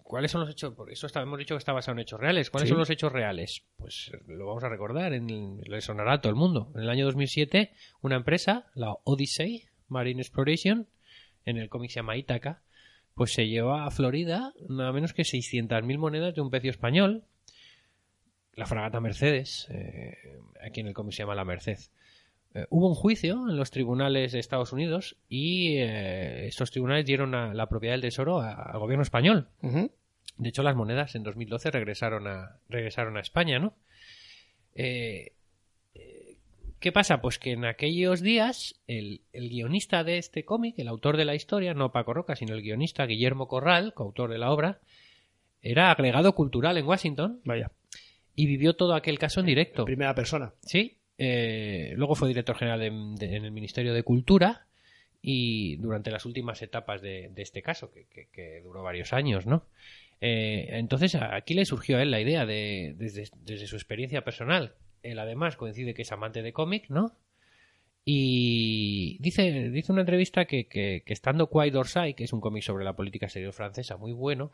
¿Cuáles 0.02 0.30
son 0.30 0.40
los 0.42 0.50
hechos? 0.50 0.72
Por 0.74 0.90
eso 0.90 1.06
está- 1.06 1.20
hemos 1.20 1.38
dicho 1.38 1.54
que 1.54 1.58
está 1.58 1.72
basado 1.72 1.92
en 1.96 2.00
hechos 2.00 2.18
reales. 2.20 2.50
¿Cuáles 2.50 2.68
Sí. 2.68 2.70
son 2.70 2.78
los 2.78 2.88
hechos 2.90 3.12
reales? 3.12 3.64
Pues 3.76 4.10
lo 4.26 4.46
vamos 4.46 4.64
a 4.64 4.68
recordar, 4.70 5.12
en 5.12 5.28
el- 5.28 5.60
le 5.62 5.80
sonará 5.82 6.14
a 6.14 6.20
todo 6.20 6.30
el 6.30 6.36
mundo. 6.36 6.72
En 6.74 6.82
el 6.82 6.90
año 6.90 7.04
2007, 7.04 7.72
una 8.00 8.16
empresa, 8.16 8.66
la 8.74 8.92
Odyssey 9.04 9.64
Marine 9.89 10.20
Exploration, 10.20 10.86
en 11.45 11.57
el 11.57 11.68
cómic 11.68 11.91
se 11.91 11.97
llama 11.97 12.16
Ítaca, 12.16 12.62
pues 13.14 13.32
se 13.32 13.49
lleva 13.49 13.86
a 13.86 13.91
Florida 13.91 14.53
nada 14.68 14.93
menos 14.93 15.12
que 15.12 15.22
600.000 15.22 15.99
monedas 15.99 16.34
de 16.34 16.41
un 16.41 16.51
pecio 16.51 16.70
español, 16.70 17.24
la 18.55 18.66
fragata 18.66 19.01
Mercedes, 19.01 19.66
eh, 19.70 20.16
aquí 20.64 20.80
en 20.80 20.89
el 20.89 20.95
cómic 20.95 21.14
se 21.14 21.22
llama 21.22 21.34
La 21.34 21.45
Merced. 21.45 21.78
Eh, 22.55 22.66
hubo 22.70 22.89
un 22.89 22.95
juicio 22.95 23.49
en 23.49 23.57
los 23.57 23.70
tribunales 23.70 24.32
de 24.32 24.39
Estados 24.39 24.72
Unidos 24.72 25.16
y 25.28 25.76
eh, 25.76 26.47
estos 26.47 26.70
tribunales 26.70 27.05
dieron 27.05 27.34
a 27.34 27.53
la 27.55 27.68
propiedad 27.68 27.95
del 27.95 28.01
tesoro 28.01 28.41
al 28.41 28.78
gobierno 28.78 29.03
español. 29.03 29.49
De 30.39 30.49
hecho, 30.49 30.62
las 30.62 30.76
monedas 30.76 31.14
en 31.14 31.24
2012 31.24 31.70
regresaron 31.70 32.26
a, 32.26 32.61
regresaron 32.68 33.16
a 33.16 33.20
España, 33.20 33.59
¿no? 33.59 33.74
Eh, 34.74 35.32
¿Qué 36.81 36.93
pasa? 36.93 37.20
Pues 37.20 37.39
que 37.39 37.53
en 37.53 37.64
aquellos 37.64 38.20
días 38.22 38.76
el, 38.87 39.20
el 39.33 39.49
guionista 39.49 40.05
de 40.05 40.18
este 40.18 40.45
cómic, 40.45 40.79
el 40.79 40.87
autor 40.89 41.16
de 41.16 41.24
la 41.24 41.35
historia, 41.35 41.74
no 41.74 41.91
Paco 41.91 42.14
Roca, 42.14 42.37
sino 42.37 42.55
el 42.55 42.62
guionista 42.62 43.05
Guillermo 43.07 43.49
Corral, 43.49 43.95
coautor 43.95 44.31
de 44.31 44.39
la 44.39 44.53
obra, 44.53 44.79
era 45.61 45.91
agregado 45.91 46.35
cultural 46.37 46.79
en 46.79 46.87
Washington 46.87 47.41
Vaya, 47.45 47.72
y 48.37 48.47
vivió 48.47 48.74
todo 48.76 48.95
aquel 48.95 49.18
caso 49.18 49.41
en 49.41 49.47
directo. 49.47 49.85
primera 49.85 50.14
persona. 50.14 50.53
Sí, 50.62 50.97
eh, 51.18 51.95
luego 51.97 52.14
fue 52.14 52.29
director 52.29 52.57
general 52.57 52.79
de- 52.79 53.26
de- 53.26 53.37
en 53.37 53.45
el 53.45 53.51
Ministerio 53.51 53.93
de 53.93 54.05
Cultura 54.05 54.66
y 55.20 55.76
durante 55.79 56.12
las 56.12 56.24
últimas 56.26 56.62
etapas 56.62 57.03
de, 57.03 57.29
de 57.33 57.43
este 57.43 57.61
caso, 57.61 57.91
que, 57.91 58.05
que- 58.07 58.29
que 58.33 58.61
duró 58.62 58.85
varios 58.85 59.12
años, 59.12 59.47
¿no? 59.47 59.64
Eh, 60.20 60.68
entonces 60.72 61.16
aquí 61.16 61.55
le 61.55 61.64
surgió 61.64 61.97
a 61.99 62.03
él 62.03 62.12
la 62.12 62.20
idea 62.20 62.47
de, 62.47 62.95
desde, 62.97 63.29
desde 63.45 63.66
su 63.66 63.74
experiencia 63.74 64.22
personal. 64.22 64.74
Él 65.03 65.18
además 65.18 65.57
coincide 65.57 65.94
que 65.94 66.03
es 66.03 66.12
amante 66.12 66.42
de 66.42 66.53
cómic, 66.53 66.88
¿no? 66.88 67.12
Y 68.11 69.18
dice, 69.20 69.70
dice 69.70 69.92
una 69.92 70.01
entrevista 70.01 70.46
que, 70.46 70.66
que, 70.66 71.03
que 71.05 71.12
estando 71.12 71.49
Quai 71.49 71.70
d'Orsay, 71.70 72.14
que 72.14 72.24
es 72.24 72.32
un 72.32 72.40
cómic 72.40 72.62
sobre 72.62 72.84
la 72.84 72.94
política 72.96 73.26
exterior 73.26 73.53
francesa 73.53 73.96
muy 73.99 74.12
bueno, 74.12 74.51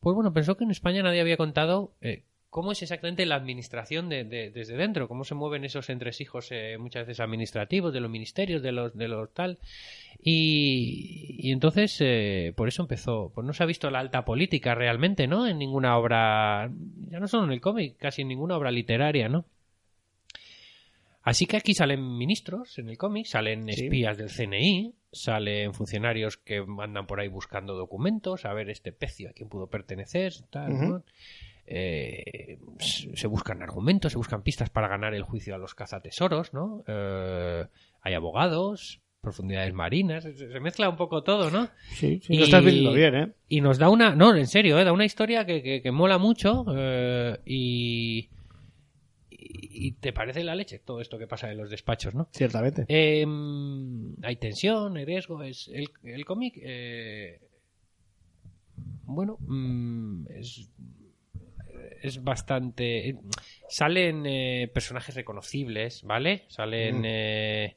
pues 0.00 0.14
bueno, 0.14 0.32
pensó 0.32 0.56
que 0.56 0.64
en 0.64 0.70
España 0.70 1.02
nadie 1.02 1.20
había 1.20 1.36
contado 1.36 1.92
eh, 2.00 2.22
cómo 2.50 2.70
es 2.70 2.82
exactamente 2.82 3.26
la 3.26 3.34
administración 3.34 4.08
de, 4.08 4.22
de- 4.22 4.50
desde 4.50 4.76
dentro, 4.76 5.08
cómo 5.08 5.24
se 5.24 5.34
mueven 5.34 5.64
esos 5.64 5.90
entresijos 5.90 6.48
eh, 6.52 6.76
muchas 6.78 7.04
veces 7.06 7.18
administrativos 7.18 7.92
de 7.92 7.98
los 8.00 8.10
ministerios, 8.10 8.62
de 8.62 8.70
los, 8.70 8.96
de 8.96 9.08
los 9.08 9.32
tal. 9.34 9.58
Y, 10.22 11.34
y 11.38 11.50
entonces, 11.50 11.96
eh, 12.00 12.52
por 12.56 12.68
eso 12.68 12.82
empezó, 12.82 13.32
pues 13.34 13.44
no 13.44 13.52
se 13.52 13.62
ha 13.62 13.66
visto 13.66 13.90
la 13.90 13.98
alta 13.98 14.24
política 14.24 14.74
realmente, 14.76 15.26
¿no? 15.26 15.48
En 15.48 15.58
ninguna 15.58 15.98
obra, 15.98 16.70
ya 17.10 17.18
no 17.18 17.26
solo 17.26 17.44
en 17.44 17.52
el 17.52 17.60
cómic, 17.60 17.96
casi 17.98 18.22
en 18.22 18.28
ninguna 18.28 18.56
obra 18.56 18.70
literaria, 18.70 19.28
¿no? 19.28 19.46
Así 21.26 21.46
que 21.46 21.56
aquí 21.56 21.72
salen 21.74 22.16
ministros 22.18 22.78
en 22.78 22.88
el 22.90 22.98
cómic, 22.98 23.24
salen 23.26 23.66
Sí. 23.72 23.84
espías 23.84 24.16
del 24.18 24.28
CNI, 24.30 24.94
salen 25.10 25.72
funcionarios 25.72 26.36
que 26.36 26.62
andan 26.82 27.06
por 27.06 27.18
ahí 27.18 27.28
buscando 27.28 27.74
documentos, 27.74 28.44
a 28.44 28.52
ver 28.52 28.68
este 28.70 28.92
pecio 28.92 29.30
a 29.30 29.32
quién 29.32 29.48
pudo 29.48 29.68
pertenecer, 29.68 30.34
tal. 30.50 31.02
Eh, 31.66 32.58
se 32.78 33.26
buscan 33.26 33.62
argumentos, 33.62 34.12
se 34.12 34.18
buscan 34.18 34.42
pistas 34.42 34.68
para 34.68 34.86
ganar 34.88 35.14
el 35.14 35.22
juicio 35.22 35.54
a 35.54 35.58
los 35.58 35.74
cazatesoros, 35.74 36.52
¿no? 36.52 36.84
Eh, 36.86 37.64
hay 38.02 38.12
abogados, 38.14 39.00
profundidades 39.22 39.72
marinas, 39.72 40.24
se, 40.24 40.34
se 40.36 40.60
mezcla 40.60 40.90
un 40.90 40.96
poco 40.96 41.22
todo, 41.22 41.50
¿no? 41.50 41.68
Sí, 41.94 42.20
sí, 42.22 42.34
Y- 42.34 42.38
lo 42.38 42.44
estás 42.44 42.62
viendo 42.62 42.92
bien, 42.92 43.14
¿eh? 43.14 43.32
Y 43.48 43.62
nos 43.62 43.78
da 43.78 43.88
una, 43.88 44.14
no, 44.14 44.36
en 44.36 44.46
serio, 44.46 44.78
¿eh? 44.78 44.84
da 44.84 44.92
una 44.92 45.06
historia 45.06 45.46
que, 45.46 45.62
que, 45.62 45.80
que 45.80 45.90
mola 45.90 46.18
mucho 46.18 46.66
eh, 46.76 47.38
y, 47.46 48.28
y 49.56 49.92
te 49.92 50.12
parece 50.12 50.42
la 50.42 50.54
leche 50.54 50.80
todo 50.80 51.00
esto 51.00 51.18
que 51.18 51.26
pasa 51.26 51.50
en 51.50 51.58
los 51.58 51.70
despachos, 51.70 52.14
¿no? 52.14 52.28
Ciertamente. 52.32 52.84
Eh, 52.88 53.24
hay 54.22 54.36
tensión, 54.36 54.96
hay 54.96 55.04
riesgo. 55.04 55.42
Es 55.42 55.68
el, 55.68 55.88
el 56.02 56.24
cómic, 56.24 56.54
eh, 56.62 57.40
bueno, 59.04 59.38
mm, 59.40 60.26
es, 60.30 60.68
es 62.02 62.22
bastante. 62.22 63.18
Salen 63.68 64.26
eh, 64.26 64.70
personajes 64.72 65.14
reconocibles, 65.14 66.02
¿vale? 66.02 66.44
Salen. 66.48 67.00
Mm. 67.00 67.74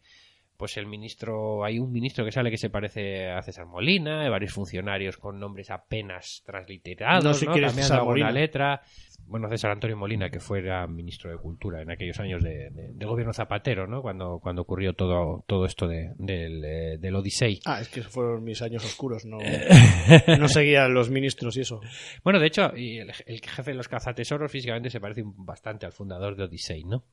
Pues 0.58 0.76
el 0.78 0.88
ministro, 0.88 1.64
hay 1.64 1.80
un 1.80 1.92
ministro 1.92 2.26
que 2.26 2.32
sale 2.32 2.50
que 2.52 2.58
se 2.58 2.70
parece 2.70 3.30
a 3.30 3.42
César 3.44 3.66
Molina, 3.68 4.22
hay 4.24 4.30
varios 4.30 4.54
funcionarios 4.54 5.18
con 5.18 5.40
nombres 5.40 5.70
apenas 5.70 6.42
transliterados, 6.46 7.24
No 7.24 7.30
¿no? 7.30 7.34
sé 7.36 7.46
quién 7.46 7.58
es 7.66 7.70
Cambiando 7.70 7.82
César 7.84 7.98
alguna 8.00 8.12
Molina. 8.26 8.32
letra. 8.32 8.82
Bueno, 9.28 9.50
César 9.50 9.72
Antonio 9.72 9.98
Molina, 9.98 10.30
que 10.30 10.40
fuera 10.40 10.88
ministro 10.88 11.30
de 11.30 11.38
Cultura 11.38 11.82
en 11.82 11.92
aquellos 11.92 12.18
años 12.20 12.42
de, 12.42 12.72
gobierno 13.06 13.34
Zapatero, 13.34 13.86
¿no? 13.86 14.02
Cuando, 14.02 14.40
cuando 14.40 14.62
ocurrió 14.62 14.94
todo, 14.94 15.44
todo 15.48 15.66
esto 15.66 15.86
de- 15.88 16.14
del, 16.18 16.64
eh, 16.64 16.98
del 16.98 17.14
Odisei. 17.16 17.60
Ah, 17.66 17.82
es 17.82 17.90
que 17.90 18.00
esos 18.00 18.12
fueron 18.12 18.44
mis 18.46 18.62
años 18.62 18.86
oscuros, 18.86 19.26
no, 19.26 19.38
no 20.40 20.48
seguía 20.48 20.88
los 20.88 21.10
ministros 21.10 21.58
y 21.58 21.62
eso. 21.62 21.82
Bueno, 22.24 22.40
de 22.40 22.48
hecho, 22.48 22.72
el, 22.74 23.12
el 23.26 23.42
jefe 23.42 23.72
de 23.72 23.76
los 23.78 23.88
cazatesoros 23.90 24.52
físicamente 24.52 24.90
se 24.90 25.02
parece 25.02 25.24
bastante 25.26 25.86
al 25.86 25.92
fundador 25.92 26.36
de 26.38 26.44
Odyssey, 26.46 26.84
¿no? 26.86 27.04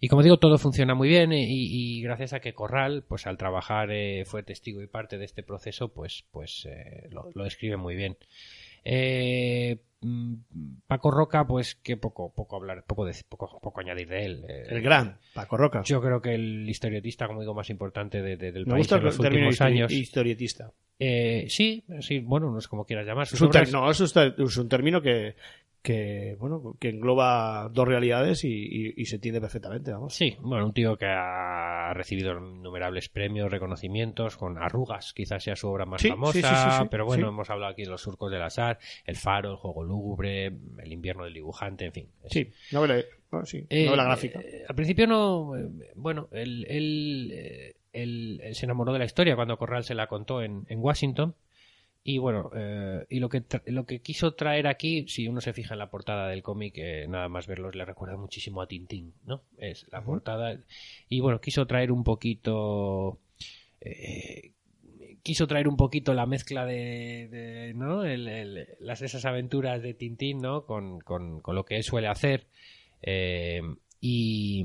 Y 0.00 0.08
como 0.08 0.22
digo, 0.22 0.38
todo 0.38 0.58
funciona 0.58 0.94
muy 0.94 1.08
bien 1.08 1.32
eh, 1.32 1.46
y, 1.48 1.98
y 1.98 2.02
gracias 2.02 2.32
a 2.32 2.40
que 2.40 2.52
Corral, 2.54 3.04
pues 3.08 3.26
al 3.26 3.36
trabajar 3.38 3.90
eh, 3.90 4.24
fue 4.26 4.42
testigo 4.42 4.82
y 4.82 4.86
parte 4.86 5.18
de 5.18 5.24
este 5.24 5.42
proceso, 5.42 5.88
pues, 5.88 6.24
pues 6.30 6.66
eh, 6.70 7.08
lo, 7.10 7.30
lo 7.34 7.44
describe 7.44 7.76
muy 7.76 7.94
bien. 7.96 8.16
Eh, 8.84 9.78
mm, 10.00 10.34
Paco 10.86 11.10
Roca, 11.10 11.44
pues 11.46 11.74
que 11.74 11.96
poco, 11.96 12.32
poco 12.32 12.56
hablar, 12.56 12.84
poco, 12.86 13.04
de- 13.04 13.14
poco, 13.28 13.58
poco 13.60 13.80
añadir 13.80 14.08
de 14.08 14.24
él. 14.24 14.44
Eh, 14.48 14.66
El 14.68 14.80
gran, 14.82 15.18
Paco 15.34 15.56
Roca. 15.56 15.82
Yo 15.84 16.00
creo 16.00 16.20
que 16.22 16.34
el 16.34 16.68
historietista, 16.68 17.26
como 17.26 17.40
digo, 17.40 17.54
más 17.54 17.70
importante 17.70 18.22
de- 18.22 18.36
de- 18.36 18.52
del 18.52 18.66
Me 18.66 18.72
país 18.72 18.82
gusta 18.82 18.96
en 18.98 19.04
los 19.04 19.18
últimos 19.18 19.54
histori- 19.58 19.64
años. 19.66 19.92
historietista. 19.92 20.72
Eh, 20.98 21.46
sí, 21.48 21.84
sí, 22.00 22.20
bueno, 22.20 22.50
no 22.50 22.58
es 22.58 22.68
como 22.68 22.84
quieras 22.84 23.06
llamar. 23.06 23.26
Sus 23.26 23.38
Es 23.38 23.42
un, 23.42 23.50
ter- 23.50 23.62
obras- 23.68 23.72
no, 23.72 24.44
es 24.46 24.56
un 24.56 24.68
término 24.68 25.02
que, 25.02 25.34
que, 25.86 26.36
bueno, 26.40 26.76
que 26.80 26.88
engloba 26.88 27.68
dos 27.72 27.86
realidades 27.86 28.42
y, 28.44 28.48
y- 28.48 28.94
y 28.96 29.06
se 29.06 29.14
entiende 29.16 29.40
perfectamente, 29.40 29.92
vamos. 29.92 30.14
Sí, 30.14 30.36
bueno, 30.40 30.66
un 30.66 30.72
tío 30.72 30.96
que 30.98 31.06
ha 31.06 31.92
recibido 31.94 32.32
innumerables 32.36 33.08
premios, 33.08 33.50
reconocimientos, 33.50 34.36
con 34.36 34.58
arrugas, 34.58 35.12
quizás 35.12 35.44
sea 35.44 35.54
su 35.54 35.68
obra 35.68 35.86
más 35.86 36.02
Sí, 36.02 36.08
famosa, 36.08 36.32
sí, 36.32 36.42
sí, 36.42 36.70
sí, 36.70 36.76
sí, 36.82 36.88
pero 36.90 37.06
bueno, 37.06 37.28
hemos 37.28 37.48
hablado 37.50 37.72
aquí 37.72 37.82
de 37.84 37.90
los 37.90 38.02
surcos 38.02 38.30
del 38.32 38.42
azar, 38.42 38.78
el 39.04 39.16
faro, 39.16 39.50
el 39.52 39.56
juego 39.56 39.84
lúgubre, 39.84 40.46
el 40.46 40.92
invierno 40.92 41.24
del 41.24 41.34
dibujante, 41.34 41.84
en 41.86 41.92
fin. 41.92 42.08
Es- 42.24 42.32
Sí, 42.32 42.50
novela, 42.72 42.96
bueno, 43.30 43.46
sí, 43.46 43.64
Eh, 43.70 43.86
novela 43.86 44.04
gráfica. 44.04 44.40
eh, 44.40 44.64
al 44.68 44.74
principio 44.74 45.06
no, 45.06 45.56
eh, 45.56 45.68
bueno, 45.94 46.28
él, 46.32 46.66
él, 46.68 47.30
eh, 47.32 47.76
él- 47.92 48.40
él 48.42 48.54
se 48.56 48.66
enamoró 48.66 48.92
de 48.92 48.98
la 48.98 49.04
historia 49.04 49.36
cuando 49.36 49.56
Corral 49.56 49.84
se 49.84 49.94
la 49.94 50.08
contó 50.08 50.42
en, 50.42 50.64
en 50.68 50.80
Washington. 50.80 51.34
Y 52.08 52.18
bueno, 52.18 52.52
eh, 52.54 53.04
y 53.10 53.18
lo 53.18 53.28
que, 53.28 53.42
lo 53.66 53.84
que 53.84 54.00
quiso 54.00 54.34
traer 54.34 54.68
aquí, 54.68 55.08
si 55.08 55.26
uno 55.26 55.40
se 55.40 55.52
fija 55.52 55.74
en 55.74 55.80
la 55.80 55.90
portada 55.90 56.28
del 56.28 56.40
cómic, 56.44 56.74
eh, 56.78 57.04
nada 57.08 57.28
más 57.28 57.48
verlos 57.48 57.74
le 57.74 57.84
recuerda 57.84 58.16
muchísimo 58.16 58.62
a 58.62 58.68
Tintín, 58.68 59.12
¿no? 59.24 59.42
Es 59.58 59.88
la 59.90 60.04
portada. 60.04 60.56
Y 61.08 61.18
bueno, 61.18 61.40
quiso 61.40 61.66
traer 61.66 61.90
un 61.90 62.04
poquito. 62.04 63.18
eh, 63.80 64.52
quiso 65.24 65.48
traer 65.48 65.66
un 65.66 65.76
poquito 65.76 66.14
la 66.14 66.26
mezcla 66.26 66.64
de, 66.64 67.26
de, 67.28 67.74
¿no? 67.74 68.04
El- 68.04 68.28
el- 68.28 68.68
las 68.78 69.02
esas 69.02 69.24
aventuras 69.24 69.82
de 69.82 69.92
Tintín, 69.92 70.38
¿no? 70.40 70.64
Con, 70.64 71.00
con- 71.00 71.40
con 71.40 71.56
lo 71.56 71.64
que 71.64 71.74
él 71.76 71.82
suele 71.82 72.06
hacer. 72.06 72.46
Eh, 73.02 73.62
y, 74.00 74.64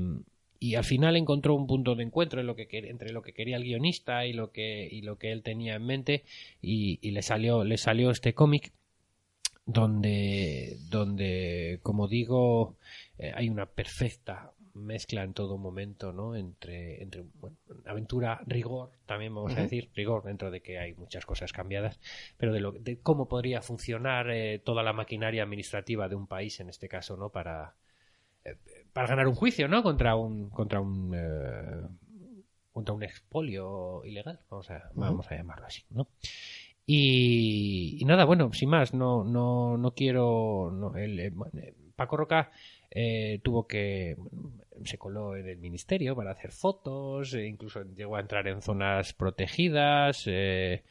y 0.62 0.76
al 0.76 0.84
final 0.84 1.16
encontró 1.16 1.56
un 1.56 1.66
punto 1.66 1.96
de 1.96 2.04
encuentro 2.04 2.40
en 2.40 2.46
lo 2.46 2.54
que 2.54 2.68
entre 2.70 3.10
lo 3.12 3.20
que 3.22 3.32
quería 3.32 3.56
el 3.56 3.64
guionista 3.64 4.26
y 4.26 4.32
lo 4.32 4.52
que 4.52 4.88
y 4.88 5.02
lo 5.02 5.18
que 5.18 5.32
él 5.32 5.42
tenía 5.42 5.74
en 5.74 5.84
mente 5.84 6.22
y, 6.60 7.00
y 7.02 7.10
le 7.10 7.22
salió 7.22 7.64
le 7.64 7.76
salió 7.78 8.12
este 8.12 8.32
cómic 8.32 8.72
donde 9.66 10.78
donde 10.88 11.80
como 11.82 12.06
digo 12.06 12.76
eh, 13.18 13.32
hay 13.34 13.48
una 13.48 13.66
perfecta 13.66 14.52
mezcla 14.74 15.24
en 15.24 15.34
todo 15.34 15.58
momento 15.58 16.12
no 16.12 16.36
entre 16.36 17.02
entre 17.02 17.24
bueno, 17.40 17.56
aventura 17.86 18.40
rigor 18.46 18.92
también 19.04 19.34
vamos 19.34 19.56
a 19.56 19.62
decir 19.62 19.90
rigor 19.96 20.22
dentro 20.22 20.52
de 20.52 20.62
que 20.62 20.78
hay 20.78 20.94
muchas 20.94 21.26
cosas 21.26 21.52
cambiadas 21.52 21.98
pero 22.36 22.52
de 22.52 22.60
lo 22.60 22.70
de 22.70 23.00
cómo 23.00 23.26
podría 23.26 23.62
funcionar 23.62 24.30
eh, 24.30 24.60
toda 24.60 24.84
la 24.84 24.92
maquinaria 24.92 25.42
administrativa 25.42 26.08
de 26.08 26.14
un 26.14 26.28
país 26.28 26.60
en 26.60 26.68
este 26.68 26.88
caso 26.88 27.16
no 27.16 27.30
para 27.30 27.74
eh, 28.44 28.54
para 28.92 29.08
ganar 29.08 29.28
un 29.28 29.34
juicio 29.34 29.68
no 29.68 29.82
contra 29.82 30.16
un 30.16 30.50
contra 30.50 30.80
un 30.80 31.12
eh, 31.14 31.88
contra 32.72 32.94
un 32.94 33.02
expolio 33.02 34.04
ilegal 34.04 34.40
vamos 34.50 34.70
a 34.70 34.90
vamos 34.94 35.30
a 35.30 35.36
llamarlo 35.36 35.66
así 35.66 35.84
no 35.90 36.08
y, 36.86 37.96
y 38.00 38.04
nada, 38.04 38.24
bueno, 38.24 38.52
sin 38.52 38.68
más, 38.68 38.92
no, 38.92 39.24
no, 39.24 39.78
no 39.78 39.94
quiero. 39.94 40.70
no, 40.72 40.96
el, 40.96 41.20
eh, 41.20 41.32
eh, 41.56 41.74
Paco 41.94 42.16
Roca 42.16 42.50
eh, 42.90 43.40
tuvo 43.42 43.66
que. 43.66 44.16
se 44.84 44.98
coló 44.98 45.36
en 45.36 45.48
el 45.48 45.58
ministerio 45.58 46.16
para 46.16 46.32
hacer 46.32 46.50
fotos, 46.50 47.34
e 47.34 47.46
incluso 47.46 47.84
llegó 47.94 48.16
a 48.16 48.20
entrar 48.20 48.48
en 48.48 48.62
zonas 48.62 49.12
protegidas, 49.12 50.24
eh, 50.26 50.82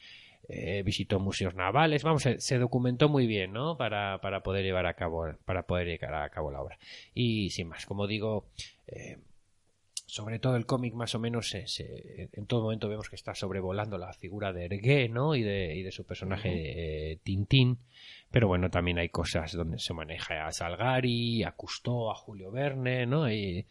eh, 0.48 0.82
visitó 0.84 1.18
museos 1.20 1.54
navales, 1.54 2.02
vamos, 2.02 2.22
se, 2.22 2.40
se 2.40 2.58
documentó 2.58 3.08
muy 3.08 3.26
bien, 3.26 3.52
¿no? 3.52 3.76
Para, 3.76 4.20
para 4.20 4.42
poder 4.42 4.64
llevar 4.64 4.86
a 4.86 4.94
cabo, 4.94 5.26
para 5.44 5.66
poder 5.66 5.86
llevar 5.86 6.14
a 6.22 6.30
cabo 6.30 6.50
la 6.50 6.60
obra. 6.60 6.78
Y 7.14 7.50
sin 7.50 7.68
más, 7.68 7.86
como 7.86 8.06
digo, 8.06 8.48
eh, 8.86 9.18
sobre 10.06 10.38
todo 10.38 10.56
el 10.56 10.66
cómic 10.66 10.92
más 10.94 11.14
o 11.14 11.18
menos 11.18 11.48
se- 11.48 11.66
se- 11.68 12.28
en 12.32 12.46
todo 12.46 12.62
momento 12.62 12.88
vemos 12.88 13.08
que 13.08 13.16
está 13.16 13.34
sobrevolando 13.34 13.96
la 13.96 14.12
figura 14.12 14.52
de 14.52 14.66
Ergué 14.66 15.08
¿no? 15.08 15.34
y, 15.34 15.42
de, 15.42 15.74
y 15.74 15.82
de 15.82 15.90
su 15.92 16.04
personaje 16.04 17.12
eh, 17.12 17.18
Tintín 17.22 17.78
pero 18.30 18.46
bueno 18.46 18.68
también 18.68 18.98
hay 18.98 19.08
cosas 19.08 19.52
donde 19.52 19.78
se 19.78 19.94
maneja 19.94 20.46
a 20.46 20.52
Salgari 20.52 21.44
a 21.44 21.52
Cousteau 21.52 22.10
a 22.10 22.14
Julio 22.14 22.50
Verne 22.50 23.06
¿no? 23.06 23.30
y, 23.32 23.66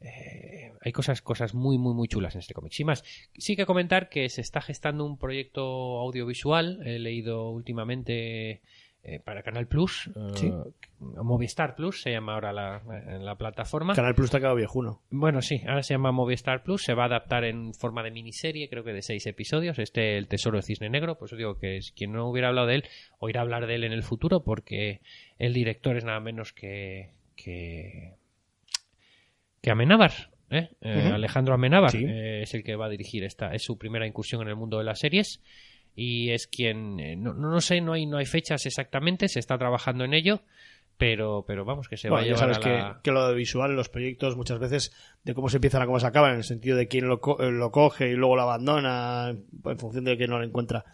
eh, 0.00 0.72
hay 0.80 0.92
cosas 0.92 1.22
cosas 1.22 1.54
muy 1.54 1.78
muy 1.78 1.94
muy 1.94 2.08
chulas 2.08 2.34
en 2.34 2.40
este 2.40 2.54
cómic 2.54 2.72
sin 2.72 2.86
más 2.86 3.02
sí 3.36 3.56
que 3.56 3.66
comentar 3.66 4.08
que 4.08 4.28
se 4.28 4.40
está 4.40 4.60
gestando 4.60 5.04
un 5.04 5.18
proyecto 5.18 5.62
audiovisual 5.98 6.80
he 6.86 6.98
leído 6.98 7.50
últimamente 7.50 8.62
eh, 9.04 9.20
para 9.20 9.42
Canal 9.42 9.68
Plus, 9.68 10.10
eh. 10.14 10.52
Movistar 10.98 11.76
Plus 11.76 12.02
se 12.02 12.10
llama 12.10 12.34
ahora 12.34 12.52
la, 12.52 13.36
plataforma. 13.38 13.94
Canal 13.94 14.14
Plus 14.14 14.34
ha 14.34 14.38
quedado 14.38 14.56
viejuno. 14.56 15.00
Bueno, 15.08 15.40
sí, 15.40 15.62
ahora 15.66 15.82
se 15.82 15.94
llama 15.94 16.10
Movistar 16.10 16.62
Plus, 16.62 16.82
se 16.82 16.94
va 16.94 17.04
a 17.04 17.06
adaptar 17.06 17.44
en 17.44 17.72
forma 17.74 18.02
de 18.02 18.10
miniserie, 18.10 18.68
creo 18.68 18.84
que 18.84 18.92
de 18.92 19.02
seis 19.02 19.24
episodios, 19.26 19.78
este 19.78 20.18
El 20.18 20.26
Tesoro 20.26 20.58
de 20.58 20.62
Cisne 20.62 20.90
Negro, 20.90 21.16
pues 21.16 21.32
os 21.32 21.38
digo 21.38 21.58
que 21.58 21.76
es, 21.78 21.92
quien 21.92 22.12
no 22.12 22.28
hubiera 22.28 22.48
hablado 22.48 22.66
de 22.66 22.74
él, 22.74 22.84
oirá 23.18 23.40
hablar 23.40 23.66
de 23.66 23.76
él 23.76 23.84
en 23.84 23.92
el 23.92 24.02
futuro, 24.02 24.42
porque 24.42 25.00
el 25.38 25.54
director 25.54 25.96
es 25.96 26.04
nada 26.04 26.20
menos 26.20 26.52
que... 26.52 27.12
que, 27.36 28.17
que 29.62 29.70
Amenábar, 29.70 30.12
¿eh? 30.50 30.70
Eh. 30.80 31.10
Alejandro 31.12 31.54
Amenábar 31.54 31.90
Sí. 31.90 32.04
eh, 32.06 32.42
es 32.42 32.54
el 32.54 32.62
que 32.64 32.76
va 32.76 32.86
a 32.86 32.88
dirigir 32.90 33.24
esta, 33.24 33.54
es 33.54 33.62
su 33.62 33.76
primera 33.78 34.06
incursión 34.06 34.42
en 34.42 34.48
el 34.48 34.56
mundo 34.56 34.78
de 34.78 34.84
las 34.84 34.98
series 35.00 35.40
y 35.94 36.30
es 36.30 36.46
quien, 36.46 37.00
eh, 37.00 37.16
no, 37.16 37.34
no 37.34 37.60
sé, 37.60 37.80
no 37.80 37.92
hay, 37.94 38.06
no 38.06 38.18
hay 38.18 38.26
fechas 38.26 38.64
exactamente, 38.66 39.28
se 39.28 39.40
está 39.40 39.58
trabajando 39.58 40.04
en 40.04 40.14
ello, 40.14 40.42
pero, 40.96 41.44
pero 41.46 41.64
vamos, 41.64 41.88
que 41.88 41.96
se 41.96 42.08
Bueno, 42.08 42.16
va 42.20 42.22
a 42.22 42.26
ya 42.26 42.34
llevar 42.34 42.54
sabes 42.54 42.58
a 42.58 42.60
que, 42.60 42.82
la... 42.82 43.00
que 43.02 43.10
lo 43.12 43.28
de 43.28 43.34
visual 43.34 43.74
los 43.76 43.88
proyectos 43.88 44.36
muchas 44.36 44.58
veces 44.58 44.92
de 45.24 45.34
cómo 45.34 45.48
se 45.48 45.56
empiezan 45.58 45.82
a 45.82 45.86
cómo 45.86 46.00
se 46.00 46.06
acaban, 46.06 46.32
en 46.32 46.38
el 46.38 46.44
sentido 46.44 46.76
de 46.76 46.88
quién 46.88 47.06
lo, 47.08 47.20
co- 47.20 47.40
lo 47.50 47.70
coge 47.72 48.10
y 48.10 48.14
luego 48.14 48.36
lo 48.36 48.42
abandona 48.42 49.30
en 49.30 49.78
función 49.78 50.04
de 50.04 50.16
que 50.16 50.26
no 50.28 50.38
lo 50.38 50.44
encuentra 50.44 50.84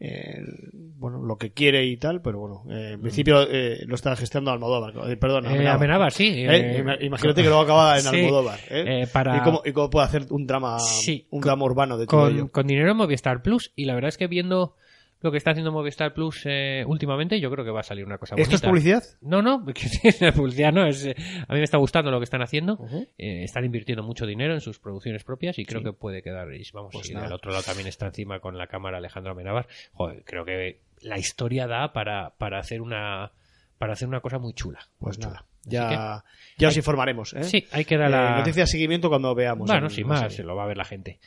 eh, 0.00 0.42
bueno 0.72 1.22
lo 1.22 1.36
que 1.36 1.52
quiere 1.52 1.84
y 1.84 1.96
tal, 1.98 2.22
pero 2.22 2.38
bueno, 2.38 2.64
eh, 2.70 2.92
en 2.94 3.00
principio 3.02 3.42
eh, 3.50 3.80
lo 3.86 3.94
está 3.94 4.16
gestionando 4.16 4.50
Almodóvar. 4.52 4.94
eh, 5.10 5.16
perdón, 5.16 5.44
Eh, 5.44 5.48
Amenábar. 5.50 5.76
Amenábar, 5.76 6.12
sí. 6.12 6.42
Ima- 6.44 6.96
imagínate 7.02 7.42
que 7.42 7.48
luego 7.48 7.62
acaba 7.62 7.96
en 7.96 8.02
sí, 8.02 8.08
Almodóvar. 8.08 8.58
¿eh? 8.70 9.02
eh, 9.02 9.06
para- 9.12 9.36
¿Y, 9.36 9.40
cómo, 9.40 9.62
y 9.64 9.72
cómo 9.72 9.90
puede 9.90 10.06
hacer 10.06 10.26
un 10.30 10.46
drama 10.46 10.78
Sí, 10.78 11.26
un 11.30 11.40
drama 11.42 11.64
urbano 11.66 11.98
de 11.98 12.06
todo 12.06 12.22
con, 12.22 12.34
ello. 12.34 12.48
con 12.50 12.66
dinero 12.66 12.90
en 12.90 12.96
Movistar 12.96 13.42
Plus. 13.42 13.72
Y 13.76 13.84
la 13.84 13.94
verdad 13.94 14.08
es 14.08 14.16
que 14.18 14.26
viendo 14.26 14.74
lo 15.22 15.30
que 15.30 15.36
está 15.36 15.50
haciendo 15.50 15.70
Movistar 15.72 16.14
Plus 16.14 16.42
eh, 16.46 16.82
últimamente, 16.86 17.38
yo 17.40 17.50
creo 17.50 17.64
que 17.64 17.70
va 17.70 17.80
a 17.80 17.84
salir 17.84 18.04
una 18.06 18.16
cosa 18.18 18.34
bonita. 18.34 18.54
¿Esto 18.54 18.56
es 18.66 18.70
publicidad? 18.70 19.02
No, 19.20 19.42
no, 19.42 19.64
es 20.02 20.32
publicidad 20.34 20.72
no. 20.72 20.86
Es, 20.86 21.04
eh, 21.04 21.14
a 21.46 21.52
mí 21.52 21.58
me 21.58 21.64
está 21.64 21.76
gustando 21.78 22.10
lo 22.10 22.18
que 22.18 22.24
están 22.24 22.42
haciendo. 22.42 22.78
Eh, 23.18 23.44
están 23.44 23.64
invirtiendo 23.64 24.02
mucho 24.02 24.26
dinero 24.26 24.54
en 24.54 24.60
sus 24.60 24.78
producciones 24.78 25.22
propias 25.24 25.58
y 25.58 25.64
creo 25.64 25.80
Sí. 25.80 25.84
que 25.86 25.92
puede 25.92 26.22
quedar. 26.22 26.52
Y 26.54 26.62
vamos, 26.72 26.90
Pues 26.92 27.10
y 27.10 27.14
del 27.14 27.32
otro 27.32 27.50
lado 27.50 27.62
también 27.62 27.86
está 27.86 28.06
encima 28.06 28.40
con 28.40 28.56
la 28.56 28.66
cámara 28.66 28.98
Alejandro 28.98 29.32
Amenábar. 29.32 29.66
Joder, 29.92 30.24
creo 30.24 30.44
que 30.44 30.80
la 31.02 31.18
historia 31.18 31.66
da 31.66 31.92
para, 31.92 32.30
para 32.38 32.58
hacer 32.58 32.80
una 32.80 33.32
para 33.78 33.94
hacer 33.94 34.08
una 34.08 34.20
cosa 34.20 34.38
muy 34.38 34.52
chula. 34.52 34.80
Pues 34.98 35.18
muy 35.18 35.26
nada, 35.26 35.46
chula. 35.64 35.90
ya, 35.90 36.24
ya 36.58 36.68
os 36.68 36.76
informaremos. 36.76 37.32
¿eh? 37.32 37.44
Sí, 37.44 37.66
hay 37.72 37.86
que 37.86 37.96
dar 37.96 38.10
la... 38.10 38.36
noticia 38.38 38.64
de 38.64 38.66
seguimiento 38.66 39.08
cuando 39.08 39.34
veamos. 39.34 39.66
Bueno, 39.68 39.88
sin 39.88 40.06
más, 40.06 40.34
se 40.34 40.42
lo 40.42 40.54
va 40.54 40.64
a 40.64 40.66
ver 40.66 40.76
la 40.76 40.84
gente. 40.84 41.18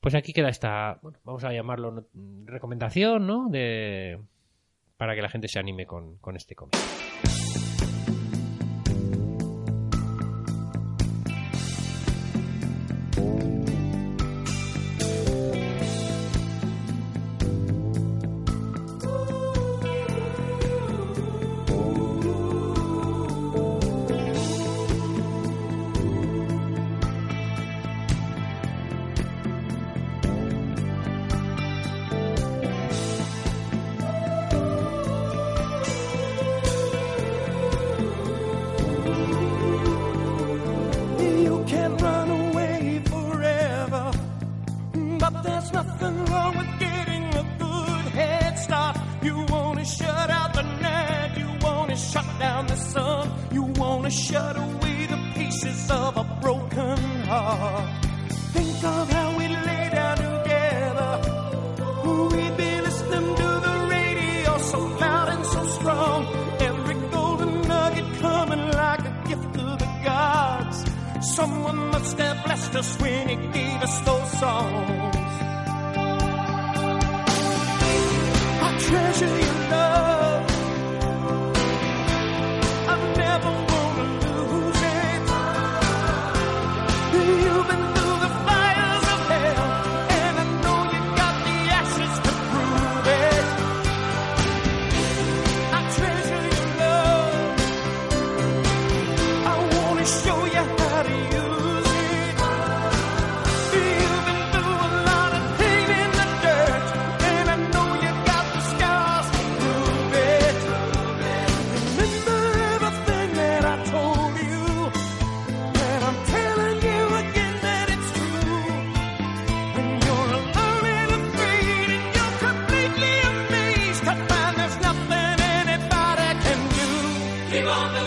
Pues 0.00 0.14
aquí 0.14 0.32
queda 0.32 0.48
esta, 0.48 0.98
bueno, 1.02 1.18
vamos 1.24 1.44
a 1.44 1.52
llamarlo 1.52 2.06
recomendación, 2.46 3.26
¿no? 3.26 3.48
De, 3.50 4.18
para 4.96 5.14
que 5.14 5.20
la 5.20 5.28
gente 5.28 5.46
se 5.48 5.58
anime 5.58 5.86
con, 5.86 6.16
con 6.16 6.36
este 6.36 6.54
cómic. 6.54 6.76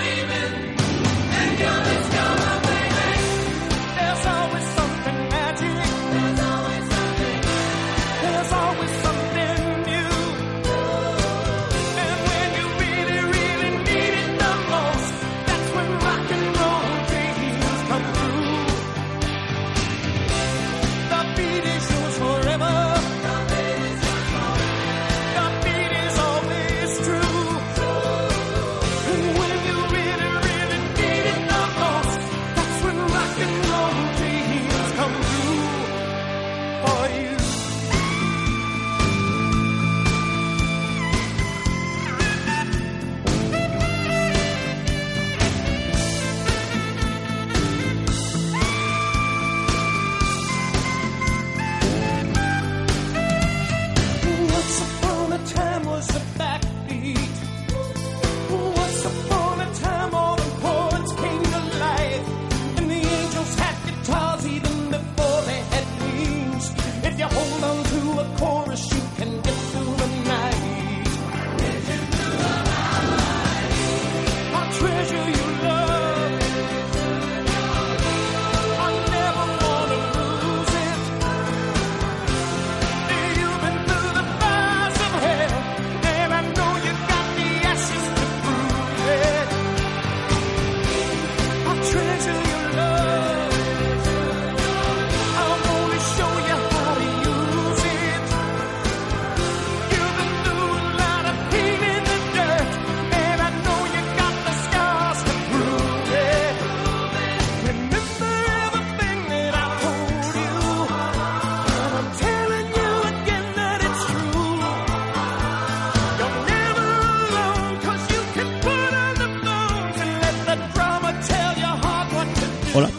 women. 0.03 0.62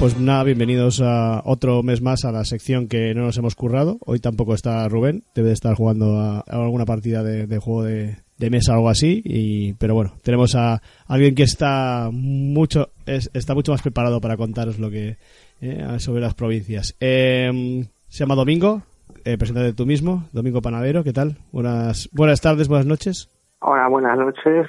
Pues 0.05 0.21
nada, 0.21 0.45
bienvenidos 0.45 1.01
a 1.03 1.41
otro 1.47 1.83
mes 1.83 2.03
más 2.03 2.27
a 2.27 2.31
la 2.31 2.45
sección 2.45 2.89
que 2.89 3.15
no 3.15 3.23
nos 3.23 3.39
hemos 3.39 3.55
currado. 3.55 3.97
Hoy 4.05 4.21
tampoco 4.21 4.53
está 4.53 4.87
Rubén, 4.87 5.25
debe 5.35 5.49
de 5.49 5.55
estar 5.55 5.75
jugando 5.75 6.19
a, 6.21 6.41
alguna 6.41 6.85
partida 6.85 7.23
de, 7.23 7.47
juego 7.57 7.85
de, 7.85 8.17
de 8.37 8.51
mesa 8.51 8.73
o 8.73 8.75
algo 8.75 8.91
así. 8.91 9.23
Y, 9.25 9.73
pero 9.75 9.95
bueno, 9.95 10.13
tenemos 10.23 10.57
a 10.57 10.83
alguien 11.07 11.35
que 11.35 11.45
está 11.45 12.11
mucho, 12.13 12.91
es- 13.07 13.31
está 13.33 13.55
mucho 13.55 13.73
más 13.73 13.81
preparado 13.81 14.21
para 14.21 14.37
contaros 14.37 14.79
lo 14.79 14.91
que 14.91 15.17
eh, 15.63 15.87
sobre 16.01 16.21
las 16.21 16.35
provincias. 16.35 16.95
Eh, 17.01 17.87
se 18.07 18.19
llama 18.25 18.35
Domingo, 18.35 18.83
eh, 19.25 19.39
preséntate 19.39 19.73
tú 19.73 19.87
mismo, 19.87 20.25
Domingo 20.33 20.61
Panadero, 20.61 21.03
¿qué 21.03 21.15
tal? 21.15 21.39
Buenas, 21.51 22.11
buenas 22.13 22.43
tardes, 22.43 22.69
buenas 22.69 22.85
noches. 22.85 23.31
Hola, 23.61 23.89
buenas 23.89 24.19
noches. 24.19 24.69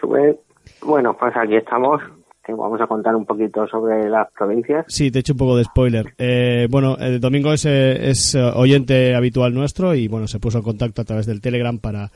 Bueno, 0.81 1.13
pues 1.19 1.35
aquí 1.35 1.57
estamos. 1.57 2.01
Que 2.45 2.53
vamos 2.53 2.79
a 2.79 2.87
contar 2.87 3.15
un 3.15 3.25
poquito 3.25 3.67
sobre 3.67 4.09
las 4.09 4.31
provincias. 4.31 4.85
Sí, 4.87 5.09
te 5.09 5.19
he 5.19 5.21
hecho 5.21 5.33
un 5.33 5.39
poco 5.39 5.57
de 5.57 5.63
spoiler. 5.63 6.13
Eh, 6.17 6.67
bueno, 6.69 6.95
el 6.99 7.19
domingo 7.19 7.51
es, 7.53 7.65
eh, 7.65 8.09
es 8.09 8.35
eh, 8.35 8.41
oyente 8.41 9.15
habitual 9.15 9.53
nuestro 9.53 9.95
y 9.95 10.07
bueno, 10.07 10.27
se 10.27 10.39
puso 10.39 10.59
en 10.59 10.63
contacto 10.63 11.01
a 11.01 11.05
través 11.05 11.25
del 11.25 11.41
Telegram 11.41 11.79
para, 11.79 12.11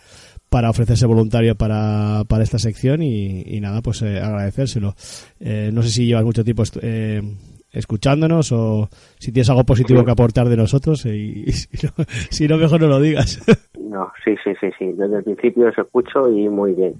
para 0.49 0.69
ofrecerse 0.69 1.05
voluntario 1.05 1.55
para, 1.55 2.23
para 2.27 2.43
esta 2.43 2.59
sección 2.59 3.01
y, 3.01 3.41
y 3.45 3.61
nada, 3.61 3.81
pues 3.81 4.01
eh, 4.01 4.19
agradecérselo. 4.19 4.93
Eh, 5.39 5.69
no 5.73 5.81
sé 5.81 5.89
si 5.89 6.05
llevas 6.07 6.25
mucho 6.25 6.43
tiempo 6.43 6.63
eh, 6.81 7.21
escuchándonos 7.71 8.51
o 8.51 8.89
si 9.19 9.31
tienes 9.31 9.49
algo 9.49 9.63
positivo 9.63 10.03
que 10.03 10.11
aportar 10.11 10.49
de 10.49 10.57
nosotros 10.57 11.05
y, 11.05 11.43
y 11.47 11.51
si, 11.51 11.87
no, 11.87 12.05
si 12.29 12.47
no, 12.47 12.57
mejor 12.57 12.81
no 12.81 12.87
lo 12.87 12.99
digas. 12.99 13.41
No, 13.79 14.11
sí, 14.23 14.35
sí, 14.43 14.51
sí, 14.59 14.67
sí. 14.77 14.91
Desde 14.93 15.17
el 15.17 15.23
principio 15.23 15.67
os 15.67 15.77
escucho 15.77 16.29
y 16.29 16.47
muy 16.49 16.73
bien, 16.73 16.93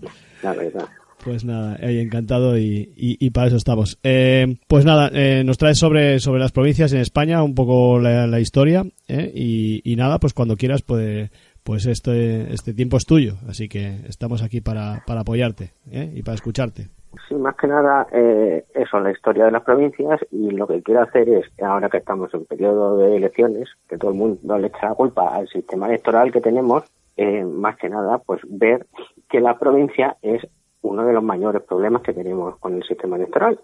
la 0.43 0.53
verdad. 0.53 0.88
Pues 1.24 1.43
nada, 1.43 1.78
encantado 1.82 2.57
y, 2.57 2.93
y- 2.95 3.30
para 3.32 3.47
eso 3.47 3.57
estamos. 3.57 3.99
Eh, 4.03 4.57
pues 4.67 4.86
nada, 4.86 5.09
eh, 5.13 5.43
nos 5.43 5.57
traes 5.57 5.78
sobre, 5.78 6.20
sobre 6.20 6.39
las 6.39 6.51
provincias 6.51 6.93
en 6.93 7.01
España, 7.01 7.43
un 7.43 7.55
poco 7.55 7.99
la, 7.99 8.39
historia, 8.39 8.86
eh, 9.07 9.32
y, 9.36 9.82
y 9.84 9.95
nada, 9.97 10.17
pues 10.20 10.34
cuando 10.34 10.55
quieras, 10.55 10.82
pues, 10.82 11.30
pues 11.63 11.86
este, 11.88 12.53
este 12.53 12.74
tiempo 12.74 12.97
es 12.97 13.05
tuyo, 13.05 13.36
así 13.47 13.67
que 13.67 13.97
estamos 14.07 14.41
aquí 14.41 14.61
para, 14.61 15.03
para 15.05 15.22
apoyarte 15.22 15.74
eh, 15.91 16.09
y 16.15 16.24
para 16.24 16.36
escucharte. 16.36 16.88
Sí, 17.28 17.36
más 17.36 17.55
que 17.55 17.67
nada, 17.67 18.07
eso, 18.11 18.99
la 18.99 19.11
historia 19.11 19.45
de 19.45 19.51
las 19.51 19.63
provincias 19.63 20.20
y 20.32 20.51
lo 20.51 20.67
que 20.67 20.82
quiero 20.84 21.01
hacer 21.01 21.28
es, 21.28 21.45
ahora 21.61 21.89
que 21.89 21.97
estamos 21.97 22.32
en 22.34 22.45
periodo 22.45 22.97
de 22.97 23.17
elecciones, 23.17 23.67
que 23.89 23.97
todo 23.97 24.11
el 24.11 24.17
mundo 24.17 24.57
le 24.57 24.67
echa 24.67 24.89
la 24.89 24.95
culpa 24.95 25.36
al 25.36 25.47
sistema 25.49 25.88
electoral 25.88 26.32
que 26.32 26.39
tenemos, 26.39 26.84
eh, 27.17 27.43
más 27.43 27.78
que 27.78 27.89
nada, 27.89 28.20
pues 28.20 28.41
ver 28.47 28.86
que 29.28 29.41
la 29.41 29.57
provincia 29.57 30.15
es 30.22 30.47
uno 30.82 31.05
de 31.05 31.13
los 31.13 31.23
mayores 31.23 31.61
problemas 31.63 32.01
que 32.01 32.13
tenemos 32.13 32.57
con 32.59 32.75
el 32.75 32.84
sistema 32.84 33.15
electoral. 33.17 33.59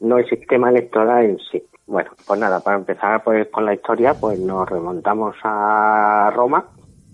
no 0.00 0.18
el 0.18 0.28
sistema 0.28 0.70
electoral 0.70 1.24
en 1.24 1.38
sí. 1.50 1.62
Bueno, 1.86 2.10
pues 2.26 2.40
nada, 2.40 2.60
para 2.60 2.78
empezar 2.78 3.22
pues 3.22 3.48
con 3.48 3.64
la 3.64 3.74
historia, 3.74 4.14
pues 4.14 4.38
nos 4.40 4.68
remontamos 4.68 5.36
a 5.42 6.32
Roma, 6.34 6.66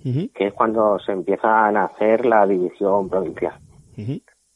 que 0.02 0.46
es 0.46 0.52
cuando 0.54 0.98
se 1.00 1.12
empieza 1.12 1.66
a 1.68 1.84
hacer 1.84 2.24
la 2.26 2.46
división 2.46 3.08
provincial. 3.08 3.54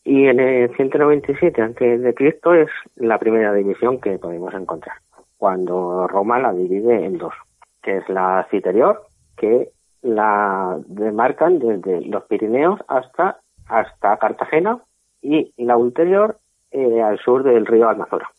Y 0.05 0.27
en 0.27 0.39
el 0.39 0.75
197 0.77 1.61
antes 1.61 2.01
de 2.01 2.15
Cristo 2.15 2.55
es 2.55 2.69
la 2.95 3.19
primera 3.19 3.53
división 3.53 4.01
que 4.01 4.19
podemos 4.19 4.55
encontrar, 4.55 4.97
cuando 5.37 6.07
Roma 6.07 6.39
la 6.39 6.53
divide 6.53 7.05
en 7.05 7.19
dos, 7.19 7.35
que 7.83 7.99
es 7.99 8.09
la 8.09 8.47
citerior, 8.51 9.03
que 9.37 9.71
la 10.03 10.79
demarcan 10.87 11.59
desde 11.59 12.03
los 12.03 12.23
Pirineos 12.25 12.81
hasta 12.87 13.41
hasta 13.69 14.17
Cartagena 14.19 14.81
y 15.23 15.53
la 15.57 15.77
ulterior 15.77 16.39
eh, 16.71 17.03
al 17.03 17.19
sur 17.19 17.43
del 17.43 17.67
río 17.67 17.89
Almazora. 17.89 18.31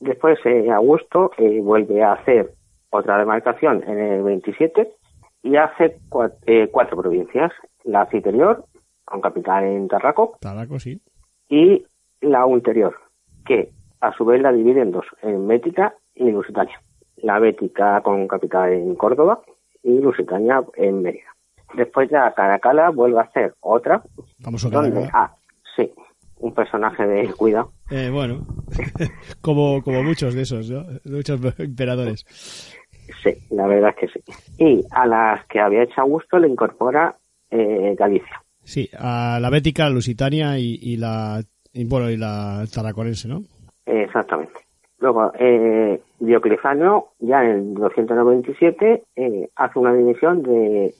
Después 0.00 0.38
eh, 0.44 0.70
Augusto 0.70 1.30
eh, 1.38 1.60
vuelve 1.60 2.02
a 2.02 2.12
hacer 2.12 2.52
otra 2.90 3.18
demarcación 3.18 3.82
en 3.86 3.98
el 3.98 4.22
27 4.22 4.90
y 5.42 5.56
hace 5.56 5.98
cua- 6.08 6.32
eh, 6.46 6.68
cuatro 6.70 6.96
provincias, 6.96 7.52
la 7.84 8.06
citerior, 8.06 8.64
con 9.04 9.20
capital 9.20 9.64
en 9.64 9.88
Tarraco, 9.88 10.36
Tabaco, 10.40 10.78
sí. 10.78 11.00
y 11.48 11.84
la 12.20 12.44
ulterior, 12.46 12.94
que 13.46 13.70
a 14.00 14.12
su 14.12 14.24
vez 14.24 14.40
la 14.42 14.52
divide 14.52 14.82
en 14.82 14.92
dos, 14.92 15.06
en 15.22 15.46
Bética 15.48 15.94
y 16.14 16.30
Lusitania. 16.30 16.80
La 17.16 17.38
Bética 17.40 18.00
con 18.02 18.28
capital 18.28 18.72
en 18.72 18.94
Córdoba 18.94 19.40
y 19.82 19.98
Lusitania 20.00 20.62
en 20.76 21.02
Mérida. 21.02 21.34
Después 21.74 22.08
ya 22.10 22.32
Caracala 22.34 22.90
vuelve 22.90 23.18
a 23.18 23.22
hacer 23.22 23.54
otra, 23.60 24.02
Famoso 24.40 24.70
donde, 24.70 24.90
Caracalla. 24.90 25.10
ah, 25.14 25.36
sí, 25.76 25.92
un 26.38 26.54
personaje 26.54 27.06
de 27.06 27.32
cuidado, 27.34 27.72
Eh, 27.90 28.10
bueno, 28.12 28.46
como, 29.40 29.82
como 29.82 30.02
muchos 30.02 30.34
de 30.34 30.42
esos, 30.42 30.70
¿no? 30.70 30.84
Muchos 31.04 31.40
emperadores. 31.58 32.24
sí, 33.22 33.30
la 33.50 33.66
verdad 33.66 33.90
es 33.90 33.96
que 33.96 34.08
sí. 34.20 34.24
Y 34.58 34.84
a 34.90 35.06
las 35.06 35.44
que 35.46 35.60
había 35.60 35.82
hecho 35.82 36.00
Augusto 36.00 36.38
le 36.38 36.48
incorpora 36.48 37.16
eh, 37.50 37.94
Galicia. 37.98 38.42
Sí, 38.62 38.88
a 38.98 39.38
la 39.40 39.50
Bética, 39.50 39.88
Lusitania 39.88 40.58
y, 40.58 40.78
y 40.80 40.96
la, 40.96 41.42
y, 41.72 41.84
bueno, 41.86 42.10
y 42.10 42.16
la 42.16 42.64
Tarraconense, 42.72 43.26
¿no? 43.28 43.42
Exactamente. 43.86 44.52
Luego, 45.00 45.32
eh, 45.38 46.00
Diocleciano, 46.18 47.08
ya 47.20 47.42
en 47.44 47.50
el 47.50 47.74
297, 47.74 49.04
eh, 49.16 49.48
hace 49.56 49.78
una 49.78 49.94
división 49.94 50.42
de 50.42 50.92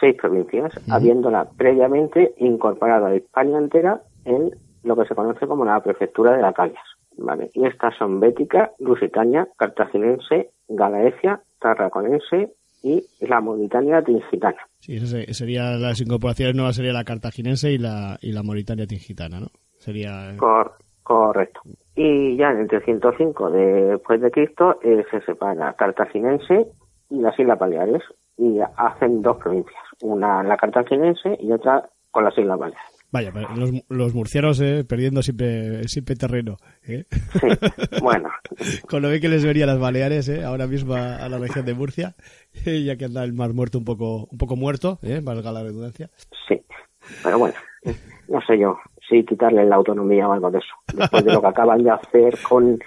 seis 0.00 0.16
provincias, 0.20 0.72
habiéndola 0.90 1.48
previamente 1.56 2.34
incorporado 2.38 3.06
a 3.06 3.16
Hispania 3.16 3.58
entera 3.58 4.00
en 4.24 4.50
lo 4.82 4.96
que 4.96 5.06
se 5.06 5.14
conoce 5.14 5.46
como 5.46 5.64
la 5.64 5.80
prefectura 5.82 6.32
de 6.36 6.42
Lacalias. 6.42 6.84
¿vale? 7.18 7.50
Y 7.54 7.66
estas 7.66 7.96
son 7.96 8.20
Bética, 8.20 8.72
Lusitania, 8.78 9.48
Cartaginense, 9.56 10.50
Galaecia, 10.68 11.40
Tarraconense 11.60 12.52
y 12.82 13.02
la 13.20 13.40
Mauritania 13.40 14.02
Tingitana. 14.02 14.58
Sí, 14.78 14.96
eso 14.96 15.16
sería 15.32 15.72
las 15.72 16.00
incorporaciones 16.00 16.54
nuevas 16.54 16.76
sería 16.76 16.92
la 16.92 17.04
cartaginense 17.04 17.72
y 17.72 17.78
la, 17.78 18.18
y 18.20 18.32
la 18.32 18.42
Mauritania 18.42 18.86
tingitana, 18.86 19.40
¿no? 19.40 19.46
Sería... 19.78 20.36
Cor- 20.36 20.74
correcto. 21.02 21.60
Y 21.96 22.36
ya 22.36 22.50
en 22.50 22.58
el 22.58 22.68
305 22.68 23.50
después 23.50 24.20
de 24.20 24.30
Cristo 24.30 24.78
eh, 24.82 25.04
se 25.10 25.20
separa 25.22 25.72
Cartaginense 25.72 26.66
y 27.10 27.20
las 27.20 27.38
Islas 27.38 27.58
Baleares 27.58 28.02
y 28.36 28.58
hacen 28.76 29.22
dos 29.22 29.36
provincias, 29.38 29.82
una 30.02 30.42
la 30.42 30.56
cartaginense 30.56 31.38
y 31.40 31.52
otra 31.52 31.88
con 32.10 32.24
las 32.24 32.36
Islas 32.36 32.58
Baleares. 32.58 32.96
Vaya, 33.12 33.32
los, 33.56 33.70
los 33.88 34.14
murcianos 34.14 34.60
eh, 34.60 34.84
perdiendo 34.86 35.22
siempre, 35.22 35.86
siempre 35.88 36.16
terreno. 36.16 36.56
¿eh? 36.86 37.04
Sí, 37.40 37.48
bueno, 38.02 38.30
Con 38.90 39.00
lo 39.00 39.08
bien 39.08 39.20
que 39.20 39.28
les 39.28 39.44
vería 39.44 39.64
las 39.64 39.78
Baleares 39.78 40.28
¿eh? 40.28 40.44
ahora 40.44 40.66
mismo 40.66 40.94
a, 40.94 41.16
a 41.16 41.28
la 41.28 41.38
región 41.38 41.64
de 41.64 41.74
Murcia, 41.74 42.14
ya 42.64 42.96
que 42.96 43.04
anda 43.04 43.22
el 43.24 43.32
mar 43.32 43.54
muerto 43.54 43.78
un 43.78 43.84
poco, 43.84 44.26
un 44.30 44.38
poco 44.38 44.56
muerto, 44.56 44.98
¿eh? 45.02 45.20
valga 45.22 45.52
la 45.52 45.62
redundancia. 45.62 46.10
sí. 46.48 46.62
Pero 47.22 47.38
bueno, 47.38 47.54
no 48.28 48.40
sé 48.42 48.58
yo 48.58 48.78
si 49.08 49.24
quitarle 49.24 49.64
la 49.64 49.76
autonomía 49.76 50.28
o 50.28 50.32
algo 50.32 50.50
de 50.50 50.58
eso, 50.58 50.74
después 50.92 51.24
de 51.24 51.32
lo 51.32 51.40
que 51.40 51.46
acaban 51.46 51.82
de 51.84 51.90
hacer 51.90 52.34
con 52.48 52.78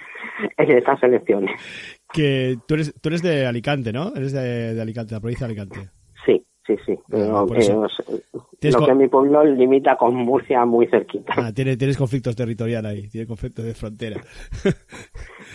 en 0.56 0.70
estas 0.70 1.02
elecciones. 1.02 1.50
Que 2.12 2.58
tú 2.66 2.74
eres, 2.74 2.94
tú 3.00 3.08
eres 3.08 3.22
de 3.22 3.46
Alicante, 3.46 3.92
¿no? 3.92 4.12
Eres 4.14 4.32
de, 4.32 4.74
de 4.74 4.82
Alicante, 4.82 5.14
la 5.14 5.20
provincia 5.20 5.46
de 5.46 5.52
Alicante. 5.52 5.90
Sí, 6.26 6.44
sí, 6.66 6.74
sí. 6.84 6.92
Eh, 6.92 7.32
Tienes 8.58 8.78
lo 8.78 8.86
que 8.86 8.94
mi 8.94 9.08
pueblo 9.08 9.44
limita 9.44 9.96
con 9.96 10.14
Murcia 10.14 10.64
muy 10.66 10.86
cerquita. 10.86 11.32
Ah, 11.36 11.52
tienes, 11.52 11.78
tienes 11.78 11.96
conflictos 11.96 12.36
territoriales 12.36 12.92
ahí, 12.92 13.08
tienes 13.08 13.26
conflictos 13.26 13.64
de 13.64 13.74
frontera. 13.74 14.20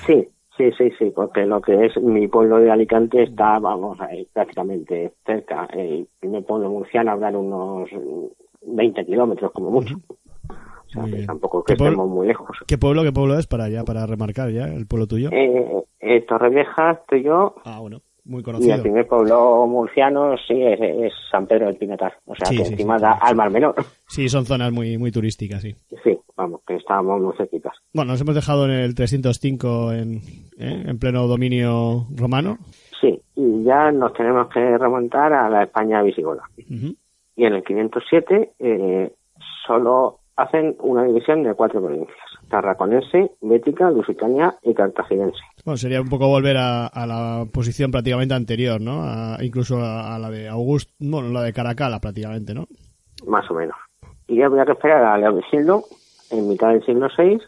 Sí, 0.07 0.27
sí, 0.57 0.71
sí, 0.77 0.91
sí, 0.97 1.11
porque 1.15 1.45
lo 1.45 1.61
que 1.61 1.85
es 1.85 1.97
mi 1.97 2.27
pueblo 2.27 2.57
de 2.59 2.71
Alicante 2.71 3.23
está, 3.23 3.59
vamos, 3.59 3.99
ahí, 4.01 4.27
prácticamente 4.33 5.13
cerca. 5.25 5.65
El 5.73 6.07
primer 6.19 6.43
pueblo 6.45 6.69
murciano 6.69 7.11
habrá 7.11 7.29
unos 7.37 7.89
20 8.65 9.05
kilómetros 9.05 9.51
como 9.51 9.71
mucho. 9.71 9.95
Sea, 10.95 11.01
Muy 11.03 11.11
que 11.11 11.25
tampoco 11.25 11.63
que 11.63 11.73
¿Qué 11.73 11.77
pueblo- 11.77 11.93
estemos 11.93 12.09
muy 12.15 12.27
lejos. 12.27 12.57
¿Qué 12.67 12.77
pueblo, 12.77 13.03
qué 13.03 13.11
pueblo 13.11 13.37
es 13.37 13.47
para 13.47 13.69
ya, 13.69 13.83
para 13.83 14.05
remarcar 14.05 14.49
ya, 14.51 14.65
el 14.65 14.87
pueblo 14.87 15.07
tuyo? 15.07 15.29
Eh, 15.31 15.83
eh, 15.99 16.21
Torrevieja 16.27 16.91
estoy 16.91 17.23
yo 17.23 17.55
Ah, 17.65 17.79
bueno, 17.79 18.01
muy 18.25 18.41
y 18.41 18.43
conocido. 18.43 18.75
el 18.75 18.81
primer 18.81 19.07
pueblo 19.07 19.65
murciano 19.67 20.35
sí 20.47 20.61
es, 20.61 20.79
es 20.81 21.13
San 21.31 21.45
Pedro 21.47 21.67
del 21.67 21.77
Pinetar. 21.77 22.13
O 22.25 22.35
sea, 22.35 22.47
Sí, 22.47 22.57
que 22.57 22.65
sí, 22.65 22.73
encima 22.73 22.97
sí, 22.97 23.03
da 23.03 23.13
sí. 23.13 23.19
al 23.21 23.35
Mar 23.35 23.51
Menor. 23.51 23.75
Sí, 24.07 24.29
son 24.29 24.45
zonas 24.45 24.71
muy, 24.71 24.97
muy 24.97 25.11
turísticas, 25.11 25.61
sí. 25.61 25.75
Sí, 26.03 26.17
vamos, 26.37 26.61
que 26.67 26.75
estábamos 26.75 27.21
muy 27.21 27.33
cerquitas. 27.37 27.73
Bueno, 27.93 28.11
nos 28.11 28.21
hemos 28.21 28.35
dejado 28.35 28.65
en 28.65 28.71
el 28.71 28.93
305 28.95 29.93
en, 29.93 30.15
¿eh? 30.59 30.83
en 30.87 30.99
pleno 30.99 31.27
dominio 31.27 32.05
romano. 32.15 32.57
Sí, 33.01 33.19
y 33.35 33.63
ya 33.63 33.91
nos 33.91 34.13
tenemos 34.13 34.47
que 34.49 34.77
remontar 34.77 35.33
a 35.33 35.49
la 35.49 35.63
España 35.63 36.01
visigoda. 36.01 36.43
Y 37.37 37.43
en 37.45 37.53
el 37.53 37.63
507 37.63 38.53
eh, 38.59 39.11
solo 39.67 40.19
hacen 40.37 40.75
una 40.79 41.03
división 41.03 41.43
de 41.43 41.53
cuatro 41.53 41.81
provincias, 41.81 42.17
Tarraconense, 42.49 43.31
Bética, 43.41 43.89
Lusitania 43.89 44.55
y 44.63 44.73
Cartaginense. 44.73 45.39
Bueno, 45.63 45.77
sería 45.77 46.01
un 46.01 46.09
poco 46.09 46.27
volver 46.27 46.57
a, 46.57 46.87
a 46.87 47.07
la 47.07 47.45
posición 47.51 47.89
prácticamente 47.91 48.33
anterior, 48.33 48.79
¿no? 48.81 49.01
A- 49.03 49.37
incluso 49.41 49.77
a, 49.79 50.15
a 50.15 50.19
la 50.19 50.29
de 50.29 50.47
Augusto, 50.49 50.91
bueno, 50.99 51.29
la 51.29 51.41
de 51.43 51.53
Caracala 51.53 51.99
prácticamente, 51.99 52.53
¿no? 52.53 52.67
más 53.27 53.49
o 53.49 53.53
menos. 53.53 53.75
Y 54.27 54.37
ya 54.37 54.47
había 54.47 54.65
que 54.65 54.73
esperar 54.73 55.03
a 55.05 55.17
Leovigildo 55.17 55.85
en 56.31 56.47
mitad 56.49 56.69
del 56.69 56.85
siglo 56.85 57.07
VI, 57.17 57.39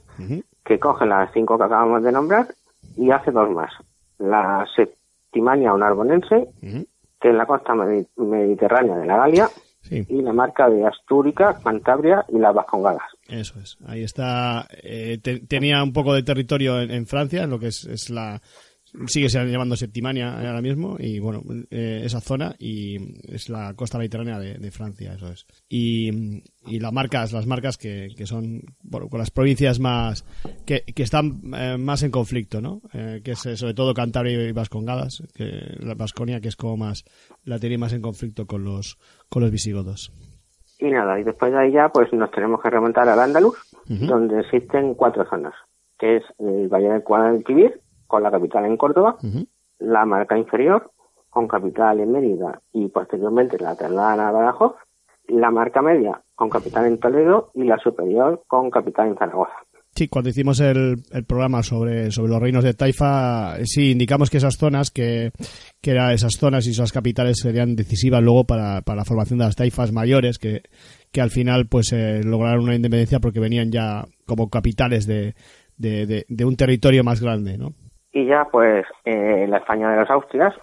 que 0.63 0.79
coge 0.79 1.05
las 1.05 1.31
cinco 1.33 1.57
que 1.57 1.63
acabamos 1.65 2.01
de 2.03 2.11
nombrar 2.11 2.47
y 2.95 3.11
hace 3.11 3.31
dos 3.31 3.49
más. 3.51 3.71
La 4.17 4.65
Septimania 4.75 5.73
narbonense, 5.73 6.35
Ujú. 6.63 6.85
que 7.19 7.29
es 7.29 7.35
la 7.35 7.45
costa 7.45 7.73
medi- 7.73 8.07
mediterránea 8.15 8.95
de 8.97 9.05
la 9.05 9.17
Galia, 9.17 9.47
Sí. 9.87 10.05
y 10.09 10.21
la 10.21 10.33
marca 10.33 10.69
de 10.69 10.85
Astúrica, 10.85 11.57
Cantabria 11.63 12.25
y 12.29 12.37
las 12.39 12.53
Vascongadas. 12.53 13.03
Eso 13.29 13.59
es. 13.59 13.77
Ahí 13.87 14.03
está. 14.03 14.67
eh, 14.83 15.17
te- 15.21 15.39
tenía 15.39 15.81
un 15.83 15.93
poco 15.93 16.13
de 16.13 16.23
territorio 16.23 16.81
en, 16.81 16.91
en 16.91 17.05
Francia, 17.07 17.43
en 17.43 17.49
lo 17.49 17.59
que 17.59 17.67
es, 17.67 17.85
es 17.85 18.09
la. 18.09 18.41
Sigue 19.05 19.29
se 19.29 19.45
llamando 19.45 19.75
Septimania 19.75 20.33
ahora 20.33 20.61
mismo, 20.61 20.95
y 20.97 21.19
bueno, 21.19 21.43
eh, 21.69 22.01
esa 22.03 22.19
zona, 22.19 22.55
y 22.57 22.97
es 23.31 23.47
la 23.47 23.73
costa 23.75 23.99
mediterránea 23.99 24.39
de, 24.39 24.55
de 24.55 24.71
Francia, 24.71 25.13
eso 25.13 25.31
es. 25.31 25.45
Y, 25.69 26.41
y 26.65 26.79
las 26.79 26.91
marcas, 26.91 27.31
las 27.31 27.45
marcas 27.45 27.77
que, 27.77 28.09
que 28.17 28.25
son, 28.25 28.61
bueno, 28.81 29.07
con 29.07 29.19
las 29.19 29.29
provincias 29.29 29.79
más, 29.79 30.25
que, 30.65 30.81
que 30.81 31.03
están 31.03 31.41
eh, 31.55 31.77
más 31.77 32.01
en 32.01 32.09
conflicto, 32.09 32.59
¿no? 32.59 32.81
Eh, 32.93 33.21
que 33.23 33.31
es 33.31 33.45
eh, 33.45 33.55
sobre 33.55 33.75
todo 33.75 33.93
Cantabria 33.93 34.49
y 34.49 34.51
Vascongadas, 34.51 35.21
que 35.35 35.75
la 35.79 35.93
Vasconia, 35.93 36.41
que 36.41 36.47
es 36.47 36.55
como 36.55 36.77
más, 36.77 37.05
la 37.43 37.59
tiene 37.59 37.77
más 37.77 37.93
en 37.93 38.01
conflicto 38.01 38.47
con 38.47 38.63
los, 38.63 38.97
con 39.29 39.43
los 39.43 39.51
visigodos. 39.51 40.11
Y 40.79 40.85
nada, 40.85 41.19
y 41.19 41.23
después 41.23 41.51
de 41.51 41.59
ahí 41.59 41.71
ya 41.71 41.89
pues 41.89 42.11
nos 42.13 42.31
tenemos 42.31 42.61
que 42.61 42.69
remontar 42.69 43.07
al 43.09 43.19
Andaluz, 43.19 43.57
donde 43.87 44.39
existen 44.39 44.95
cuatro 44.95 45.25
zonas, 45.29 45.53
que 45.97 46.17
es 46.17 46.23
el 46.39 46.67
Valle 46.67 46.89
del 46.89 47.01
Guadalquivir, 47.01 47.81
con 48.07 48.23
la 48.23 48.31
capital 48.31 48.65
en 48.65 48.77
Córdoba, 48.77 49.17
la 49.79 50.05
marca 50.05 50.37
inferior, 50.37 50.91
con 51.29 51.47
capital 51.47 51.99
en 51.99 52.11
Mérida 52.11 52.61
y 52.73 52.87
posteriormente 52.87 53.59
la 53.59 53.75
trasladada 53.75 54.29
a 54.29 54.31
Badajoz, 54.31 54.75
la 55.27 55.51
marca 55.51 55.81
media, 55.81 56.21
con 56.35 56.49
capital 56.49 56.85
en 56.85 56.99
Toledo 56.99 57.51
y 57.53 57.63
la 57.65 57.77
superior, 57.77 58.43
con 58.47 58.71
capital 58.71 59.09
en 59.09 59.17
Zaragoza. 59.17 59.53
Sí, 59.93 60.07
cuando 60.07 60.29
hicimos 60.29 60.59
el, 60.59 61.03
el 61.11 61.25
programa 61.25 61.63
sobre, 61.63 62.11
sobre 62.11 62.31
los 62.31 62.39
reinos 62.39 62.63
de 62.63 62.75
Taifa, 62.75 63.55
sí 63.65 63.91
indicamos 63.91 64.29
que 64.29 64.37
esas 64.37 64.55
zonas, 64.55 64.91
que, 64.91 65.31
que 65.81 65.91
era 65.91 66.13
esas 66.13 66.35
zonas 66.35 66.67
y 66.67 66.71
esas 66.71 66.91
capitales 66.91 67.39
serían 67.41 67.75
decisivas 67.75 68.21
luego 68.21 68.43
para, 68.43 68.81
para 68.81 68.97
la 68.97 69.05
formación 69.05 69.39
de 69.39 69.45
las 69.45 69.55
taifas 69.55 69.91
mayores, 69.91 70.37
que, 70.37 70.61
que 71.11 71.19
al 71.19 71.31
final 71.31 71.67
pues 71.67 71.93
eh, 71.93 72.21
lograron 72.23 72.65
una 72.65 72.75
independencia 72.75 73.19
porque 73.19 73.39
venían 73.39 73.71
ya 73.71 74.05
como 74.27 74.49
capitales 74.49 75.07
de, 75.07 75.33
de, 75.77 76.05
de, 76.05 76.25
de 76.29 76.45
un 76.45 76.55
territorio 76.55 77.03
más 77.03 77.19
grande, 77.19 77.57
¿no? 77.57 77.73
Y 78.17 78.25
ya 78.25 78.47
pues 78.51 78.83
eh, 79.05 79.45
la 79.47 79.57
España 79.57 79.91
de 79.91 79.97
los 79.97 80.09
Austrias, 80.09 80.55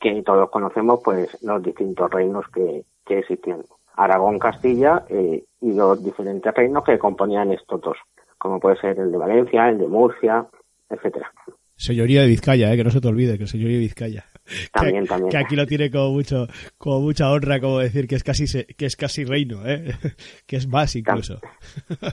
que 0.00 0.22
todos 0.22 0.48
conocemos 0.50 1.00
pues 1.02 1.36
los 1.42 1.60
distintos 1.60 2.08
reinos 2.08 2.44
que, 2.54 2.84
que 3.04 3.18
existían. 3.18 3.64
Aragón, 3.96 4.38
Castilla 4.38 5.02
eh, 5.08 5.42
y 5.60 5.72
los 5.72 6.04
diferentes 6.04 6.54
reinos 6.54 6.84
que 6.84 7.00
componían 7.00 7.50
estos 7.50 7.80
dos, 7.80 7.96
como 8.38 8.60
puede 8.60 8.76
ser 8.76 9.00
el 9.00 9.10
de 9.10 9.18
Valencia, 9.18 9.68
el 9.68 9.78
de 9.78 9.88
Murcia, 9.88 10.46
etcétera. 10.88 11.32
Señoría 11.74 12.20
de 12.20 12.28
Vizcaya, 12.28 12.72
¿eh? 12.72 12.76
que 12.76 12.84
no 12.84 12.90
se 12.90 13.00
te 13.00 13.08
olvide 13.08 13.36
que 13.36 13.42
el 13.42 13.48
señoría 13.48 13.78
de 13.78 13.82
Vizcaya. 13.82 14.24
También, 14.72 15.02
que, 15.02 15.08
también. 15.08 15.30
que 15.30 15.38
aquí 15.38 15.56
lo 15.56 15.66
tiene 15.66 15.90
como 15.90 16.12
mucho, 16.12 16.46
como 16.78 17.00
mucha 17.00 17.32
honra, 17.32 17.58
como 17.58 17.80
decir 17.80 18.06
que 18.06 18.14
es 18.14 18.22
casi 18.22 18.44
que 18.76 18.86
es 18.86 18.94
casi 18.94 19.24
reino, 19.24 19.66
¿eh? 19.66 19.92
que 20.46 20.54
es 20.54 20.68
más 20.68 20.94
incluso. 20.94 21.40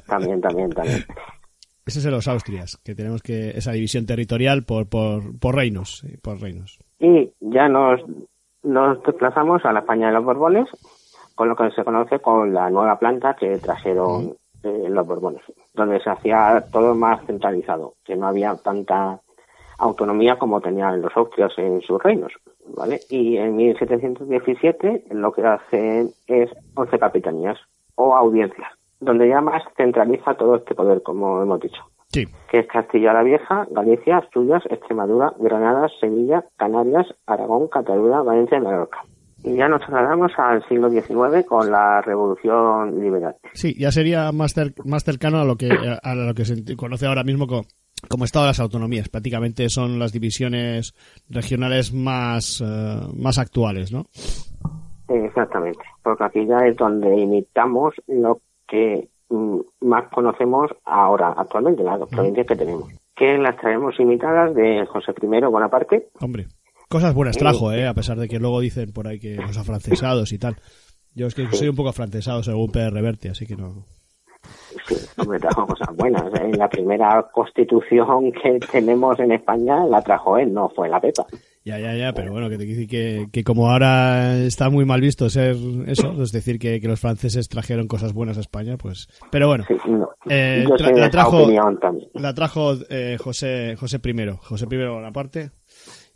También, 0.07 0.41
también, 0.41 0.71
también. 0.71 1.05
Ese 1.89 1.97
es 1.97 2.05
de 2.05 2.11
los 2.11 2.27
Austrias, 2.27 2.77
que 2.85 2.93
tenemos 2.93 3.23
que 3.23 3.49
esa 3.49 3.71
división 3.71 4.05
territorial 4.05 4.61
por, 4.61 4.87
por, 4.87 5.39
por 5.39 5.55
reinos, 5.55 6.01
sí, 6.01 6.17
por 6.17 6.39
reinos. 6.39 6.77
Y 6.99 7.31
ya 7.39 7.67
nos, 7.67 8.01
nos 8.61 9.01
desplazamos 9.01 9.65
a 9.65 9.73
la 9.73 9.79
España 9.79 10.05
de 10.05 10.13
los 10.13 10.23
Borbones, 10.23 10.67
con 11.33 11.49
lo 11.49 11.55
que 11.55 11.71
se 11.71 11.83
conoce 11.83 12.19
con 12.19 12.53
la 12.53 12.69
nueva 12.69 12.99
planta 12.99 13.33
que 13.33 13.57
trajeron 13.57 14.35
eh, 14.61 14.85
los 14.87 15.07
Borbones, 15.07 15.41
donde 15.73 15.99
se 15.99 16.11
hacía 16.11 16.63
todo 16.71 16.93
más 16.93 17.25
centralizado, 17.25 17.95
que 18.05 18.15
no 18.15 18.27
había 18.27 18.53
tanta 18.57 19.19
autonomía 19.79 20.37
como 20.37 20.61
tenían 20.61 21.01
los 21.01 21.17
austrias 21.17 21.53
en 21.57 21.81
sus 21.81 21.99
reinos, 22.03 22.33
¿vale? 22.67 22.99
Y 23.09 23.37
en 23.37 23.55
1717 23.55 25.05
lo 25.09 25.31
que 25.31 25.41
hacen 25.41 26.11
es 26.27 26.51
11 26.75 26.99
capitanías 26.99 27.57
o 27.95 28.15
audiencias, 28.15 28.69
donde 28.99 29.29
ya 29.29 29.41
más 29.41 29.63
centraliza 29.77 30.33
todo 30.35 30.55
este 30.57 30.75
poder, 30.75 31.01
como 31.03 31.41
hemos 31.41 31.59
dicho 31.59 31.81
Sí, 32.11 32.25
que 32.49 32.59
es 32.59 32.67
Castilla 32.67 33.13
la 33.13 33.21
Vieja, 33.23 33.67
Galicia, 33.69 34.17
Asturias, 34.17 34.63
Extremadura, 34.69 35.31
Granada, 35.39 35.87
Sevilla, 35.99 36.43
Canarias, 36.57 37.05
Aragón, 37.27 37.67
Cataluña, 37.67 38.23
Valencia 38.23 38.57
y 38.57 38.61
Mallorca. 38.61 39.03
Y 39.43 39.55
ya 39.55 39.67
nos 39.67 39.79
trasladamos 39.81 40.31
al 40.37 40.67
siglo 40.67 40.89
XIX 40.89 41.45
con 41.47 41.69
la 41.71 42.01
Revolución 42.01 42.99
Liberal. 42.99 43.35
sí, 43.53 43.75
ya 43.79 43.91
sería 43.91 44.31
más, 44.31 44.57
cer- 44.57 44.73
más 44.85 45.03
cercano 45.03 45.37
a 45.39 45.45
lo 45.45 45.55
que 45.55 45.95
a 46.01 46.15
lo 46.15 46.33
que 46.33 46.45
se 46.45 46.75
conoce 46.75 47.05
ahora 47.05 47.23
mismo 47.23 47.45
co- 47.47 47.61
como 48.09 48.25
Estado 48.25 48.45
de 48.45 48.49
las 48.49 48.59
Autonomías. 48.59 49.07
Prácticamente 49.07 49.69
son 49.69 49.99
las 49.99 50.11
divisiones 50.11 50.93
regionales 51.29 51.93
más, 51.93 52.59
eh, 52.65 52.99
más 53.15 53.37
actuales, 53.37 53.91
¿no? 53.93 54.05
Exactamente, 55.07 55.79
porque 56.03 56.23
aquí 56.23 56.45
ya 56.45 56.57
es 56.67 56.75
donde 56.77 57.15
imitamos 57.19 57.95
lo 58.07 58.41
que 58.69 59.09
mm, 59.29 59.59
más 59.81 60.09
conocemos 60.09 60.71
ahora, 60.85 61.33
actualmente, 61.35 61.83
las 61.83 61.99
dos 61.99 62.09
provincias 62.09 62.47
que 62.47 62.55
tenemos, 62.55 62.89
que 63.15 63.37
las 63.37 63.57
traemos 63.57 63.99
imitadas 63.99 64.53
de 64.55 64.85
José 64.85 65.13
I 65.21 65.27
Bonaparte, 65.45 66.09
Hombre, 66.21 66.47
cosas 66.89 67.13
buenas 67.13 67.37
trajo, 67.37 67.71
¿eh? 67.71 67.87
A 67.87 67.93
pesar 67.93 68.17
de 68.17 68.27
que 68.27 68.39
luego 68.39 68.59
dicen 68.59 68.91
por 68.91 69.07
ahí 69.07 69.19
que 69.19 69.35
los 69.35 69.57
afrancesados 69.57 70.31
y 70.33 70.39
tal. 70.39 70.57
Yo 71.15 71.27
es 71.27 71.35
que 71.35 71.47
soy 71.51 71.69
un 71.69 71.75
poco 71.75 71.89
afrancesado 71.89 72.43
según 72.43 72.71
Pérez 72.71 72.93
Reverte, 72.93 73.29
así 73.29 73.45
que 73.45 73.55
no... 73.55 73.85
Sí, 74.87 74.95
hombre, 75.17 75.39
trajo 75.39 75.67
cosas 75.67 75.93
buenas. 75.95 76.23
En 76.39 76.57
la 76.57 76.69
primera 76.69 77.27
constitución 77.31 78.31
que 78.31 78.59
tenemos 78.71 79.19
en 79.19 79.33
España 79.33 79.85
la 79.85 80.01
trajo 80.01 80.37
él, 80.37 80.53
no 80.53 80.69
fue 80.69 80.87
la 80.87 81.01
Pepa. 81.01 81.25
Ya, 81.65 81.77
ya, 81.77 81.93
ya, 81.95 82.13
pero 82.13 82.31
bueno, 82.31 82.49
que 82.49 82.57
te 82.57 82.65
decir 82.65 82.87
que, 82.87 83.27
que 83.31 83.43
como 83.43 83.69
ahora 83.69 84.37
está 84.37 84.69
muy 84.69 84.85
mal 84.85 85.01
visto 85.01 85.29
ser 85.29 85.55
eso, 85.87 86.21
es 86.23 86.31
decir, 86.31 86.57
que, 86.57 86.79
que 86.79 86.87
los 86.87 86.99
franceses 86.99 87.49
trajeron 87.49 87.87
cosas 87.87 88.13
buenas 88.13 88.37
a 88.37 88.41
España, 88.41 88.77
pues... 88.77 89.07
Pero 89.29 89.47
bueno, 89.47 89.65
Sí, 89.67 89.75
no. 89.87 90.09
Eh, 90.29 90.63
tra- 90.67 91.11
trajo- 91.11 91.49
la 92.13 92.33
trajo 92.33 92.73
eh, 92.89 93.17
José 93.19 93.75
José 93.77 93.99
I, 94.03 94.29
José 94.41 94.67
I 94.71 94.77
Bonaparte, 94.87 95.51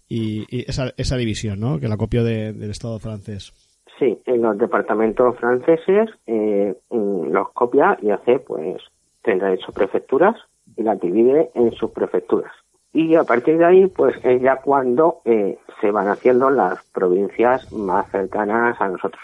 y, 0.07 0.45
y 0.49 0.61
esa, 0.69 0.93
esa 0.97 1.17
división, 1.17 1.59
¿no? 1.59 1.79
Que 1.79 1.87
la 1.89 1.97
copió 1.97 2.23
de- 2.23 2.53
del 2.53 2.71
Estado 2.71 2.97
francés. 2.99 3.53
Sí, 3.99 4.17
en 4.25 4.41
los 4.41 4.57
departamentos 4.57 5.35
franceses 5.39 6.09
eh, 6.25 6.73
mm, 6.89 7.27
los 7.31 7.51
copia 7.53 7.97
y 8.01 8.09
hace 8.11 8.39
pues 8.39 8.81
38 9.23 9.71
prefecturas 9.73 10.35
y 10.77 10.83
las 10.83 10.99
divide 10.99 11.51
en 11.53 11.71
sus 11.73 11.91
prefecturas. 11.91 12.51
Y 12.93 13.15
a 13.15 13.23
partir 13.23 13.57
de 13.57 13.65
ahí, 13.65 13.87
pues 13.87 14.15
es 14.23 14.41
ya 14.41 14.57
cuando 14.57 15.21
eh, 15.25 15.57
se 15.81 15.89
van 15.91 16.07
haciendo 16.09 16.49
las 16.51 16.83
provincias 16.93 17.71
más 17.73 18.09
cercanas 18.11 18.79
a 18.79 18.87
nosotros. 18.87 19.21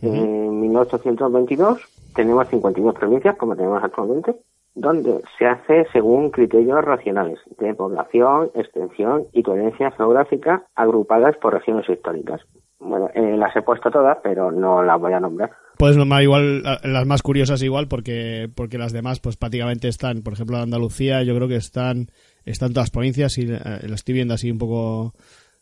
En 0.00 0.60
1822 0.60 1.80
tenemos 2.14 2.48
52 2.48 2.94
provincias, 2.94 3.36
como 3.36 3.56
tenemos 3.56 3.82
actualmente, 3.82 4.36
donde 4.74 5.20
se 5.38 5.46
hace 5.46 5.86
según 5.92 6.30
criterios 6.30 6.84
racionales 6.84 7.38
de 7.58 7.74
población, 7.74 8.50
extensión 8.54 9.24
y 9.32 9.42
coherencia 9.42 9.90
geográfica 9.92 10.62
agrupadas 10.76 11.36
por 11.38 11.54
regiones 11.54 11.88
históricas. 11.88 12.42
Bueno, 12.78 13.10
eh, 13.14 13.36
las 13.36 13.56
he 13.56 13.62
puesto 13.62 13.90
todas, 13.90 14.18
pero 14.22 14.52
no 14.52 14.84
las 14.84 15.00
voy 15.00 15.12
a 15.12 15.18
nombrar. 15.20 15.50
Puedes 15.78 15.96
nombrar 15.96 16.22
igual 16.22 16.62
a- 16.64 16.86
las 16.86 17.06
más 17.06 17.22
curiosas 17.22 17.60
igual 17.62 17.88
porque 17.88 18.48
porque 18.54 18.78
las 18.78 18.92
demás 18.92 19.18
pues 19.18 19.36
prácticamente 19.36 19.88
están, 19.88 20.22
por 20.22 20.32
ejemplo, 20.34 20.56
Andalucía, 20.58 21.22
yo 21.24 21.34
creo 21.34 21.48
que 21.48 21.56
están 21.56 22.06
están 22.50 22.70
todas 22.72 22.84
las 22.84 22.90
provincias 22.90 23.36
y 23.38 23.42
eh, 23.52 23.58
lo 23.88 23.94
estoy 23.94 24.14
viendo 24.14 24.34
así 24.34 24.50
un 24.50 24.58
poco 24.58 25.12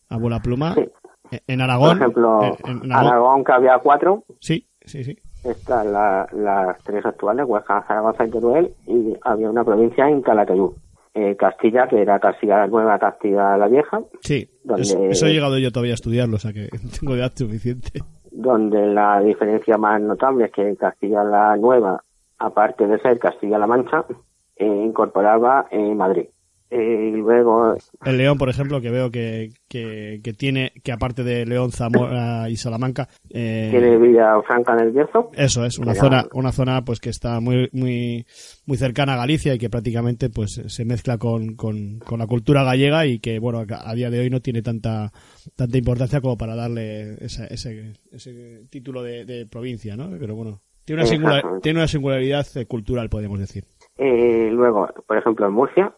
a 0.09 0.17
bola 0.19 0.41
pluma. 0.41 0.75
Sí. 0.75 0.85
En- 1.49 1.61
Aragón, 1.61 1.89
Por 1.89 1.97
ejemplo, 1.99 2.43
en- 2.45 2.85
en 2.85 2.93
Aragón- 2.93 3.07
Aragón, 3.13 3.45
que 3.45 3.53
había 3.53 3.79
cuatro, 3.79 4.25
sí, 4.41 4.67
sí, 4.85 5.03
sí. 5.03 5.19
están 5.43 5.93
la- 5.93 6.27
las 6.33 6.81
tres 6.85 7.05
actuales, 7.05 7.45
Huesca, 7.49 7.85
Zaragoza 7.89 8.25
y 8.27 8.31
Teruel, 8.31 8.71
y 8.87 9.15
había 9.23 9.51
una 9.51 9.65
provincia 9.65 10.09
en 10.09 10.23
Calatayud. 10.23 10.71
Eh, 11.15 11.35
Castilla, 11.35 11.89
que 11.89 12.01
era 12.03 12.21
Castilla 12.21 12.59
la 12.59 12.67
Nueva, 12.67 12.99
Castilla 12.99 13.57
la 13.57 13.69
Vieja, 13.69 14.01
Sí, 14.21 14.49
Donde- 14.63 14.83
eso, 14.83 15.03
eso 15.07 15.27
he 15.27 15.33
llegado 15.33 15.57
yo 15.59 15.73
todavía 15.73 15.95
a 15.95 15.97
estudiarlo, 15.97 16.37
o 16.37 16.39
sea 16.39 16.53
que 16.53 16.69
tengo 17.01 17.15
edad 17.17 17.33
suficiente. 17.35 18.01
donde 18.31 18.87
la 18.87 19.19
diferencia 19.21 19.79
más 19.79 19.99
notable 20.01 20.45
es 20.45 20.53
que 20.53 20.77
Castilla 20.77 21.25
la 21.25 21.57
Nueva, 21.57 22.05
aparte 22.39 22.87
de 22.87 22.99
ser 23.01 23.19
Castilla-La 23.19 23.67
Mancha, 23.67 24.05
eh, 24.57 24.67
incorporaba 24.67 25.67
eh, 25.71 25.95
Madrid. 25.95 26.27
Eh, 26.71 27.13
y 27.13 27.17
luego, 27.17 27.75
El 28.05 28.19
León, 28.19 28.39
por 28.39 28.49
ejemplo, 28.49 28.81
que 28.81 28.91
veo 28.91 29.11
que, 29.11 29.51
que, 29.69 30.21
que 30.23 30.33
tiene, 30.33 30.73
que 30.83 30.91
aparte 30.91 31.23
de 31.23 31.47
León, 31.47 31.71
Zamora 31.71 32.51
y 32.51 32.57
Salamanca, 32.57 33.09
eh, 33.31 33.69
tiene 33.71 33.97
Villafranca 33.99 34.75
en 34.75 34.81
el 34.81 34.91
Bierzo, 34.91 35.31
Eso 35.35 35.65
es, 35.65 35.79
una 35.79 35.93
Era- 35.93 36.01
zona, 36.01 36.25
una 36.33 36.51
zona 36.53 36.85
pues 36.85 36.99
que 36.99 37.11
está 37.11 37.39
muy, 37.41 37.69
muy, 37.73 38.27
muy 38.67 38.77
cercana 38.79 39.15
a 39.15 39.19
Galicia 39.19 39.55
y 39.55 39.59
que 39.59 39.71
prácticamente 39.71 40.29
pues 40.29 40.61
se 40.67 40.85
mezcla 40.85 41.19
con, 41.19 41.55
con, 41.55 42.01
con 42.01 42.19
la 42.19 42.27
cultura 42.27 42.65
gallega 42.65 43.07
y 43.07 43.21
que 43.21 43.39
bueno 43.39 43.65
a, 43.69 43.95
día 43.95 44.11
de 44.11 44.19
hoy 44.21 44.31
no 44.31 44.41
tiene 44.41 44.63
tanta, 44.63 45.13
tanta 45.55 45.79
importancia 45.79 46.21
como 46.21 46.37
para 46.37 46.57
darle 46.57 47.15
esa- 47.25 47.47
ese, 47.47 47.93
ese 48.11 48.65
título 48.71 49.03
de, 49.05 49.25
de 49.25 49.47
provincia, 49.47 49.97
¿no? 49.97 50.11
Pero 50.19 50.35
bueno, 50.35 50.61
tiene 50.85 51.03
una, 51.03 51.11
singular- 51.11 51.45
tiene 51.63 51.79
una 51.79 51.89
singularidad 51.89 52.45
eh, 52.57 52.67
cultural, 52.67 53.09
podemos 53.09 53.39
decir. 53.39 53.65
Eh, 53.99 54.51
luego, 54.53 54.89
por 55.07 55.17
ejemplo, 55.17 55.47
en 55.47 55.53
Murcia, 55.53 55.95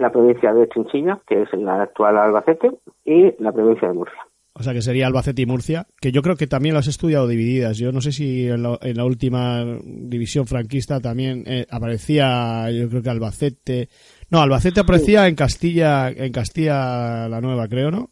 la 0.00 0.10
provincia 0.10 0.52
de 0.52 0.68
Chinchilla, 0.68 1.20
que 1.26 1.42
es 1.42 1.52
la 1.52 1.82
actual 1.82 2.18
Albacete, 2.18 2.70
y 3.04 3.34
la 3.42 3.52
provincia 3.52 3.88
de 3.88 3.94
Murcia. 3.94 4.20
O 4.52 4.62
sea 4.62 4.72
que 4.72 4.82
sería 4.82 5.06
Albacete 5.06 5.42
y 5.42 5.46
Murcia, 5.46 5.86
que 6.00 6.10
yo 6.10 6.22
creo 6.22 6.36
que 6.36 6.46
también 6.46 6.74
las 6.74 6.86
he 6.86 6.90
estudiado 6.90 7.28
divididas. 7.28 7.78
Yo 7.78 7.92
no 7.92 8.00
sé 8.00 8.12
si 8.12 8.48
en 8.48 8.62
la, 8.62 8.78
en 8.82 8.96
la 8.96 9.04
última 9.04 9.64
división 9.84 10.46
franquista 10.46 11.00
también 11.00 11.44
eh, 11.46 11.66
aparecía, 11.70 12.70
yo 12.70 12.88
creo 12.88 13.02
que 13.02 13.10
Albacete. 13.10 13.88
No, 14.30 14.40
Albacete 14.40 14.80
aparecía 14.80 15.28
en 15.28 15.36
Castilla, 15.36 16.10
en 16.10 16.32
Castilla 16.32 17.28
la 17.28 17.40
Nueva, 17.40 17.68
creo, 17.68 17.90
¿no? 17.90 18.10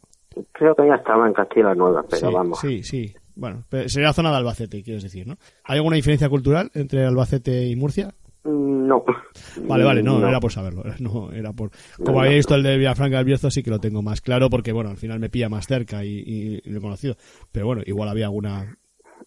Creo 0.53 0.73
que 0.75 0.87
ya 0.87 0.95
estaba 0.95 1.27
en 1.27 1.33
Castilla 1.33 1.75
Nueva, 1.75 2.05
pero 2.09 2.29
sí, 2.29 2.33
vamos. 2.33 2.59
Sí, 2.59 2.83
sí. 2.83 3.13
Bueno, 3.35 3.63
sería 3.87 4.07
la 4.07 4.13
zona 4.13 4.31
de 4.31 4.37
Albacete, 4.37 4.81
quieres 4.81 5.03
decir, 5.03 5.27
¿no? 5.27 5.35
¿Hay 5.65 5.77
alguna 5.77 5.97
diferencia 5.97 6.29
cultural 6.29 6.71
entre 6.73 7.05
Albacete 7.05 7.67
y 7.67 7.75
Murcia? 7.75 8.13
No. 8.49 9.03
Vale, 9.67 9.83
vale, 9.83 10.03
no, 10.03 10.19
No. 10.19 10.27
era 10.27 10.39
por 10.39 10.51
saberlo. 10.51 10.83
No, 10.99 11.31
era 11.31 11.53
por. 11.53 11.71
Como 11.97 12.13
No, 12.13 12.19
había 12.21 12.35
visto 12.37 12.55
el 12.55 12.63
de 12.63 12.77
Villafranca 12.77 13.17
del 13.17 13.25
Bierzo, 13.25 13.49
sí 13.51 13.63
que 13.63 13.69
lo 13.69 13.79
tengo 13.79 14.01
más 14.01 14.21
claro, 14.21 14.49
porque 14.49 14.71
bueno, 14.71 14.89
al 14.89 14.97
final 14.97 15.19
me 15.19 15.29
pilla 15.29 15.49
más 15.49 15.65
cerca 15.67 16.03
y, 16.03 16.19
y- 16.25 16.61
y 16.63 16.69
lo 16.69 16.79
he 16.79 16.81
conocido. 16.81 17.15
Pero 17.51 17.65
bueno, 17.67 17.81
igual 17.85 18.09
había 18.09 18.25
alguna 18.25 18.75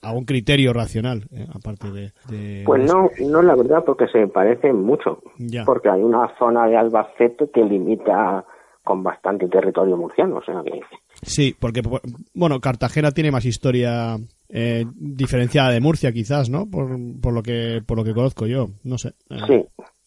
algún 0.00 0.24
criterio 0.24 0.72
racional, 0.72 1.24
¿eh? 1.32 1.46
aparte 1.54 1.90
de. 1.92 2.12
de- 2.28 2.62
Pues 2.66 2.84
no, 2.92 3.08
no 3.28 3.42
la 3.42 3.54
verdad, 3.54 3.84
porque 3.86 4.06
se 4.08 4.26
parecen 4.26 4.82
mucho. 4.82 5.22
Ya. 5.38 5.64
Porque 5.64 5.88
hay 5.88 6.02
una 6.02 6.28
zona 6.38 6.66
de 6.66 6.76
Albacete 6.76 7.50
que 7.54 7.62
limita 7.64 8.44
con 8.84 9.04
bastante 9.04 9.46
territorio 9.46 9.96
murciano, 9.96 10.38
o 10.38 10.42
sea 10.42 10.60
que 10.64 10.80
Sí, 11.22 11.54
porque 11.56 11.82
por- 11.84 12.00
bueno, 12.34 12.58
Cartagena 12.60 13.12
tiene 13.12 13.30
más 13.30 13.44
historia 13.44 14.16
eh, 14.52 14.84
diferenciada 14.94 15.70
de 15.70 15.80
Murcia, 15.80 16.12
quizás, 16.12 16.48
¿no? 16.50 16.68
Por, 16.70 16.96
por 17.20 17.32
lo 17.32 17.42
que 17.42 17.82
por 17.86 17.96
lo 17.96 18.04
que 18.04 18.12
conozco 18.14 18.46
yo, 18.46 18.68
no 18.84 18.98
sé. 18.98 19.14
Sí, 19.48 19.64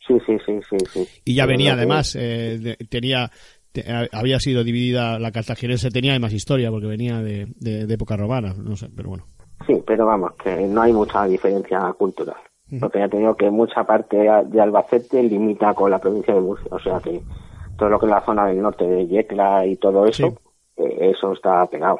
sí, 0.07 0.17
sí, 0.25 0.37
sí, 0.45 0.59
sí, 0.69 0.77
sí. 0.91 1.07
Y 1.25 1.35
ya 1.35 1.45
venía 1.45 1.73
además, 1.73 2.15
eh, 2.15 2.59
de- 2.61 2.75
tenía 2.87 3.31
te- 3.71 3.83
había 4.11 4.39
sido 4.39 4.63
dividida 4.63 5.19
la 5.19 5.31
cartaginense 5.31 5.89
tenía 5.91 6.17
más 6.19 6.31
historia 6.31 6.69
porque 6.71 6.87
venía 6.87 7.21
de, 7.21 7.47
de- 7.59 7.85
de 7.87 7.93
época 7.95 8.15
romana, 8.15 8.53
no 8.57 8.75
sé, 8.75 8.87
pero 8.95 9.09
bueno. 9.09 9.25
Sí, 9.67 9.81
pero 9.85 10.05
vamos, 10.05 10.33
que 10.41 10.55
no 10.67 10.81
hay 10.81 10.93
mucha 10.93 11.25
diferencia 11.25 11.79
cultural. 11.97 12.35
Porque 12.79 12.99
ya 12.99 13.07
te 13.07 13.17
digo 13.17 13.35
que 13.35 13.49
mucha 13.51 13.83
parte 13.83 14.17
de 14.17 14.59
Albacete 14.61 15.21
limita 15.23 15.73
con 15.75 15.91
la 15.91 15.99
provincia 15.99 16.33
de 16.33 16.41
Murcia, 16.41 16.67
o 16.71 16.79
sea 16.79 16.99
que 16.99 17.21
todo 17.77 17.89
lo 17.89 17.99
que 17.99 18.05
es 18.07 18.11
la 18.11 18.25
zona 18.25 18.47
del 18.47 18.61
norte 18.61 18.85
de 18.87 19.05
Yecla 19.07 19.65
y 19.67 19.75
todo 19.75 20.05
eso, 20.05 20.29
Sí. 20.77 20.83
eh, 20.83 21.11
eso 21.15 21.33
está 21.33 21.65
pegado. 21.67 21.99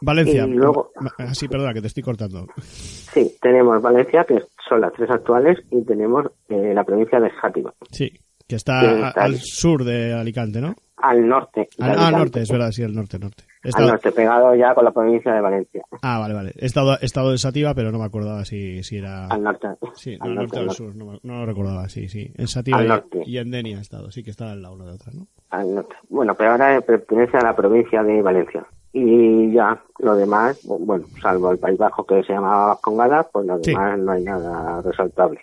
Valencia. 0.00 0.46
Y 0.46 0.50
luego- 0.54 0.92
Ah, 1.18 1.34
Sí, 1.34 1.48
perdona, 1.48 1.72
que 1.74 1.80
te 1.80 1.86
estoy 1.88 2.02
cortando. 2.02 2.46
Sí, 2.60 3.32
tenemos 3.40 3.80
Valencia, 3.82 4.24
que 4.24 4.40
son 4.68 4.80
las 4.80 4.92
tres 4.92 5.10
actuales, 5.10 5.58
y 5.70 5.82
tenemos 5.84 6.26
eh, 6.48 6.72
la 6.74 6.84
provincia 6.84 7.20
de 7.20 7.30
Játiva, 7.30 7.72
Sí, 7.90 8.10
que 8.46 8.56
está 8.56 9.08
al 9.10 9.32
ahí. 9.32 9.38
sur 9.38 9.84
de 9.84 10.12
Alicante, 10.14 10.60
¿no? 10.60 10.74
al 11.00 11.28
norte. 11.28 11.60
de 11.78 11.84
Ah, 11.84 12.10
norte, 12.10 12.40
es 12.40 12.50
verdad, 12.50 12.72
sí, 12.72 12.82
el 12.82 12.92
norte, 12.92 13.20
norte. 13.20 13.44
He 13.62 13.70
Al 13.72 13.86
norte, 13.86 14.10
pegado 14.10 14.52
ya 14.56 14.74
con 14.74 14.84
la 14.84 14.90
provincia 14.90 15.32
de 15.32 15.40
Valencia. 15.40 15.82
Ah, 16.02 16.18
vale, 16.18 16.34
vale. 16.34 16.52
He 16.56 16.66
estado, 16.66 16.98
he 17.00 17.04
estado 17.06 17.30
en 17.30 17.38
Sativa, 17.38 17.72
pero 17.72 17.92
no 17.92 17.98
me 18.00 18.04
acordaba 18.04 18.44
si, 18.44 18.82
si 18.82 18.96
era... 18.98 19.26
Al 19.28 19.44
norte. 19.44 19.68
Sí, 19.94 20.16
no, 20.18 20.24
al 20.24 20.30
al 20.30 20.34
norte 20.38 20.56
o 20.56 20.58
al 20.58 20.60
al 20.62 20.66
norte. 20.66 20.76
sur, 20.76 20.96
no, 20.96 21.04
me- 21.06 21.20
no 21.22 21.38
lo 21.38 21.46
recordaba, 21.46 21.88
sí, 21.88 22.08
sí. 22.08 22.32
En 22.36 22.48
Sativa 22.48 22.78
Al 22.78 22.84
y- 22.84 22.88
norte. 22.88 23.22
y, 23.24 23.38
en 23.38 23.50
Denia 23.52 23.78
he 23.78 23.80
estado, 23.80 24.10
sí 24.10 24.24
que 24.24 24.30
está 24.32 24.50
al 24.50 24.60
lado 24.60 24.74
una 24.74 24.86
de 24.86 24.92
otra, 24.92 25.12
¿no? 25.12 25.28
al 25.50 25.72
norte. 25.72 25.94
Bueno, 26.08 26.34
pero 26.34 26.50
ahora 26.50 26.80
pertenece 26.80 27.36
a 27.36 27.42
la 27.44 27.54
provincia 27.54 28.02
de 28.02 28.20
Valencia. 28.20 28.66
Y 28.92 29.52
ya, 29.52 29.82
lo 29.98 30.16
demás, 30.16 30.60
bu- 30.66 30.84
bueno, 30.84 31.04
salvo 31.20 31.50
el 31.52 31.58
País 31.58 31.78
Bajo 31.78 32.04
que 32.06 32.22
se 32.24 32.32
llamaba 32.32 32.68
Vascongada, 32.68 33.28
pues 33.32 33.46
lo 33.46 33.58
Sí. 33.62 33.70
demás 33.72 33.98
no 33.98 34.12
hay 34.12 34.24
nada 34.24 34.80
resaltable. 34.82 35.40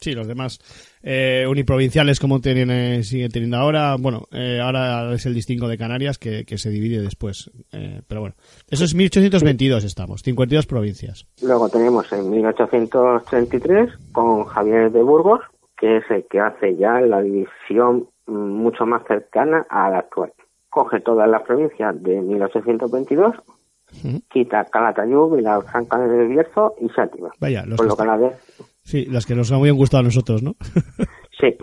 Sí, 0.00 0.14
los 0.14 0.26
demás 0.26 0.58
eh, 1.04 1.46
uniprovinciales 1.48 2.18
como 2.18 2.40
tienen, 2.40 2.70
eh, 2.72 3.04
siguen 3.04 3.30
teniendo 3.30 3.56
ahora. 3.58 3.94
Bueno, 4.00 4.22
eh, 4.32 4.58
ahora 4.60 5.12
es 5.14 5.26
el 5.26 5.34
distingo 5.34 5.68
de 5.68 5.78
Canarias 5.78 6.18
que, 6.18 6.44
que 6.44 6.58
se 6.58 6.70
divide 6.70 7.00
después. 7.00 7.50
Eh, 7.72 8.02
pero 8.08 8.20
bueno, 8.20 8.34
eso 8.68 8.84
es 8.84 8.94
1822 8.96 9.84
estamos, 9.84 10.22
52 10.22 10.66
provincias. 10.66 11.26
Luego 11.40 11.68
tenemos 11.68 12.12
en 12.12 12.28
1833 12.30 13.90
con 14.12 14.44
Javier 14.44 14.90
de 14.90 15.02
Burgos, 15.02 15.40
que 15.78 15.98
es 15.98 16.04
el 16.10 16.24
que 16.28 16.40
hace 16.40 16.76
ya 16.76 17.00
la 17.00 17.20
división 17.22 18.08
mm, 18.26 18.32
mucho 18.32 18.86
más 18.86 19.02
cercana 19.06 19.66
a 19.70 19.88
la 19.90 19.98
actual. 19.98 20.32
Coge 20.72 21.00
todas 21.00 21.28
las 21.28 21.42
provincias 21.42 22.02
de 22.02 22.18
1822, 22.22 23.34
Ujú. 24.04 24.20
quita 24.32 24.64
Calatayud, 24.64 25.36
Vilafranca 25.36 25.98
del 25.98 26.28
Bierzo 26.28 26.74
y 26.80 26.88
Sátiva. 26.88 27.30
Vaya, 27.38 27.66
los 27.66 27.76
Por 27.76 27.86
lo 27.88 27.94
que 27.96 28.06
vez 28.16 28.32
Sí, 28.82 29.04
las 29.04 29.26
que 29.26 29.34
nos 29.34 29.52
han 29.52 29.58
muy 29.58 29.70
gustado 29.70 30.00
a 30.00 30.04
nosotros, 30.04 30.42
¿no? 30.42 30.54
Sí. 31.38 31.56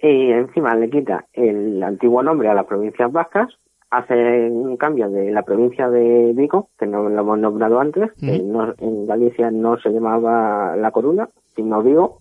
Y 0.00 0.30
encima 0.32 0.74
le 0.74 0.90
quita 0.90 1.24
el 1.32 1.82
antiguo 1.82 2.22
nombre 2.22 2.48
a 2.48 2.54
las 2.54 2.66
provincias 2.66 3.10
vascas, 3.10 3.48
hace 3.90 4.50
un 4.50 4.76
cambio 4.76 5.08
de 5.08 5.30
la 5.30 5.42
provincia 5.44 5.88
de 5.88 6.32
Vigo, 6.34 6.68
que 6.78 6.86
no 6.86 7.08
lo 7.08 7.20
hemos 7.22 7.38
nombrado 7.38 7.80
antes, 7.80 8.10
que 8.20 8.38
no- 8.42 8.74
en 8.78 9.06
Galicia 9.06 9.50
no 9.50 9.78
se 9.78 9.90
llamaba 9.90 10.76
La 10.76 10.90
Coruña, 10.90 11.28
sino 11.56 11.82
Vigo, 11.82 12.20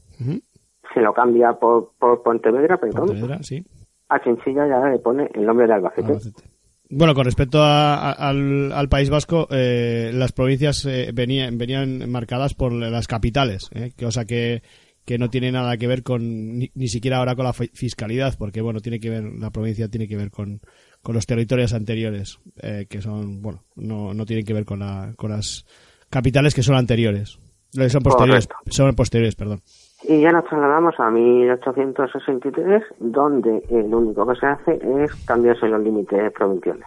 se 0.93 1.01
lo 1.01 1.13
cambia 1.13 1.53
por, 1.53 1.91
por 1.99 2.21
Pontevedra, 2.23 2.77
perdón, 2.77 3.07
Pontevedra, 3.07 3.43
sí. 3.43 3.65
A 4.09 4.21
Chinchilla 4.23 4.67
ya 4.67 4.89
le 4.89 4.99
pone 4.99 5.29
el 5.33 5.45
nombre 5.45 5.67
de 5.67 5.73
Albacete. 5.73 6.07
Albacete. 6.07 6.43
Bueno, 6.89 7.15
con 7.15 7.25
respecto 7.25 7.61
a- 7.63 8.11
a- 8.11 8.11
al, 8.29 8.71
al 8.71 8.89
País 8.89 9.09
Vasco, 9.09 9.47
eh, 9.49 10.11
las 10.13 10.31
provincias 10.31 10.85
eh, 10.85 11.09
venían, 11.13 11.57
venían 11.57 12.09
marcadas 12.11 12.53
por 12.53 12.71
las 12.71 13.07
capitales, 13.07 13.69
eh, 13.73 13.91
que, 13.97 14.05
o 14.05 14.11
sea 14.11 14.25
que, 14.25 14.61
que 15.05 15.17
no 15.17 15.29
tiene 15.29 15.51
nada 15.51 15.75
que 15.77 15.87
ver 15.87 16.03
con, 16.03 16.59
ni, 16.59 16.69
ni 16.75 16.87
siquiera 16.87 17.17
ahora 17.17 17.35
con 17.35 17.45
la 17.45 17.53
fi- 17.53 17.71
fiscalidad, 17.73 18.35
porque 18.37 18.61
bueno, 18.61 18.79
tiene 18.79 18.99
que 18.99 19.09
ver, 19.09 19.23
la 19.23 19.49
provincia 19.49 19.87
tiene 19.87 20.07
que 20.07 20.17
ver 20.17 20.29
con, 20.29 20.61
con 21.01 21.15
los 21.15 21.25
territorios 21.25 21.73
anteriores, 21.73 22.37
eh, 22.61 22.85
que 22.87 23.01
son, 23.01 23.41
bueno, 23.41 23.63
no, 23.75 24.13
no 24.13 24.25
tienen 24.27 24.45
que 24.45 24.53
ver 24.53 24.65
con, 24.65 24.79
la, 24.79 25.13
con 25.17 25.31
las 25.31 25.65
capitales 26.11 26.53
que 26.53 26.61
son 26.63 26.75
anteriores. 26.75 27.39
Eh, 27.75 27.89
Son 27.89 28.03
posteriores, 28.03 28.45
Correcto. 28.45 28.71
son 28.71 28.93
posteriores, 28.93 29.33
perdón. 29.35 29.61
Y 30.05 30.21
ya 30.21 30.31
nos 30.31 30.45
trasladamos 30.45 30.99
a 30.99 31.09
1863, 31.09 32.83
donde 32.99 33.63
el 33.69 33.93
único 33.93 34.27
que 34.27 34.35
se 34.39 34.45
hace 34.47 34.79
es 35.03 35.13
cambiarse 35.25 35.67
los 35.67 35.81
límites 35.81 36.31
provinciales. 36.33 36.85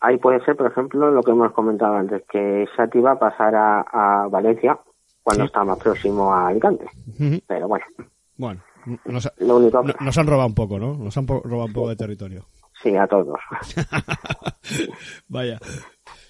Ahí 0.00 0.18
puede 0.18 0.44
ser, 0.44 0.56
por 0.56 0.66
ejemplo, 0.70 1.10
lo 1.10 1.22
que 1.22 1.30
hemos 1.30 1.52
comentado 1.52 1.94
antes, 1.94 2.22
que 2.30 2.66
Sátiva 2.76 3.18
pasara 3.18 3.80
a 3.82 4.26
Valencia 4.28 4.78
cuando 5.22 5.44
Sí. 5.44 5.46
está 5.46 5.64
más 5.64 5.78
próximo 5.78 6.34
a 6.34 6.48
Alicante. 6.48 6.86
Pero 7.46 7.68
bueno, 7.68 7.84
Bueno, 8.36 8.60
nos, 9.06 9.26
ha- 9.26 9.32
lo 9.38 9.56
único 9.56 9.82
que... 9.84 9.94
nos 10.04 10.18
han 10.18 10.26
robado 10.26 10.48
un 10.48 10.54
poco, 10.54 10.78
¿no? 10.78 10.94
Nos 10.94 11.16
han 11.16 11.26
robado 11.26 11.64
un 11.66 11.72
poco 11.72 11.88
de 11.88 11.96
territorio. 11.96 12.44
Sí, 12.82 12.94
a 12.96 13.06
todos. 13.06 13.38
Vaya. 15.28 15.58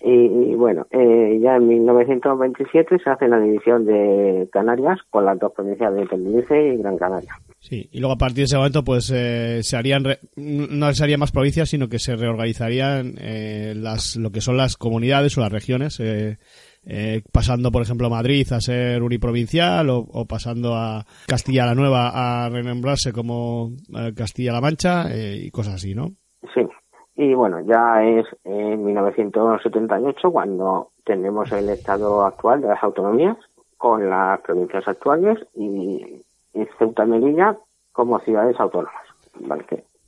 Y, 0.06 0.54
bueno, 0.54 0.86
eh, 0.90 1.38
ya 1.42 1.56
en 1.56 1.66
1927 1.66 2.98
se 3.02 3.08
hace 3.10 3.26
la 3.26 3.40
división 3.40 3.86
de 3.86 4.46
Canarias 4.52 4.98
con 5.08 5.24
las 5.24 5.38
dos 5.38 5.52
provincias 5.52 5.94
de 5.94 6.06
Tenerife 6.06 6.74
y 6.74 6.76
Gran 6.76 6.98
Canaria. 6.98 7.32
Sí, 7.58 7.88
y 7.90 8.00
luego 8.00 8.12
a 8.14 8.18
partir 8.18 8.38
de 8.38 8.42
ese 8.44 8.56
momento 8.58 8.84
pues 8.84 9.10
eh, 9.14 9.62
se 9.62 9.76
harían 9.78 10.04
re- 10.04 10.18
no 10.36 10.92
se 10.92 11.02
harían 11.04 11.20
más 11.20 11.32
provincias, 11.32 11.70
sino 11.70 11.88
que 11.88 11.98
se 11.98 12.16
reorganizarían 12.16 13.14
eh, 13.18 13.72
las 13.76 14.16
lo 14.16 14.30
que 14.30 14.42
son 14.42 14.58
las 14.58 14.76
comunidades 14.76 15.38
o 15.38 15.40
las 15.40 15.50
regiones, 15.52 15.98
eh, 16.00 16.36
eh, 16.86 17.22
pasando 17.32 17.72
por 17.72 17.80
ejemplo 17.80 18.10
Madrid 18.10 18.46
a 18.52 18.60
ser 18.60 19.02
uniprovincial 19.02 19.88
o, 19.88 20.00
o 20.00 20.26
pasando 20.26 20.74
a 20.74 21.06
Castilla 21.26 21.64
la 21.64 21.74
Nueva 21.74 22.44
a 22.44 22.50
renombrarse 22.50 23.12
como 23.12 23.72
eh, 23.96 24.12
Castilla-La 24.14 24.60
Mancha 24.60 25.06
eh, 25.10 25.40
y 25.46 25.50
cosas 25.50 25.76
así, 25.76 25.94
¿no? 25.94 26.08
Sí. 26.54 26.60
Y 27.16 27.34
bueno, 27.34 27.60
ya 27.60 28.04
es 28.04 28.26
en 28.44 28.84
1978 28.84 30.32
cuando 30.32 30.90
tenemos 31.04 31.50
el 31.52 31.68
estado 31.68 32.24
actual 32.24 32.60
de 32.60 32.68
las 32.68 32.82
autonomías 32.82 33.36
con 33.78 34.08
las 34.10 34.40
provincias 34.40 34.86
actuales 34.88 35.38
y, 35.54 36.22
Ceuta 36.78 37.04
y 37.04 37.08
Melilla 37.08 37.56
como 37.92 38.18
ciudades 38.20 38.58
autónomas. 38.58 39.04
¿vale? 39.40 39.64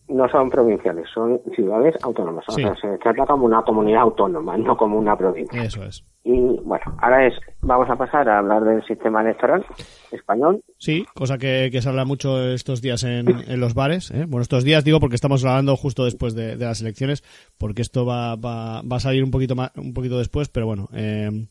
No 0.08 0.28
son 0.28 0.48
provinciales, 0.50 1.06
son 1.12 1.40
ciudades 1.54 1.94
autónomas. 2.02 2.44
Sí. 2.48 2.64
O 2.64 2.74
sea, 2.76 2.92
se 2.92 2.98
trata 2.98 3.26
como 3.26 3.44
una 3.46 3.62
comunidad 3.62 4.02
autónoma, 4.02 4.56
no 4.56 4.76
como 4.76 4.98
una 4.98 5.16
provincia. 5.16 5.62
Eso 5.64 5.82
es. 5.84 6.04
Y 6.22 6.38
bueno, 6.64 6.84
ahora 6.98 7.26
es, 7.26 7.34
vamos 7.60 7.88
a 7.90 7.96
pasar 7.96 8.28
a 8.28 8.38
hablar 8.38 8.62
del 8.64 8.84
sistema 8.84 9.20
electoral 9.22 9.64
español. 10.12 10.60
Sí, 10.78 11.04
cosa 11.14 11.38
que, 11.38 11.70
que 11.72 11.82
se 11.82 11.88
habla 11.88 12.04
mucho 12.04 12.40
estos 12.52 12.82
días 12.82 13.02
en, 13.04 13.28
en 13.28 13.60
los 13.60 13.74
bares. 13.74 14.10
¿eh? 14.12 14.26
Bueno, 14.28 14.42
estos 14.42 14.62
días 14.64 14.84
digo 14.84 15.00
porque 15.00 15.14
estamos 15.16 15.42
grabando 15.42 15.76
justo 15.76 16.04
después 16.04 16.34
de, 16.34 16.56
de 16.56 16.64
las 16.64 16.80
elecciones, 16.80 17.22
porque 17.58 17.82
esto 17.82 18.04
va, 18.06 18.36
va, 18.36 18.82
va 18.82 18.96
a 18.96 19.00
salir 19.00 19.22
un 19.24 19.30
poquito 19.30 19.54
más, 19.56 19.70
un 19.76 19.92
poquito 19.92 20.18
después, 20.18 20.48
pero 20.48 20.66
bueno, 20.66 20.88
eh, 20.92 21.46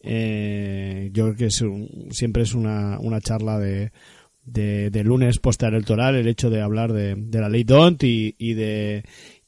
eh, 0.00 1.10
yo 1.12 1.24
creo 1.24 1.36
que 1.36 1.46
es 1.46 1.60
un- 1.62 2.08
siempre 2.10 2.42
es 2.42 2.54
una, 2.54 2.98
una 3.00 3.20
charla 3.20 3.58
de, 3.58 3.90
de, 4.44 4.90
de 4.90 5.04
lunes 5.04 5.38
postelectoral 5.38 6.14
el 6.16 6.26
hecho 6.28 6.50
de 6.50 6.60
hablar 6.60 6.92
de, 6.92 7.14
de 7.16 7.40
la 7.40 7.48
ley 7.48 7.64
DONT 7.64 8.04
y, 8.04 8.34
y 8.38 8.54
de 8.54 9.02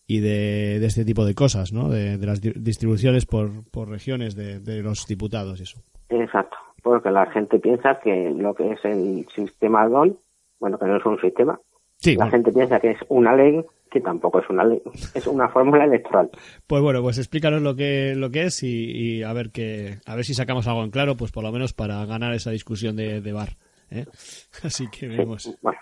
y 0.09 0.21
de, 0.21 0.79
de 0.79 0.87
este 0.87 1.05
tipo 1.05 1.25
de 1.25 1.35
cosas, 1.35 1.73
¿no? 1.73 1.89
De, 1.89 2.17
de 2.17 2.27
las 2.27 2.41
di- 2.41 2.53
distribuciones 2.55 3.27
por, 3.27 3.65
por 3.71 3.89
regiones 3.89 4.37
de, 4.37 4.61
de 4.61 4.81
los 4.83 5.05
diputados 5.09 5.59
y 5.59 5.65
eso. 5.65 5.81
Exacto, 6.11 6.57
porque 6.83 7.11
la 7.11 7.27
gente 7.33 7.59
piensa 7.59 7.99
que 8.03 8.31
lo 8.31 8.55
que 8.55 8.71
es 8.71 8.85
el 8.85 9.27
sistema 9.35 9.89
DON, 9.89 10.17
bueno, 10.61 10.79
que 10.79 10.87
no 10.87 10.97
es 10.99 11.05
un 11.07 11.21
sistema, 11.21 11.59
Sí, 11.99 12.13
la 12.15 12.27
bueno. 12.27 12.31
gente 12.33 12.53
piensa 12.53 12.79
que 12.79 12.91
es 12.93 12.99
una 13.09 13.35
ley, 13.35 13.65
que 13.91 14.01
tampoco 14.01 14.39
es 14.39 14.49
una 14.49 14.63
ley, 14.65 14.81
es 15.15 15.27
una 15.27 15.49
fórmula 15.49 15.85
electoral. 15.85 16.31
Pues 16.69 16.83
bueno, 16.83 17.03
pues 17.03 17.19
explícanos 17.19 17.63
lo 17.63 17.75
que, 17.75 18.15
lo 18.15 18.31
que 18.31 18.45
es 18.45 18.63
y, 18.63 18.69
y 18.93 19.23
a 19.25 19.33
ver 19.33 19.51
que, 19.51 19.97
a 20.07 20.15
ver 20.15 20.25
si 20.25 20.35
sacamos 20.35 20.69
algo 20.69 20.85
en 20.85 20.91
claro, 20.91 21.17
pues 21.17 21.33
por 21.33 21.43
lo 21.43 21.51
menos 21.51 21.73
para 21.73 22.05
ganar 22.07 22.33
esa 22.33 22.53
discusión 22.53 22.95
de, 22.95 23.21
de 23.23 23.33
bar. 23.33 23.57
¿Eh? 23.91 24.05
Así 24.65 24.89
que 24.91 25.09
veremos. 25.09 25.57
Bueno, 25.63 25.79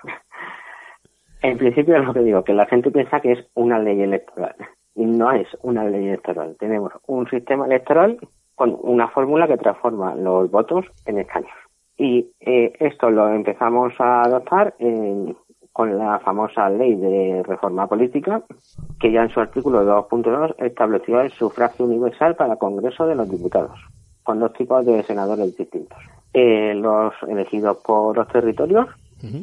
en 1.43 1.59
principio 1.59 1.97
es 1.97 2.05
lo 2.05 2.15
que 2.15 2.21
digo, 2.21 2.43
que 2.45 2.55
la 2.55 2.67
gente 2.67 2.91
piensa 2.91 3.21
que 3.21 3.33
es 3.33 3.47
una 3.55 3.79
ley 3.79 4.01
electoral. 4.01 4.55
Y 4.95 5.05
no 5.05 5.33
es 5.33 5.49
una 5.63 5.85
ley 5.85 6.07
electoral. 6.09 6.57
Tenemos 6.59 6.93
un 7.07 7.29
sistema 7.29 7.67
electoral 7.67 8.19
con 8.55 8.77
una 8.83 9.09
fórmula 9.09 9.49
que 9.49 9.57
transforma 9.59 10.15
los 10.15 10.51
votos 10.51 10.87
en 11.07 11.19
escaños. 11.19 11.51
Y 11.97 12.31
eh, 12.41 12.73
esto 12.81 13.11
lo 13.11 13.29
empezamos 13.35 13.93
a 13.99 14.23
adoptar 14.23 14.75
en- 14.79 15.37
con 15.73 15.99
la 15.99 16.21
famosa 16.21 16.71
ley 16.71 16.95
de 16.95 17.43
reforma 17.45 17.89
política, 17.89 18.43
que 19.01 19.11
ya 19.11 19.23
en 19.25 19.31
su 19.31 19.41
artículo 19.41 19.85
2.2 19.85 20.55
estableció 20.59 21.21
el 21.21 21.33
sufragio 21.33 21.85
universal 21.87 22.37
para 22.37 22.53
el 22.53 22.59
Congreso 22.61 23.07
de 23.09 23.17
los 23.17 23.29
Diputados, 23.29 23.77
con 24.23 24.39
dos 24.39 24.53
tipos 24.53 24.87
de 24.87 25.03
senadores 25.03 25.57
distintos. 25.57 25.99
Eh, 26.35 26.75
los 26.75 27.15
elegidos 27.29 27.77
por 27.79 28.17
los 28.17 28.27
territorios 28.27 28.89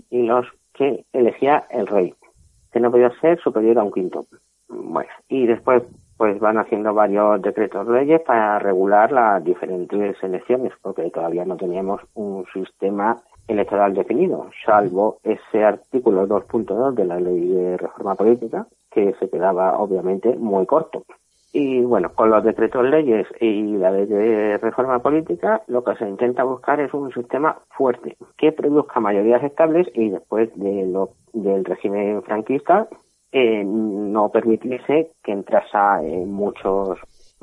y 0.10 0.24
los 0.24 0.46
que 0.74 1.06
elegía 1.14 1.66
el 1.70 1.88
rey, 1.88 2.14
que 2.72 2.82
no 2.82 2.92
podía 2.92 3.10
ser 3.22 3.40
superior 3.40 3.80
a 3.80 3.84
un 3.84 3.94
quinto. 3.94 4.26
Bueno, 4.68 5.10
y 5.30 5.48
después 5.48 5.84
pues 6.18 6.38
van 6.40 6.58
haciendo 6.58 6.94
varios 6.94 7.42
decretos 7.42 7.88
leyes 7.88 8.22
para 8.22 8.60
regular 8.60 9.12
las 9.12 9.44
diferentes 9.44 10.22
elecciones, 10.22 10.74
porque 10.82 11.10
todavía 11.10 11.46
no 11.46 11.56
teníamos 11.58 12.02
un 12.14 12.46
sistema 12.54 13.18
electoral 13.48 13.94
definido, 13.94 14.50
salvo 14.66 15.18
ese 15.24 15.64
artículo 15.64 16.28
2.2 16.28 16.94
de 16.94 17.06
la 17.06 17.20
ley 17.20 17.48
de 17.48 17.78
reforma 17.78 18.16
política, 18.16 18.68
que 18.92 19.16
se 19.20 19.30
quedaba 19.30 19.80
obviamente 19.80 20.36
muy 20.36 20.66
corto. 20.66 21.06
Y 21.54 21.82
bueno, 21.82 22.14
con 22.14 22.30
los 22.30 22.44
decretos 22.44 22.84
leyes 22.86 23.28
y 23.42 23.76
la 23.78 23.92
ley 23.92 24.06
de 24.06 24.58
reforma 24.58 25.00
política, 25.00 25.62
lo 25.68 25.84
que 25.84 25.96
se 25.96 26.08
intenta 26.08 26.44
buscar 26.44 26.80
es 26.80 26.94
un 26.94 27.12
sistema 27.12 27.58
fuerte, 27.72 28.16
que 28.38 28.54
produzca 28.54 29.02
mayorías 29.02 29.44
estables 29.44 29.88
y 29.94 30.10
después 30.10 30.50
de 30.56 30.86
lo, 30.88 31.10
del 31.34 31.66
régimen 31.66 32.24
franquista, 32.24 32.88
eh, 33.34 33.64
no 33.66 34.30
permitirse 34.30 35.12
que 35.24 35.32
entrasa 35.34 36.02
en 36.04 36.32
muchos 36.32 36.98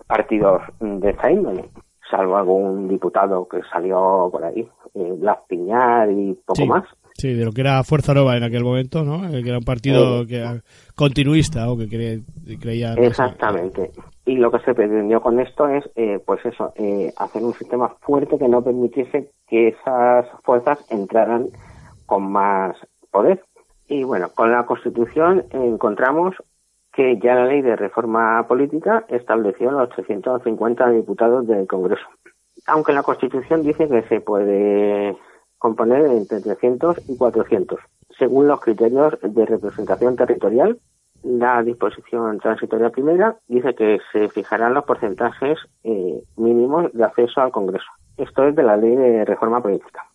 partidos 0.06 0.62
de 0.80 1.10
esta 1.10 1.30
índole, 1.30 1.68
salvo 2.10 2.36
algún 2.36 2.88
diputado 2.88 3.46
que 3.46 3.60
salió 3.70 4.28
por 4.32 4.44
ahí, 4.44 4.66
eh, 4.94 5.14
Blas 5.18 5.38
Piñar 5.48 6.10
y 6.10 6.32
poco 6.46 6.54
Sí. 6.62 6.66
más. 6.66 6.84
Sí, 7.18 7.34
de 7.34 7.44
lo 7.44 7.50
que 7.52 7.62
era 7.62 7.82
Fuerza 7.82 8.14
Nueva 8.14 8.36
en 8.36 8.44
aquel 8.44 8.62
momento, 8.62 9.02
¿no? 9.02 9.28
Que 9.28 9.40
era 9.48 9.58
un 9.58 9.64
partido 9.64 10.24
que 10.24 10.36
era 10.36 10.62
continuista 10.94 11.68
o 11.70 11.76
que 11.76 11.86
cre- 11.88 12.22
creía... 12.60 12.94
Exactamente. 12.94 13.90
Y 14.24 14.36
lo 14.36 14.52
que 14.52 14.60
se 14.60 14.72
pretendió 14.72 15.20
con 15.20 15.40
esto 15.40 15.68
es, 15.68 15.84
eh, 15.96 16.20
pues 16.24 16.44
eso, 16.46 16.72
eh, 16.76 17.12
hacer 17.16 17.42
un 17.42 17.54
sistema 17.54 17.88
fuerte 18.02 18.38
que 18.38 18.46
no 18.46 18.62
permitiese 18.62 19.30
que 19.48 19.68
esas 19.68 20.26
fuerzas 20.44 20.78
entraran 20.90 21.46
con 22.06 22.30
más 22.30 22.76
poder. 23.10 23.42
Y 23.88 24.04
bueno, 24.04 24.28
con 24.34 24.52
la 24.52 24.64
Constitución 24.66 25.44
encontramos 25.50 26.36
que 26.92 27.18
ya 27.18 27.34
la 27.34 27.46
ley 27.46 27.62
de 27.62 27.74
reforma 27.74 28.46
política 28.46 29.04
estableció 29.08 29.72
los 29.72 29.88
350 29.90 30.88
diputados 30.90 31.46
del 31.48 31.66
Congreso. 31.66 32.06
Aunque 32.66 32.92
la 32.92 33.02
Constitución 33.02 33.62
dice 33.62 33.88
que 33.88 34.02
se 34.08 34.20
puede 34.20 35.16
componer 35.58 36.06
entre 36.06 36.40
300 36.40 37.08
y 37.08 37.16
400, 37.16 37.78
según 38.18 38.48
los 38.48 38.60
criterios 38.60 39.18
de 39.22 39.46
representación 39.46 40.16
territorial 40.16 40.78
la 41.22 41.62
disposición 41.62 42.38
transitoria 42.38 42.90
primera 42.90 43.36
dice 43.48 43.74
que 43.74 43.98
se 44.12 44.28
fijarán 44.28 44.74
los 44.74 44.84
porcentajes 44.84 45.58
eh, 45.82 46.22
mínimos 46.36 46.92
de 46.92 47.04
acceso 47.04 47.40
al 47.40 47.50
Congreso. 47.50 47.90
Esto 48.16 48.46
es 48.46 48.54
de 48.54 48.62
la 48.62 48.76
ley 48.76 48.94
de 48.94 49.24
reforma 49.24 49.60
política. 49.60 50.06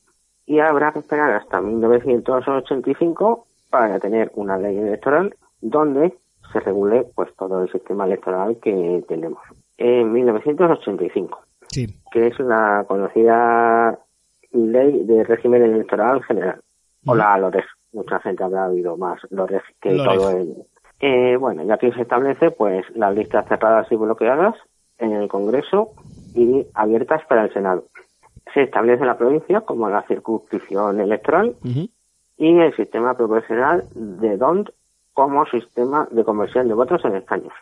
Y 0.45 0.59
habrá 0.59 0.91
que 0.91 0.99
esperar 0.99 1.31
hasta 1.33 1.61
1985 1.61 3.47
para 3.69 3.99
tener 3.99 4.31
una 4.35 4.57
ley 4.57 4.77
electoral 4.77 5.35
donde 5.61 6.13
se 6.51 6.59
regule 6.59 7.05
pues 7.15 7.33
todo 7.35 7.63
el 7.63 7.71
sistema 7.71 8.05
electoral 8.05 8.57
que 8.61 9.03
tenemos. 9.07 9.41
En 9.77 10.11
1985, 10.11 11.39
Sí, 11.69 11.87
que 12.11 12.27
es 12.27 12.39
la 12.39 12.85
conocida 12.87 13.99
ley 14.54 15.04
de 15.04 15.24
régimen 15.24 15.64
electoral 15.64 16.24
general, 16.24 16.62
o 17.06 17.16
la 17.16 17.38
LORES. 17.38 17.66
Mucha 17.91 18.20
gente 18.20 18.43
habrá 18.43 18.70
oído 18.70 18.97
más 18.97 19.20
LORES 19.30 19.64
que 19.82 19.91
LORES. 19.91 20.18
todo 20.18 20.32
el... 20.32 20.56
Eh, 20.99 21.36
bueno, 21.38 21.64
y 21.64 21.72
aquí 21.72 21.91
se 21.91 22.04
establece 22.04 22.51
pues 22.51 22.86
las 22.95 23.14
listas 23.14 23.47
cerradas 23.47 23.91
y 23.91 23.95
bloqueadas 23.95 24.56
en 24.97 25.12
el 25.12 25.28
Congreso 25.28 25.91
y 26.34 26.66
abiertas 26.74 27.24
para 27.28 27.45
el 27.45 27.54
Senado. 27.54 27.86
Se 28.54 28.64
establece 28.64 29.06
la 29.06 29.18
provincia 29.18 29.62
como 29.62 29.89
la 29.89 30.04
circunscripción 30.04 30.99
electoral 30.99 31.56
y 32.38 32.60
el 32.60 32.76
sistema 32.76 33.16
proporcional 33.16 33.84
de 33.93 34.38
DONT 34.38 34.70
como 35.14 35.45
sistema 35.45 36.08
de 36.12 36.24
conversión 36.24 36.68
de 36.68 36.74
votos 36.74 37.04
en 37.06 37.16
escaños. 37.16 37.54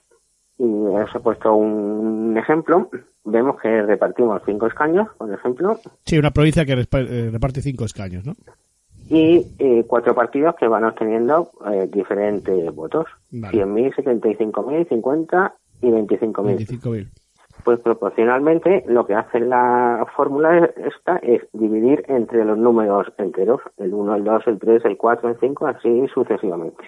Y 0.58 0.64
os 0.64 1.16
he 1.16 1.20
puesto 1.20 1.54
un 1.56 2.38
ejemplo. 2.38 2.90
Vemos 3.24 3.60
que 3.62 3.82
repartimos 3.84 4.42
cinco 4.46 4.68
escaños, 4.68 5.08
por 5.18 5.32
ejemplo, 5.32 5.80
Sí, 6.06 6.18
una 6.18 6.32
provincia 6.32 6.66
que 6.66 6.74
eh, 6.74 7.30
reparte 7.32 7.62
cinco 7.62 7.86
escaños, 7.86 8.26
¿no? 8.26 8.34
y 9.12 9.46
eh, 9.60 9.84
cuatro 9.88 10.16
partidos 10.16 10.56
que 10.56 10.70
van 10.70 10.86
obteniendo 10.86 11.52
eh, 11.70 11.90
diferentes 11.92 12.74
votos. 12.74 13.08
Vale. 13.30 13.66
100.000, 13.66 13.96
75.000, 13.96 14.88
50 14.88 15.54
y 15.82 15.88
25.000. 15.88 16.82
25.000. 16.82 17.10
Pues 17.66 17.80
proporcionalmente 17.82 18.86
lo 18.88 19.06
que 19.06 19.14
hace 19.14 19.42
la 19.42 20.08
fórmula 20.16 20.72
esta 20.78 21.18
es 21.18 21.42
dividir 21.52 22.06
entre 22.08 22.46
los 22.46 22.58
números 22.58 23.08
enteros, 23.18 23.60
el 23.78 23.94
1, 23.94 24.16
el 24.16 24.24
2, 24.24 24.44
el 24.48 24.60
3, 24.60 24.86
el 24.86 24.98
4, 24.98 25.30
el 25.30 25.38
5, 25.40 25.68
así 25.68 26.08
sucesivamente, 26.14 26.84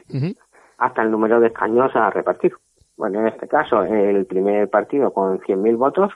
hasta 0.78 1.02
el 1.04 1.12
número 1.12 1.42
de 1.42 1.48
escaños 1.48 1.94
a 1.94 2.10
repartir. 2.10 2.54
Bueno, 2.98 3.20
en 3.22 3.28
este 3.28 3.48
caso, 3.48 3.84
el 3.84 4.26
primer 4.26 4.70
partido 4.70 5.12
con 5.14 5.40
100.000 5.40 5.78
votos 5.78 6.12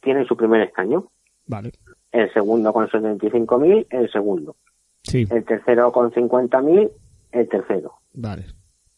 tiene 0.00 0.24
su 0.26 0.36
primer 0.36 0.60
escaño, 0.62 1.04
Vale. 1.46 1.72
el 2.12 2.32
segundo 2.32 2.72
con 2.72 2.88
75.000, 2.88 3.86
el 3.90 4.10
segundo, 4.10 4.56
Sí, 5.02 5.24
el 5.30 5.44
tercero 5.44 5.92
con 5.92 6.10
50.000, 6.10 6.90
el 7.32 7.48
tercero. 7.48 7.92
vale. 8.14 8.44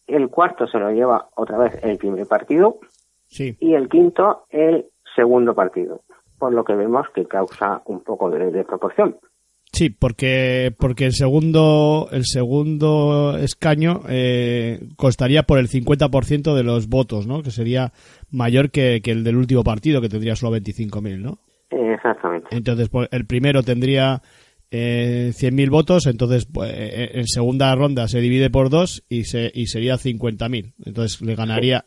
El 0.06 0.30
cuarto 0.30 0.66
se 0.66 0.78
lo 0.78 0.90
lleva 0.90 1.28
otra 1.36 1.58
vez 1.58 1.78
el 1.82 1.98
primer 1.98 2.26
partido 2.26 2.78
Sí, 3.26 3.54
y 3.60 3.74
el 3.74 3.90
quinto 3.90 4.46
el 4.48 4.86
segundo 5.14 5.54
partido, 5.54 6.00
por 6.38 6.54
lo 6.54 6.64
que 6.64 6.74
vemos 6.74 7.06
que 7.14 7.26
causa 7.26 7.82
un 7.84 8.00
poco 8.02 8.30
de 8.30 8.50
desproporción. 8.50 9.18
Sí, 9.78 9.90
porque 9.90 10.74
porque 10.78 11.06
el 11.06 11.12
segundo 11.12 12.08
el 12.12 12.24
segundo 12.24 13.38
escaño 13.38 14.02
eh, 14.08 14.80
costaría 14.96 15.44
por 15.44 15.58
el 15.58 15.68
50% 15.68 16.54
de 16.54 16.62
los 16.64 16.88
votos, 16.88 17.26
¿no? 17.26 17.42
Que 17.42 17.50
sería 17.50 17.92
mayor 18.30 18.70
que, 18.70 19.00
que 19.02 19.12
el 19.12 19.24
del 19.24 19.36
último 19.36 19.62
partido, 19.64 20.00
que 20.00 20.08
tendría 20.08 20.36
solo 20.36 20.56
25.000, 20.58 21.18
¿no? 21.18 21.38
Exactamente. 21.70 22.48
Entonces, 22.50 22.88
pues, 22.88 23.08
el 23.12 23.26
primero 23.26 23.62
tendría 23.62 24.22
eh, 24.70 25.32
100.000 25.34 25.70
votos, 25.70 26.06
entonces 26.06 26.46
pues, 26.46 26.70
eh, 26.74 27.10
en 27.14 27.26
segunda 27.26 27.74
ronda 27.74 28.08
se 28.08 28.20
divide 28.20 28.50
por 28.50 28.70
dos 28.70 29.04
y, 29.08 29.24
se, 29.24 29.50
y 29.54 29.66
sería 29.66 29.96
50.000. 29.96 30.74
Entonces 30.84 31.20
le 31.22 31.34
ganaría, 31.34 31.86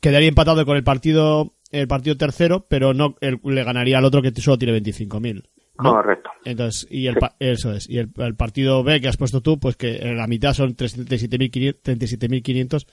quedaría 0.00 0.28
empatado 0.28 0.64
con 0.66 0.76
el 0.76 0.84
partido 0.84 1.54
el 1.70 1.86
partido 1.86 2.16
tercero, 2.16 2.66
pero 2.68 2.94
no 2.94 3.16
el- 3.20 3.40
le 3.44 3.62
ganaría 3.62 3.98
al 3.98 4.04
otro 4.06 4.22
que 4.22 4.32
solo 4.40 4.56
tiene 4.58 4.72
25.000. 4.80 5.44
¿no? 5.82 5.92
Correcto. 5.92 6.30
Entonces, 6.44 6.86
y 6.90 7.06
el, 7.06 7.16
pa- 7.16 7.36
eso 7.38 7.72
es. 7.72 7.88
Y 7.88 7.98
el, 7.98 8.10
el 8.16 8.34
partido 8.34 8.82
B 8.82 9.00
que 9.00 9.08
has 9.08 9.16
puesto 9.16 9.40
tú, 9.40 9.58
pues 9.60 9.76
que 9.76 9.96
en 9.96 10.16
la 10.16 10.26
mitad 10.26 10.52
son 10.54 10.76
37.500, 10.76 11.82
37.500, 11.82 12.86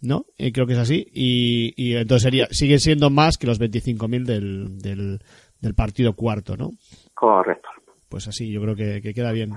¿no? 0.00 0.26
Y 0.36 0.52
creo 0.52 0.66
que 0.66 0.74
es 0.74 0.78
así. 0.78 1.06
Y, 1.12 1.74
y 1.76 1.96
entonces 1.96 2.22
sería, 2.22 2.46
siguen 2.50 2.80
siendo 2.80 3.10
más 3.10 3.38
que 3.38 3.46
los 3.46 3.60
25.000 3.60 4.24
del, 4.24 4.78
del, 4.78 5.20
del 5.60 5.74
partido 5.74 6.14
cuarto, 6.14 6.56
¿no? 6.56 6.72
Correcto. 7.14 7.68
Pues 8.08 8.28
así, 8.28 8.50
yo 8.50 8.62
creo 8.62 8.74
que, 8.76 9.02
que 9.02 9.12
queda 9.14 9.32
bien 9.32 9.52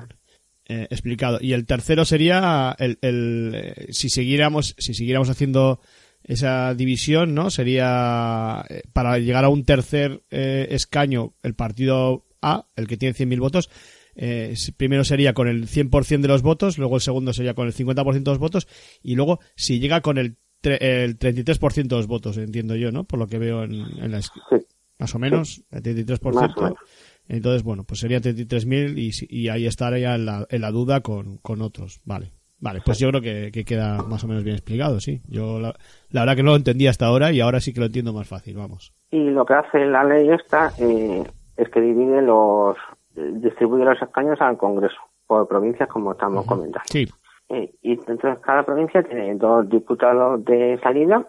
eh, 0.68 0.88
explicado. 0.90 1.38
Y 1.42 1.54
el 1.54 1.66
tercero 1.66 2.04
sería 2.06 2.76
el, 2.80 2.98
el 3.02 3.52
eh, 3.56 3.88
si 3.92 4.10
siguiéramos, 4.10 4.76
si 4.78 4.94
siguiéramos 4.94 5.30
haciendo 5.30 5.80
esa 6.24 6.74
división, 6.76 7.34
¿no? 7.34 7.50
Sería 7.50 8.64
eh, 8.70 8.82
para 8.94 9.18
llegar 9.20 9.44
a 9.46 9.50
un 9.50 9.64
tercer 9.66 10.22
eh, 10.32 10.68
escaño 10.72 11.34
el 11.44 11.54
partido 11.56 12.26
A, 12.42 12.66
el 12.76 12.88
que 12.88 12.98
tiene 12.98 13.14
100.000 13.16 13.40
votos. 13.40 13.70
eh, 14.16 14.54
primero 14.78 15.04
sería 15.04 15.34
con 15.34 15.48
el 15.48 15.68
100% 15.68 16.22
de 16.22 16.28
los 16.28 16.42
votos, 16.42 16.78
luego 16.78 16.96
el 16.96 17.02
segundo 17.02 17.34
sería 17.34 17.54
con 17.54 17.68
el 17.68 17.74
50% 17.74 18.14
de 18.24 18.32
los 18.32 18.40
votos 18.40 18.68
y 19.02 19.16
luego 19.16 19.40
si 19.56 19.80
llega 19.80 20.02
con 20.02 20.18
el, 20.18 20.38
el 20.64 21.18
33% 21.18 21.88
de 21.88 21.96
los 21.96 22.08
votos, 22.08 22.38
entiendo 22.38 22.76
yo, 22.76 22.92
¿no? 22.92 23.04
Por 23.06 23.20
lo 23.20 23.28
que 23.28 23.38
veo 23.40 23.64
en, 23.64 23.74
en 23.74 24.12
la 24.12 24.22
Sí. 24.22 24.30
más 25.00 25.16
o 25.16 25.20
menos, 25.20 25.64
el 25.72 25.82
33%. 25.82 26.20
Más 26.34 26.58
o 26.58 26.62
menos. 26.62 26.78
Entonces, 27.30 27.64
bueno, 27.64 27.84
pues 27.86 28.00
sería 28.02 28.20
33.000 28.20 28.98
y, 28.98 29.12
y 29.44 29.48
ahí 29.50 29.66
estaría 29.66 30.16
en 30.16 30.26
la, 30.26 30.46
en 30.50 30.62
la 30.62 30.72
duda 30.72 31.02
con, 31.02 31.38
con 31.38 31.62
otros. 31.62 32.02
Vale, 32.04 32.32
Vale, 32.60 32.82
pues 32.86 33.00
yo 33.00 33.10
creo 33.10 33.22
que, 33.22 33.52
que 33.52 33.64
queda 33.66 34.04
más 34.04 34.24
o 34.24 34.28
menos 34.28 34.44
bien 34.44 34.56
explicado, 34.56 35.00
sí. 35.00 35.22
Yo 35.28 35.60
la, 35.60 35.74
la 36.10 36.22
verdad 36.22 36.36
que 36.36 36.44
no 36.44 36.52
lo 36.52 36.58
entendía 36.58 36.90
hasta 36.92 37.06
ahora 37.08 37.32
y 37.32 37.40
ahora 37.40 37.60
sí 37.60 37.74
que 37.74 37.80
lo 37.80 37.88
entiendo 37.88 38.14
más 38.14 38.28
fácil, 38.28 38.56
vamos. 38.58 38.94
Y 39.10 39.30
lo 39.32 39.46
que 39.46 39.54
hace 39.56 39.86
la 39.86 40.04
ley 40.04 40.30
esta 40.30 40.72
eh, 40.78 41.24
es 41.62 41.70
que 41.70 41.80
divide 41.80 42.22
los, 42.22 42.76
distribuye 43.16 43.86
los 43.86 44.02
escaños 44.02 44.42
al 44.42 44.58
Congreso 44.58 45.00
por 45.28 45.48
provincias, 45.48 45.88
como 45.90 46.14
estamos 46.14 46.46
comentando. 46.46 46.82
Sí, 46.86 47.08
Eh, 47.50 47.70
y 47.82 47.92
entonces 47.92 48.40
cada 48.40 48.64
provincia 48.64 49.04
tiene 49.04 49.36
dos 49.36 49.70
diputados 49.70 50.44
de 50.46 50.80
salida, 50.82 51.28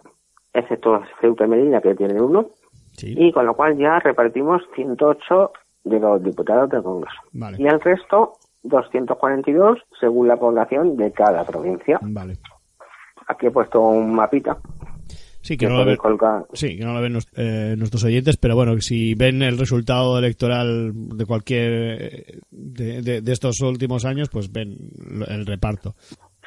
excepto 0.53 1.01
Ceuta 1.19 1.45
y 1.45 1.47
Melilla, 1.49 1.81
que 1.81 1.95
tiene 1.95 2.21
uno, 2.21 2.47
sí. 2.93 3.13
y 3.17 3.31
con 3.33 3.45
lo 3.45 3.53
cual 3.55 3.77
ya 3.77 3.99
repartimos 3.99 4.63
108 4.75 5.51
de 5.83 5.99
los 5.99 6.23
diputados 6.23 6.69
del 6.69 6.81
Congreso. 6.81 7.17
Vale. 7.33 7.57
Y 7.59 7.67
el 7.67 7.79
resto, 7.81 8.33
242, 8.63 9.79
según 9.99 10.29
la 10.29 10.37
población 10.37 10.95
de 10.95 11.11
cada 11.11 11.43
provincia. 11.43 11.99
Vale. 12.01 12.37
Aquí 13.27 13.47
he 13.47 13.51
puesto 13.51 13.81
un 13.81 14.15
mapita 14.15 14.57
Sí, 15.43 15.57
que 15.57 15.65
que 15.67 15.71
no 15.71 15.77
lo 15.77 15.85
ven, 15.85 15.97
sí, 16.53 16.77
que 16.77 16.85
no 16.85 16.93
lo 16.93 17.01
ven 17.01 17.13
nos- 17.13 17.27
eh, 17.35 17.75
nuestros 17.77 18.03
oyentes, 18.05 18.37
pero 18.37 18.55
bueno, 18.55 18.79
si 18.79 19.13
ven 19.13 19.41
el 19.43 19.57
resultado 19.59 20.17
electoral 20.17 20.91
de 20.93 21.25
cualquier 21.25 22.41
de, 22.49 23.01
de- 23.01 23.21
de 23.21 23.31
estos 23.31 23.59
últimos 23.61 24.05
años, 24.05 24.29
pues 24.29 24.51
ven 24.51 24.77
el 25.27 25.45
reparto. 25.45 25.95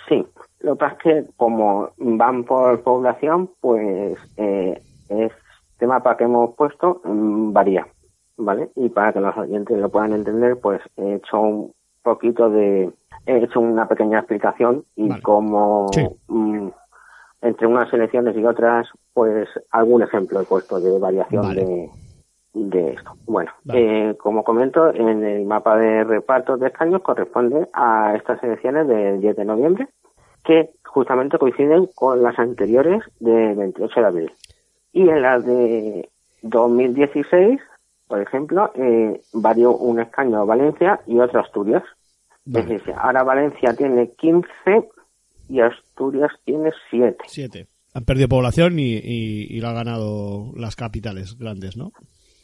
Sí, 0.09 0.24
lo 0.60 0.73
que 0.74 0.78
pasa 0.78 0.97
es 0.97 1.02
que 1.02 1.24
como 1.36 1.90
van 1.98 2.44
por 2.44 2.82
población, 2.82 3.51
pues 3.60 4.18
eh, 4.39 4.81
este 5.10 5.86
mapa 5.86 6.16
que 6.16 6.24
hemos 6.24 6.55
puesto 6.56 7.02
mm, 7.05 7.52
varía, 7.52 7.86
¿vale? 8.39 8.70
Y 8.77 8.89
para 8.89 9.12
que 9.12 9.20
los 9.20 9.36
oyentes 9.36 9.77
lo 9.78 9.90
puedan 9.90 10.14
entender, 10.14 10.56
pues 10.59 10.81
he 10.97 11.16
hecho 11.16 11.39
un 11.40 11.73
poquito 12.02 12.48
de... 12.48 12.90
He 13.27 13.43
hecho 13.44 13.59
una 13.60 13.89
pequeña 13.89 14.18
explicación 14.20 14.85
y 14.94 15.09
Vale. 15.09 15.23
como 15.23 15.89
Sí. 15.93 16.02
mm, 16.28 16.68
entre 17.47 17.66
unas 17.66 17.93
elecciones 17.93 18.36
y 18.36 18.44
otras, 18.44 18.89
pues 19.12 19.48
algún 19.70 20.02
ejemplo 20.02 20.40
he 20.40 20.44
puesto 20.44 20.81
de 20.81 20.98
variación 20.98 21.43
Vale. 21.43 21.64
de, 21.64 21.90
de 22.55 22.90
esto. 22.94 23.12
Bueno, 23.27 23.51
Vale. 23.64 24.10
eh, 24.10 24.14
como 24.16 24.43
comento, 24.44 24.93
en 24.93 25.24
el 25.24 25.44
mapa 25.47 25.77
de 25.77 26.05
repartos 26.05 26.59
de 26.60 26.68
escaños 26.68 27.02
corresponde 27.02 27.68
a 27.73 28.14
estas 28.16 28.43
elecciones 28.43 28.89
del 28.89 29.20
10 29.20 29.36
de 29.36 29.44
noviembre, 29.44 29.89
que 30.44 30.70
justamente 30.85 31.39
coinciden 31.39 31.89
con 31.94 32.23
las 32.23 32.39
anteriores 32.39 33.02
de 33.20 33.55
28 33.55 34.01
de 34.01 34.06
abril. 34.06 34.32
Y 34.93 35.09
en 35.09 35.23
las 35.23 35.44
de 35.44 36.09
2016, 36.43 37.60
por 38.09 38.20
ejemplo, 38.20 38.70
eh, 38.74 39.20
varió 39.32 39.77
un 39.77 40.01
escaño 40.01 40.39
a 40.40 40.44
Valencia 40.44 41.01
y 41.06 41.18
otro 41.18 41.40
a 41.40 41.43
Asturias. 41.43 41.82
Vale. 42.44 42.64
Es 42.64 42.68
decir, 42.70 42.94
ahora 42.97 43.24
Valencia 43.24 43.74
tiene 43.77 44.12
15 44.12 44.89
y 45.48 45.60
Asturias 45.60 46.32
tiene 46.44 46.70
7. 46.90 47.16
Siete. 47.27 47.66
Han 47.94 48.05
perdido 48.05 48.28
población 48.28 48.78
y, 48.78 48.94
y, 48.94 49.47
y 49.48 49.60
lo 49.60 49.68
han 49.68 49.77
ganado 49.77 50.52
las 50.55 50.77
capitales 50.77 51.39
grandes, 51.39 51.77
¿no? 51.77 51.93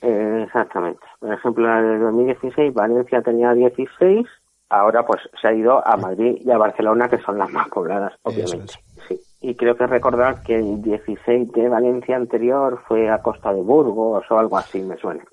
Eh, 0.02 0.44
exactamente. 0.46 1.00
Por 1.20 1.32
ejemplo, 1.32 1.78
en 1.78 1.84
el 1.84 2.00
2016 2.00 2.74
Valencia 2.74 3.22
tenía 3.22 3.52
16, 3.52 4.26
ahora 4.68 5.04
pues 5.06 5.20
se 5.40 5.48
ha 5.48 5.54
ido 5.54 5.86
a 5.86 5.96
Madrid 5.96 6.38
y 6.40 6.50
a 6.50 6.58
Barcelona, 6.58 7.08
que 7.08 7.18
son 7.18 7.38
las 7.38 7.50
más 7.50 7.68
pobladas, 7.68 8.14
obviamente. 8.22 8.74
Sí. 9.06 9.20
Y 9.40 9.54
creo 9.54 9.76
que 9.76 9.86
recordar 9.86 10.42
que 10.42 10.56
el 10.56 10.82
16 10.82 11.52
de 11.52 11.68
Valencia 11.68 12.16
anterior 12.16 12.80
fue 12.88 13.10
a 13.10 13.22
Costa 13.22 13.52
de 13.52 13.60
Burgos 13.62 14.24
o 14.30 14.38
algo 14.38 14.56
así, 14.56 14.82
me 14.82 14.96
suena. 14.96 15.24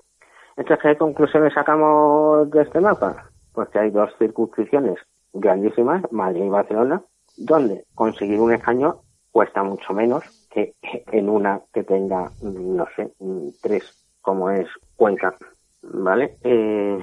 Entonces, 0.56 0.82
¿qué 0.82 0.96
conclusiones 0.96 1.54
sacamos 1.54 2.50
de 2.50 2.62
este 2.62 2.80
mapa? 2.80 3.30
Pues 3.52 3.68
que 3.70 3.78
hay 3.78 3.90
dos 3.90 4.10
circunscripciones 4.18 4.98
grandísimas, 5.32 6.02
Madrid 6.12 6.44
y 6.44 6.48
Barcelona, 6.48 7.02
donde 7.40 7.84
conseguir 7.94 8.38
un 8.38 8.52
escaño 8.52 9.00
cuesta 9.32 9.62
mucho 9.62 9.92
menos 9.92 10.24
que 10.50 10.74
en 11.12 11.28
una 11.28 11.60
que 11.72 11.84
tenga, 11.84 12.30
no 12.42 12.86
sé, 12.96 13.12
tres, 13.62 14.06
como 14.20 14.50
es 14.50 14.68
Cuenca, 14.96 15.34
¿vale? 15.82 16.36
Eh, 16.42 16.98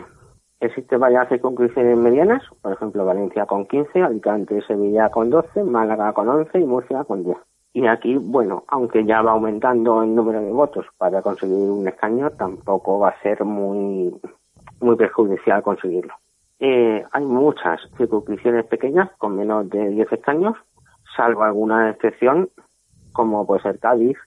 existen 0.59 0.99
varias 0.99 1.29
circunscripciones 1.29 1.97
medianas, 1.97 2.43
por 2.61 2.73
ejemplo, 2.73 3.05
Valencia 3.05 3.45
con 3.45 3.65
15, 3.65 4.01
Alicante 4.01 4.57
y 4.57 4.61
Sevilla 4.61 5.09
con 5.09 5.29
12, 5.29 5.63
Málaga 5.63 6.13
con 6.13 6.29
11 6.29 6.59
y 6.59 6.65
Murcia 6.65 7.03
con 7.03 7.23
10. 7.23 7.37
Y 7.73 7.87
aquí, 7.87 8.17
bueno, 8.17 8.63
aunque 8.67 9.05
ya 9.05 9.21
va 9.21 9.31
aumentando 9.31 10.03
el 10.03 10.13
número 10.13 10.41
de 10.41 10.51
votos 10.51 10.85
para 10.97 11.21
conseguir 11.21 11.69
un 11.69 11.87
escaño, 11.87 12.31
tampoco 12.31 12.99
va 12.99 13.09
a 13.09 13.21
ser 13.21 13.43
muy, 13.43 14.13
muy 14.79 14.95
perjudicial 14.95 15.61
conseguirlo. 15.61 16.13
Eh, 16.59 17.03
hay 17.11 17.25
muchas 17.25 17.79
circunscripciones 17.97 18.65
pequeñas 18.65 19.09
con 19.17 19.35
menos 19.37 19.69
de 19.69 19.89
10 19.89 20.11
escaños, 20.11 20.55
salvo 21.15 21.43
alguna 21.43 21.91
excepción, 21.91 22.49
como 23.13 23.45
puede 23.45 23.61
ser 23.61 23.79
Cádiz, 23.79 24.17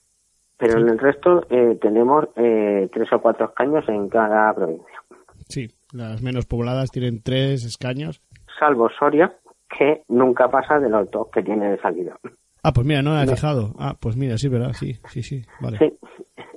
pero 0.57 0.78
en 0.78 0.89
el 0.89 0.98
resto 0.98 1.47
eh, 1.51 1.78
tenemos 1.81 2.28
eh, 2.36 2.89
tres 2.93 3.12
o 3.12 3.20
cuatro 3.20 3.47
escaños 3.47 3.89
en 3.89 4.09
cada 4.09 4.52
provincia, 4.55 5.02
Sí, 5.48 5.69
las 5.93 6.23
menos 6.23 6.47
pobladas 6.47 6.90
tienen 6.90 7.23
tres 7.23 7.65
escaños. 7.65 8.23
salvo 8.59 8.89
Soria, 8.90 9.32
que 9.69 10.02
nunca 10.09 10.48
pasa 10.48 10.78
de 10.78 10.89
los 10.89 11.11
dos 11.11 11.28
que 11.32 11.43
tiene 11.43 11.70
de 11.70 11.81
salida. 11.81 12.16
Ah, 12.62 12.73
pues 12.73 12.86
mira, 12.86 13.02
no 13.02 13.15
me 13.15 13.23
he 13.23 13.27
fijado. 13.27 13.74
Ah, 13.78 13.97
pues 13.98 14.16
mira, 14.16 14.36
sí, 14.36 14.48
¿verdad? 14.48 14.73
Sí, 14.74 14.94
sí, 15.09 15.23
sí, 15.23 15.43
vale. 15.61 15.78
Sí. 15.78 15.98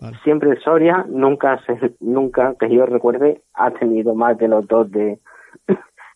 Vale. 0.02 0.18
Siempre 0.24 0.60
Soria, 0.60 1.06
nunca, 1.08 1.60
se, 1.66 1.96
nunca 2.02 2.56
que 2.60 2.70
yo 2.70 2.86
recuerde, 2.86 3.42
ha 3.54 3.72
tenido 3.72 4.14
más 4.14 4.38
de 4.38 4.50
los 4.50 4.68
dos 4.68 4.92
de, 4.92 5.20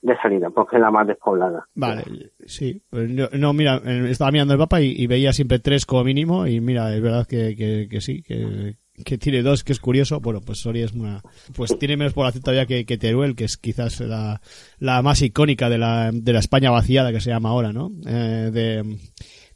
de 0.07 0.17
salida, 0.17 0.49
porque 0.49 0.77
es 0.77 0.81
la 0.81 0.89
más 0.91 1.05
despoblada. 1.05 1.67
Vale, 1.75 2.03
sí. 2.45 2.81
Pues 2.89 3.09
no, 3.09 3.53
mira, 3.53 3.81
eh, 3.85 4.07
estaba 4.09 4.31
mirando 4.31 4.53
el 4.53 4.59
mapa 4.59 4.81
y, 4.81 4.91
y 4.97 5.05
veía 5.07 5.33
siempre 5.33 5.59
tres 5.59 5.85
como 5.85 6.03
mínimo 6.03 6.47
y 6.47 6.59
mira, 6.61 6.93
es 6.95 7.01
verdad 7.01 7.27
que, 7.27 7.55
que, 7.55 7.87
que 7.89 8.01
sí, 8.01 8.23
que, 8.23 8.77
que 9.05 9.17
tiene 9.17 9.43
dos, 9.43 9.63
que 9.63 9.73
es 9.73 9.79
curioso. 9.79 10.19
Bueno, 10.19 10.39
pues 10.43 10.59
Soria 10.61 10.85
es 10.85 10.93
una... 10.93 11.21
Pues 11.55 11.77
tiene 11.77 11.97
menos 11.97 12.13
población 12.13 12.43
todavía 12.43 12.65
que, 12.65 12.85
que 12.85 12.97
Teruel, 12.97 13.35
que 13.35 13.43
es 13.43 13.57
quizás 13.57 13.99
la, 14.01 14.41
la 14.79 15.01
más 15.03 15.21
icónica 15.21 15.69
de 15.69 15.77
la, 15.77 16.09
de 16.11 16.33
la 16.33 16.39
España 16.39 16.71
vaciada 16.71 17.11
que 17.11 17.19
se 17.21 17.29
llama 17.29 17.49
ahora, 17.49 17.71
¿no? 17.73 17.91
Eh, 18.07 18.49
de, 18.51 18.97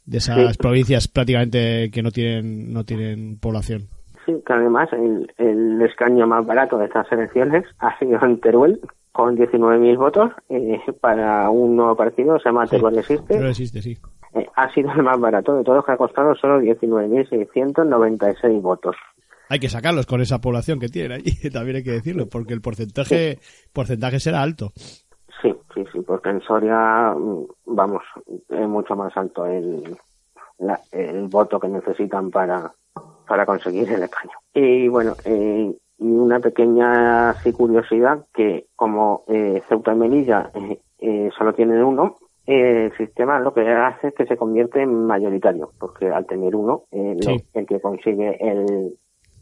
de 0.04 0.18
esas 0.18 0.52
Sí. 0.52 0.58
provincias 0.58 1.08
prácticamente 1.08 1.90
que 1.90 2.02
no 2.02 2.10
tienen, 2.10 2.72
no 2.72 2.84
tienen 2.84 3.38
población. 3.38 3.88
Sí, 4.24 4.32
que 4.46 4.52
además 4.52 4.88
el, 4.92 5.32
el 5.38 5.82
escaño 5.82 6.28
más 6.28 6.46
barato 6.46 6.78
de 6.78 6.84
estas 6.86 7.10
elecciones 7.10 7.64
ha 7.80 7.98
sido 7.98 8.22
en 8.24 8.38
Teruel, 8.38 8.78
con 9.12 9.36
19.000 9.36 9.96
votos, 9.98 10.30
eh, 10.48 10.80
para 11.00 11.50
un 11.50 11.76
nuevo 11.76 11.94
partido, 11.96 12.38
se 12.38 12.48
llama 12.48 12.66
Teruel 12.66 12.98
Existe. 12.98 13.34
Pero 13.36 13.48
existe, 13.48 13.82
sí. 13.82 13.98
Eh, 14.34 14.46
ha 14.56 14.72
sido 14.72 14.90
el 14.92 15.02
más 15.02 15.18
barato 15.20 15.54
de 15.54 15.64
todos, 15.64 15.84
que 15.84 15.92
ha 15.92 15.96
costado 15.96 16.34
solo 16.34 16.60
19.696 16.60 18.60
votos. 18.62 18.96
Hay 19.48 19.58
que 19.58 19.68
sacarlos 19.68 20.06
con 20.06 20.20
esa 20.22 20.40
población 20.40 20.78
que 20.80 20.88
tienen 20.88 21.12
allí, 21.12 21.32
también 21.52 21.76
hay 21.76 21.84
que 21.84 21.92
decirlo, 21.92 22.26
porque 22.28 22.54
el 22.54 22.62
porcentaje, 22.62 23.38
porcentaje 23.72 24.18
será 24.20 24.42
alto. 24.42 24.72
Sí, 25.42 25.54
sí, 25.74 25.84
sí, 25.92 26.00
porque 26.06 26.30
en 26.30 26.40
Soria, 26.40 27.14
mm, 27.16 27.44
vamos, 27.66 28.02
es 28.48 28.68
mucho 28.68 28.94
más 28.96 29.14
alto 29.16 29.44
el, 29.46 29.96
la- 30.58 30.80
el 30.92 31.28
voto 31.28 31.58
que 31.60 31.68
necesitan 31.68 32.30
para, 32.30 32.72
para 33.26 33.44
conseguir 33.44 33.90
el 33.92 34.04
escaño. 34.04 34.32
Y 34.54 34.88
bueno, 34.88 35.14
eh, 35.24 35.74
y 36.02 36.06
una 36.06 36.40
pequeña 36.40 37.30
así 37.30 37.52
curiosidad 37.52 38.24
que 38.34 38.66
como 38.76 39.24
eh, 39.28 39.62
Ceuta 39.68 39.92
y 39.92 39.96
Melilla 39.96 40.50
eh, 40.54 40.78
eh, 40.98 41.30
solo 41.38 41.52
tienen 41.54 41.82
uno, 41.82 42.16
el 42.46 42.92
sistema 42.96 43.38
lo 43.38 43.54
que 43.54 43.60
hace 43.70 44.08
es 44.08 44.14
que 44.14 44.26
se 44.26 44.36
convierte 44.36 44.82
en 44.82 45.06
mayoritario, 45.06 45.70
porque 45.78 46.08
al 46.08 46.26
tener 46.26 46.56
uno, 46.56 46.82
eh, 46.90 47.16
Sí. 47.20 47.36
el 47.54 47.66
que 47.66 47.80
consigue 47.80 48.36
el, 48.40 48.94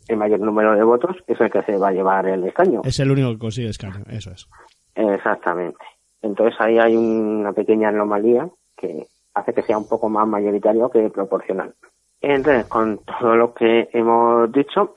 el 0.08 0.16
mayor 0.16 0.40
número 0.40 0.74
de 0.76 0.84
votos 0.84 1.16
es 1.26 1.40
el 1.40 1.50
que 1.50 1.62
se 1.62 1.78
va 1.78 1.88
a 1.88 1.92
llevar 1.92 2.26
el 2.26 2.44
escaño. 2.44 2.82
Es 2.84 3.00
el 3.00 3.10
único 3.10 3.30
que 3.32 3.38
consigue 3.38 3.68
escaño, 3.70 4.04
eso 4.10 4.30
es. 4.30 4.46
Exactamente. 4.94 5.78
Entonces 6.22 6.54
ahí 6.60 6.78
hay 6.78 6.96
una 6.96 7.52
pequeña 7.52 7.88
anomalía 7.88 8.48
que 8.76 9.06
hace 9.34 9.54
que 9.54 9.62
sea 9.62 9.78
un 9.78 9.88
poco 9.88 10.08
más 10.08 10.26
mayoritario 10.28 10.90
que 10.90 11.08
proporcional. 11.10 11.74
Entonces, 12.20 12.66
con 12.66 12.98
todo 12.98 13.34
lo 13.36 13.54
que 13.54 13.88
hemos 13.92 14.52
dicho, 14.52 14.92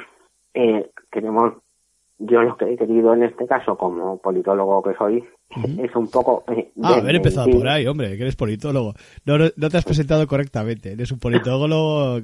eh, 0.53 0.89
queremos, 1.13 1.53
yo 2.17 2.41
lo 2.41 2.57
que 2.57 2.73
he 2.73 2.77
querido 2.77 3.13
en 3.13 3.23
este 3.23 3.45
caso, 3.45 3.77
como 3.77 4.17
politólogo 4.17 4.81
que 4.81 4.93
soy, 4.95 5.23
es 5.77 5.95
un 5.95 6.09
poco... 6.09 6.43
eh, 6.47 6.71
Ah, 6.81 6.95
haber 6.95 7.15
empezado 7.17 7.47
por 7.51 7.67
ahí, 7.67 7.85
hombre, 7.85 8.15
que 8.17 8.23
eres 8.23 8.35
politólogo. 8.35 8.93
No, 9.25 9.37
no, 9.37 9.45
no 9.55 9.69
te 9.69 9.77
has 9.77 9.85
presentado 9.85 10.25
correctamente. 10.25 10.93
Eres 10.93 11.11
un 11.11 11.19
politólogo 11.19 12.19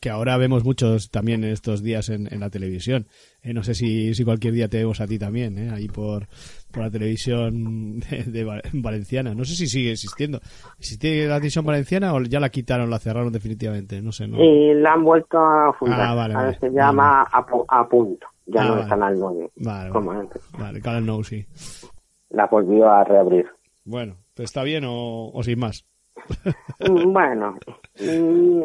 que 0.00 0.10
ahora 0.10 0.36
vemos 0.36 0.64
muchos 0.64 1.10
también 1.10 1.42
en 1.42 1.50
estos 1.50 1.82
días 1.82 2.08
en, 2.10 2.32
en 2.32 2.40
la 2.40 2.50
televisión. 2.50 3.06
Eh, 3.42 3.52
no 3.54 3.62
sé 3.64 3.74
si, 3.74 4.14
si 4.14 4.24
cualquier 4.24 4.54
día 4.54 4.68
te 4.68 4.78
vemos 4.78 5.00
a 5.00 5.06
ti 5.06 5.18
también, 5.18 5.58
eh, 5.58 5.70
ahí 5.70 5.88
por, 5.88 6.28
por 6.72 6.82
la 6.84 6.90
televisión 6.90 8.00
de, 8.00 8.24
de 8.24 8.44
Va- 8.44 8.60
valenciana. 8.72 9.34
No 9.34 9.44
sé 9.44 9.54
si 9.54 9.66
sigue 9.66 9.92
existiendo. 9.92 10.40
¿Existe 10.78 11.26
la 11.26 11.34
televisión 11.36 11.64
valenciana 11.64 12.14
o 12.14 12.20
ya 12.22 12.40
la 12.40 12.48
quitaron, 12.50 12.90
la 12.90 12.98
cerraron 12.98 13.32
definitivamente? 13.32 14.00
No 14.02 14.12
sé, 14.12 14.26
¿no? 14.28 14.42
Y 14.42 14.74
la 14.74 14.92
han 14.94 15.04
vuelto 15.04 15.38
a 15.38 15.72
fundar. 15.78 16.00
Ah, 16.00 16.14
vale, 16.14 16.34
Ahora 16.34 16.46
vale. 16.48 16.58
se 16.60 16.70
llama 16.70 17.22
a, 17.22 17.46
pu- 17.46 17.64
a 17.68 17.88
punto. 17.88 18.26
Ya 18.46 18.62
Ah, 18.62 18.64
no 18.66 18.78
es 18.80 18.86
Canal 18.88 19.16
9, 19.18 19.50
Vale, 19.56 19.90
como 19.90 20.10
antes. 20.10 20.42
Vale, 20.58 20.80
Canal 20.80 21.24
sí. 21.24 21.46
La 22.30 22.46
volvió 22.46 22.88
a 22.90 23.04
reabrir. 23.04 23.46
Bueno, 23.84 24.16
¿te 24.34 24.42
está 24.42 24.62
bien 24.64 24.84
o, 24.86 25.30
o 25.32 25.42
sin 25.44 25.58
más? 25.58 25.84
Mm, 26.80 27.12
Bueno, 27.12 27.56
mm, 28.00 28.62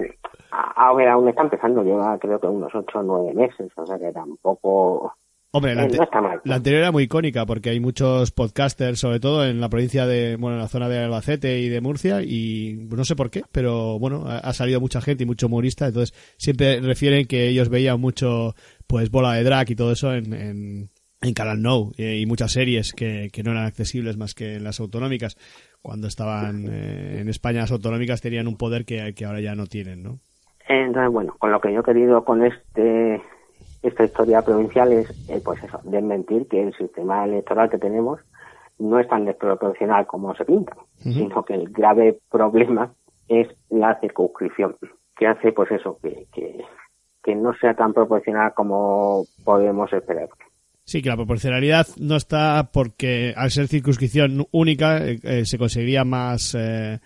a, 0.51 0.89
a 0.89 0.93
ver, 0.93 1.07
aún 1.09 1.27
está 1.29 1.43
empezando, 1.43 1.83
lleva 1.83 2.17
creo 2.17 2.39
que 2.39 2.47
unos 2.47 2.73
8 2.73 2.99
o 2.99 3.03
9 3.03 3.33
meses, 3.33 3.71
o 3.75 3.85
sea 3.85 3.97
que 3.99 4.11
tampoco... 4.11 5.13
Hombre, 5.55 5.73
la, 5.73 5.81
Eh, 5.81 5.85
ante- 5.85 5.97
no 5.97 6.03
está 6.03 6.21
mal. 6.21 6.41
la 6.43 6.55
anterior 6.55 6.81
era 6.81 6.91
muy 6.91 7.03
icónica 7.03 7.45
porque 7.45 7.69
hay 7.69 7.79
muchos 7.79 8.31
podcasters, 8.31 8.99
sobre 8.99 9.19
todo 9.21 9.45
en 9.45 9.61
la 9.61 9.69
provincia 9.69 10.05
de, 10.05 10.35
bueno, 10.35 10.57
en 10.57 10.61
la 10.61 10.67
zona 10.67 10.89
de 10.89 10.99
Albacete 10.99 11.59
y 11.59 11.69
de 11.69 11.79
Murcia, 11.79 12.21
y 12.21 12.73
no 12.89 13.05
sé 13.05 13.15
por 13.15 13.29
qué, 13.29 13.43
pero 13.53 13.97
bueno, 13.97 14.25
ha, 14.27 14.39
ha 14.39 14.53
salido 14.53 14.81
mucha 14.81 14.99
gente 14.99 15.23
y 15.23 15.25
mucho 15.25 15.47
humorista, 15.47 15.87
entonces 15.87 16.13
siempre 16.37 16.81
refieren 16.81 17.25
que 17.25 17.47
ellos 17.47 17.69
veían 17.69 18.01
mucho, 18.01 18.53
pues, 18.85 19.09
bola 19.09 19.33
de 19.33 19.43
drag 19.43 19.71
y 19.71 19.75
todo 19.75 19.93
eso 19.93 20.13
en, 20.13 20.33
en, 20.33 20.89
en 21.21 21.33
Canal 21.33 21.61
No, 21.61 21.91
eh, 21.97 22.17
y 22.19 22.25
muchas 22.25 22.51
series 22.51 22.91
que, 22.91 23.29
que 23.31 23.41
no 23.41 23.51
eran 23.51 23.65
accesibles 23.65 24.17
más 24.17 24.33
que 24.33 24.55
en 24.55 24.63
las 24.65 24.79
autonómicas. 24.81 25.37
Cuando 25.81 26.07
estaban 26.07 26.65
eh, 26.69 27.19
en 27.21 27.29
España, 27.29 27.61
las 27.61 27.71
autonómicas 27.71 28.19
tenían 28.19 28.47
un 28.47 28.57
poder 28.57 28.83
que, 28.85 29.13
que 29.13 29.23
ahora 29.23 29.39
ya 29.39 29.55
no 29.55 29.67
tienen, 29.67 30.03
¿no? 30.03 30.19
Entonces, 30.67 31.11
bueno, 31.13 31.35
con 31.39 31.51
lo 31.51 31.61
que 31.61 31.71
yo 31.71 31.79
he 31.81 31.83
querido 31.83 32.25
con 32.25 32.43
este 32.43 33.21
esta 33.87 34.03
historia 34.03 34.41
provincial 34.41 34.91
es, 34.93 35.29
eh, 35.29 35.41
pues 35.43 35.63
eso, 35.63 35.79
desmentir 35.83 36.47
que 36.47 36.61
el 36.61 36.73
sistema 36.75 37.25
electoral 37.25 37.69
que 37.69 37.77
tenemos 37.77 38.19
no 38.79 38.99
es 38.99 39.07
tan 39.07 39.25
desproporcional 39.25 40.05
como 40.05 40.35
se 40.35 40.43
pinta, 40.43 40.75
sino 40.97 41.43
que 41.45 41.53
el 41.53 41.69
grave 41.69 42.19
problema 42.29 42.91
es 43.27 43.47
la 43.69 43.97
circunscripción, 43.99 44.75
que 45.15 45.27
hace, 45.27 45.51
pues 45.53 45.71
eso, 45.71 45.97
que, 46.01 46.27
que, 46.33 46.61
que 47.23 47.35
no 47.35 47.53
sea 47.55 47.73
tan 47.73 47.93
proporcional 47.93 48.53
como 48.53 49.23
podemos 49.43 49.91
esperar. 49.93 50.29
Sí, 50.83 51.01
que 51.01 51.09
la 51.09 51.15
proporcionalidad 51.15 51.87
no 51.97 52.15
está 52.15 52.69
porque 52.71 53.33
al 53.35 53.49
ser 53.49 53.67
circunscripción 53.67 54.45
única 54.51 54.97
eh, 54.97 55.19
eh, 55.23 55.45
se 55.45 55.57
conseguiría 55.57 56.03
más, 56.03 56.55
eh, 56.55 56.99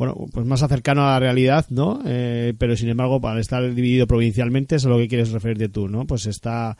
bueno, 0.00 0.14
pues 0.32 0.46
más 0.46 0.60
cercano 0.66 1.02
a 1.02 1.10
la 1.10 1.20
realidad, 1.20 1.66
¿no? 1.68 2.00
Eh, 2.06 2.54
pero 2.58 2.74
sin 2.74 2.88
embargo, 2.88 3.20
al 3.22 3.38
estar 3.38 3.62
dividido 3.74 4.06
provincialmente, 4.06 4.76
eso 4.76 4.88
es 4.88 4.92
lo 4.94 4.98
que 4.98 5.08
quieres 5.08 5.30
referirte 5.30 5.68
tú, 5.68 5.88
¿no? 5.88 6.06
Pues 6.06 6.24
está, 6.24 6.78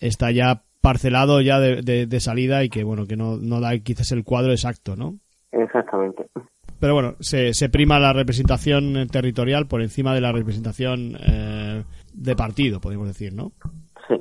está 0.00 0.32
ya 0.32 0.64
parcelado 0.80 1.40
ya 1.40 1.60
de, 1.60 1.82
de- 1.82 2.06
de 2.06 2.20
salida 2.20 2.64
y 2.64 2.68
que, 2.68 2.82
bueno, 2.82 3.06
que 3.06 3.16
no, 3.16 3.36
no 3.36 3.60
da 3.60 3.78
quizás 3.78 4.10
el 4.10 4.24
cuadro 4.24 4.50
exacto, 4.50 4.96
¿no? 4.96 5.14
Exactamente. 5.52 6.26
Pero 6.80 6.94
bueno, 6.94 7.14
se, 7.20 7.54
se 7.54 7.68
prima 7.68 8.00
la 8.00 8.12
representación 8.12 8.96
eh, 8.96 9.06
territorial 9.06 9.68
por 9.68 9.80
encima 9.80 10.12
de 10.12 10.20
la 10.20 10.32
representación 10.32 11.16
eh, 11.20 11.84
de 12.12 12.34
partido, 12.34 12.80
podemos 12.80 13.06
decir, 13.06 13.32
¿no? 13.34 13.52
Sí. 14.08 14.20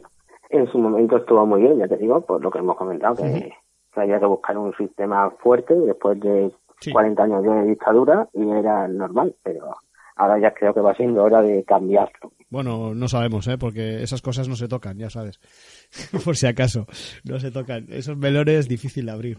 En 0.51 0.72
su 0.72 0.77
momento 0.77 1.18
estuvo 1.18 1.43
muy 1.47 1.61
bien, 1.61 1.80
ya 1.80 1.88
te 1.88 1.97
digo, 1.97 2.22
por 2.23 2.39
lo 2.39 2.51
que 2.51 2.59
hemos 2.59 2.77
comentado, 2.77 3.15
que, 3.15 3.49
que 3.93 3.99
había 3.99 4.19
que 4.19 4.27
buscar 4.27 4.57
un 4.59 4.73
sistema 4.77 5.31
fuerte 5.41 5.73
después 5.73 6.19
de 6.19 6.51
Sí. 6.80 6.91
40 6.91 7.24
años 7.24 7.44
de 7.44 7.64
dictadura 7.64 8.28
y 8.34 8.49
era 8.49 8.88
normal, 8.88 9.36
pero 9.44 9.74
ahora 10.18 10.40
ya 10.40 10.54
creo 10.54 10.74
que 10.74 10.82
va 10.82 10.94
siendo 10.95 11.24
hora 11.24 11.41
de 11.41 11.64
cambiarlo. 11.64 12.32
Bueno, 12.49 12.95
no 12.95 13.08
sabemos, 13.08 13.48
¿eh? 13.48 13.58
Porque 13.58 14.02
esas 14.04 14.22
cosas 14.22 14.48
no 14.48 14.56
se 14.56 14.68
tocan, 14.68 14.98
ya 14.98 15.10
sabes. 15.10 15.40
Por 16.26 16.36
si 16.36 16.48
acaso, 16.48 16.86
no 17.26 17.40
se 17.40 17.52
tocan. 17.52 17.86
Esos 17.90 18.18
melones 18.18 18.60
es 18.60 18.68
difícil 18.70 19.06
de 19.06 19.12
abrir. 19.12 19.38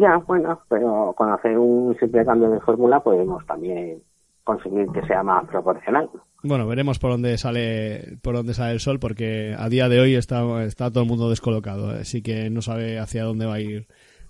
Ya, 0.00 0.16
bueno, 0.26 0.60
pero 0.68 1.14
con 1.16 1.30
hacer 1.32 1.56
un 1.58 1.96
simple 1.98 2.24
cambio 2.24 2.50
de 2.50 2.60
fórmula 2.60 3.00
podemos 3.00 3.44
también 3.46 4.02
conseguir 4.42 4.88
que 4.92 5.06
sea 5.06 5.22
más 5.22 5.46
proporcional. 5.46 6.10
Bueno, 6.42 6.66
veremos 6.66 6.98
por 6.98 7.12
dónde 7.12 7.38
sale 7.38 8.16
por 8.22 8.34
dónde 8.34 8.54
sale 8.54 8.72
el 8.72 8.80
sol, 8.80 8.98
porque 8.98 9.54
a 9.56 9.68
día 9.68 9.88
de 9.88 10.00
hoy 10.00 10.14
está, 10.14 10.64
está 10.64 10.90
todo 10.90 11.04
el 11.04 11.08
mundo 11.08 11.30
descolocado, 11.30 11.94
¿eh? 11.94 12.00
así 12.00 12.22
que 12.22 12.50
no 12.50 12.62
sabe 12.62 12.98
hacia 12.98 13.24
dónde 13.24 13.46
va 13.46 13.54
a 13.54 13.60
ir 13.60 13.86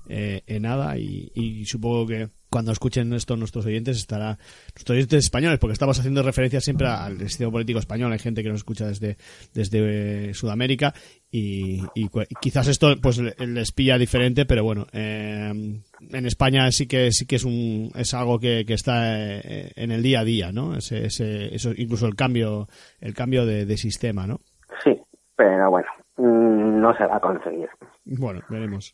eh, 0.09 0.43
en 0.47 0.63
nada 0.63 0.99
y, 0.99 1.31
y 1.35 1.65
supongo 1.65 2.07
que 2.07 2.29
cuando 2.51 2.73
escuchen 2.73 3.13
esto 3.15 3.37
nuestros 3.37 3.65
oyentes 3.67 3.97
estará 3.97 4.39
nuestros 4.75 4.91
oyentes 4.97 5.25
españoles 5.25 5.59
porque 5.59 5.73
estamos 5.75 5.99
haciendo 5.99 6.23
referencia 6.23 6.61
siempre 6.61 6.89
al 6.89 7.19
sistema 7.29 7.51
político 7.53 7.79
español. 7.79 8.13
Hay 8.13 8.19
gente 8.19 8.43
que 8.43 8.49
nos 8.49 8.59
escucha 8.59 8.87
desde 8.87 9.17
desde 9.55 10.31
eh, 10.31 10.35
Sudamérica 10.35 10.93
y, 11.31 11.81
y 11.95 12.09
quizás 12.41 12.67
esto 12.69 12.95
pues 13.01 13.19
le- 13.19 13.35
les 13.47 13.71
pilla 13.73 13.97
diferente 13.99 14.47
pero 14.47 14.65
bueno 14.65 14.87
eh, 14.93 15.53
en 15.53 16.27
España 16.27 16.71
sí 16.73 16.87
que 16.89 17.13
sí 17.13 17.25
que 17.27 17.37
es 17.37 17.45
un 17.45 17.93
es 17.95 18.13
algo 18.15 18.39
que, 18.41 18.65
que 18.67 18.75
está 18.75 19.17
eh, 19.17 19.73
en 19.77 19.93
el 19.93 20.03
día 20.03 20.21
a 20.21 20.25
día 20.25 20.51
no 20.51 20.77
ese, 20.77 21.07
ese- 21.07 21.55
eso 21.55 21.71
incluso 21.77 22.07
el 22.07 22.17
cambio 22.17 22.69
el 23.01 23.15
cambio 23.15 23.47
de, 23.47 23.65
de 23.65 23.77
sistema 23.77 24.27
no 24.27 24.41
Sí, 24.83 24.99
pero 25.37 25.71
bueno, 25.71 25.89
mm, 26.17 26.81
no 26.81 26.97
se 26.97 27.05
va 27.07 27.17
a 27.17 27.21
conseguir. 27.21 27.69
bueno 28.05 28.41
veremos. 28.49 28.93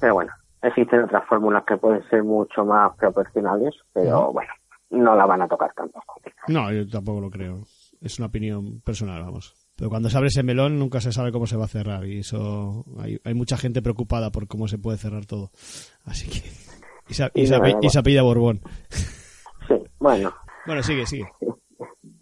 Pero 0.00 0.14
bueno, 0.14 0.32
existen 0.62 1.04
otras 1.04 1.24
fórmulas 1.28 1.64
que 1.64 1.76
pueden 1.76 2.02
ser 2.08 2.22
mucho 2.24 2.64
más 2.64 2.94
proporcionales, 2.96 3.74
pero 3.92 4.32
bueno, 4.32 4.50
no 4.90 5.14
la 5.14 5.26
van 5.26 5.42
a 5.42 5.48
tocar 5.48 5.72
tampoco. 5.74 6.20
No, 6.48 6.72
yo 6.72 6.88
tampoco 6.88 7.20
lo 7.20 7.30
creo. 7.30 7.60
Es 8.00 8.18
una 8.18 8.28
opinión 8.28 8.80
personal, 8.80 9.22
vamos. 9.22 9.54
Pero 9.76 9.90
cuando 9.90 10.08
se 10.08 10.16
abre 10.16 10.28
ese 10.28 10.42
melón 10.42 10.78
nunca 10.78 11.00
se 11.00 11.12
sabe 11.12 11.30
cómo 11.32 11.46
se 11.46 11.56
va 11.56 11.64
a 11.66 11.68
cerrar 11.68 12.04
y 12.04 12.20
eso 12.20 12.84
hay, 13.00 13.18
hay 13.24 13.34
mucha 13.34 13.56
gente 13.56 13.80
preocupada 13.82 14.30
por 14.30 14.48
cómo 14.48 14.66
se 14.68 14.78
puede 14.78 14.98
cerrar 14.98 15.24
todo. 15.26 15.50
Así 16.04 16.28
que 16.28 16.48
y 17.08 17.14
se, 17.14 17.30
y 17.34 17.42
Y 17.42 17.46
se 17.46 17.52
nada, 17.52 17.64
ape- 17.64 17.72
bueno. 17.74 17.78
y 17.82 17.88
se 17.90 17.98
apellida 17.98 18.22
Borbón. 18.22 18.60
Sí, 19.68 19.74
bueno, 20.00 20.32
Bueno, 20.66 20.82
sigue, 20.82 21.06
sigue. 21.06 21.26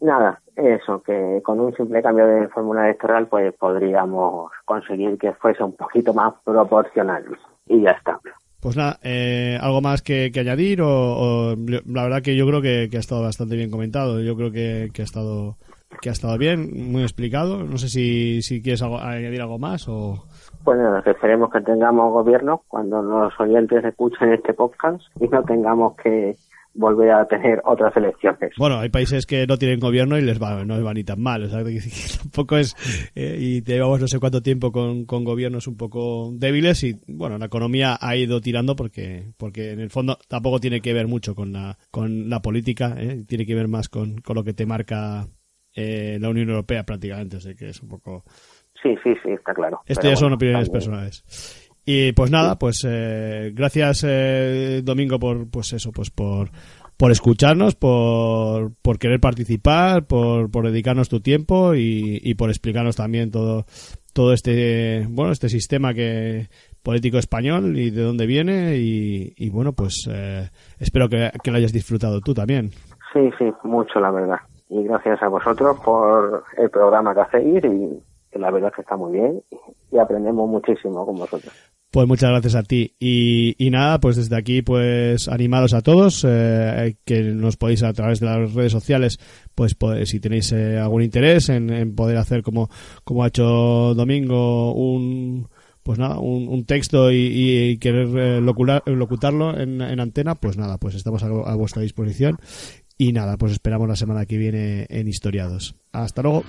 nada, 0.01 0.41
eso, 0.55 1.03
que 1.03 1.41
con 1.43 1.61
un 1.61 1.75
simple 1.75 2.03
cambio 2.03 2.27
de 2.27 2.49
fórmula 2.49 2.85
electoral 2.85 3.27
pues 3.29 3.55
podríamos 3.55 4.51
conseguir 4.65 5.17
que 5.19 5.33
fuese 5.35 5.63
un 5.63 5.75
poquito 5.77 6.13
más 6.13 6.35
proporcional. 6.45 7.25
Y 7.69 7.83
ya 7.83 7.91
está. 7.93 8.19
Pues 8.61 8.77
nada, 8.77 8.99
eh, 9.03 9.59
¿algo 9.61 9.81
más 9.81 10.03
que, 10.03 10.31
que 10.33 10.41
añadir? 10.41 10.83
O, 10.83 10.89
o- 10.89 11.57
la 11.87 12.03
verdad 12.05 12.23
que 12.23 12.37
yo 12.37 12.47
creo 12.47 12.61
que, 12.63 12.89
que 12.91 12.97
ha 12.97 13.01
estado 13.01 13.23
bastante 13.23 13.55
bien 13.57 13.71
comentado. 13.71 14.21
Yo 14.21 14.35
creo 14.37 14.51
que, 14.51 14.91
que 14.93 15.03
ha 15.03 15.05
estado 15.05 15.57
que 16.01 16.09
ha 16.09 16.13
estado 16.13 16.37
bien, 16.37 16.91
muy 16.93 17.03
explicado. 17.03 17.63
No 17.65 17.79
sé 17.79 17.89
si, 17.89 18.43
si 18.43 18.61
quieres 18.61 18.83
algo- 18.83 18.99
añadir 18.99 19.41
algo 19.41 19.59
más 19.59 19.89
o... 19.89 20.25
Pues 20.65 20.79
nada, 20.79 21.01
que 21.03 21.11
esperemos 21.11 21.49
que 21.53 21.61
tengamos 21.61 22.13
gobierno 22.13 22.63
cuando 22.67 23.01
los 23.01 23.33
oyentes 23.39 23.85
escuchen 23.85 24.33
este 24.33 24.53
podcast 24.53 25.01
y 25.21 25.29
no 25.29 25.45
tengamos 25.45 25.95
que 25.97 26.35
volver 26.77 27.11
a 27.11 27.27
tener 27.27 27.61
otras 27.65 27.97
elecciones. 27.97 28.53
Bueno, 28.59 28.78
hay 28.78 28.89
países 28.90 29.27
que 29.27 29.47
no 29.47 29.57
tienen 29.57 29.81
gobierno 29.81 30.19
y 30.19 30.23
les 30.23 30.40
va, 30.40 30.65
no 30.65 30.77
les 30.77 30.85
va 30.85 30.94
ni 30.94 31.05
tan 31.05 31.20
mal. 31.20 31.43
O 31.44 31.48
sea, 31.48 31.65
que, 31.65 31.81
tampoco 32.23 32.57
es. 32.59 32.74
eh, 33.15 33.36
y 33.40 33.62
llevamos 33.62 34.01
no 34.01 34.09
sé 34.09 34.19
cuánto 34.20 34.43
tiempo 34.43 34.73
con, 34.73 35.05
con 35.07 35.24
gobiernos 35.24 35.66
un 35.66 35.77
poco 35.77 36.31
débiles 36.35 36.82
y, 36.85 37.01
bueno, 37.09 37.39
la 37.39 37.47
economía 37.47 37.97
ha 38.01 38.16
ido 38.16 38.40
tirando 38.40 38.77
porque 38.77 39.32
porque 39.36 39.73
en 39.73 39.81
el 39.81 39.90
fondo 39.90 40.19
tampoco 40.28 40.61
tiene 40.61 40.81
que 40.81 40.93
ver 40.93 41.07
mucho 41.09 41.35
con 41.35 41.53
la, 41.53 41.78
con 41.90 42.28
la 42.31 42.40
política, 42.43 42.94
¿eh? 42.98 43.24
tiene 43.27 43.47
que 43.47 43.55
ver 43.55 43.69
más 43.69 43.89
con, 43.89 44.19
con 44.19 44.36
lo 44.36 44.44
que 44.44 44.53
te 44.53 44.66
marca 44.66 45.27
eh, 45.74 46.19
la 46.20 46.28
Unión 46.31 46.48
Europea 46.51 46.85
prácticamente. 46.85 47.36
O 47.36 47.40
sea, 47.40 47.55
que 47.55 47.69
es 47.70 47.82
un 47.82 47.89
poco. 47.89 48.24
Sí, 48.82 48.94
sí, 49.03 49.15
sí, 49.23 49.31
está 49.31 49.55
claro. 49.55 49.81
Esto 49.86 50.07
ya 50.09 50.16
son 50.16 50.27
bueno, 50.27 50.36
opiniones 50.36 50.66
también- 50.69 50.73
personales. 50.73 51.66
Y 51.89 52.13
pues 52.13 52.33
nada, 52.33 52.59
pues 52.59 52.85
eh, 52.87 53.53
gracias 53.55 54.05
eh, 54.07 54.83
Domingo 54.85 55.21
por 55.21 55.49
pues 55.49 55.73
eso, 55.73 55.93
pues 55.93 56.11
por 56.11 56.51
por 56.97 57.13
escucharnos, 57.13 57.75
por, 57.75 58.73
por 58.83 58.99
querer 58.99 59.21
participar, 59.21 60.07
por, 60.07 60.51
por 60.51 60.67
dedicarnos 60.67 61.11
tu 61.11 61.21
tiempo 61.21 61.75
y, 61.75 62.19
y 62.23 62.35
por 62.35 62.49
explicarnos 62.49 62.97
también 62.97 63.31
todo 63.31 63.67
todo 64.13 64.33
este 64.33 65.07
bueno 65.11 65.31
este 65.31 65.49
sistema 65.49 65.95
que 65.95 66.49
político 66.83 67.19
español 67.19 67.77
y 67.77 67.91
de 67.91 68.03
dónde 68.03 68.27
viene 68.27 68.77
y, 68.79 69.35
y 69.37 69.51
bueno 69.51 69.73
pues 69.73 70.09
eh, 70.11 70.49
espero 70.79 71.09
que, 71.09 71.31
que 71.43 71.51
lo 71.51 71.59
hayas 71.59 71.73
disfrutado 71.73 72.21
tú 72.21 72.35
también. 72.35 72.71
Sí, 73.13 73.31
sí, 73.39 73.53
mucho 73.63 74.01
la 74.01 74.11
verdad. 74.11 74.39
Y 74.69 74.83
gracias 74.83 75.23
a 75.23 75.29
vosotros 75.29 75.79
por 75.85 76.43
el 76.57 76.69
programa 76.71 77.15
que 77.15 77.21
hacéis 77.21 77.65
y 77.65 78.03
la 78.39 78.51
verdad 78.51 78.71
es 78.71 78.77
que 78.77 78.83
está 78.83 78.97
muy 78.97 79.13
bien 79.13 79.43
y 79.93 79.99
aprendemos 79.99 80.49
muchísimo 80.49 81.05
con 81.07 81.17
vosotros. 81.17 81.53
Pues 81.91 82.07
muchas 82.09 82.31
gracias 82.31 82.55
a 82.57 82.63
ti. 82.63 82.95
Y, 82.99 83.55
y 83.65 83.71
nada, 83.71 84.01
pues 84.01 84.17
desde 84.17 84.37
aquí, 84.37 84.61
pues 84.63 85.29
animaros 85.29 85.73
a 85.73 85.81
todos, 85.83 86.27
eh, 86.29 86.97
que 87.05 87.23
nos 87.23 87.57
podéis 87.57 87.83
a 87.85 87.93
través 87.93 88.21
de 88.21 88.27
las 88.27 88.53
redes 88.53 88.73
sociales, 88.73 89.19
pues, 89.55 89.75
pues, 89.75 90.09
si 90.11 90.21
tenéis 90.21 90.53
eh, 90.53 90.79
algún 90.79 91.03
interés 91.03 91.49
en, 91.49 91.95
poder 91.95 92.19
hacer 92.19 92.43
como, 92.43 92.69
como 93.05 93.25
ha 93.25 93.29
hecho 93.29 93.95
Domingo, 93.95 94.75
un 94.75 95.49
pues 95.83 96.01
nada, 96.01 96.19
un, 96.19 96.65
texto 96.65 97.13
y, 97.13 97.79
querer 97.79 98.09
eh, 98.09 98.41
locular- 98.41 98.83
locutarlo 98.87 99.57
en, 99.57 99.81
en 99.81 100.01
antena, 100.01 100.35
pues 100.35 100.59
nada, 100.59 100.79
pues 100.79 100.97
estamos 100.97 101.23
a 101.23 101.55
vuestra 101.55 101.81
disposición. 101.81 102.39
Y 102.99 103.13
nada, 103.13 103.37
pues 103.37 103.53
esperamos 103.53 103.87
la 103.89 103.95
semana 103.95 104.27
que 104.27 104.37
viene 104.37 104.87
en 104.89 105.07
Historiados. 105.07 105.77
Hasta 105.93 106.23
luego. 106.23 106.43